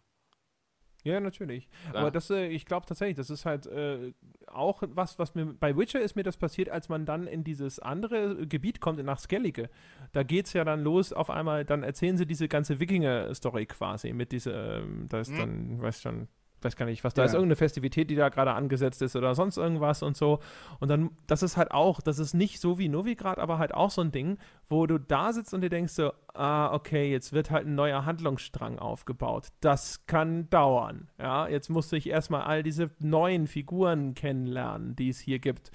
[1.04, 1.70] Ja, natürlich.
[1.94, 2.00] Ja.
[2.00, 4.12] Aber das, äh, ich glaube tatsächlich, das ist halt äh,
[4.46, 7.78] auch was, was mir bei Witcher ist mir das passiert, als man dann in dieses
[7.78, 9.70] andere Gebiet kommt, nach Skellige.
[10.12, 14.32] Da geht's ja dann los, auf einmal, dann erzählen sie diese ganze Wikinger-Story quasi mit
[14.32, 15.38] dieser, ähm, da ist Mhm.
[15.38, 16.28] dann, weiß schon,
[16.64, 17.26] weiß gar nicht, was da Ja.
[17.26, 20.40] ist, irgendeine Festivität, die da gerade angesetzt ist oder sonst irgendwas und so.
[20.78, 23.90] Und dann, das ist halt auch, das ist nicht so wie Novigrad, aber halt auch
[23.90, 24.38] so ein Ding,
[24.68, 28.04] wo du da sitzt und dir denkst so, ah, okay, jetzt wird halt ein neuer
[28.04, 29.48] Handlungsstrang aufgebaut.
[29.60, 31.08] Das kann dauern.
[31.18, 35.70] Ja, jetzt musste ich erstmal all diese neuen Figuren kennenlernen, die es hier gibt.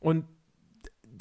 [0.00, 0.24] Und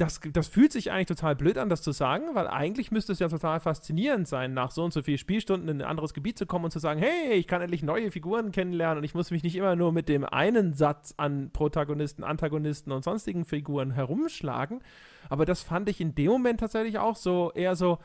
[0.02, 3.20] das, das fühlt sich eigentlich total blöd an, das zu sagen, weil eigentlich müsste es
[3.20, 6.48] ja total faszinierend sein, nach so und so vielen Spielstunden in ein anderes Gebiet zu
[6.48, 9.44] kommen und zu sagen, hey, ich kann endlich neue Figuren kennenlernen und ich muss mich
[9.44, 14.82] nicht immer nur mit dem einen Satz an Protagonisten, Antagonisten und sonstigen Figuren herumschlagen.
[15.30, 18.00] Aber das fand ich in dem Moment tatsächlich auch so eher so,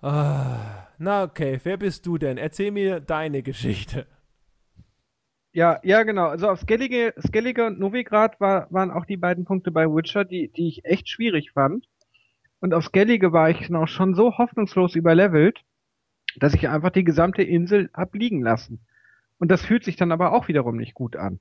[0.00, 2.38] ah, na okay, wer bist du denn?
[2.38, 4.06] Erzähl mir deine Geschichte.
[5.52, 6.28] Ja, ja, genau.
[6.28, 10.48] Also auf Skellige, Skellige und Novigrad war, waren auch die beiden Punkte bei Witcher, die,
[10.48, 11.86] die ich echt schwierig fand.
[12.60, 15.60] Und auf Skellige war ich noch schon so hoffnungslos überlevelt,
[16.36, 18.80] dass ich einfach die gesamte Insel hab liegen lassen.
[19.38, 21.40] Und das fühlt sich dann aber auch wiederum nicht gut an.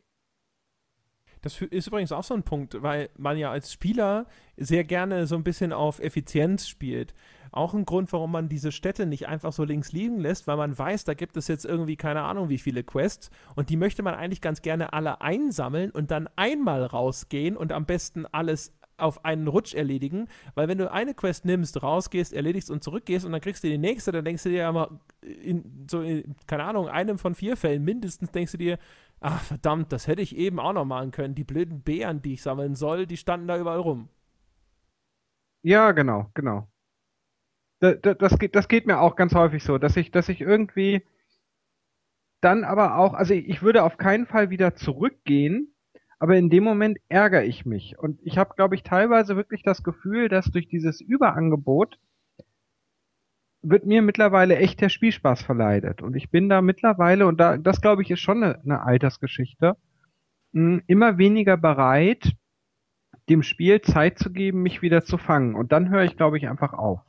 [1.41, 4.27] Das ist übrigens auch so ein Punkt, weil man ja als Spieler
[4.57, 7.15] sehr gerne so ein bisschen auf Effizienz spielt.
[7.51, 10.77] Auch ein Grund, warum man diese Städte nicht einfach so links liegen lässt, weil man
[10.77, 14.13] weiß, da gibt es jetzt irgendwie keine Ahnung wie viele Quests und die möchte man
[14.15, 19.47] eigentlich ganz gerne alle einsammeln und dann einmal rausgehen und am besten alles auf einen
[19.47, 23.63] Rutsch erledigen, weil wenn du eine Quest nimmst, rausgehst, erledigst und zurückgehst und dann kriegst
[23.63, 27.17] du die nächste, dann denkst du dir ja mal, in, so in, keine Ahnung, einem
[27.17, 28.77] von vier Fällen mindestens denkst du dir,
[29.19, 31.35] ach verdammt, das hätte ich eben auch noch machen können.
[31.35, 34.09] Die blöden Beeren, die ich sammeln soll, die standen da überall rum.
[35.63, 36.70] Ja, genau, genau.
[37.81, 40.39] Da, da, das geht, das geht mir auch ganz häufig so, dass ich, dass ich
[40.41, 41.03] irgendwie
[42.41, 45.73] dann aber auch, also ich würde auf keinen Fall wieder zurückgehen,
[46.19, 47.97] aber in dem Moment ärgere ich mich.
[47.97, 51.99] Und ich habe, glaube ich, teilweise wirklich das Gefühl, dass durch dieses Überangebot
[53.64, 56.01] wird mir mittlerweile echt der Spielspaß verleidet.
[56.01, 59.77] Und ich bin da mittlerweile, und da, das glaube ich, ist schon eine, eine Altersgeschichte,
[60.53, 62.33] mh, immer weniger bereit,
[63.30, 65.56] dem Spiel Zeit zu geben, mich wieder zu fangen.
[65.56, 67.01] Und dann höre ich, glaube ich, einfach auf.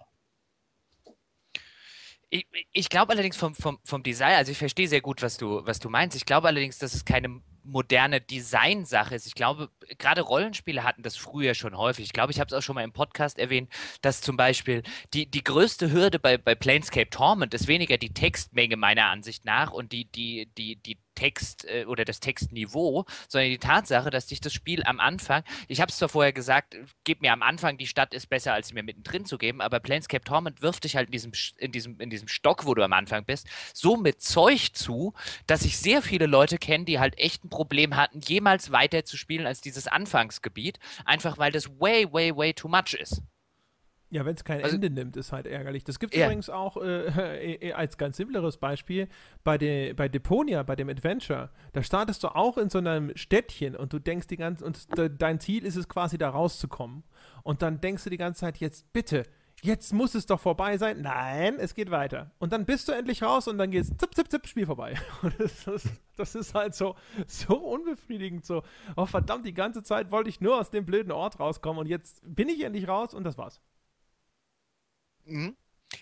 [2.34, 5.66] Ich, ich glaube allerdings vom, vom, vom Design, also ich verstehe sehr gut, was du,
[5.66, 6.16] was du meinst.
[6.16, 9.26] Ich glaube allerdings, dass es keine moderne Designsache ist.
[9.26, 12.06] Ich glaube, gerade Rollenspiele hatten das früher schon häufig.
[12.06, 13.70] Ich glaube, ich habe es auch schon mal im Podcast erwähnt,
[14.00, 18.78] dass zum Beispiel die, die größte Hürde bei, bei Planescape Torment ist weniger die Textmenge
[18.78, 23.58] meiner Ansicht nach und die, die, die, die Text äh, oder das Textniveau, sondern die
[23.58, 27.32] Tatsache, dass dich das Spiel am Anfang, ich habe es zwar vorher gesagt, gib mir
[27.32, 30.84] am Anfang die Stadt ist besser, als mir mittendrin zu geben, aber Planescape Torment wirft
[30.84, 33.96] dich halt in diesem, in diesem, in diesem Stock, wo du am Anfang bist, so
[33.96, 35.14] mit Zeug zu,
[35.46, 39.16] dass ich sehr viele Leute kenne, die halt echt ein Problem hatten, jemals weiter zu
[39.16, 43.22] spielen als dieses Anfangsgebiet, einfach weil das way, way, way too much ist.
[44.12, 45.84] Ja, wenn es kein Also- Ende nimmt, ist halt ärgerlich.
[45.84, 46.26] Das gibt es Ja.
[46.26, 47.06] übrigens auch äh,
[47.68, 49.08] äh, als ganz simpleres Beispiel
[49.42, 51.48] bei, de, bei Deponia, bei dem Adventure.
[51.72, 55.08] Da startest du auch in so einem Städtchen und du denkst die ganze und de,
[55.16, 57.04] dein Ziel ist es quasi da rauszukommen.
[57.42, 59.22] Und dann denkst du die ganze Zeit, jetzt bitte,
[59.62, 61.00] jetzt muss es doch vorbei sein.
[61.00, 62.32] Nein, es geht weiter.
[62.38, 64.94] Und dann bist du endlich raus und dann geht's zip, zip, zip, Spiel vorbei.
[65.22, 68.44] Und das, ist, das ist halt so, so unbefriedigend.
[68.44, 68.62] So,
[68.96, 72.20] oh verdammt, die ganze Zeit wollte ich nur aus dem blöden Ort rauskommen und jetzt
[72.24, 73.60] bin ich endlich raus und das war's.
[75.24, 75.56] Mhm.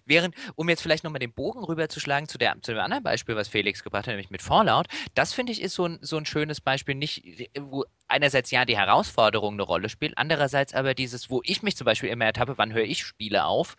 [0.05, 3.49] Während, um jetzt vielleicht nochmal den Bogen rüberzuschlagen zu, der, zu dem anderen Beispiel, was
[3.49, 6.61] Felix gebracht hat, nämlich mit Fallout, das finde ich ist so ein, so ein schönes
[6.61, 11.63] Beispiel, nicht, wo einerseits ja die Herausforderung eine Rolle spielt, andererseits aber dieses, wo ich
[11.63, 13.77] mich zum Beispiel immer ertappe, wann höre ich Spiele auf,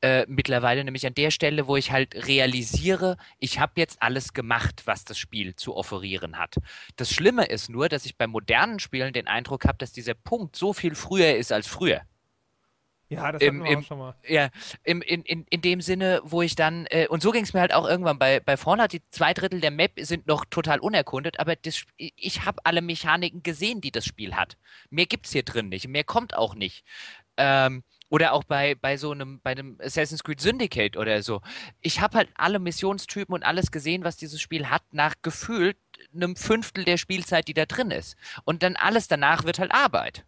[0.00, 4.82] äh, mittlerweile nämlich an der Stelle, wo ich halt realisiere, ich habe jetzt alles gemacht,
[4.84, 6.56] was das Spiel zu offerieren hat.
[6.96, 10.56] Das Schlimme ist nur, dass ich bei modernen Spielen den Eindruck habe, dass dieser Punkt
[10.56, 12.02] so viel früher ist als früher.
[13.12, 14.14] Ja, das Im- im- schon mal.
[14.26, 14.48] Ja,
[14.84, 17.60] im, in, in, in dem Sinne, wo ich dann, äh, und so ging es mir
[17.60, 21.38] halt auch irgendwann bei, bei Fallout, die zwei Drittel der Map sind noch total unerkundet,
[21.38, 24.56] aber das, ich habe alle Mechaniken gesehen, die das Spiel hat.
[24.88, 26.84] Mehr gibt's hier drin nicht, mehr kommt auch nicht.
[27.36, 31.42] Ähm, oder auch bei, bei so einem, bei einem Assassin's Creed Syndicate oder so.
[31.80, 35.76] Ich habe halt alle Missionstypen und alles gesehen, was dieses Spiel hat, nach gefühlt
[36.14, 38.16] einem Fünftel der Spielzeit, die da drin ist.
[38.44, 40.24] Und dann alles danach wird halt Arbeit.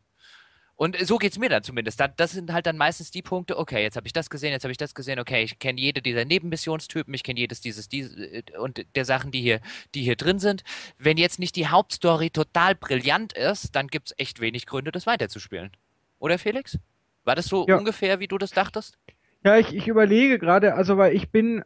[0.77, 2.01] Und so geht's mir dann zumindest.
[2.01, 4.65] Da- Das sind halt dann meistens die Punkte, okay, jetzt habe ich das gesehen, jetzt
[4.65, 8.17] habe ich das gesehen, okay, ich kenne jede dieser Nebenmissionstypen, ich kenne jedes dieses, dieses
[8.17, 9.61] äh, und der Sachen, die hier,
[9.95, 10.65] die hier drin sind.
[10.99, 15.71] Wenn jetzt nicht die Hauptstory total brillant ist, dann gibt's echt wenig Gründe, das weiterzuspielen.
[16.19, 16.79] Oder Felix?
[17.25, 17.77] War das so Ja.
[17.77, 18.99] ungefähr, wie du das dachtest?
[19.45, 21.63] Ja, ich, ich überlege gerade, also weil ich bin,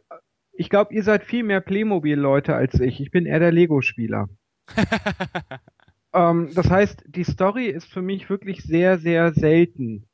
[0.53, 2.99] ich glaube, ihr seid viel mehr Playmobil-Leute als ich.
[3.01, 4.29] Ich bin eher der Lego-Spieler.
[6.13, 10.07] Ähm, das heißt, die Story ist für mich wirklich sehr, sehr selten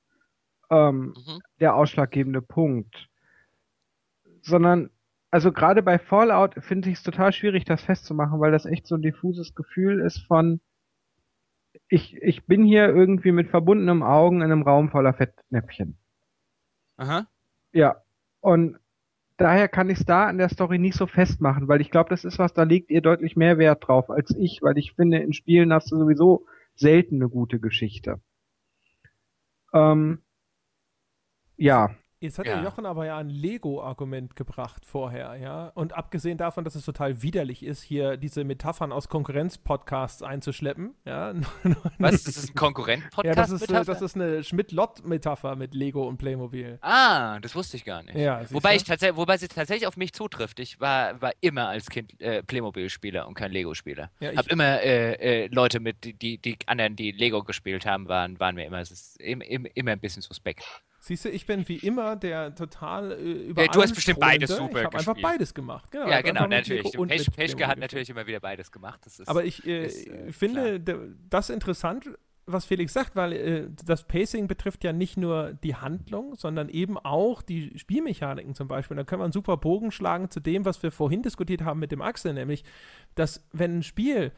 [0.70, 1.40] ähm, Mhm.
[1.60, 3.10] der ausschlaggebende Punkt.
[4.42, 4.90] Sondern,
[5.32, 8.96] also gerade bei Fallout finde ich es total schwierig, das festzumachen, weil das echt so
[8.96, 10.62] ein diffuses Gefühl ist von,
[11.88, 15.98] ich, ich bin hier irgendwie mit verbundenen Augen in einem Raum voller Fettnäpfchen.
[16.98, 17.28] Aha.
[17.74, 18.02] Ja,
[18.40, 18.78] und
[19.38, 22.26] daher kann ich es da an der Story nicht so festmachen, weil ich glaube, das
[22.26, 25.34] ist was, da legt ihr deutlich mehr Wert drauf als ich, weil ich finde, in
[25.34, 28.20] Spielen hast du sowieso selten eine gute Geschichte.
[29.74, 30.22] Ähm,
[31.58, 32.56] ja, Jetzt hat Ja.
[32.56, 35.72] der Jochen aber ja ein Lego-Argument gebracht vorher, ja.
[35.76, 41.34] Und abgesehen davon, dass es total widerlich ist, hier diese Metaphern aus Konkurrenz-Podcasts einzuschleppen, ja.
[42.00, 42.24] Was?
[42.24, 43.26] Das ist ein Konkurrent-Podcast?
[43.26, 46.78] ja, das ist, äh, das ist eine Schmidt-Lott-Metapher mit Lego und Playmobil.
[46.82, 48.16] Ah, das wusste ich gar nicht.
[48.18, 50.60] Ja, Wobei, ich tatsächlich, wobei sie tatsächlich auf mich zutrifft.
[50.60, 54.10] Ich war, war immer als Kind äh, Playmobil-Spieler und kein Lego-Spieler.
[54.20, 57.86] Ja, ich- Hab immer äh, äh, Leute mit, die, die, die anderen, die Lego gespielt
[57.86, 60.64] haben, waren, waren mir immer, ist im, im, immer ein bisschen suspekt.
[61.06, 64.50] Siehst du, ich bin wie immer der total äh, über Ja, du hast bestimmt beides
[64.50, 65.92] super Ich habe einfach beides gemacht.
[65.92, 66.82] Genau, ja, genau, natürlich.
[66.94, 69.06] Peschke hat Playmobil natürlich immer wieder beides gemacht.
[69.06, 70.98] Ist, Aber ich äh, ist, äh, finde der,
[71.30, 72.10] das interessant,
[72.48, 76.98] was Felix sagt, weil äh, das Pacing betrifft ja nicht nur die Handlung, sondern eben
[76.98, 78.98] auch die Spielmechaniken zum Beispiel.
[78.98, 81.92] Da können wir einen super Bogen schlagen zu dem, was wir vorhin diskutiert haben mit
[81.92, 82.64] dem Axel, nämlich,
[83.14, 84.32] dass wenn ein Spiel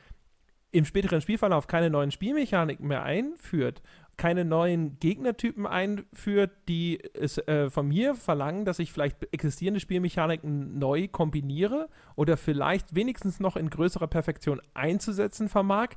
[0.71, 3.81] im späteren Spielverlauf keine neuen Spielmechaniken mehr einführt,
[4.17, 10.77] keine neuen Gegnertypen einführt, die es äh, von mir verlangen, dass ich vielleicht existierende Spielmechaniken
[10.79, 15.89] neu kombiniere oder vielleicht wenigstens noch in größerer Perfektion einzusetzen vermag,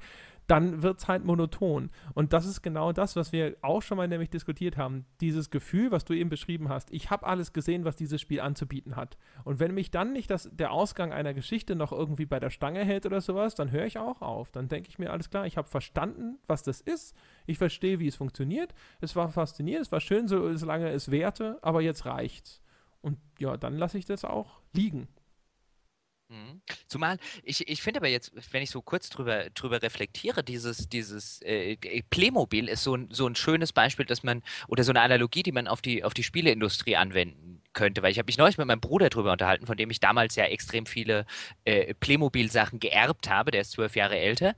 [0.51, 1.91] dann wird es halt monoton.
[2.13, 5.07] Und das ist genau das, was wir auch schon mal nämlich diskutiert haben.
[5.21, 6.91] Dieses Gefühl, was du eben beschrieben hast.
[6.91, 9.17] Ich habe alles gesehen, was dieses Spiel anzubieten hat.
[9.45, 12.85] Und wenn mich dann nicht das, der Ausgang einer Geschichte noch irgendwie bei der Stange
[12.85, 14.51] hält oder sowas, dann höre ich auch auf.
[14.51, 17.15] Dann denke ich mir, alles klar, ich habe verstanden, was das ist.
[17.47, 18.75] Ich verstehe, wie es funktioniert.
[19.01, 22.61] Es war faszinierend, es war schön, so, solange es währte, aber jetzt reicht's.
[23.03, 25.07] Und ja, dann lasse ich das auch liegen.
[26.31, 26.63] Mhm.
[26.87, 31.43] Zumal, ich, ich finde aber jetzt, wenn ich so kurz drüber, drüber reflektiere, dieses, dieses
[31.43, 31.77] äh,
[32.09, 35.51] Playmobil ist so ein, so ein schönes Beispiel, dass man, oder so eine Analogie, die
[35.51, 38.81] man auf die, auf die Spieleindustrie anwenden könnte, weil ich habe mich neulich mit meinem
[38.81, 41.27] Bruder drüber unterhalten, von dem ich damals ja extrem viele
[41.65, 44.55] äh, Playmobil-Sachen geerbt habe, der ist zwölf Jahre älter.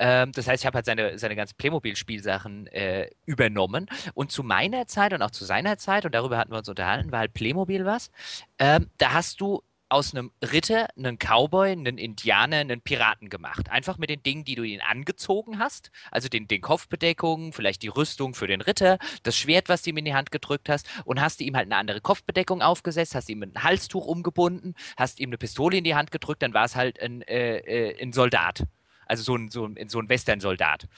[0.00, 3.86] Ähm, das heißt, ich habe halt seine, seine ganzen Playmobil-Spielsachen äh, übernommen.
[4.14, 7.12] Und zu meiner Zeit und auch zu seiner Zeit, und darüber hatten wir uns unterhalten,
[7.12, 8.10] war halt Playmobil was.
[8.58, 9.62] Ähm, da hast du
[9.92, 13.70] aus einem Ritter, einen Cowboy, einen Indianer, einen Piraten gemacht.
[13.70, 15.90] Einfach mit den Dingen, die du ihn angezogen hast.
[16.10, 19.98] Also den, den Kopfbedeckungen, vielleicht die Rüstung für den Ritter, das Schwert, was du ihm
[19.98, 23.42] in die Hand gedrückt hast und hast ihm halt eine andere Kopfbedeckung aufgesetzt, hast ihm
[23.42, 26.98] ein Halstuch umgebunden, hast ihm eine Pistole in die Hand gedrückt, dann war es halt
[27.00, 28.64] ein, äh, äh, ein Soldat.
[29.06, 30.88] Also so ein, so ein, so ein Western-Soldat.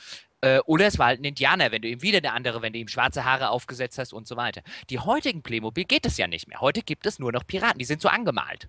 [0.41, 2.79] Äh, oder es war halt ein Indianer, wenn du ihm wieder eine andere, wenn du
[2.79, 4.63] ihm schwarze Haare aufgesetzt hast und so weiter.
[4.91, 6.61] Die heutigen Playmobil geht es ja nicht mehr.
[6.61, 8.69] Heute gibt es nur noch Piraten, die sind so angemalt.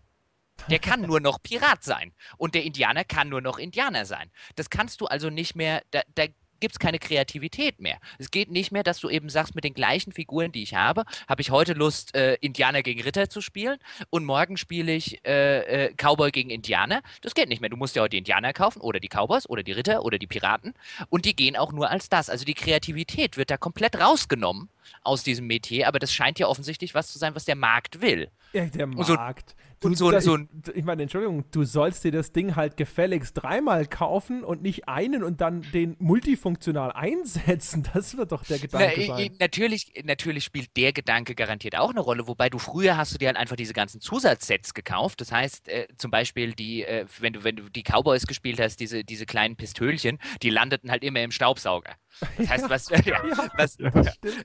[0.69, 2.13] Der kann nur noch Pirat sein.
[2.37, 4.31] Und der Indianer kann nur noch Indianer sein.
[4.55, 6.25] Das kannst du also nicht mehr, da, da
[6.59, 7.97] gibt es keine Kreativität mehr.
[8.17, 11.03] Es geht nicht mehr, dass du eben sagst, mit den gleichen Figuren, die ich habe,
[11.27, 13.77] habe ich heute Lust, äh, Indianer gegen Ritter zu spielen
[14.09, 17.01] und morgen spiele ich äh, äh, Cowboy gegen Indianer.
[17.21, 17.69] Das geht nicht mehr.
[17.69, 20.27] Du musst ja heute die Indianer kaufen oder die Cowboys oder die Ritter oder die
[20.27, 20.73] Piraten
[21.09, 22.29] und die gehen auch nur als das.
[22.29, 24.69] Also die Kreativität wird da komplett rausgenommen
[25.03, 28.29] aus diesem Metier, aber das scheint ja offensichtlich was zu sein, was der Markt will.
[28.53, 29.55] Ja, der Markt.
[29.83, 33.85] Und so- so ich, ich meine, Entschuldigung, du sollst dir das Ding halt gefälligst dreimal
[33.85, 37.83] kaufen und nicht einen und dann den multifunktional einsetzen.
[37.93, 39.35] Das wird doch der Na, Gedanke äh, sein.
[39.39, 43.27] natürlich, natürlich spielt der Gedanke garantiert auch eine Rolle, wobei du früher hast du dir
[43.27, 45.21] halt einfach diese ganzen Zusatzsets gekauft.
[45.21, 48.79] Das heißt, äh, zum Beispiel die, äh, wenn du, wenn du die Cowboys gespielt hast,
[48.79, 51.95] diese, diese kleinen Pistölchen, die landeten halt immer im Staubsauger.
[52.37, 53.21] Das heißt, was, ja,
[53.57, 54.35] was, Das stimmt.
[54.35, 54.43] Äh,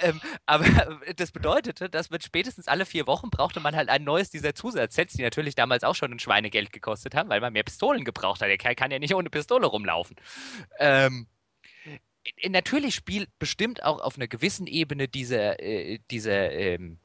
[0.00, 0.64] ähm, aber
[1.16, 5.14] das bedeutete, dass mit spätestens alle vier Wochen brauchte man halt ein neues dieser Zusatzsets,
[5.14, 8.48] die natürlich damals auch schon ein Schweinegeld gekostet haben, weil man mehr Pistolen gebraucht hat.
[8.48, 10.16] Der Kerl kann ja nicht ohne Pistole rumlaufen.
[10.78, 11.26] Ähm,
[12.36, 16.98] äh, natürlich spielt bestimmt auch auf einer gewissen Ebene dieser, äh, dieser ähm,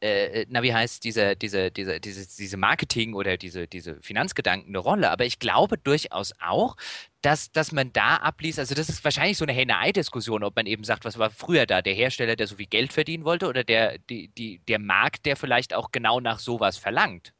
[0.00, 4.78] äh, na, wie heißt diese, diese, diese, diese, diese Marketing oder diese, diese Finanzgedanken eine
[4.78, 5.10] Rolle.
[5.10, 6.76] Aber ich glaube durchaus auch,
[7.22, 10.84] dass, dass man da abliest, also das ist wahrscheinlich so eine Henne-Ei-Diskussion, ob man eben
[10.84, 13.98] sagt, was war früher da, der Hersteller, der so viel Geld verdienen wollte oder der,
[13.98, 17.32] die, die, der Markt, der vielleicht auch genau nach sowas verlangt.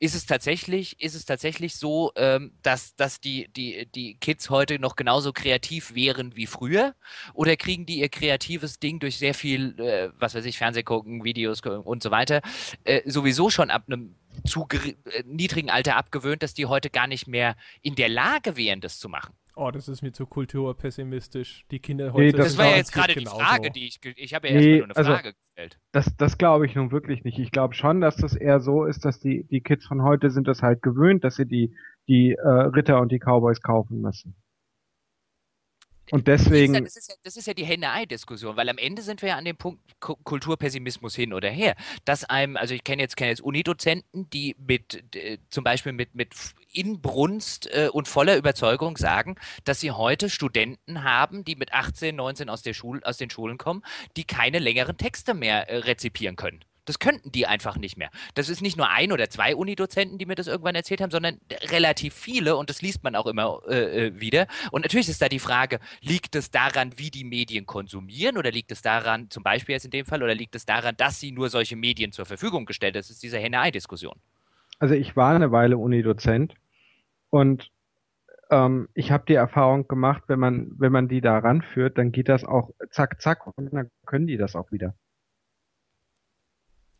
[0.00, 4.78] Ist es tatsächlich, ist es tatsächlich so, ähm, dass, dass die, die, die Kids heute
[4.78, 6.94] noch genauso kreativ wären wie früher?
[7.34, 11.24] Oder kriegen die ihr kreatives Ding durch sehr viel, äh, was weiß ich, Fernseh gucken,
[11.24, 12.42] Videos und so weiter,
[12.84, 14.14] äh, sowieso schon ab einem
[14.46, 14.94] zu äh,
[15.24, 19.08] niedrigen Alter abgewöhnt, dass die heute gar nicht mehr in der Lage wären, das zu
[19.08, 19.34] machen?
[19.60, 21.64] Oh, das ist mir zu kulturpessimistisch.
[21.72, 22.36] Die Kinder Nee, heute.
[22.36, 23.38] Das Das, war ja jetzt gerade die genauso.
[23.40, 25.78] Frage, die ich, ich habe ja Nee, erstmal nur eine also- Frage gestellt.
[25.92, 27.38] Das, das glaube ich nun wirklich nicht.
[27.38, 30.46] Ich glaube schon, dass das eher so ist, dass die, die Kids von heute sind
[30.46, 31.74] das halt gewöhnt, dass sie die,
[32.06, 34.36] die äh, Ritter und die Cowboys kaufen müssen.
[36.10, 38.78] Und Das ist, ja, deswegen, das, ist ja, das ist ja die Henne-Ei-Diskussion, weil am
[38.78, 41.74] Ende sind wir ja an dem Punkt Ku- Kulturpessimismus hin oder her.
[42.04, 46.14] Dass einem, also ich kenne jetzt, kenne jetzt Unidozenten, die mit äh, zum Beispiel mit,
[46.14, 46.34] mit
[46.72, 52.48] Inbrunst äh, und voller Überzeugung sagen, dass sie heute Studenten haben, die mit 18, 19
[52.48, 53.82] aus, der Schul aus den Schulen kommen,
[54.16, 56.64] die keine längeren Texte mehr äh, rezipieren können.
[56.88, 58.08] Das könnten die einfach nicht mehr.
[58.34, 61.38] Das ist nicht nur ein oder zwei Unidozenten, die mir das irgendwann erzählt haben, sondern
[61.70, 64.46] relativ viele und das liest man auch immer äh, äh, wieder.
[64.72, 68.72] Und natürlich ist da die Frage, liegt es daran, wie die Medien konsumieren oder liegt
[68.72, 71.50] es daran, zum Beispiel jetzt in dem Fall, oder liegt es daran, dass sie nur
[71.50, 72.96] solche Medien zur Verfügung gestellt?
[72.96, 74.14] Das ist diese Henne-Ei-Diskussion.
[74.78, 76.54] also ich war eine Weile Unidozent
[77.28, 77.70] und
[78.50, 82.30] ähm, ich habe die Erfahrung gemacht, wenn man, wenn man die da ranführt, dann geht
[82.30, 84.94] das auch zack, zack und dann können die das auch wieder.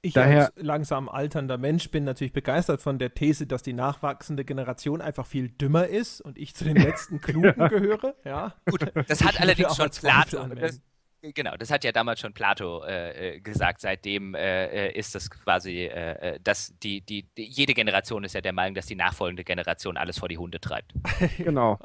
[0.08, 4.44] Ich Daher- als langsam alternder Mensch bin natürlich begeistert von der These, dass die nachwachsende
[4.44, 8.14] Generation einfach viel dümmer ist und ich zu den letzten Klugen gehöre.
[8.24, 8.54] Ja.
[8.66, 10.46] Gut, das hat Ich allerdings schon Plato.
[10.54, 10.80] Das,
[11.22, 13.80] genau, das hat ja damals schon Plato äh, äh, gesagt.
[13.80, 18.34] Seitdem äh, äh, ist das quasi, äh, äh, dass die, die, die, jede Generation ist
[18.34, 20.92] ja der Meinung, dass die nachfolgende Generation alles vor die Hunde treibt.
[21.38, 21.78] Genau.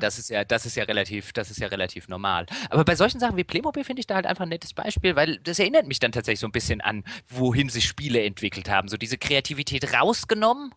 [0.00, 2.46] Das ist ja, das ist ja relativ, das ist ja relativ normal.
[2.70, 5.38] Aber bei solchen Sachen wie Playmobil finde ich da halt einfach ein nettes Beispiel, weil
[5.38, 8.88] das erinnert mich dann tatsächlich so ein bisschen an, wohin sich Spiele entwickelt haben.
[8.88, 10.74] So diese Kreativität rausgenommen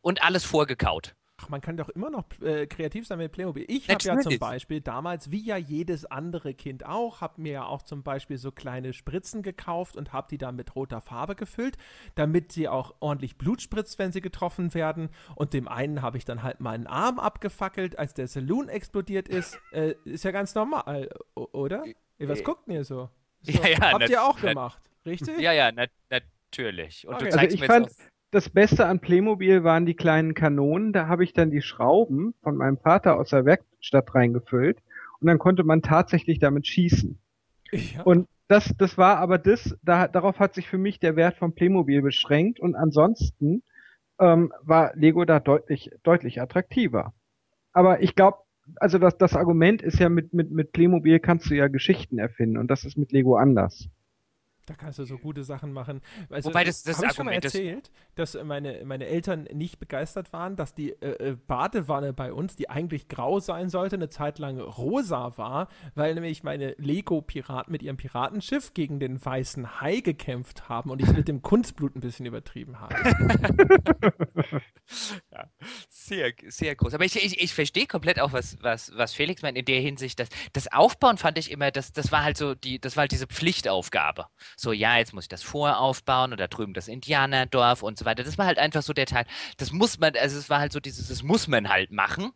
[0.00, 1.14] und alles vorgekaut.
[1.44, 3.64] Ach, man kann doch immer noch äh, kreativ sein mit Playmobil.
[3.68, 4.38] Ich habe ja zum.
[4.38, 8.50] Beispiel damals, wie ja jedes andere Kind auch, habe mir ja auch zum Beispiel so
[8.50, 11.76] kleine Spritzen gekauft und habe die dann mit roter Farbe gefüllt,
[12.14, 15.10] damit sie auch ordentlich Blut spritzt, wenn sie getroffen werden.
[15.36, 19.58] Und dem einen habe ich dann halt meinen Arm abgefackelt, als der Saloon explodiert ist.
[19.72, 21.84] Äh, ist ja ganz normal, oder?
[22.18, 23.10] Ey, Was guckt ihr so?
[23.42, 25.38] so ja, ja, habt ihr auch gemacht, richtig?
[25.40, 27.06] Ja, ja, na, natürlich.
[27.06, 27.24] Und Okay.
[27.24, 30.34] du Also zeigst ich mir fand- jetzt auch, Das Beste an Playmobil waren die kleinen
[30.34, 30.92] Kanonen.
[30.92, 34.82] Da habe ich dann die Schrauben von meinem Vater aus der Werkstatt reingefüllt
[35.20, 37.16] und dann konnte man tatsächlich damit schießen.
[37.70, 38.02] Ja.
[38.02, 41.54] Und das, das war aber das, da, darauf hat sich für mich der Wert von
[41.54, 43.62] Playmobil beschränkt und ansonsten
[44.18, 47.14] ähm, war Lego da deutlich, deutlich attraktiver.
[47.72, 48.38] Aber ich glaube,
[48.80, 52.58] also das, das Argument ist ja mit, mit, mit Playmobil kannst du ja Geschichten erfinden
[52.58, 53.88] und das ist mit Lego anders.
[54.66, 56.00] Da kannst du so gute Sachen machen.
[56.30, 59.78] Also, Wobei das- das hab ich schon mal Argument erzählt, dass meine, meine Eltern nicht
[59.78, 64.08] begeistert waren, dass die äh, äh, Badewanne bei uns, die eigentlich grau sein sollte, eine
[64.08, 70.00] Zeit lang rosa war, weil nämlich meine Lego-Piraten mit ihrem Piratenschiff gegen den weißen Hai
[70.00, 72.94] gekämpft haben und ich mit dem Kunstblut ein bisschen übertrieben habe.
[75.32, 75.48] Ja,
[75.88, 76.92] sehr, sehr groß.
[76.94, 80.20] Aber ich, ich, ich verstehe komplett auch, was, was, was Felix meint in der Hinsicht.
[80.20, 83.12] Dass, das Aufbauen fand ich immer, das, das war halt so die, das war halt
[83.12, 84.26] diese Pflichtaufgabe.
[84.56, 88.24] So, ja, jetzt muss ich das voraufbauen und da drüben das Indianerdorf und so weiter.
[88.24, 89.26] Das war halt einfach so der Teil.
[89.56, 92.32] Das muss man, also es war halt so dieses, das muss man halt machen.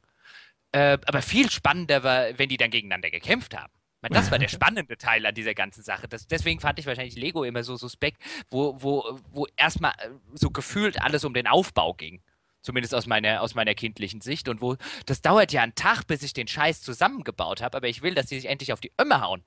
[0.73, 3.73] Äh, aber viel spannender war, wenn die dann gegeneinander gekämpft haben.
[4.03, 6.09] Das war der spannende Teil an dieser ganzen Sache.
[6.09, 10.51] Das, deswegen fand ich wahrscheinlich Lego immer so suspekt, wo, wo, wo erstmal äh, so
[10.51, 12.23] gefühlt alles um den Aufbau ging.
[12.61, 14.49] Zumindest aus meiner, aus meiner kindlichen Sicht.
[14.49, 18.03] Und wo, das dauert ja einen Tag, bis ich den Scheiß zusammengebaut habe, aber ich
[18.03, 19.43] will, dass die sich endlich auf die Ömme hauen.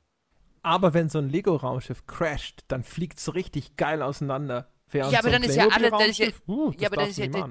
[0.63, 4.67] Aber wenn so ein Lego-Raumschiff crasht, dann fliegt es richtig geil auseinander.
[4.89, 6.95] Während Ja, aber so dann ist ja alle- dann ist ja- uh, das ja, aber
[6.97, 7.49] dann ist ja.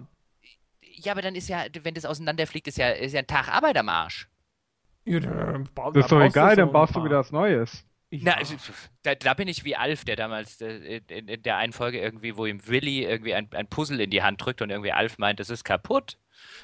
[1.03, 3.77] Ja, aber dann ist ja, wenn das auseinanderfliegt, ist ja, ist ja ein Tag Arbeit
[3.79, 4.29] am Arsch.
[5.07, 7.85] Ja, dann bau- Das ist doch egal, so dann baust du wieder was Neues.
[8.11, 8.37] Na, Ja.
[8.39, 8.55] also,
[9.03, 12.37] da, da bin ich wie Alf, der damals äh, in, in der einen Folge irgendwie,
[12.37, 15.41] wo ihm Willi irgendwie ein, ein Puzzle in die Hand drückt und irgendwie Alf meint,
[15.41, 16.19] das ist kaputt.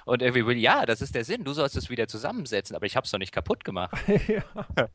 [0.05, 2.97] Und irgendwie Willi, ja, das ist der Sinn, du sollst es wieder zusammensetzen, aber ich
[2.97, 3.95] hab's doch nicht kaputt gemacht.
[4.29, 4.43] ja.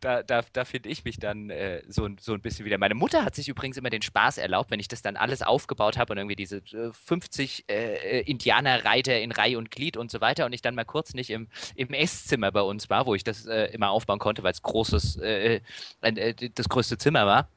[0.00, 2.78] da da, da finde ich mich dann äh, so, ein- so ein bisschen wieder.
[2.78, 5.96] Meine Mutter hat sich übrigens immer den Spaß erlaubt, wenn ich das dann alles aufgebaut
[5.98, 10.46] habe und irgendwie diese äh, 50 äh, Indianerreiter in Reihe und Glied und so weiter
[10.46, 13.46] und ich dann mal kurz nicht im, im Esszimmer bei uns war, wo ich das
[13.46, 15.60] äh, immer aufbauen konnte, weil es großes, äh,
[16.02, 17.48] äh, das größte Zimmer war.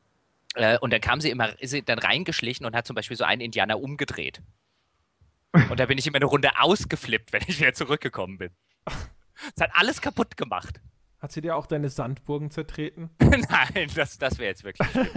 [0.56, 3.24] Äh, und dann kam sie immer, ist sie dann reingeschlichen und hat zum Beispiel so
[3.24, 4.42] einen Indianer umgedreht.
[5.70, 8.50] Und da bin ich immer eine Runde ausgeflippt, wenn ich wieder zurückgekommen bin.
[9.56, 10.82] Es hat alles kaputt gemacht.
[11.20, 13.10] Hat sie dir auch deine Sandburgen zertreten?
[13.22, 15.08] Nein, das, das wäre jetzt wirklich schlimm.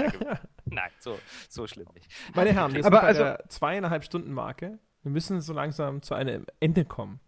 [0.67, 2.09] Nein, so, so schlimm nicht.
[2.35, 4.79] Meine Herren, wir sind Aber bei also- der zweieinhalb Stunden Marke.
[5.03, 7.21] Wir müssen so langsam zu einem Ende kommen.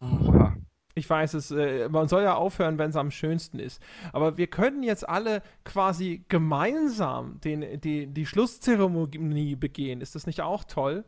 [0.00, 0.56] Oha.
[0.94, 3.80] Ich weiß es, äh, man soll ja aufhören, wenn es am schönsten ist.
[4.12, 10.00] Aber wir können jetzt alle quasi gemeinsam den, die, die Schlusszeremonie begehen.
[10.00, 11.04] Ist das nicht auch toll?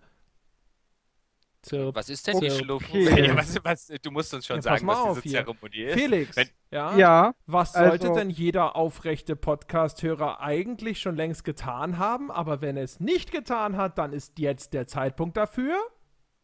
[1.65, 1.95] Zirp.
[1.95, 2.51] Was ist denn die.
[2.51, 2.87] Schlucht?
[2.89, 3.27] Okay.
[3.29, 5.45] Ja, was, was, du musst uns schon Ja, sagen, was auf diese hier.
[5.47, 5.95] Zeremonie ist.
[5.95, 11.99] Felix, Wenn- ja, Ja, was sollte also- denn jeder aufrechte Podcast-Hörer eigentlich schon längst getan
[11.99, 12.31] haben?
[12.31, 15.77] Aber wenn es nicht getan hat, dann ist jetzt der Zeitpunkt dafür.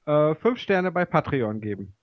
[0.07, 1.95] äh, fünf Sterne bei Patreon geben.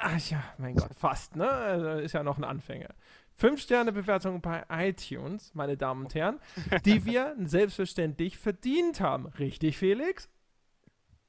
[0.00, 1.48] Ach ja, mein Gott, fast, ne?
[1.48, 2.88] Also ist ja noch ein Anfänger.
[3.36, 6.38] Fünf-Sterne-Bewertung bei iTunes, meine Damen und Herren,
[6.84, 9.26] die wir selbstverständlich verdient haben.
[9.26, 10.28] Richtig, Felix?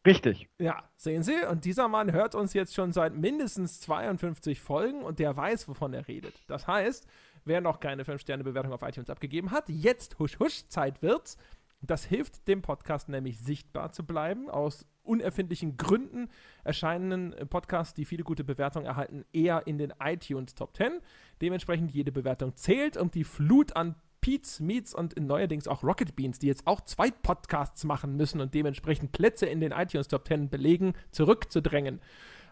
[0.05, 0.49] Richtig.
[0.57, 5.19] Ja, sehen Sie, und dieser Mann hört uns jetzt schon seit mindestens 52 Folgen und
[5.19, 6.33] der weiß, wovon er redet.
[6.47, 7.07] Das heißt,
[7.45, 11.37] wer noch keine 5-Sterne-Bewertung auf iTunes abgegeben hat, jetzt husch husch, Zeit wird's.
[11.81, 14.49] Das hilft dem Podcast nämlich sichtbar zu bleiben.
[14.49, 16.29] Aus unerfindlichen Gründen
[16.63, 20.99] erscheinen Podcasts, die viele gute Bewertungen erhalten, eher in den iTunes Top 10.
[21.41, 26.39] Dementsprechend jede Bewertung zählt und die Flut an Pete's, Meets und neuerdings auch Rocket Beans,
[26.39, 30.49] die jetzt auch zwei Podcasts machen müssen und dementsprechend Plätze in den iTunes Top 10
[30.49, 31.99] belegen, zurückzudrängen.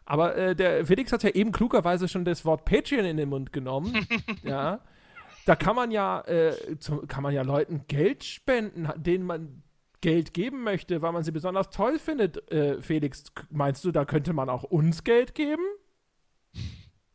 [0.06, 3.54] Aber äh, der Felix hat ja eben klugerweise schon das Wort Patreon in den Mund
[3.54, 4.08] genommen.
[4.44, 4.82] ja.
[5.46, 9.64] Da kann man ja, äh, zu, kann man ja Leuten Geld spenden, denen man
[10.02, 12.52] Geld geben möchte, weil man sie besonders toll findet.
[12.52, 15.64] Äh, Felix, meinst du, da könnte man auch uns Geld geben?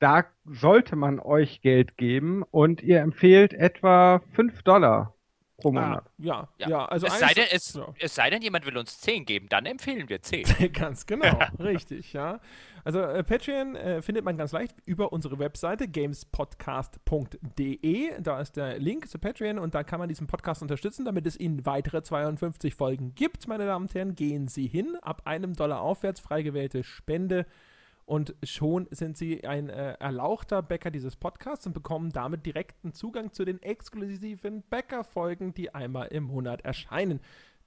[0.05, 5.15] Da sollte man euch Geld geben und ihr empfehlt etwa 5 Dollar
[5.57, 6.05] pro Monat.
[6.05, 6.85] Ah, ja, ja, Ja.
[6.85, 7.89] also es, sei denn, es, ja.
[7.99, 10.45] es sei denn, jemand will uns 10 geben, dann empfehlen wir 10.
[10.75, 12.39] ganz genau, richtig, ja.
[12.85, 18.21] Also äh, Patreon äh, findet man ganz leicht über unsere Webseite gamespodcast.de.
[18.21, 21.41] Da ist der Link zu Patreon und da kann man diesen Podcast unterstützen, damit es
[21.41, 23.49] Ihnen weitere 52 Folgen gibt.
[23.49, 24.99] Meine Damen und Herren, gehen Sie hin.
[25.01, 27.47] Ab einem Dollar aufwärts, frei gewählte Spende.
[28.07, 33.33] Und schon sind Sie ein äh, erlauchter Bäcker dieses Podcasts und bekommen damit direkten Zugang
[33.33, 37.21] zu den exklusiven Bäcker-Folgen, die einmal im Monat erscheinen.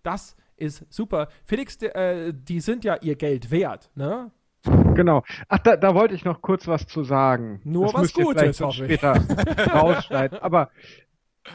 [0.04, 1.30] Das ist super.
[1.46, 4.32] Felix, de, äh, die sind ja ihr Geld wert, ne?
[4.64, 5.24] Genau.
[5.48, 7.62] Ach, da, da wollte ich noch kurz was zu sagen.
[7.64, 9.00] Nur das was Gutes, hoffe ich.
[9.00, 9.14] später
[9.74, 10.40] rausschneiden.
[10.40, 10.70] Aber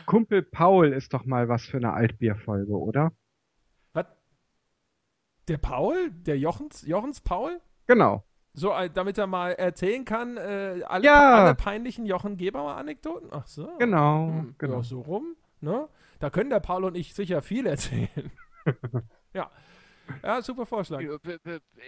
[0.06, 3.12] Kumpel Paul ist doch mal was für eine Altbierfolge, oder?
[3.92, 4.06] Was?
[5.48, 6.10] Der Paul?
[6.10, 7.60] Der Jochens, Jochens Paul?
[7.86, 8.24] Genau.
[8.54, 11.44] So, äh, damit er mal erzählen kann, äh, alle, Ja.
[11.44, 13.28] alle peinlichen Jochen Geber-Anekdoten?
[13.32, 13.68] Ach so.
[13.78, 14.26] Genau.
[14.28, 14.76] Hm, genau.
[14.76, 15.88] Ja, so rum, ne?
[16.20, 18.30] Da können der Paul und ich sicher viel erzählen.
[19.34, 19.50] ja.
[20.22, 21.00] Ja, super Vorschlag.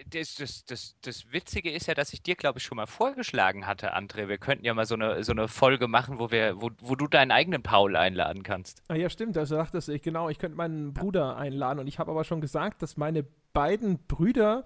[0.09, 3.67] Das, das, das, das Witzige ist ja, dass ich dir, glaube ich, schon mal vorgeschlagen
[3.67, 4.28] hatte, André.
[4.28, 7.07] Wir könnten ja mal so eine, so eine Folge machen, wo, wir, wo, wo du
[7.07, 8.83] deinen eigenen Paul einladen kannst.
[8.89, 9.36] Ah, ja, stimmt.
[9.36, 11.81] Also dachtest ich, genau, ich könnte meinen Bruder einladen.
[11.81, 14.65] Und ich habe aber schon gesagt, dass meine beiden Brüder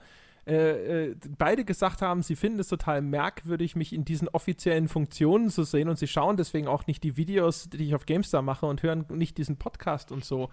[0.49, 5.51] äh, äh, beide gesagt haben, sie finden es total merkwürdig, mich in diesen offiziellen Funktionen
[5.51, 8.65] zu sehen und sie schauen deswegen auch nicht die Videos, die ich auf GameStar mache
[8.65, 10.49] und hören nicht diesen Podcast und so,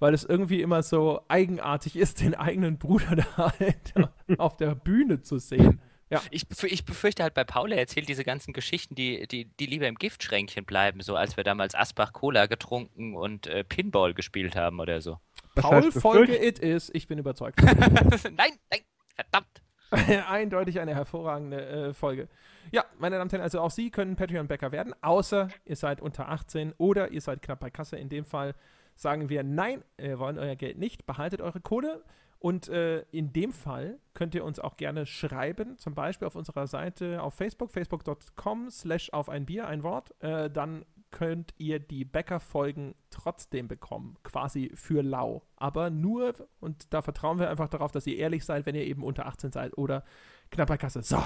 [0.00, 3.94] weil es irgendwie immer so eigenartig ist, den eigenen Bruder da halt
[4.38, 5.80] auf der Bühne zu sehen.
[6.10, 6.22] Ja.
[6.30, 9.88] Ich, ich befürchte halt bei Paul, er erzählt diese ganzen Geschichten, die, die, die lieber
[9.88, 14.80] im Giftschränkchen bleiben, so als wir damals Asbach Cola getrunken und äh, Pinball gespielt haben
[14.80, 15.18] oder so.
[15.54, 17.62] Paul Folge It ist, ich bin überzeugt.
[17.62, 18.80] nein, nein,
[19.18, 19.62] Verdammt.
[20.28, 22.28] Eindeutig eine hervorragende äh, Folge.
[22.70, 26.28] Ja, meine Damen und Herren, also auch Sie können Patreon-Bäcker werden, außer ihr seid unter
[26.28, 27.96] 18 oder ihr seid knapp bei Kasse.
[27.96, 28.54] In dem Fall
[28.94, 32.04] sagen wir, nein, wir wollen euer Geld nicht, behaltet eure Kohle.
[32.40, 36.68] Und äh, in dem Fall könnt ihr uns auch gerne schreiben, zum Beispiel auf unserer
[36.68, 40.14] Seite auf Facebook, facebook.com slash auf ein Bier, ein Wort.
[40.22, 45.42] Äh, dann könnt ihr die Bäcker-Folgen trotzdem bekommen, quasi für lau.
[45.56, 49.02] Aber nur, und da vertrauen wir einfach darauf, dass ihr ehrlich seid, wenn ihr eben
[49.02, 50.04] unter 18 seid oder
[50.50, 51.02] knapper Kasse.
[51.02, 51.22] So,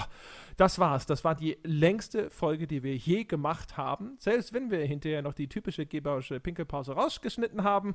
[0.57, 1.07] das war's.
[1.07, 4.17] Das war die längste Folge, die wir je gemacht haben.
[4.19, 7.95] Selbst wenn wir hinterher noch die typische geberische Pinkelpause rausgeschnitten haben.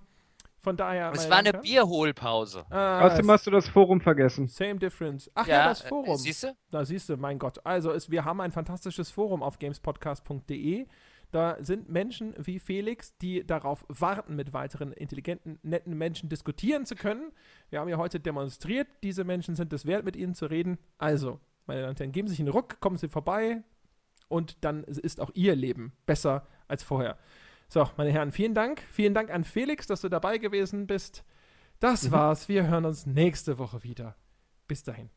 [0.59, 1.11] Von daher.
[1.13, 2.65] Es war eine Bierholpause.
[2.69, 4.47] Ah, Außerdem hast du das Forum vergessen.
[4.47, 5.29] Same difference.
[5.35, 6.15] Ach ja, ja das Forum.
[6.15, 6.57] Äh, siehst du?
[6.71, 7.63] Da siehst du, mein Gott.
[7.63, 10.87] Also, es, wir haben ein fantastisches Forum auf gamespodcast.de.
[11.31, 16.95] Da sind Menschen wie Felix, die darauf warten, mit weiteren intelligenten, netten Menschen diskutieren zu
[16.95, 17.31] können.
[17.69, 20.77] Wir haben ja heute demonstriert, diese Menschen sind es wert, mit ihnen zu reden.
[20.97, 23.61] Also, meine Damen und Herren, geben Sie sich einen Ruck, kommen Sie vorbei
[24.29, 27.17] und dann ist auch Ihr Leben besser als vorher.
[27.67, 28.81] So, meine Herren, vielen Dank.
[28.91, 31.25] Vielen Dank an Felix, dass du dabei gewesen bist.
[31.79, 32.11] Das mhm.
[32.11, 32.47] war's.
[32.47, 34.15] Wir hören uns nächste Woche wieder.
[34.67, 35.09] Bis dahin.